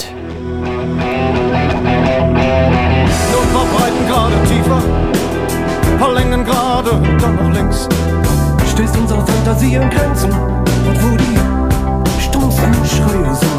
Nun 3.33 3.47
Luft 3.55 3.71
Breitengrade 3.77 4.47
tiefer, 4.47 4.81
paar 5.99 6.13
Längen 6.19 6.45
gerade, 6.45 6.91
dann 7.21 7.35
noch 7.37 7.53
links. 7.59 7.89
Stößt 8.73 8.97
unsere 9.01 9.27
Fantasie 9.27 9.79
an 9.79 9.91
Grenzen, 9.91 10.33
und 10.89 10.97
wo 11.03 11.17
die 11.17 11.37
stumpfen 12.21 12.75
Schreie 12.85 13.35
sind. 13.35 13.54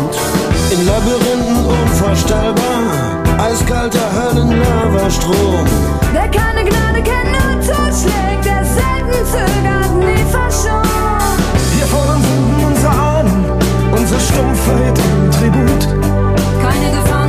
In 0.78 0.86
Labyrinthen 0.86 1.65
unvorstellbar, 1.65 3.23
eiskalter 3.38 4.11
Höllenlavastrom. 4.13 5.65
Der 6.13 6.28
keine 6.28 6.69
Gnade 6.69 7.01
kennt, 7.01 7.32
nur 7.32 7.61
totschlägt, 7.61 8.43
der 8.43 8.65
selten 8.65 9.26
zögert, 9.26 9.93
nie 9.99 10.26
verschont. 10.30 10.86
Hier 11.73 11.86
fordern 11.86 12.21
Sünden 12.21 12.65
unser 12.65 12.89
Ahnen, 12.91 13.45
unsere 13.93 14.19
Stumpfheit 14.19 14.99
im 14.99 15.32
Tribut. 15.32 15.88
Keine 16.61 16.91
Gefangenen, 16.91 17.24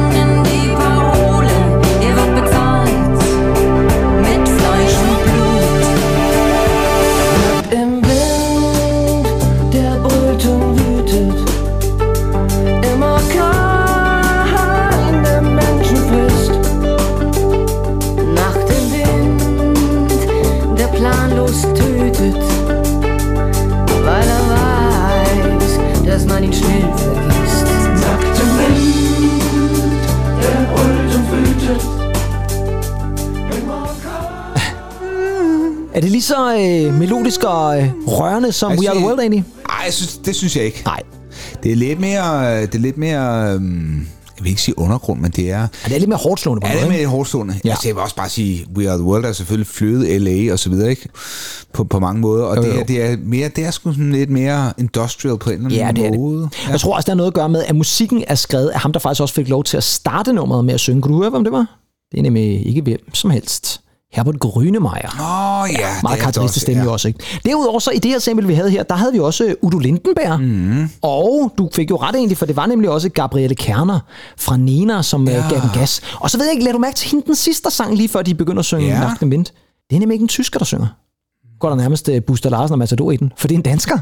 dass 26.17 26.27
man 26.27 26.45
ihn 26.45 26.53
schnell 26.53 26.81
vergisst. 26.97 27.67
Nackt 28.03 28.39
im 28.43 28.51
Wind, 28.59 30.03
der 30.43 30.59
und 30.81 31.13
wütet. 31.31 31.83
Er 35.95 36.01
det 36.01 36.11
lige 36.11 36.23
så 36.23 36.57
øh, 36.59 36.95
melodisk 36.99 37.45
og 37.45 37.83
øh, 37.83 37.89
rørende 38.07 38.53
som 38.53 38.71
Jeg 38.73 38.79
We 38.79 38.89
Are 38.89 38.97
The 38.97 39.07
World 39.07 39.21
egentlig? 39.21 39.45
Ej, 39.69 39.85
jeg 39.85 39.93
synes, 39.93 40.19
det 40.19 40.37
synes 40.37 40.57
jeg 40.57 40.65
ikke. 40.65 40.83
Nej. 40.85 41.01
Det 41.63 41.73
er 41.73 41.77
lidt 41.77 42.01
mere, 42.01 42.61
det 42.63 42.75
er 42.75 42.79
lidt 42.79 42.99
mere, 42.99 43.53
øhm, 43.53 44.07
jeg 44.39 44.45
vil 44.45 44.51
ikke 44.51 44.63
sige 44.63 44.79
undergrund, 44.79 45.21
men 45.21 45.31
det 45.31 45.51
er, 45.51 45.59
Ja, 45.61 45.67
det 45.85 45.95
er 45.95 45.99
lidt 45.99 46.09
mere 46.09 46.19
hårdt 46.19 46.41
slående 46.41 46.61
på 46.61 46.67
Ja, 46.67 46.73
en 46.73 46.77
det 46.77 46.83
er 46.83 46.87
måde, 46.87 46.91
med 46.93 46.97
ikke? 46.99 47.03
lidt 47.03 47.11
hårdstående. 47.11 47.55
Ja. 47.65 47.71
Altså, 47.71 47.89
jeg 47.89 47.95
vil 47.97 48.03
også 48.03 48.17
bare 48.17 48.29
sige, 48.29 48.67
We 48.77 48.89
Are 48.91 48.97
The 48.99 49.05
World 49.07 49.25
er 49.25 49.33
selvfølgelig 49.33 49.67
flødet 49.67 50.23
LA 50.23 50.53
og 50.53 50.59
så 50.59 50.71
videre, 50.71 50.91
ikke? 50.91 51.09
På, 51.73 51.85
på 51.85 52.01
mange 52.01 52.21
måder. 52.21 52.45
Og 52.45 52.57
Jo, 52.57 52.63
det, 52.63 52.81
er, 52.81 52.85
det 52.85 53.03
er 53.03 53.17
mere, 53.25 53.49
det 53.49 53.65
er 53.67 53.71
sgu 53.71 53.93
sådan 53.93 54.13
lidt 54.13 54.31
mere 54.31 54.73
industrial 54.79 55.39
på 55.39 55.51
en 55.51 55.55
eller 55.57 55.67
anden 55.67 55.79
Ja, 55.81 55.93
det 55.93 56.07
er 56.07 56.11
det. 56.11 56.21
måde. 56.21 56.49
Ja. 56.67 56.71
Jeg 56.71 56.81
tror 56.81 56.97
også, 56.97 57.07
der 57.07 57.13
er 57.13 57.17
noget 57.17 57.31
at 57.31 57.35
gøre 57.35 57.49
med, 57.49 57.65
at 57.65 57.77
musikken 57.77 58.25
er 58.29 58.35
skrevet 58.35 58.69
af 58.69 58.81
ham, 58.81 58.93
der 58.93 59.01
faktisk 59.01 59.21
også 59.23 59.35
fik 59.35 59.49
lov 59.49 59.65
til 59.65 59.77
at 59.77 59.85
starte 59.85 60.33
nummeret 60.33 60.65
med 60.65 60.75
at 60.75 60.81
synge. 60.81 61.03
Kan 61.03 61.13
du 61.13 61.21
høre, 61.21 61.31
hvem 61.31 61.45
det 61.45 61.53
var? 61.53 61.79
Det 62.13 62.19
er 62.19 62.23
nemlig 62.23 62.67
ikke 62.67 62.83
hvem 62.83 63.15
som 63.15 63.31
helst. 63.31 63.81
Herbert 64.13 64.41
Grønemeyer. 64.41 65.17
Åh, 65.21 65.63
oh, 65.63 65.69
ja. 65.73 65.79
Meget 66.03 66.03
det 66.03 66.11
er 66.11 66.17
karakteristisk 66.17 66.63
stemme 66.63 66.83
ja. 66.83 66.91
også, 66.91 67.09
ikke? 67.09 67.25
Derudover 67.45 67.79
så 67.79 67.91
i 67.91 67.99
det 67.99 68.11
her 68.11 68.19
sample, 68.19 68.47
vi 68.47 68.55
havde 68.55 68.71
her, 68.71 68.83
der 68.83 68.95
havde 68.95 69.13
vi 69.13 69.19
også 69.19 69.55
Udo 69.63 69.79
Lindenberg. 69.79 70.41
Mm. 70.41 70.91
Og 71.03 71.53
du 71.59 71.69
fik 71.75 71.91
jo 71.91 71.97
ret 71.97 72.15
egentlig, 72.15 72.39
for 72.39 72.47
det 72.47 72.57
var 72.57 72.67
nemlig 72.67 72.91
også 72.91 73.09
Gabrielle 73.09 73.55
Kerner 73.55 74.01
fra 74.39 74.57
Nena, 74.57 75.03
som 75.03 75.29
ja. 75.29 75.35
Ja. 75.37 75.49
gav 75.49 75.61
den 75.61 75.71
gas. 75.75 76.03
Og 76.21 76.31
så 76.31 76.39
ved 76.39 76.47
jeg 76.47 76.53
ikke, 76.53 76.65
lad 76.65 76.73
du 76.73 76.79
mærke 76.79 76.97
til 76.97 77.11
hende 77.11 77.27
den 77.27 77.35
sidste 77.35 77.71
sang, 77.71 77.95
lige 77.97 78.09
før 78.09 78.23
de 78.23 78.35
begynder 78.35 78.59
at 78.59 78.65
synge 78.67 78.87
Ja. 78.87 78.95
ja. 78.95 79.01
Nacht 79.01 79.23
im 79.23 79.29
Wind. 79.29 79.45
Det 79.91 79.97
er 79.97 80.01
nemlig 80.01 80.15
ikke 80.15 80.23
en 80.23 80.29
tysker, 80.29 80.59
der 80.59 80.65
synger. 80.65 80.87
Går 81.61 81.69
der 81.69 81.77
nærmest 81.77 82.09
uh, 82.09 82.15
Buster 82.27 82.51
Larsen 82.51 82.73
og 82.73 82.79
Matador 82.79 83.11
i 83.11 83.17
den, 83.17 83.33
for 83.37 83.49
det 83.49 83.55
er 83.55 83.59
en 83.59 83.63
dansker. 83.63 83.99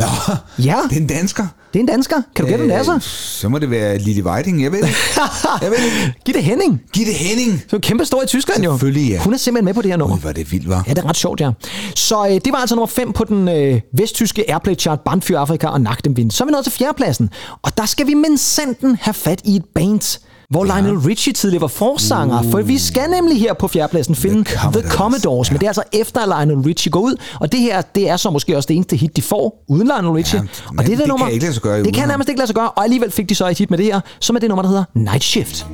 Nå, 0.00 0.34
Ja, 0.64 0.76
det 0.90 0.96
er 0.96 1.00
en 1.00 1.06
dansker. 1.06 1.46
det 1.72 1.78
er 1.78 1.80
en 1.80 1.86
dansker. 1.86 2.22
Kan 2.36 2.44
du 2.44 2.50
gætte, 2.50 2.56
hvem 2.64 2.68
det 2.68 2.78
er 2.78 2.82
så? 2.82 2.94
Øh, 2.94 3.00
Så 3.02 3.48
må 3.48 3.58
det 3.58 3.70
være 3.70 3.98
Lille 3.98 4.24
Whiting, 4.26 4.62
jeg 4.62 4.72
ved 4.72 4.82
det. 4.82 4.88
Jeg 5.62 5.70
ved 5.70 5.76
det. 5.78 6.12
Gitte 6.24 6.40
Henning. 6.40 6.80
Gitte 6.92 7.12
Henning. 7.12 7.62
Så 7.70 7.78
kæmpe 7.78 8.04
stor 8.04 8.22
i 8.22 8.26
Tyskland 8.26 8.64
jo. 8.64 8.72
Selvfølgelig, 8.72 9.10
ja. 9.10 9.18
Hun 9.22 9.34
er 9.34 9.38
simpelthen 9.38 9.64
med 9.64 9.74
på 9.74 9.82
det 9.82 9.90
her 9.90 9.96
nummer. 9.96 10.16
Ui, 10.16 10.20
var 10.24 10.32
det 10.32 10.52
vildt, 10.52 10.68
var. 10.68 10.84
Ja, 10.86 10.90
det 10.94 10.98
er 11.04 11.08
ret 11.08 11.16
sjovt, 11.16 11.40
ja. 11.40 11.50
Så 11.96 12.26
øh, 12.26 12.32
det 12.32 12.52
var 12.52 12.58
altså 12.58 12.74
nummer 12.74 12.86
5 12.86 13.12
på 13.12 13.24
den 13.24 13.48
øh, 13.48 13.80
vesttyske 13.94 14.50
Airplay 14.50 14.74
chart, 14.78 15.00
Bandfyr 15.00 15.38
Afrika 15.38 15.66
og 15.66 15.80
Nak 15.80 16.04
dem 16.04 16.16
Vind. 16.16 16.30
Så 16.30 16.44
er 16.44 16.46
vi 16.46 16.52
nået 16.52 16.64
til 16.64 16.72
fjerdepladsen, 16.72 17.30
og 17.62 17.76
der 17.78 17.86
skal 17.86 18.06
vi 18.06 18.14
sanden 18.36 18.96
have 19.00 19.14
fat 19.14 19.40
i 19.44 19.56
et 19.56 19.64
band, 19.74 20.18
hvor 20.50 20.66
ja. 20.66 20.80
Lionel 20.80 20.98
Richie 20.98 21.32
tidligere 21.32 21.60
var 21.60 21.68
forsanger, 21.68 22.38
uh. 22.44 22.50
for 22.50 22.62
vi 22.62 22.78
skal 22.78 23.10
nemlig 23.10 23.40
her 23.40 23.54
på 23.54 23.68
fjerdepladsen 23.68 24.14
finde 24.14 24.44
The 24.44 24.54
Commodores, 24.54 24.82
The 24.82 24.90
Commodores 24.90 25.48
ja. 25.48 25.52
men 25.52 25.60
det 25.60 25.66
er 25.66 25.70
altså 25.70 25.82
efter, 25.92 26.20
at 26.20 26.46
Lionel 26.46 26.66
Richie 26.66 26.90
går 26.90 27.00
ud, 27.00 27.14
og 27.40 27.52
det 27.52 27.60
her, 27.60 27.82
det 27.82 28.08
er 28.08 28.16
så 28.16 28.30
måske 28.30 28.56
også 28.56 28.66
det 28.66 28.76
eneste 28.76 28.96
hit, 28.96 29.16
de 29.16 29.22
får, 29.22 29.64
uden 29.68 29.86
Lionel 29.86 30.10
Richie. 30.10 30.40
Ja, 30.40 30.46
og 30.78 30.86
det, 30.86 30.92
er 30.92 30.96
det 30.96 31.08
nummer, 31.08 31.26
kan 31.26 31.34
ikke 31.34 31.44
lade 31.44 31.54
sig 31.54 31.62
gøre 31.62 31.82
Det 31.82 31.94
kan 31.94 32.00
ham. 32.00 32.08
nærmest 32.08 32.28
ikke 32.28 32.38
lade 32.38 32.46
sig 32.46 32.56
gøre, 32.56 32.70
og 32.70 32.84
alligevel 32.84 33.10
fik 33.10 33.28
de 33.28 33.34
så 33.34 33.48
et 33.48 33.58
hit 33.58 33.70
med 33.70 33.78
det 33.78 33.86
her, 33.86 34.00
som 34.20 34.36
er 34.36 34.40
det 34.40 34.48
nummer, 34.48 34.62
der 34.62 34.68
hedder 34.68 34.84
Night 34.94 35.24
Shift. 35.24 35.66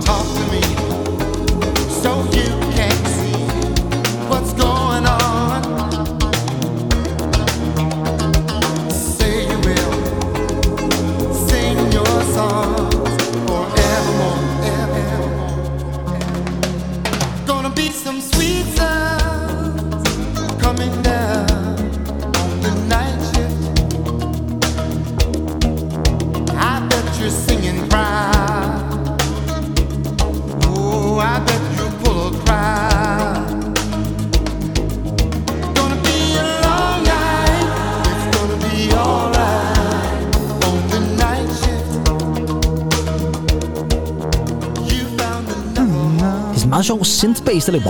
talk 0.00 0.39
meget 46.70 46.84
sjov 46.84 47.00
synth-bass, 47.04 47.66
der 47.66 47.72
lidt... 47.72 47.84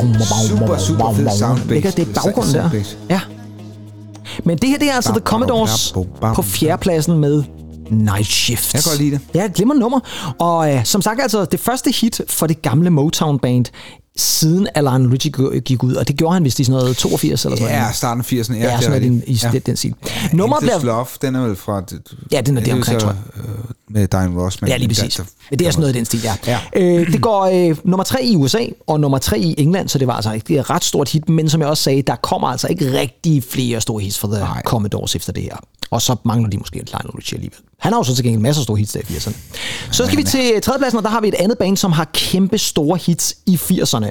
Super, 0.48 0.78
super 0.78 1.12
fed 1.12 1.28
soundbass. 1.38 1.70
Ikke? 1.70 1.90
Det 1.90 2.08
er 2.08 2.22
baggrunden 2.22 2.54
der. 2.54 2.70
Ja. 3.10 3.20
Men 4.44 4.58
det 4.58 4.68
her, 4.68 4.78
det 4.78 4.88
er 4.90 4.94
altså 4.94 5.10
The 5.12 5.20
Commodores 5.20 5.92
på 6.34 6.42
fjerdepladsen 6.42 7.18
med 7.18 7.42
Night 7.90 8.26
Shift. 8.26 8.74
Jeg 8.74 8.82
kan 8.82 8.90
godt 8.90 8.98
lide 9.00 9.10
det. 9.10 9.20
Ja, 9.34 9.44
et 9.44 9.54
glimrende 9.54 9.80
nummer. 9.80 10.00
Og 10.38 10.74
øh, 10.74 10.84
som 10.84 11.02
sagt, 11.02 11.20
altså 11.22 11.44
det 11.44 11.60
første 11.60 11.90
hit 12.00 12.20
for 12.28 12.46
det 12.46 12.62
gamle 12.62 12.90
Motown-band, 12.90 13.64
siden 14.16 14.68
Richie 15.12 15.32
g- 15.38 15.58
gik 15.58 15.82
ud, 15.82 15.94
og 15.94 16.08
det 16.08 16.16
gjorde 16.16 16.34
han 16.34 16.44
vist 16.44 16.60
i 16.60 16.64
sådan 16.64 16.80
noget 16.80 16.96
82 16.96 17.44
eller 17.44 17.56
sådan 17.56 17.72
Ja, 17.72 17.80
noget. 17.80 17.94
starten 17.96 18.20
af 18.20 18.32
80'erne. 18.32 18.54
Ja, 18.54 18.58
Ja, 18.58 18.66
det 18.66 18.72
er 18.72 18.80
sådan 18.80 18.90
noget 18.90 19.02
rigtigt. 19.12 19.42
i 19.44 19.46
den- 19.52 19.62
den 19.66 19.76
stil. 19.76 19.94
Nummeret 20.32 20.62
Endless 20.62 20.80
bliver- 20.80 20.94
Love, 20.94 21.06
den 21.22 21.34
er 21.34 21.40
vel 21.40 21.56
fra... 21.56 21.82
Ja, 22.32 22.40
den 22.40 22.56
er 22.56 22.60
det 22.62 22.72
omkring, 22.72 23.00
tror 23.00 23.08
øh, 23.10 23.44
Med 23.90 24.08
Diane 24.08 24.40
Ross. 24.42 24.60
Men 24.62 24.70
Ja, 24.70 24.76
lige 24.76 24.88
præcis. 24.88 25.14
Der, 25.14 25.24
Men 25.50 25.58
det 25.58 25.66
er 25.66 25.70
sådan 25.70 25.80
noget 25.80 25.94
i 25.94 25.98
den 25.98 26.04
stil, 26.04 26.20
ja. 26.22 26.36
Ja. 26.46 26.58
Øh, 26.76 27.12
det 27.12 27.22
går 27.22 27.68
øh, 27.70 27.76
nummer 27.84 28.04
tre 28.04 28.24
i 28.24 28.36
USA, 28.36 28.66
og 28.86 29.00
nummer 29.00 29.18
tre 29.18 29.38
i 29.38 29.54
England, 29.58 29.88
så 29.88 29.98
det 29.98 30.06
var 30.06 30.14
altså 30.14 30.32
ikke 30.32 30.58
et 30.58 30.70
ret 30.70 30.84
stort 30.84 31.08
hit, 31.08 31.28
men 31.28 31.48
som 31.48 31.60
jeg 31.60 31.68
også 31.68 31.82
sagde, 31.82 32.02
der 32.02 32.16
kommer 32.16 32.48
altså 32.48 32.68
ikke 32.68 33.00
rigtig 33.00 33.44
flere 33.44 33.80
store 33.80 34.02
hits 34.02 34.18
fra 34.18 34.28
The 34.28 34.38
Nej. 34.38 34.62
Commodores 34.62 35.16
efter 35.16 35.32
det 35.32 35.42
her. 35.42 35.56
Og 35.90 36.02
så 36.02 36.16
mangler 36.24 36.50
de 36.50 36.58
måske 36.58 36.74
Lionel 36.76 37.10
Richie 37.10 37.36
alligevel. 37.36 37.58
Han 37.78 37.92
har 37.92 38.00
jo 38.00 38.04
så 38.04 38.14
til 38.14 38.24
gengæld 38.24 38.42
masser 38.42 38.60
af 38.60 38.64
store 38.64 38.78
hits 38.78 38.92
der 38.92 39.00
i 39.00 39.02
80'erne. 39.02 39.34
Så 39.92 40.06
skal 40.06 40.18
vi 40.18 40.22
til 40.22 40.62
tredjepladsen, 40.62 40.98
og 40.98 41.04
der 41.04 41.10
har 41.10 41.20
vi 41.20 41.28
et 41.28 41.34
andet 41.34 41.58
band, 41.58 41.76
som 41.76 41.92
har 41.92 42.10
kæmpe 42.14 42.58
store 42.58 42.98
hits 43.06 43.36
i 43.46 43.54
80'erne. 43.54 44.10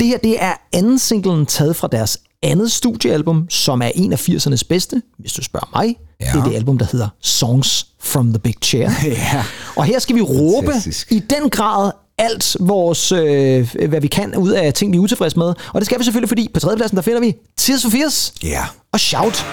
Det 0.00 0.06
her, 0.06 0.18
det 0.18 0.42
er 0.42 0.52
anden 0.72 0.98
singlen 0.98 1.46
taget 1.46 1.76
fra 1.76 1.88
deres 1.92 2.18
andet 2.42 2.72
studiealbum, 2.72 3.46
som 3.50 3.82
er 3.82 3.90
en 3.94 4.12
af 4.12 4.28
80'ernes 4.28 4.62
bedste, 4.68 5.02
hvis 5.18 5.32
du 5.32 5.42
spørger 5.42 5.70
mig. 5.74 5.96
Ja. 6.20 6.26
Det 6.32 6.34
er 6.40 6.44
det 6.44 6.54
album, 6.56 6.78
der 6.78 6.86
hedder 6.92 7.08
Songs 7.22 7.86
from 8.00 8.28
the 8.32 8.38
Big 8.38 8.54
Chair. 8.62 8.90
Ja. 9.04 9.44
Og 9.76 9.84
her 9.84 9.98
skal 9.98 10.16
vi 10.16 10.20
råbe 10.20 10.66
Fantastisk. 10.66 11.12
i 11.12 11.18
den 11.18 11.50
grad 11.50 11.92
alt 12.18 12.56
vores, 12.60 13.12
øh, 13.12 13.74
hvad 13.88 14.00
vi 14.00 14.06
kan 14.06 14.36
ud 14.36 14.50
af 14.50 14.74
ting, 14.74 14.92
vi 14.92 14.96
er 14.96 15.00
utilfredse 15.00 15.38
med. 15.38 15.46
Og 15.46 15.74
det 15.80 15.86
skal 15.86 15.98
vi 15.98 16.04
selvfølgelig, 16.04 16.28
fordi 16.28 16.50
på 16.54 16.60
tredjepladsen, 16.60 16.96
der 16.96 17.02
finder 17.02 17.20
vi 17.20 17.36
Tears 17.58 17.82
for 17.82 17.90
Fears 17.90 18.32
Ja. 18.42 18.64
og 18.92 19.00
Shout. 19.00 19.44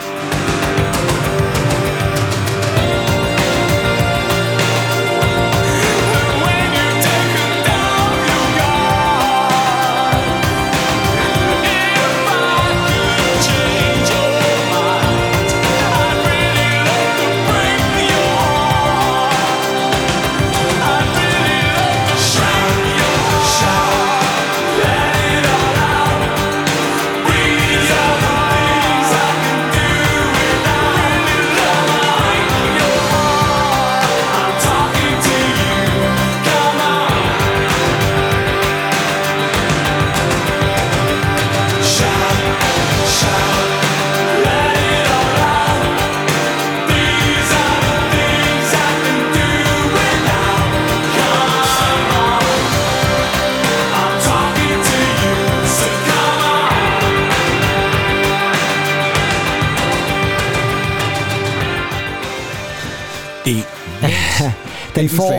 Den 65.10 65.18
får 65.18 65.32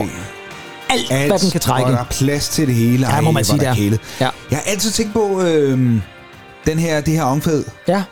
alt, 0.90 1.10
alt, 1.10 1.30
hvad 1.30 1.38
den 1.38 1.50
kan 1.50 1.60
trække. 1.60 1.86
Og 1.86 1.92
der 1.92 1.98
er 1.98 2.04
plads 2.04 2.48
til 2.48 2.66
det 2.66 2.74
hele. 2.74 3.08
Ja, 3.14 3.20
må 3.20 3.30
man 3.30 3.40
Ej, 3.40 3.42
sige, 3.42 3.64
er 3.64 3.70
er. 3.70 3.74
kælet. 3.74 4.00
Ja. 4.20 4.28
Jeg 4.50 4.58
har 4.58 4.70
altid 4.70 4.90
tænkt 4.90 5.12
på 5.12 5.42
øh, 5.42 5.78
den 6.66 6.78
her, 6.78 7.00
det 7.00 7.14
her 7.14 7.22
omkvæd. 7.22 7.64
Ja, 7.88 8.02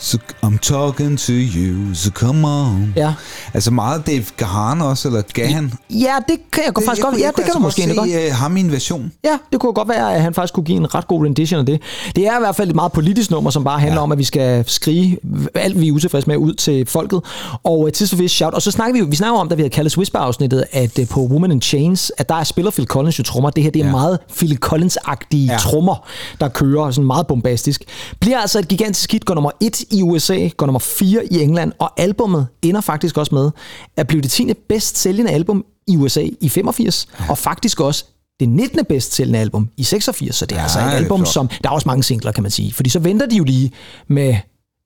So 0.00 0.18
I'm 0.44 0.58
talking 0.58 1.18
to 1.18 1.32
you, 1.32 1.94
so 1.94 2.10
come 2.10 2.48
on. 2.48 2.92
ja. 2.96 3.14
Altså 3.54 3.70
meget 3.70 4.06
Dave 4.06 4.24
Gahan 4.36 4.80
også, 4.82 5.08
eller 5.08 5.22
Gahan. 5.34 5.72
Ja, 5.90 6.14
det 6.28 6.36
kan 6.52 6.62
jeg 6.66 6.74
godt, 6.74 6.84
faktisk 6.86 7.04
godt. 7.04 7.12
jeg, 7.14 7.20
Ja, 7.20 7.26
jeg 7.26 7.32
det 7.36 7.44
kan 7.44 7.54
du 7.54 7.58
måske 7.58 7.82
altså 7.82 7.94
egentlig 8.00 8.14
godt. 8.14 8.22
godt 8.24 8.32
se 8.32 8.34
uh, 8.34 8.42
ham 8.42 8.56
i 8.56 8.60
en 8.60 8.72
version. 8.72 9.12
Ja, 9.24 9.38
det 9.52 9.60
kunne 9.60 9.72
godt 9.72 9.88
være, 9.88 10.14
at 10.14 10.22
han 10.22 10.34
faktisk 10.34 10.54
kunne 10.54 10.64
give 10.64 10.76
en 10.76 10.94
ret 10.94 11.06
god 11.08 11.24
rendition 11.24 11.60
af 11.60 11.66
det. 11.66 11.80
Det 12.16 12.26
er 12.26 12.36
i 12.36 12.40
hvert 12.40 12.56
fald 12.56 12.68
et 12.68 12.74
meget 12.74 12.92
politisk 12.92 13.30
nummer, 13.30 13.50
som 13.50 13.64
bare 13.64 13.78
handler 13.80 13.96
ja. 13.96 14.02
om, 14.02 14.12
at 14.12 14.18
vi 14.18 14.24
skal 14.24 14.64
skrige 14.68 15.18
alt, 15.54 15.80
vi 15.80 15.88
er 15.88 15.92
utilfredse 15.92 16.28
med 16.28 16.36
ud 16.36 16.54
til 16.54 16.86
folket. 16.86 17.20
Og 17.64 17.78
uh, 17.80 17.90
Tids 17.90 18.10
for 18.10 18.16
Fish 18.16 18.34
Shout. 18.36 18.54
Og 18.54 18.62
så 18.62 18.70
snakker 18.70 18.92
vi 18.92 18.98
jo, 18.98 19.06
vi 19.10 19.16
snakker 19.16 19.38
om, 19.40 19.48
da 19.48 19.54
vi 19.54 19.62
havde 19.62 19.70
kaldt 19.70 19.98
Whisper-afsnittet, 19.98 20.64
at 20.72 20.98
uh, 20.98 21.08
på 21.08 21.20
Woman 21.20 21.52
in 21.52 21.62
Chains, 21.62 22.12
at 22.18 22.28
der 22.28 22.44
spiller 22.44 22.70
Phil 22.70 22.86
Collins 22.86 23.18
jo 23.18 23.24
trommer. 23.24 23.50
Det 23.50 23.62
her, 23.64 23.70
det 23.70 23.80
er 23.80 23.84
ja. 23.84 23.90
Ja. 23.90 23.96
meget 23.96 24.18
Phil 24.36 24.58
Collins-agtige 24.64 25.36
ja. 25.46 25.52
Ja. 25.52 25.58
trommer, 25.58 26.06
der 26.40 26.48
kører 26.48 26.90
sådan 26.90 27.06
meget 27.06 27.26
bombastisk. 27.26 27.84
Bliver 28.20 28.38
altså 28.38 28.58
et 28.58 28.68
gigantisk 28.68 29.12
hit, 29.12 29.24
går 29.24 29.34
nummer 29.34 29.50
1 29.60 29.84
i 29.90 30.02
USA, 30.02 30.48
går 30.56 30.66
nummer 30.66 30.78
4 30.78 31.32
i 31.32 31.42
England, 31.42 31.72
og 31.78 32.00
albummet 32.00 32.46
ender 32.62 32.80
faktisk 32.80 33.18
også 33.18 33.34
med 33.34 33.50
at 33.96 34.06
blive 34.06 34.22
det 34.22 34.30
10. 34.30 34.52
bedst 34.68 34.98
sælgende 34.98 35.30
album 35.30 35.64
i 35.86 35.96
USA 35.96 36.28
i 36.40 36.48
85, 36.48 37.08
ja. 37.20 37.30
og 37.30 37.38
faktisk 37.38 37.80
også 37.80 38.04
det 38.40 38.48
19. 38.48 38.84
bedst 38.84 39.14
sælgende 39.14 39.38
album 39.38 39.68
i 39.76 39.82
86, 39.82 40.36
så 40.36 40.46
det 40.46 40.52
er 40.52 40.58
ja, 40.58 40.62
altså 40.62 40.78
et 40.78 40.82
album, 40.82 41.26
som... 41.26 41.48
Der 41.48 41.68
er 41.68 41.74
også 41.74 41.88
mange 41.88 42.02
singler, 42.02 42.32
kan 42.32 42.42
man 42.42 42.50
sige, 42.50 42.72
fordi 42.72 42.90
så 42.90 42.98
venter 42.98 43.26
de 43.26 43.36
jo 43.36 43.44
lige 43.44 43.72
med 44.08 44.36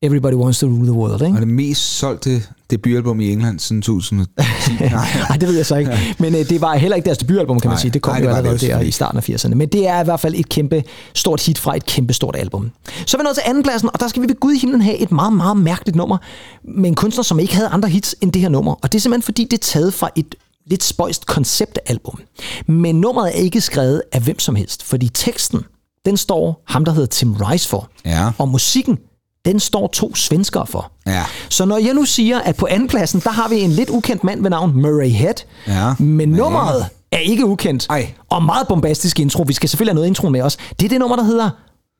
Everybody 0.02 0.34
Wants 0.34 0.58
to 0.58 0.66
Rule 0.66 0.82
the 0.86 0.92
World, 0.92 1.22
ikke? 1.22 1.34
Og 1.36 1.40
det 1.40 1.48
mest 1.48 1.98
solgte 1.98 2.42
debutalbum 2.70 3.20
i 3.20 3.32
England 3.32 3.58
siden 3.58 3.82
2010. 3.82 4.36
Nej, 4.80 4.90
Nej, 5.28 5.36
det 5.36 5.48
ved 5.48 5.56
jeg 5.56 5.66
så 5.66 5.76
ikke. 5.76 5.92
Men 6.18 6.34
øh, 6.34 6.48
det 6.48 6.60
var 6.60 6.74
heller 6.76 6.96
ikke 6.96 7.06
deres 7.06 7.18
debutalbum, 7.18 7.60
kan 7.60 7.68
man 7.68 7.74
Nej, 7.74 7.80
sige. 7.80 7.90
Det 7.90 8.02
kom 8.02 8.12
nej, 8.14 8.22
jo 8.22 8.28
det 8.28 8.36
allerede 8.36 8.58
der 8.58 8.80
i 8.80 8.90
starten 8.90 9.18
af 9.18 9.28
80'erne. 9.28 9.54
Men 9.54 9.68
det 9.68 9.86
er 9.88 10.00
i 10.00 10.04
hvert 10.04 10.20
fald 10.20 10.34
et 10.34 10.48
kæmpe 10.48 10.82
stort 11.14 11.46
hit 11.46 11.58
fra 11.58 11.76
et 11.76 11.86
kæmpe 11.86 12.12
stort 12.12 12.36
album. 12.36 12.70
Så 13.06 13.16
er 13.16 13.20
vi 13.20 13.24
nået 13.24 13.36
til 13.36 13.42
andenpladsen, 13.46 13.90
og 13.92 14.00
der 14.00 14.08
skal 14.08 14.22
vi 14.22 14.28
ved 14.28 14.40
Gud 14.40 14.52
i 14.52 14.58
himlen 14.58 14.80
have 14.80 14.96
et 14.96 15.12
meget, 15.12 15.32
meget 15.32 15.56
mærkeligt 15.56 15.96
nummer 15.96 16.18
med 16.64 16.88
en 16.88 16.94
kunstner, 16.94 17.22
som 17.22 17.38
ikke 17.38 17.54
havde 17.54 17.68
andre 17.68 17.88
hits 17.88 18.16
end 18.20 18.32
det 18.32 18.42
her 18.42 18.48
nummer. 18.48 18.74
Og 18.82 18.92
det 18.92 18.98
er 18.98 19.00
simpelthen 19.00 19.22
fordi, 19.22 19.44
det 19.44 19.52
er 19.52 19.62
taget 19.62 19.94
fra 19.94 20.10
et 20.16 20.34
lidt 20.66 20.82
spøjst 20.82 21.26
konceptalbum. 21.26 22.20
Men 22.66 23.00
nummeret 23.00 23.28
er 23.28 23.40
ikke 23.42 23.60
skrevet 23.60 24.02
af 24.12 24.20
hvem 24.20 24.38
som 24.38 24.54
helst, 24.54 24.82
fordi 24.82 25.08
teksten, 25.14 25.60
den 26.06 26.16
står 26.16 26.62
ham, 26.66 26.84
der 26.84 26.92
hedder 26.92 27.06
Tim 27.08 27.34
Rice 27.34 27.68
for. 27.68 27.88
Ja. 28.04 28.30
Og 28.38 28.48
musikken, 28.48 28.98
den 29.44 29.60
står 29.60 29.86
to 29.86 30.14
svenskere 30.14 30.66
for. 30.66 30.92
Ja. 31.06 31.22
Så 31.48 31.64
når 31.64 31.78
jeg 31.78 31.94
nu 31.94 32.04
siger, 32.04 32.38
at 32.40 32.56
på 32.56 32.66
andenpladsen, 32.70 33.20
der 33.20 33.30
har 33.30 33.48
vi 33.48 33.60
en 33.60 33.70
lidt 33.70 33.90
ukendt 33.90 34.24
mand 34.24 34.42
ved 34.42 34.50
navn 34.50 34.82
Murray 34.82 35.10
Head, 35.10 35.34
Ja. 35.66 35.94
men 35.98 36.28
nummeret 36.28 36.86
er 37.12 37.18
ikke 37.18 37.46
ukendt. 37.46 37.86
Ej. 37.90 38.14
Og 38.30 38.42
meget 38.42 38.68
bombastisk 38.68 39.20
intro. 39.20 39.42
Vi 39.46 39.52
skal 39.52 39.68
selvfølgelig 39.68 39.90
have 39.92 39.94
noget 39.96 40.08
intro 40.08 40.28
med 40.28 40.42
os. 40.42 40.56
Det 40.78 40.84
er 40.84 40.88
det 40.88 40.98
nummer, 40.98 41.16
der 41.16 41.24
hedder 41.24 41.50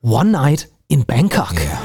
One 0.04 0.32
Night 0.32 0.68
in 0.90 1.02
Bangkok. 1.02 1.54
Ja. 1.54 1.78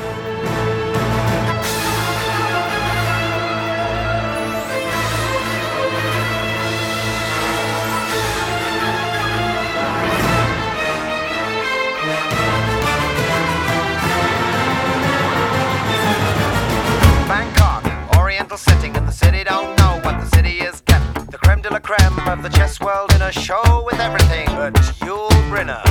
De 21.67 21.73
la 21.73 21.79
creme 21.79 22.19
of 22.29 22.43
the 22.43 22.49
chess 22.49 22.79
world 22.79 23.13
in 23.13 23.21
a 23.21 23.31
show 23.31 23.83
with 23.85 23.99
everything 23.99 24.45
but 24.55 24.73
Yul 25.05 25.29
Brynner. 25.49 25.83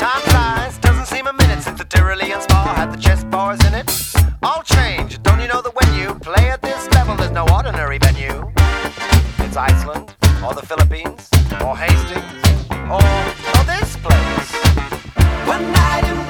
Time 0.00 0.22
flies, 0.22 0.78
doesn't 0.78 1.06
seem 1.06 1.26
a 1.28 1.32
minute 1.32 1.62
since 1.62 1.78
the 1.78 1.84
Tyrolean 1.84 2.40
spa 2.42 2.74
had 2.74 2.92
the 2.92 2.96
chess 2.96 3.22
bars 3.24 3.60
in 3.64 3.74
it. 3.74 3.88
All 4.42 4.62
change, 4.62 5.22
don't 5.22 5.40
you 5.40 5.46
know 5.46 5.62
that 5.62 5.74
when 5.80 5.94
you 5.94 6.14
play 6.16 6.50
at 6.50 6.60
this 6.62 6.90
level, 6.92 7.14
there's 7.16 7.30
no 7.30 7.46
ordinary 7.54 7.98
venue? 7.98 8.50
It's 9.38 9.56
Iceland, 9.56 10.16
or 10.44 10.52
the 10.54 10.66
Philippines, 10.66 11.28
or 11.60 11.76
Hastings, 11.76 12.42
or, 12.90 13.04
or 13.54 13.62
this 13.72 13.96
place. 14.02 14.50
One 15.46 15.70
night 15.70 16.04
in 16.10 16.23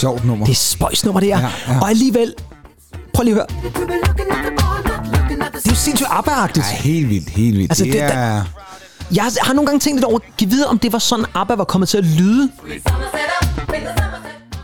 Sjovt 0.00 0.24
nummer. 0.24 0.46
Det 0.46 0.52
er 0.52 0.56
spøjs 0.56 1.04
nummer, 1.04 1.20
det 1.20 1.32
er. 1.32 1.38
Ja, 1.40 1.48
ja. 1.68 1.80
Og 1.80 1.88
alligevel, 1.90 2.34
prøv 3.14 3.24
lige 3.24 3.40
at 3.40 3.46
høre. 3.52 3.70
Det 5.28 5.66
er 5.66 5.70
jo 5.70 5.74
sindssygt 5.74 6.08
ABBA-agtigt. 6.10 6.70
Ja, 6.72 6.76
helt 6.76 7.08
vildt, 7.10 7.28
helt 7.28 7.56
vildt. 7.56 7.70
Altså, 7.70 7.84
det, 7.84 7.92
det- 7.92 8.02
er... 8.02 8.42
Jeg 9.14 9.24
har 9.42 9.52
nogle 9.54 9.66
gange 9.66 9.80
tænkt 9.80 9.96
lidt 9.96 10.04
over, 10.04 10.18
giv 10.38 10.50
videre, 10.50 10.68
om 10.70 10.78
det 10.78 10.92
var 10.92 10.98
sådan, 10.98 11.24
ABBA 11.34 11.54
var 11.54 11.64
kommet 11.64 11.88
til 11.88 11.98
at 11.98 12.04
lyde. 12.04 12.50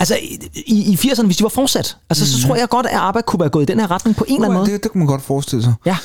Altså, 0.03 0.17
i, 0.67 0.93
i 0.93 0.95
80'erne, 0.95 1.25
hvis 1.25 1.37
de 1.37 1.43
var 1.43 1.49
fortsat. 1.49 1.97
Altså, 2.11 2.33
så 2.33 2.47
tror 2.47 2.57
jeg 2.57 2.69
godt, 2.69 2.87
at 2.87 2.93
ABBA 2.95 3.21
kunne 3.21 3.41
være 3.41 3.49
gået 3.49 3.63
i 3.63 3.67
den 3.67 3.81
her 3.81 3.91
retning 3.91 4.17
på 4.17 4.25
en 4.29 4.35
eller 4.35 4.45
anden 4.45 4.55
måde. 4.59 4.65
Mhm. 4.65 4.73
Det, 4.73 4.83
det 4.83 4.93
kan 4.93 4.99
man 4.99 5.07
godt 5.07 5.23
forestille 5.23 5.63
sig. 5.63 5.75
Ja. 5.87 5.97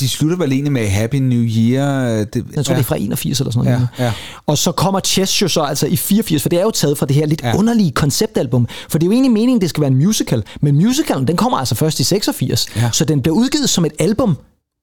De 0.00 0.08
slutter 0.08 0.36
vel 0.36 0.52
egentlig 0.52 0.72
med 0.72 0.88
Happy 0.88 1.16
New 1.16 1.42
Year. 1.42 2.24
Det, 2.24 2.44
Jeg 2.56 2.64
tror, 2.64 2.72
ja. 2.72 2.78
det 2.78 2.84
er 2.84 2.88
fra 2.88 2.96
81 2.98 3.40
eller 3.40 3.52
sådan 3.52 3.70
noget. 3.70 3.88
Ja, 3.98 4.04
ja. 4.04 4.12
Og 4.46 4.58
så 4.58 4.72
kommer 4.72 5.00
Chess 5.00 5.42
jo 5.42 5.48
så 5.48 5.60
altså 5.60 5.86
i 5.86 5.96
84, 5.96 6.42
for 6.42 6.48
det 6.48 6.58
er 6.58 6.62
jo 6.62 6.70
taget 6.70 6.98
fra 6.98 7.06
det 7.06 7.16
her 7.16 7.26
lidt 7.26 7.42
ja. 7.42 7.56
underlige 7.56 7.92
konceptalbum. 7.92 8.68
For 8.88 8.98
det 8.98 9.04
er 9.04 9.08
jo 9.08 9.12
egentlig 9.12 9.32
meningen, 9.32 9.60
det 9.60 9.70
skal 9.70 9.80
være 9.80 9.90
en 9.90 9.96
musical. 9.96 10.42
Men 10.60 10.74
musicalen, 10.74 11.28
den 11.28 11.36
kommer 11.36 11.58
altså 11.58 11.74
først 11.74 12.00
i 12.00 12.04
86. 12.04 12.66
Ja. 12.76 12.90
Så 12.92 13.04
den 13.04 13.22
bliver 13.22 13.36
udgivet 13.36 13.68
som 13.70 13.84
et 13.84 13.92
album, 13.98 14.36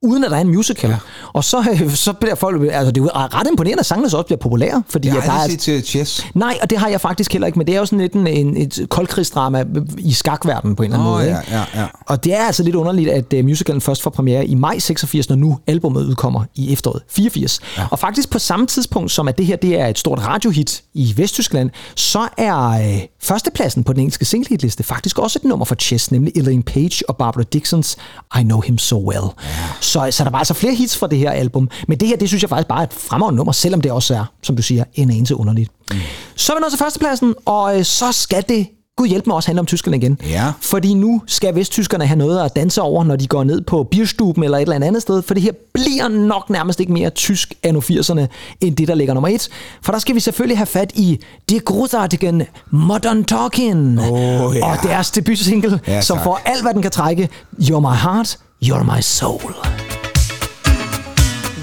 uden 0.03 0.23
at 0.23 0.31
der 0.31 0.37
er 0.37 0.41
en 0.41 0.47
musical. 0.47 0.89
Ja. 0.89 0.97
Og 1.33 1.43
så, 1.43 1.65
øh, 1.71 1.95
så 1.95 2.13
bliver 2.13 2.35
folk... 2.35 2.61
Altså, 2.71 2.91
det 2.91 3.03
er 3.03 3.39
ret 3.39 3.47
imponerende, 3.51 3.79
at 3.79 3.85
sangene 3.85 4.09
så 4.09 4.17
også 4.17 4.25
bliver 4.25 4.37
populære. 4.39 4.83
Fordi 4.89 5.07
Jeg 5.07 5.15
der 5.15 5.21
har 5.21 5.37
er, 5.37 5.41
aldrig 5.41 5.61
set 5.61 5.83
til 5.83 5.85
Chess. 5.85 6.25
Nej, 6.33 6.57
og 6.61 6.69
det 6.69 6.77
har 6.77 6.87
jeg 6.87 7.01
faktisk 7.01 7.31
heller 7.31 7.45
ikke, 7.45 7.59
men 7.59 7.67
det 7.67 7.75
er 7.75 7.79
jo 7.79 7.85
sådan 7.85 7.99
lidt 7.99 8.13
en, 8.13 8.27
en, 8.27 8.57
et 8.57 8.85
koldkrigsdrama 8.89 9.65
i 9.97 10.13
skakverdenen 10.13 10.75
på 10.75 10.83
en 10.83 10.91
eller 10.93 10.99
anden 10.99 11.13
måde. 11.13 11.23
ja, 11.23 11.39
ikke? 11.39 11.51
ja, 11.75 11.81
ja. 11.81 11.85
Og 12.05 12.23
det 12.23 12.33
er 12.33 12.43
altså 12.43 12.63
lidt 12.63 12.75
underligt, 12.75 13.09
at 13.09 13.33
uh, 13.33 13.45
musicalen 13.45 13.81
først 13.81 14.01
får 14.01 14.09
premiere 14.09 14.45
i 14.45 14.55
maj 14.55 14.79
86, 14.79 15.29
når 15.29 15.35
nu 15.35 15.57
albumet 15.67 16.05
udkommer 16.05 16.43
i 16.55 16.73
efteråret 16.73 17.01
84. 17.09 17.59
Ja. 17.77 17.85
Og 17.91 17.99
faktisk 17.99 18.29
på 18.29 18.39
samme 18.39 18.67
tidspunkt, 18.67 19.11
som 19.11 19.27
at 19.27 19.37
det 19.37 19.45
her 19.45 19.55
det 19.55 19.79
er 19.79 19.87
et 19.87 19.99
stort 19.99 20.27
radiohit 20.27 20.83
i 20.93 21.13
Vesttyskland, 21.17 21.69
så 21.95 22.27
er 22.37 22.79
uh, 22.79 22.99
førstepladsen 23.21 23.83
på 23.83 23.93
den 23.93 23.99
engelske 23.99 24.25
singlehitliste 24.25 24.83
faktisk 24.83 25.19
også 25.19 25.39
et 25.43 25.47
nummer 25.49 25.65
for 25.65 25.75
Chess, 25.75 26.11
nemlig 26.11 26.33
Elaine 26.37 26.63
Page 26.63 27.09
og 27.09 27.17
Barbara 27.17 27.43
Dixons 27.43 27.97
I 28.39 28.43
Know 28.43 28.61
Him 28.61 28.77
So 28.77 29.09
Well. 29.09 29.25
Ja. 29.43 29.49
Så, 29.93 30.07
så 30.11 30.23
der 30.23 30.29
var 30.29 30.37
altså 30.37 30.53
flere 30.53 30.73
hits 30.73 30.97
fra 30.97 31.07
det 31.07 31.17
her 31.17 31.31
album, 31.31 31.69
men 31.87 31.99
det 31.99 32.07
her, 32.07 32.17
det 32.17 32.27
synes 32.27 32.43
jeg 32.43 32.49
faktisk 32.49 32.67
bare 32.67 32.79
er 32.79 32.83
et 32.83 32.93
fremragende 32.93 33.37
nummer, 33.37 33.51
selvom 33.51 33.81
det 33.81 33.91
også 33.91 34.13
er, 34.15 34.25
som 34.43 34.55
du 34.55 34.61
siger, 34.61 34.83
en 34.93 35.09
anelse 35.09 35.35
underligt. 35.35 35.71
Mm. 35.91 35.97
Så 36.35 36.53
er 36.53 36.57
vi 36.57 36.61
nået 36.61 36.71
til 36.71 36.79
førstepladsen, 36.79 37.33
og 37.45 37.77
øh, 37.77 37.85
så 37.85 38.11
skal 38.11 38.43
det 38.49 38.67
Gud 38.97 39.07
hjælp 39.07 39.27
mig 39.27 39.35
også 39.35 39.47
handle 39.47 39.59
om 39.59 39.65
tyskerne 39.65 39.97
igen. 39.97 40.19
Ja. 40.29 40.53
Fordi 40.61 40.93
nu 40.93 41.21
skal 41.27 41.55
vesttyskerne 41.55 42.05
have 42.05 42.17
noget 42.17 42.45
at 42.45 42.55
danse 42.55 42.81
over, 42.81 43.03
når 43.03 43.15
de 43.15 43.27
går 43.27 43.43
ned 43.43 43.61
på 43.61 43.83
Bierstuben 43.91 44.43
eller 44.43 44.57
et 44.57 44.61
eller 44.61 44.87
andet 44.87 45.01
sted. 45.01 45.21
For 45.21 45.33
det 45.33 45.43
her 45.43 45.51
bliver 45.73 46.07
nok 46.07 46.49
nærmest 46.49 46.79
ikke 46.79 46.93
mere 46.93 47.09
tysk 47.09 47.53
anno 47.63 47.79
80'erne, 47.79 48.25
end 48.61 48.75
det, 48.75 48.87
der 48.87 48.95
ligger 48.95 49.13
nummer 49.13 49.27
et. 49.27 49.49
For 49.81 49.91
der 49.91 49.99
skal 49.99 50.15
vi 50.15 50.19
selvfølgelig 50.19 50.57
have 50.57 50.65
fat 50.65 50.91
i 50.95 51.19
det 51.49 51.65
großartige 51.65 52.47
Modern 52.71 53.23
Talking. 53.23 53.99
Åh, 53.99 54.55
ja. 54.55 54.71
Og 54.71 54.77
deres 54.83 55.11
debutsingle, 55.11 55.79
Ja, 55.87 56.01
som 56.01 56.19
får 56.23 56.41
alt, 56.45 56.61
hvad 56.61 56.73
den 56.73 56.81
kan 56.81 56.91
trække. 56.91 57.29
You're 57.61 57.79
my 57.79 57.95
heart, 57.95 58.37
you're 58.63 58.83
my 58.83 59.01
soul. 59.01 59.41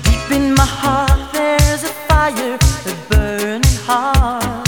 Deep 0.04 0.30
in 0.30 0.52
my 0.54 0.66
heart, 0.82 1.32
there's 1.32 1.82
a 1.82 1.92
fire, 2.08 2.58
a 2.92 2.94
burning 3.08 3.76
heart. 3.86 4.66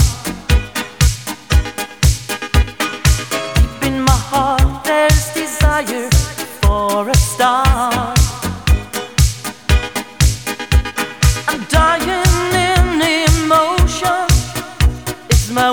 Deep 3.55 3.83
in 3.89 4.01
my 4.01 4.19
heart, 4.31 4.83
there's 4.83 5.31
desire 5.35 6.09
for 6.61 7.07
a 7.07 7.15
star. 7.15 8.15
I'm 11.49 11.63
dying 11.69 12.55
in 12.67 13.01
emotion. 13.29 14.25
It's 15.29 15.51
my 15.51 15.69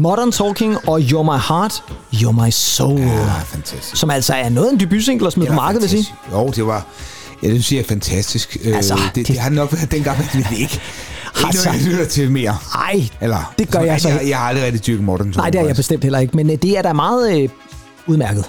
Modern 0.00 0.32
Talking 0.32 0.76
og 0.88 0.98
You're 0.98 1.22
My 1.22 1.38
Heart, 1.48 1.82
You're 2.14 2.44
My 2.44 2.50
Soul. 2.50 3.00
Ja, 3.00 3.32
fantastisk. 3.46 3.96
Som 3.96 4.10
altså 4.10 4.34
er 4.34 4.48
noget 4.48 4.68
af 4.68 4.72
en 4.72 4.80
debutsingle 4.80 5.26
at 5.26 5.32
smide 5.32 5.48
på 5.48 5.54
markedet, 5.54 5.90
vil 5.90 5.96
jeg 5.96 6.04
sige. 6.04 6.14
Jo, 6.32 6.48
det 6.50 6.66
var... 6.66 6.86
Ja, 7.42 7.48
det 7.48 7.64
synes 7.64 7.72
jeg 7.72 7.78
er 7.78 7.88
fantastisk. 7.88 8.54
Altså, 8.64 8.76
Altså, 8.76 8.94
det, 8.94 9.02
det, 9.04 9.14
det- 9.14 9.26
det, 9.28 9.38
har 9.38 9.50
nok 9.50 9.72
været 9.72 9.90
dengang, 9.90 10.18
det 10.32 10.46
er 10.46 10.50
ikke. 10.50 10.60
Ikke 10.62 10.80
Altså- 11.46 11.68
noget, 11.68 11.80
jeg 11.84 11.88
lytter 11.92 12.04
til 12.06 12.30
mere. 12.30 12.56
Ej, 12.74 13.08
Eller, 13.20 13.52
det 13.58 13.70
gør 13.70 13.80
jeg 13.80 14.00
så 14.00 14.08
jeg, 14.08 14.20
ikke. 14.20 14.30
jeg 14.30 14.38
har 14.38 14.48
aldrig 14.48 14.64
rigtig 14.64 14.86
dyrket 14.86 15.04
Modern 15.04 15.32
Nej, 15.36 15.50
det 15.50 15.60
er 15.60 15.64
jeg 15.66 15.76
bestemt 15.76 16.02
heller 16.02 16.18
ikke, 16.18 16.36
men 16.36 16.50
øh, 16.50 16.56
det 16.62 16.78
er 16.78 16.82
da 16.82 16.92
meget 16.92 17.40
øh, 17.42 17.48
udmærket. 18.06 18.44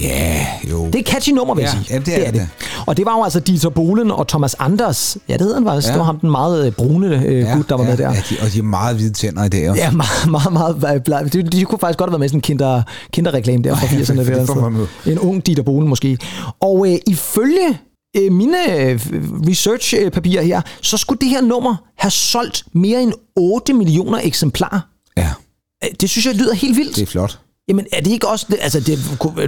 Ja, 0.00 0.46
jo. 0.70 0.86
Det 0.86 0.94
er 0.94 0.98
et 0.98 1.06
catchy 1.08 1.30
nummer, 1.30 1.54
vil 1.54 1.62
jeg 1.62 1.72
Ja, 1.74 1.78
sige. 1.84 1.94
ja, 1.94 2.18
det 2.18 2.26
er 2.26 2.30
det. 2.30 2.48
Og 2.86 2.96
det 2.96 3.06
var 3.06 3.16
jo 3.18 3.24
altså 3.24 3.40
Dieter 3.40 3.68
Bohlen 3.68 4.10
og 4.10 4.28
Thomas 4.28 4.54
Anders. 4.58 5.16
Ja, 5.28 5.32
det 5.32 5.40
hedder 5.40 5.54
han 5.54 5.64
faktisk. 5.64 5.86
Ja. 5.88 5.92
Det 5.92 5.98
var 5.98 6.04
ham, 6.04 6.18
den 6.20 6.30
meget 6.30 6.66
øh, 6.66 6.72
brune 6.72 7.06
øh, 7.26 7.56
gut, 7.56 7.68
der 7.68 7.74
var 7.76 7.84
ja, 7.84 7.90
med 7.90 7.98
der. 7.98 8.10
Ja, 8.12 8.16
de, 8.30 8.36
og 8.42 8.46
de 8.52 8.56
har 8.56 8.62
meget 8.62 8.96
hvide 8.96 9.12
tænder 9.12 9.44
i 9.44 9.48
dag 9.48 9.70
også. 9.70 9.82
Ja, 9.82 9.90
meget, 9.90 10.30
meget, 10.52 10.52
meget. 10.80 11.08
meget 11.08 11.32
de, 11.32 11.42
de 11.42 11.64
kunne 11.64 11.78
faktisk 11.78 11.98
godt 11.98 12.10
have 12.10 12.12
været 12.12 12.20
med 12.20 12.28
sådan 12.28 12.38
en 12.38 12.42
kinder, 12.42 12.82
kinderreklame 13.12 13.64
der 13.64 13.74
fra 13.76 13.86
Ja, 13.96 14.02
80'erne. 14.02 14.18
det 14.18 14.26
der, 14.26 14.46
får 14.46 14.68
man 14.70 14.80
jo. 15.06 15.12
en 15.12 15.18
ung 15.18 15.46
Dieter 15.46 15.62
Bohlen 15.62 15.88
måske. 15.88 16.18
Og 16.60 16.86
øh, 16.92 16.98
ifølge 17.06 17.78
øh, 18.16 18.32
mine 18.32 18.80
øh, 18.80 19.00
research-papirer 19.48 20.42
her, 20.42 20.60
så 20.82 20.96
skulle 20.96 21.18
det 21.20 21.28
her 21.28 21.40
nummer 21.40 21.76
have 21.98 22.10
solgt 22.10 22.64
mere 22.72 23.02
end 23.02 23.12
8 23.36 23.72
millioner 23.72 24.18
eksemplarer. 24.22 24.80
Ja. 25.16 25.30
Øh, 25.84 25.90
Det 26.00 26.10
synes 26.10 26.26
jeg 26.26 26.34
lyder 26.34 26.54
helt 26.54 26.76
vildt. 26.76 26.96
Det 26.96 27.02
er 27.02 27.06
flot. 27.06 27.38
Jamen, 27.68 27.86
er 27.92 28.00
det 28.00 28.10
ikke 28.10 28.28
også... 28.28 28.46
Det, 28.48 28.58
altså, 28.60 28.80
det 28.80 28.98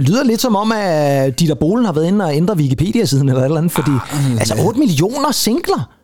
lyder 0.01 0.23
lidt 0.23 0.41
som 0.41 0.55
om, 0.55 0.71
at 0.71 1.39
Dieter 1.39 1.55
Bohlen 1.55 1.85
har 1.85 1.93
været 1.93 2.07
inde 2.07 2.25
og 2.25 2.35
ændre 2.35 2.55
Wikipedia-siden 2.55 3.29
eller 3.29 3.41
et 3.41 3.45
eller 3.45 3.57
andet, 3.57 3.71
fordi... 3.71 3.91
Ah, 4.11 4.31
altså, 4.31 4.55
8 4.65 4.79
millioner 4.79 5.31
singler! 5.31 5.97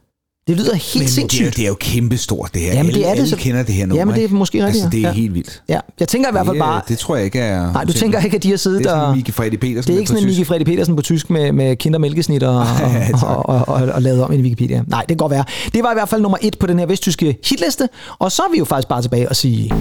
Det 0.48 0.58
lyder 0.58 0.76
helt 0.76 0.96
men, 0.96 1.00
men 1.00 1.06
det, 1.06 1.10
er, 1.10 1.14
sindssygt. 1.14 1.56
det 1.56 1.64
er 1.64 1.68
jo 1.68 1.76
kæmpestort, 1.80 2.50
det 2.54 2.62
her. 2.62 2.74
Jamen, 2.74 2.86
det 2.86 2.96
alle, 2.96 3.06
er 3.06 3.12
det 3.12 3.20
alle 3.20 3.30
så- 3.30 3.36
kender 3.36 3.64
det 3.64 3.76
her 3.76 3.86
nummer. 3.86 4.02
Jamen, 4.02 4.16
det 4.16 4.24
er 4.24 4.30
måske 4.30 4.66
rigtigt, 4.66 4.84
Altså, 4.84 4.98
det 4.98 5.04
er 5.06 5.08
ja. 5.08 5.14
helt 5.14 5.34
vildt. 5.34 5.64
Ja, 5.70 5.80
jeg 6.00 6.08
tænker 6.08 6.30
i 6.30 6.32
hvert 6.32 6.46
fald 6.46 6.56
det, 6.56 6.62
bare... 6.62 6.82
Det 6.88 6.98
tror 6.98 7.16
jeg 7.16 7.26
ikke 7.26 7.40
er... 7.40 7.74
Nej, 7.74 7.84
du 7.84 7.94
tænker 7.94 8.20
ikke, 8.20 8.38
at 8.38 8.44
de 8.44 8.50
har 8.50 8.58
siddet 8.58 8.80
det 8.80 8.86
er 8.86 8.90
sådan 8.90 9.04
og... 9.04 9.16
Miki 9.16 9.32
Fredi 9.32 9.58
Petersen. 9.58 9.88
Det 9.88 9.96
er 9.96 10.00
ikke 10.00 10.08
sådan 10.08 10.24
en 10.24 10.30
Miki 10.30 10.44
Fredi 10.44 10.64
Petersen 10.64 10.96
på 10.96 11.02
tysk 11.02 11.30
med, 11.30 11.52
med 11.52 11.76
kinder 11.76 12.00
mælkesnit 12.00 12.44
og, 12.54 12.58
og, 12.58 13.50
og, 13.50 13.68
og, 13.68 13.82
og, 13.94 14.02
lavet 14.02 14.24
om 14.24 14.34
i 14.34 14.38
Wikipedia. 14.38 14.84
Nej, 14.88 15.00
det 15.00 15.08
kan 15.08 15.18
godt 15.18 15.32
være. 15.32 15.44
Det 15.74 15.84
var 15.84 15.92
i 15.92 15.96
hvert 15.96 16.10
fald 16.10 16.22
nummer 16.22 16.38
et 16.42 16.60
på 16.60 16.68
den 16.68 16.80
her 16.80 16.86
vesttyske 16.86 17.38
hitliste. 17.50 17.90
Og 18.20 18.32
så 18.32 18.42
er 18.42 18.52
vi 18.52 18.58
jo 18.58 18.66
faktisk 18.66 18.88
bare 18.88 19.02
tilbage 19.02 19.30
og 19.30 19.36
sige... 19.36 19.74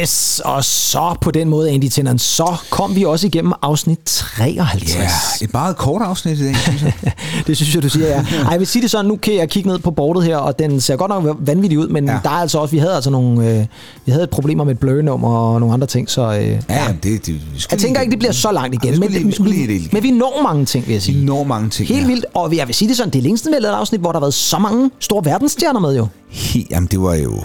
Yes, 0.00 0.40
og 0.44 0.64
så 0.64 1.14
på 1.20 1.30
den 1.30 1.48
måde, 1.48 1.70
Andy 1.70 1.88
Tennant, 1.88 2.20
så 2.20 2.54
kom 2.70 2.96
vi 2.96 3.04
også 3.04 3.26
igennem 3.26 3.52
afsnit 3.62 3.98
53. 4.04 4.94
Ja, 4.96 5.44
et 5.44 5.52
meget 5.52 5.76
kort 5.76 6.02
afsnit 6.02 6.38
i 6.38 6.44
dag, 6.44 6.56
synes 6.56 6.82
jeg. 6.82 6.92
det 7.46 7.56
synes 7.56 7.74
jeg, 7.74 7.82
du 7.82 7.88
siger, 7.88 8.06
ja. 8.06 8.14
Ej, 8.14 8.50
jeg 8.50 8.58
vil 8.58 8.66
sige 8.66 8.82
det 8.82 8.90
sådan, 8.90 9.06
nu 9.06 9.16
kan 9.16 9.34
jeg 9.34 9.48
kigge 9.48 9.68
ned 9.70 9.78
på 9.78 9.90
bordet 9.90 10.24
her, 10.24 10.36
og 10.36 10.58
den 10.58 10.80
ser 10.80 10.96
godt 10.96 11.08
nok 11.08 11.36
vanvittig 11.40 11.78
ud, 11.78 11.88
men 11.88 12.04
ja. 12.04 12.18
der 12.22 12.30
er 12.30 12.34
altså 12.34 12.58
også, 12.58 12.72
vi 12.72 12.78
havde 12.78 12.94
altså 12.94 13.10
nogle, 13.10 13.50
øh, 13.50 13.66
vi 14.06 14.12
havde 14.12 14.24
et 14.24 14.30
problemer 14.30 14.64
med 14.64 14.72
et 14.74 14.78
blur-nummer 14.80 15.28
og 15.38 15.60
nogle 15.60 15.74
andre 15.74 15.86
ting, 15.86 16.10
så 16.10 16.22
øh, 16.22 16.32
Ja, 16.46 16.58
jamen, 16.70 16.98
det, 17.02 17.26
det, 17.26 17.34
vi 17.34 17.40
jeg 17.70 17.78
tænker 17.78 18.00
ikke, 18.00 18.10
det 18.10 18.18
bliver 18.18 18.32
så 18.32 18.52
langt 18.52 18.74
igen, 18.74 18.92
vi 18.94 18.98
men, 18.98 19.10
lige- 19.10 19.24
vi 19.44 19.50
lige 19.50 19.88
men, 19.92 20.02
vi 20.02 20.10
når 20.10 20.40
mange 20.42 20.64
ting, 20.66 20.86
vil 20.86 20.92
jeg 20.92 21.02
sige. 21.02 21.18
Vi 21.18 21.24
når 21.24 21.44
mange 21.44 21.70
ting, 21.70 21.88
Helt 21.88 22.00
ja. 22.00 22.06
vildt, 22.06 22.26
og 22.34 22.56
jeg 22.56 22.66
vil 22.66 22.74
sige 22.74 22.88
det 22.88 22.96
sådan, 22.96 23.12
det 23.12 23.18
er 23.18 23.22
længst 23.22 23.46
med 23.50 23.58
et 23.60 23.64
afsnit, 23.64 24.00
hvor 24.00 24.12
der 24.12 24.18
har 24.18 24.24
været 24.24 24.34
så 24.34 24.58
mange 24.58 24.90
store 25.00 25.24
verdensstjerner 25.24 25.80
med 25.80 25.96
jo. 25.96 26.06
He, 26.30 26.66
jamen, 26.70 26.88
det 26.90 27.00
var 27.02 27.14
jo... 27.14 27.40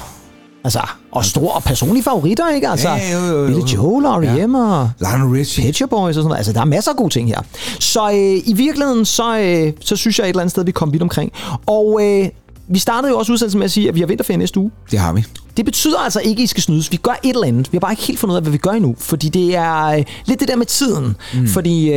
Altså, 0.67 0.79
og 1.11 1.25
store 1.25 1.51
og 1.51 1.63
personlige 1.63 2.03
favoritter, 2.03 2.49
ikke? 2.55 2.69
Altså, 2.69 2.89
Ja, 2.89 3.19
jo, 3.19 3.25
jo, 3.25 3.41
jo. 3.41 3.47
Billy 3.47 3.73
Joel, 3.73 4.05
R.E.M. 4.05 4.55
Ja. 4.55 4.61
og 4.61 4.89
Lionel 4.99 5.27
Richie. 5.39 5.73
Shop 5.73 5.89
Boys 5.89 6.07
og 6.07 6.13
sådan 6.13 6.23
noget. 6.27 6.37
Altså, 6.37 6.53
der 6.53 6.61
er 6.61 6.65
masser 6.65 6.91
af 6.91 6.97
gode 6.97 7.09
ting 7.13 7.27
her. 7.27 7.41
Så 7.79 8.09
øh, 8.09 8.49
i 8.49 8.53
virkeligheden, 8.55 9.05
så, 9.05 9.37
øh, 9.39 9.73
så 9.81 9.95
synes 9.95 10.19
jeg 10.19 10.25
et 10.25 10.29
eller 10.29 10.41
andet 10.41 10.51
sted, 10.51 10.65
vi 10.65 10.71
kom 10.71 10.93
vidt 10.93 11.01
omkring. 11.03 11.31
Og 11.65 11.99
øh, 12.03 12.29
vi 12.69 12.79
startede 12.79 13.11
jo 13.11 13.17
også 13.19 13.33
udsendelsen 13.33 13.59
med 13.59 13.65
at 13.65 13.71
sige, 13.71 13.87
at 13.89 13.95
vi 13.95 13.99
har 13.99 14.07
vinterferie 14.07 14.37
næste 14.37 14.59
uge. 14.59 14.71
Det 14.91 14.99
har 14.99 15.13
vi. 15.13 15.23
Det 15.57 15.65
betyder 15.65 15.99
altså 15.99 16.19
ikke, 16.19 16.39
at 16.39 16.43
I 16.43 16.47
skal 16.47 16.63
snydes. 16.63 16.91
Vi 16.91 16.97
gør 16.97 17.19
et 17.23 17.29
eller 17.29 17.47
andet. 17.47 17.71
Vi 17.71 17.75
har 17.75 17.79
bare 17.79 17.91
ikke 17.91 18.03
helt 18.03 18.19
fundet 18.19 18.33
ud 18.33 18.37
af, 18.37 18.41
hvad 18.43 18.51
vi 18.51 18.57
gør 18.57 18.71
endnu. 18.71 18.95
Fordi 18.99 19.29
det 19.29 19.55
er 19.55 19.85
øh, 19.85 20.03
lidt 20.25 20.39
det 20.39 20.47
der 20.47 20.55
med 20.55 20.65
tiden. 20.65 21.15
Mm. 21.33 21.47
Fordi 21.47 21.89
øh, 21.93 21.95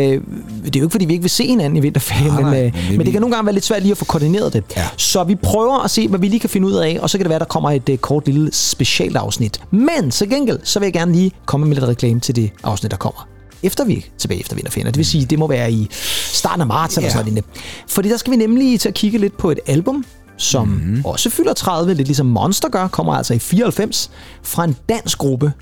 det 0.65 0.77
er 0.77 0.81
jo 0.81 0.85
ikke, 0.85 0.91
fordi 0.91 1.05
vi 1.05 1.13
ikke 1.13 1.23
vil 1.23 1.31
se 1.31 1.47
hinanden 1.47 1.77
i 1.77 1.81
vinterferien. 1.81 2.27
Nej, 2.33 2.43
men, 2.43 2.55
øh, 2.55 2.61
men 2.89 2.97
men, 2.99 3.07
det- 3.07 3.13
kan 3.13 3.21
nogle 3.21 3.37
gange 3.37 3.47
være 3.47 3.55
lidt 3.55 3.65
svært 3.65 3.83
lige 3.83 3.93
at 3.93 3.99
få 3.99 4.05
koordineret 4.05 4.53
det. 4.53 4.65
Ja. 4.77 4.87
Så 4.97 5.25
vi 5.25 5.35
prøver 5.35 5.79
at 5.85 5.91
se, 5.91 6.09
hvad 6.09 6.19
vi 6.19 6.29
lige 6.29 6.41
kan 6.41 6.51
finde 6.51 6.67
ud 6.69 6.73
af. 6.75 6.99
Og 7.03 7.11
så 7.11 7.19
kan 7.19 7.25
det 7.25 7.31
være, 7.31 7.39
der 7.39 7.45
kommer 7.45 7.71
et 7.71 7.89
øh, 7.89 7.99
kort 7.99 8.27
lille 8.27 8.51
specialt 8.53 9.17
afsnit. 9.17 9.61
Men 9.71 10.11
så 10.11 10.27
gengæld, 10.27 10.59
så 10.65 10.79
vil 10.79 10.87
jeg 10.87 10.93
gerne 10.93 11.13
lige 11.13 11.33
komme 11.47 11.67
med 11.67 11.77
lidt 11.77 11.89
reklame 11.89 12.21
til 12.21 12.37
det 12.37 12.51
afsnit, 12.63 12.91
der 12.91 12.97
kommer 12.97 13.27
efter 13.63 13.85
vi 13.85 13.95
er 13.97 14.01
tilbage 14.19 14.41
efter 14.41 14.55
vinterferien. 14.57 14.87
Det 14.87 14.97
vil 14.97 15.07
sige, 15.07 15.25
det 15.25 15.39
må 15.39 15.47
være 15.47 15.73
i 15.73 15.89
starten 16.33 16.61
af 16.61 16.67
marts 16.67 16.97
eller 16.97 17.09
Ja. 17.09 17.13
sådan 17.13 17.33
noget. 17.33 17.45
Fordi 17.89 18.09
der 18.09 18.17
skal 18.17 18.31
vi 18.31 18.37
nemlig 18.37 18.81
til 18.81 18.89
at 18.89 18.95
kigge 18.95 19.19
lidt 19.19 19.37
på 19.39 19.51
et 19.51 19.61
album, 19.67 20.05
som 20.41 20.69
mm-hmm. 20.69 21.05
også 21.05 21.31
fylder 21.31 21.53
30, 21.53 21.95
lidt 21.95 22.09
ligesom 22.09 22.27
Monster 22.27 22.69
gør, 22.69 22.89
kommer 22.89 23.13
altså 23.13 23.35
i 23.35 23.39
94 23.39 24.11
fra 24.43 24.65
en 24.65 24.77
dansk 24.89 25.19
gruppe. 25.19 25.53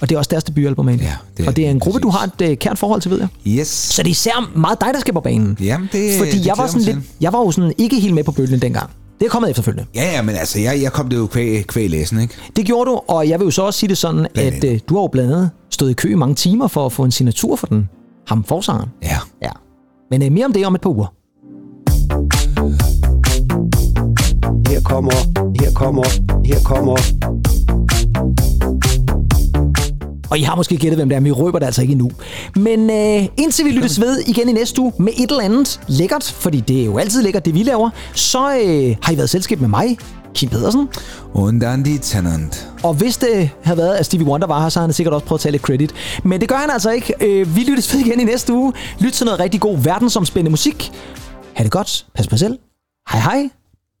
Og 0.00 0.08
det 0.08 0.14
er 0.14 0.18
også 0.18 0.28
deres 0.28 0.44
debutalbum, 0.44 0.88
egentlig. 0.88 1.06
Ja, 1.06 1.16
det 1.36 1.44
er 1.44 1.48
og 1.48 1.56
det 1.56 1.66
er 1.66 1.70
en 1.70 1.80
gruppe, 1.80 2.00
du 2.00 2.08
har 2.08 2.24
et 2.24 2.50
øh, 2.50 2.56
kært 2.56 2.78
forhold 2.78 3.00
til, 3.00 3.10
ved 3.10 3.18
jeg. 3.18 3.28
Yes. 3.46 3.68
Så 3.68 4.02
det 4.02 4.08
er 4.08 4.10
især 4.10 4.50
meget 4.56 4.80
dig, 4.80 4.88
der 4.94 5.00
skal 5.00 5.14
på 5.14 5.20
banen. 5.20 5.58
Jamen, 5.60 5.88
det, 5.92 6.18
Fordi 6.18 6.30
det 6.30 6.46
jeg 6.46 6.54
var, 6.56 6.66
sådan 6.66 6.82
lidt, 6.82 6.98
jeg 7.20 7.32
var 7.32 7.38
jo 7.38 7.50
sådan 7.50 7.72
ikke 7.78 8.00
helt 8.00 8.14
med 8.14 8.24
på 8.24 8.32
bølgen 8.32 8.62
dengang. 8.62 8.90
Det 9.20 9.26
er 9.26 9.30
kommet 9.30 9.50
efterfølgende. 9.50 9.88
Ja, 9.94 10.12
ja, 10.12 10.22
men 10.22 10.34
altså, 10.34 10.60
jeg, 10.60 10.82
jeg 10.82 10.92
kom 10.92 11.08
det 11.08 11.16
jo 11.16 11.26
kvæg, 11.26 11.66
kvæg 11.66 11.90
læsen, 11.90 12.20
ikke? 12.20 12.34
Det 12.56 12.66
gjorde 12.66 12.90
du, 12.90 13.00
og 13.08 13.28
jeg 13.28 13.38
vil 13.40 13.44
jo 13.44 13.50
så 13.50 13.62
også 13.62 13.80
sige 13.80 13.88
det 13.88 13.98
sådan, 13.98 14.26
Blandt 14.34 14.64
at 14.64 14.72
øh, 14.72 14.80
du 14.88 14.94
har 14.94 15.02
jo 15.02 15.08
blandt 15.08 15.32
andet 15.32 15.50
stået 15.70 15.90
i 15.90 15.94
kø 15.94 16.12
i 16.12 16.14
mange 16.14 16.34
timer 16.34 16.68
for 16.68 16.86
at 16.86 16.92
få 16.92 17.04
en 17.04 17.10
signatur 17.10 17.56
for 17.56 17.66
den. 17.66 17.88
Ham 18.28 18.44
forsangeren. 18.44 18.90
Ja. 19.02 19.18
Ja. 19.42 19.50
Men 20.10 20.22
øh, 20.22 20.32
mere 20.32 20.44
om 20.44 20.52
det 20.52 20.66
om 20.66 20.74
et 20.74 20.80
par 20.80 20.90
uger. 20.90 21.06
Her 24.76 24.82
kommer, 24.82 25.12
her 25.60 25.72
kommer, 25.72 26.04
her 26.44 26.60
kommer. 26.64 26.96
Og 30.30 30.38
I 30.38 30.42
har 30.42 30.56
måske 30.56 30.76
gættet, 30.76 30.98
hvem 30.98 31.08
det 31.08 31.16
er, 31.16 31.20
men 31.20 31.24
vi 31.24 31.30
røber 31.30 31.58
det 31.58 31.66
altså 31.66 31.82
ikke 31.82 31.92
endnu. 31.92 32.10
Men 32.56 32.90
øh, 32.90 33.28
indtil 33.36 33.64
vi 33.64 33.70
lyttes 33.70 34.00
ved 34.00 34.18
igen 34.26 34.48
i 34.48 34.52
næste 34.52 34.80
uge 34.80 34.92
med 34.98 35.12
et 35.16 35.30
eller 35.30 35.44
andet 35.44 35.80
lækkert, 35.88 36.24
fordi 36.24 36.60
det 36.60 36.80
er 36.80 36.84
jo 36.84 36.98
altid 36.98 37.22
lækkert, 37.22 37.44
det 37.44 37.54
vi 37.54 37.62
laver, 37.62 37.90
så 38.14 38.38
øh, 38.38 38.96
har 39.02 39.12
I 39.12 39.16
været 39.16 39.30
selskab 39.30 39.60
med 39.60 39.68
mig, 39.68 39.98
Kim 40.34 40.48
Pedersen. 40.48 40.88
Und 41.34 41.84
die 41.84 41.98
Tennant. 41.98 42.68
Og 42.82 42.94
hvis 42.94 43.16
det 43.16 43.50
havde 43.62 43.78
været, 43.78 43.94
at 43.94 44.06
Stevie 44.06 44.26
Wonder 44.26 44.46
var 44.46 44.62
her, 44.62 44.68
så 44.68 44.80
har 44.80 44.86
han 44.86 44.92
sikkert 44.92 45.14
også 45.14 45.26
prøvet 45.26 45.38
at 45.38 45.42
tage 45.42 45.52
lidt 45.52 45.62
credit. 45.62 45.94
Men 46.24 46.40
det 46.40 46.48
gør 46.48 46.56
han 46.56 46.70
altså 46.70 46.90
ikke. 46.90 47.14
Øh, 47.20 47.56
vi 47.56 47.60
lyttes 47.60 47.94
ved 47.94 48.00
igen 48.00 48.20
i 48.20 48.24
næste 48.24 48.52
uge. 48.52 48.72
Lyt 49.00 49.12
til 49.12 49.24
noget 49.24 49.40
rigtig 49.40 49.60
god 49.60 49.78
verdensomspændende 49.78 50.50
musik. 50.50 50.92
Ha' 51.54 51.64
det 51.64 51.72
godt. 51.72 52.06
Pas 52.14 52.28
på 52.28 52.36
selv. 52.36 52.58
Hej 53.10 53.20
hej. 53.20 53.50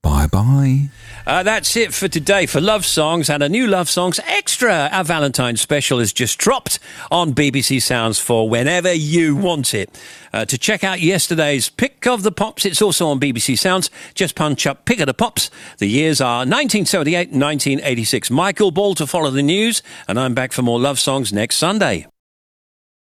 Bye 0.02 0.28
bye. 0.28 0.88
Uh, 1.26 1.42
that's 1.42 1.76
it 1.76 1.92
for 1.92 2.06
today 2.06 2.46
for 2.46 2.60
Love 2.60 2.86
Songs 2.86 3.28
and 3.28 3.42
a 3.42 3.48
new 3.48 3.66
Love 3.66 3.88
Songs 3.90 4.20
Extra. 4.24 4.88
Our 4.92 5.02
Valentine's 5.02 5.60
special 5.60 5.98
is 5.98 6.12
just 6.12 6.38
dropped 6.38 6.78
on 7.10 7.34
BBC 7.34 7.82
Sounds 7.82 8.20
for 8.20 8.48
whenever 8.48 8.92
you 8.92 9.34
want 9.34 9.74
it. 9.74 9.90
Uh, 10.32 10.44
to 10.44 10.56
check 10.56 10.84
out 10.84 11.00
yesterday's 11.00 11.68
Pick 11.68 12.06
of 12.06 12.22
the 12.22 12.30
Pops, 12.30 12.64
it's 12.64 12.80
also 12.80 13.08
on 13.08 13.18
BBC 13.18 13.58
Sounds. 13.58 13.90
Just 14.14 14.36
punch 14.36 14.66
up 14.66 14.84
Pick 14.84 15.00
of 15.00 15.06
the 15.06 15.14
Pops. 15.14 15.50
The 15.78 15.88
years 15.88 16.20
are 16.20 16.38
1978 16.46 17.30
1986. 17.32 18.30
Michael 18.30 18.70
Ball 18.70 18.94
to 18.94 19.06
follow 19.06 19.30
the 19.30 19.42
news, 19.42 19.82
and 20.06 20.20
I'm 20.20 20.34
back 20.34 20.52
for 20.52 20.62
more 20.62 20.78
Love 20.78 21.00
Songs 21.00 21.32
next 21.32 21.56
Sunday. 21.56 22.06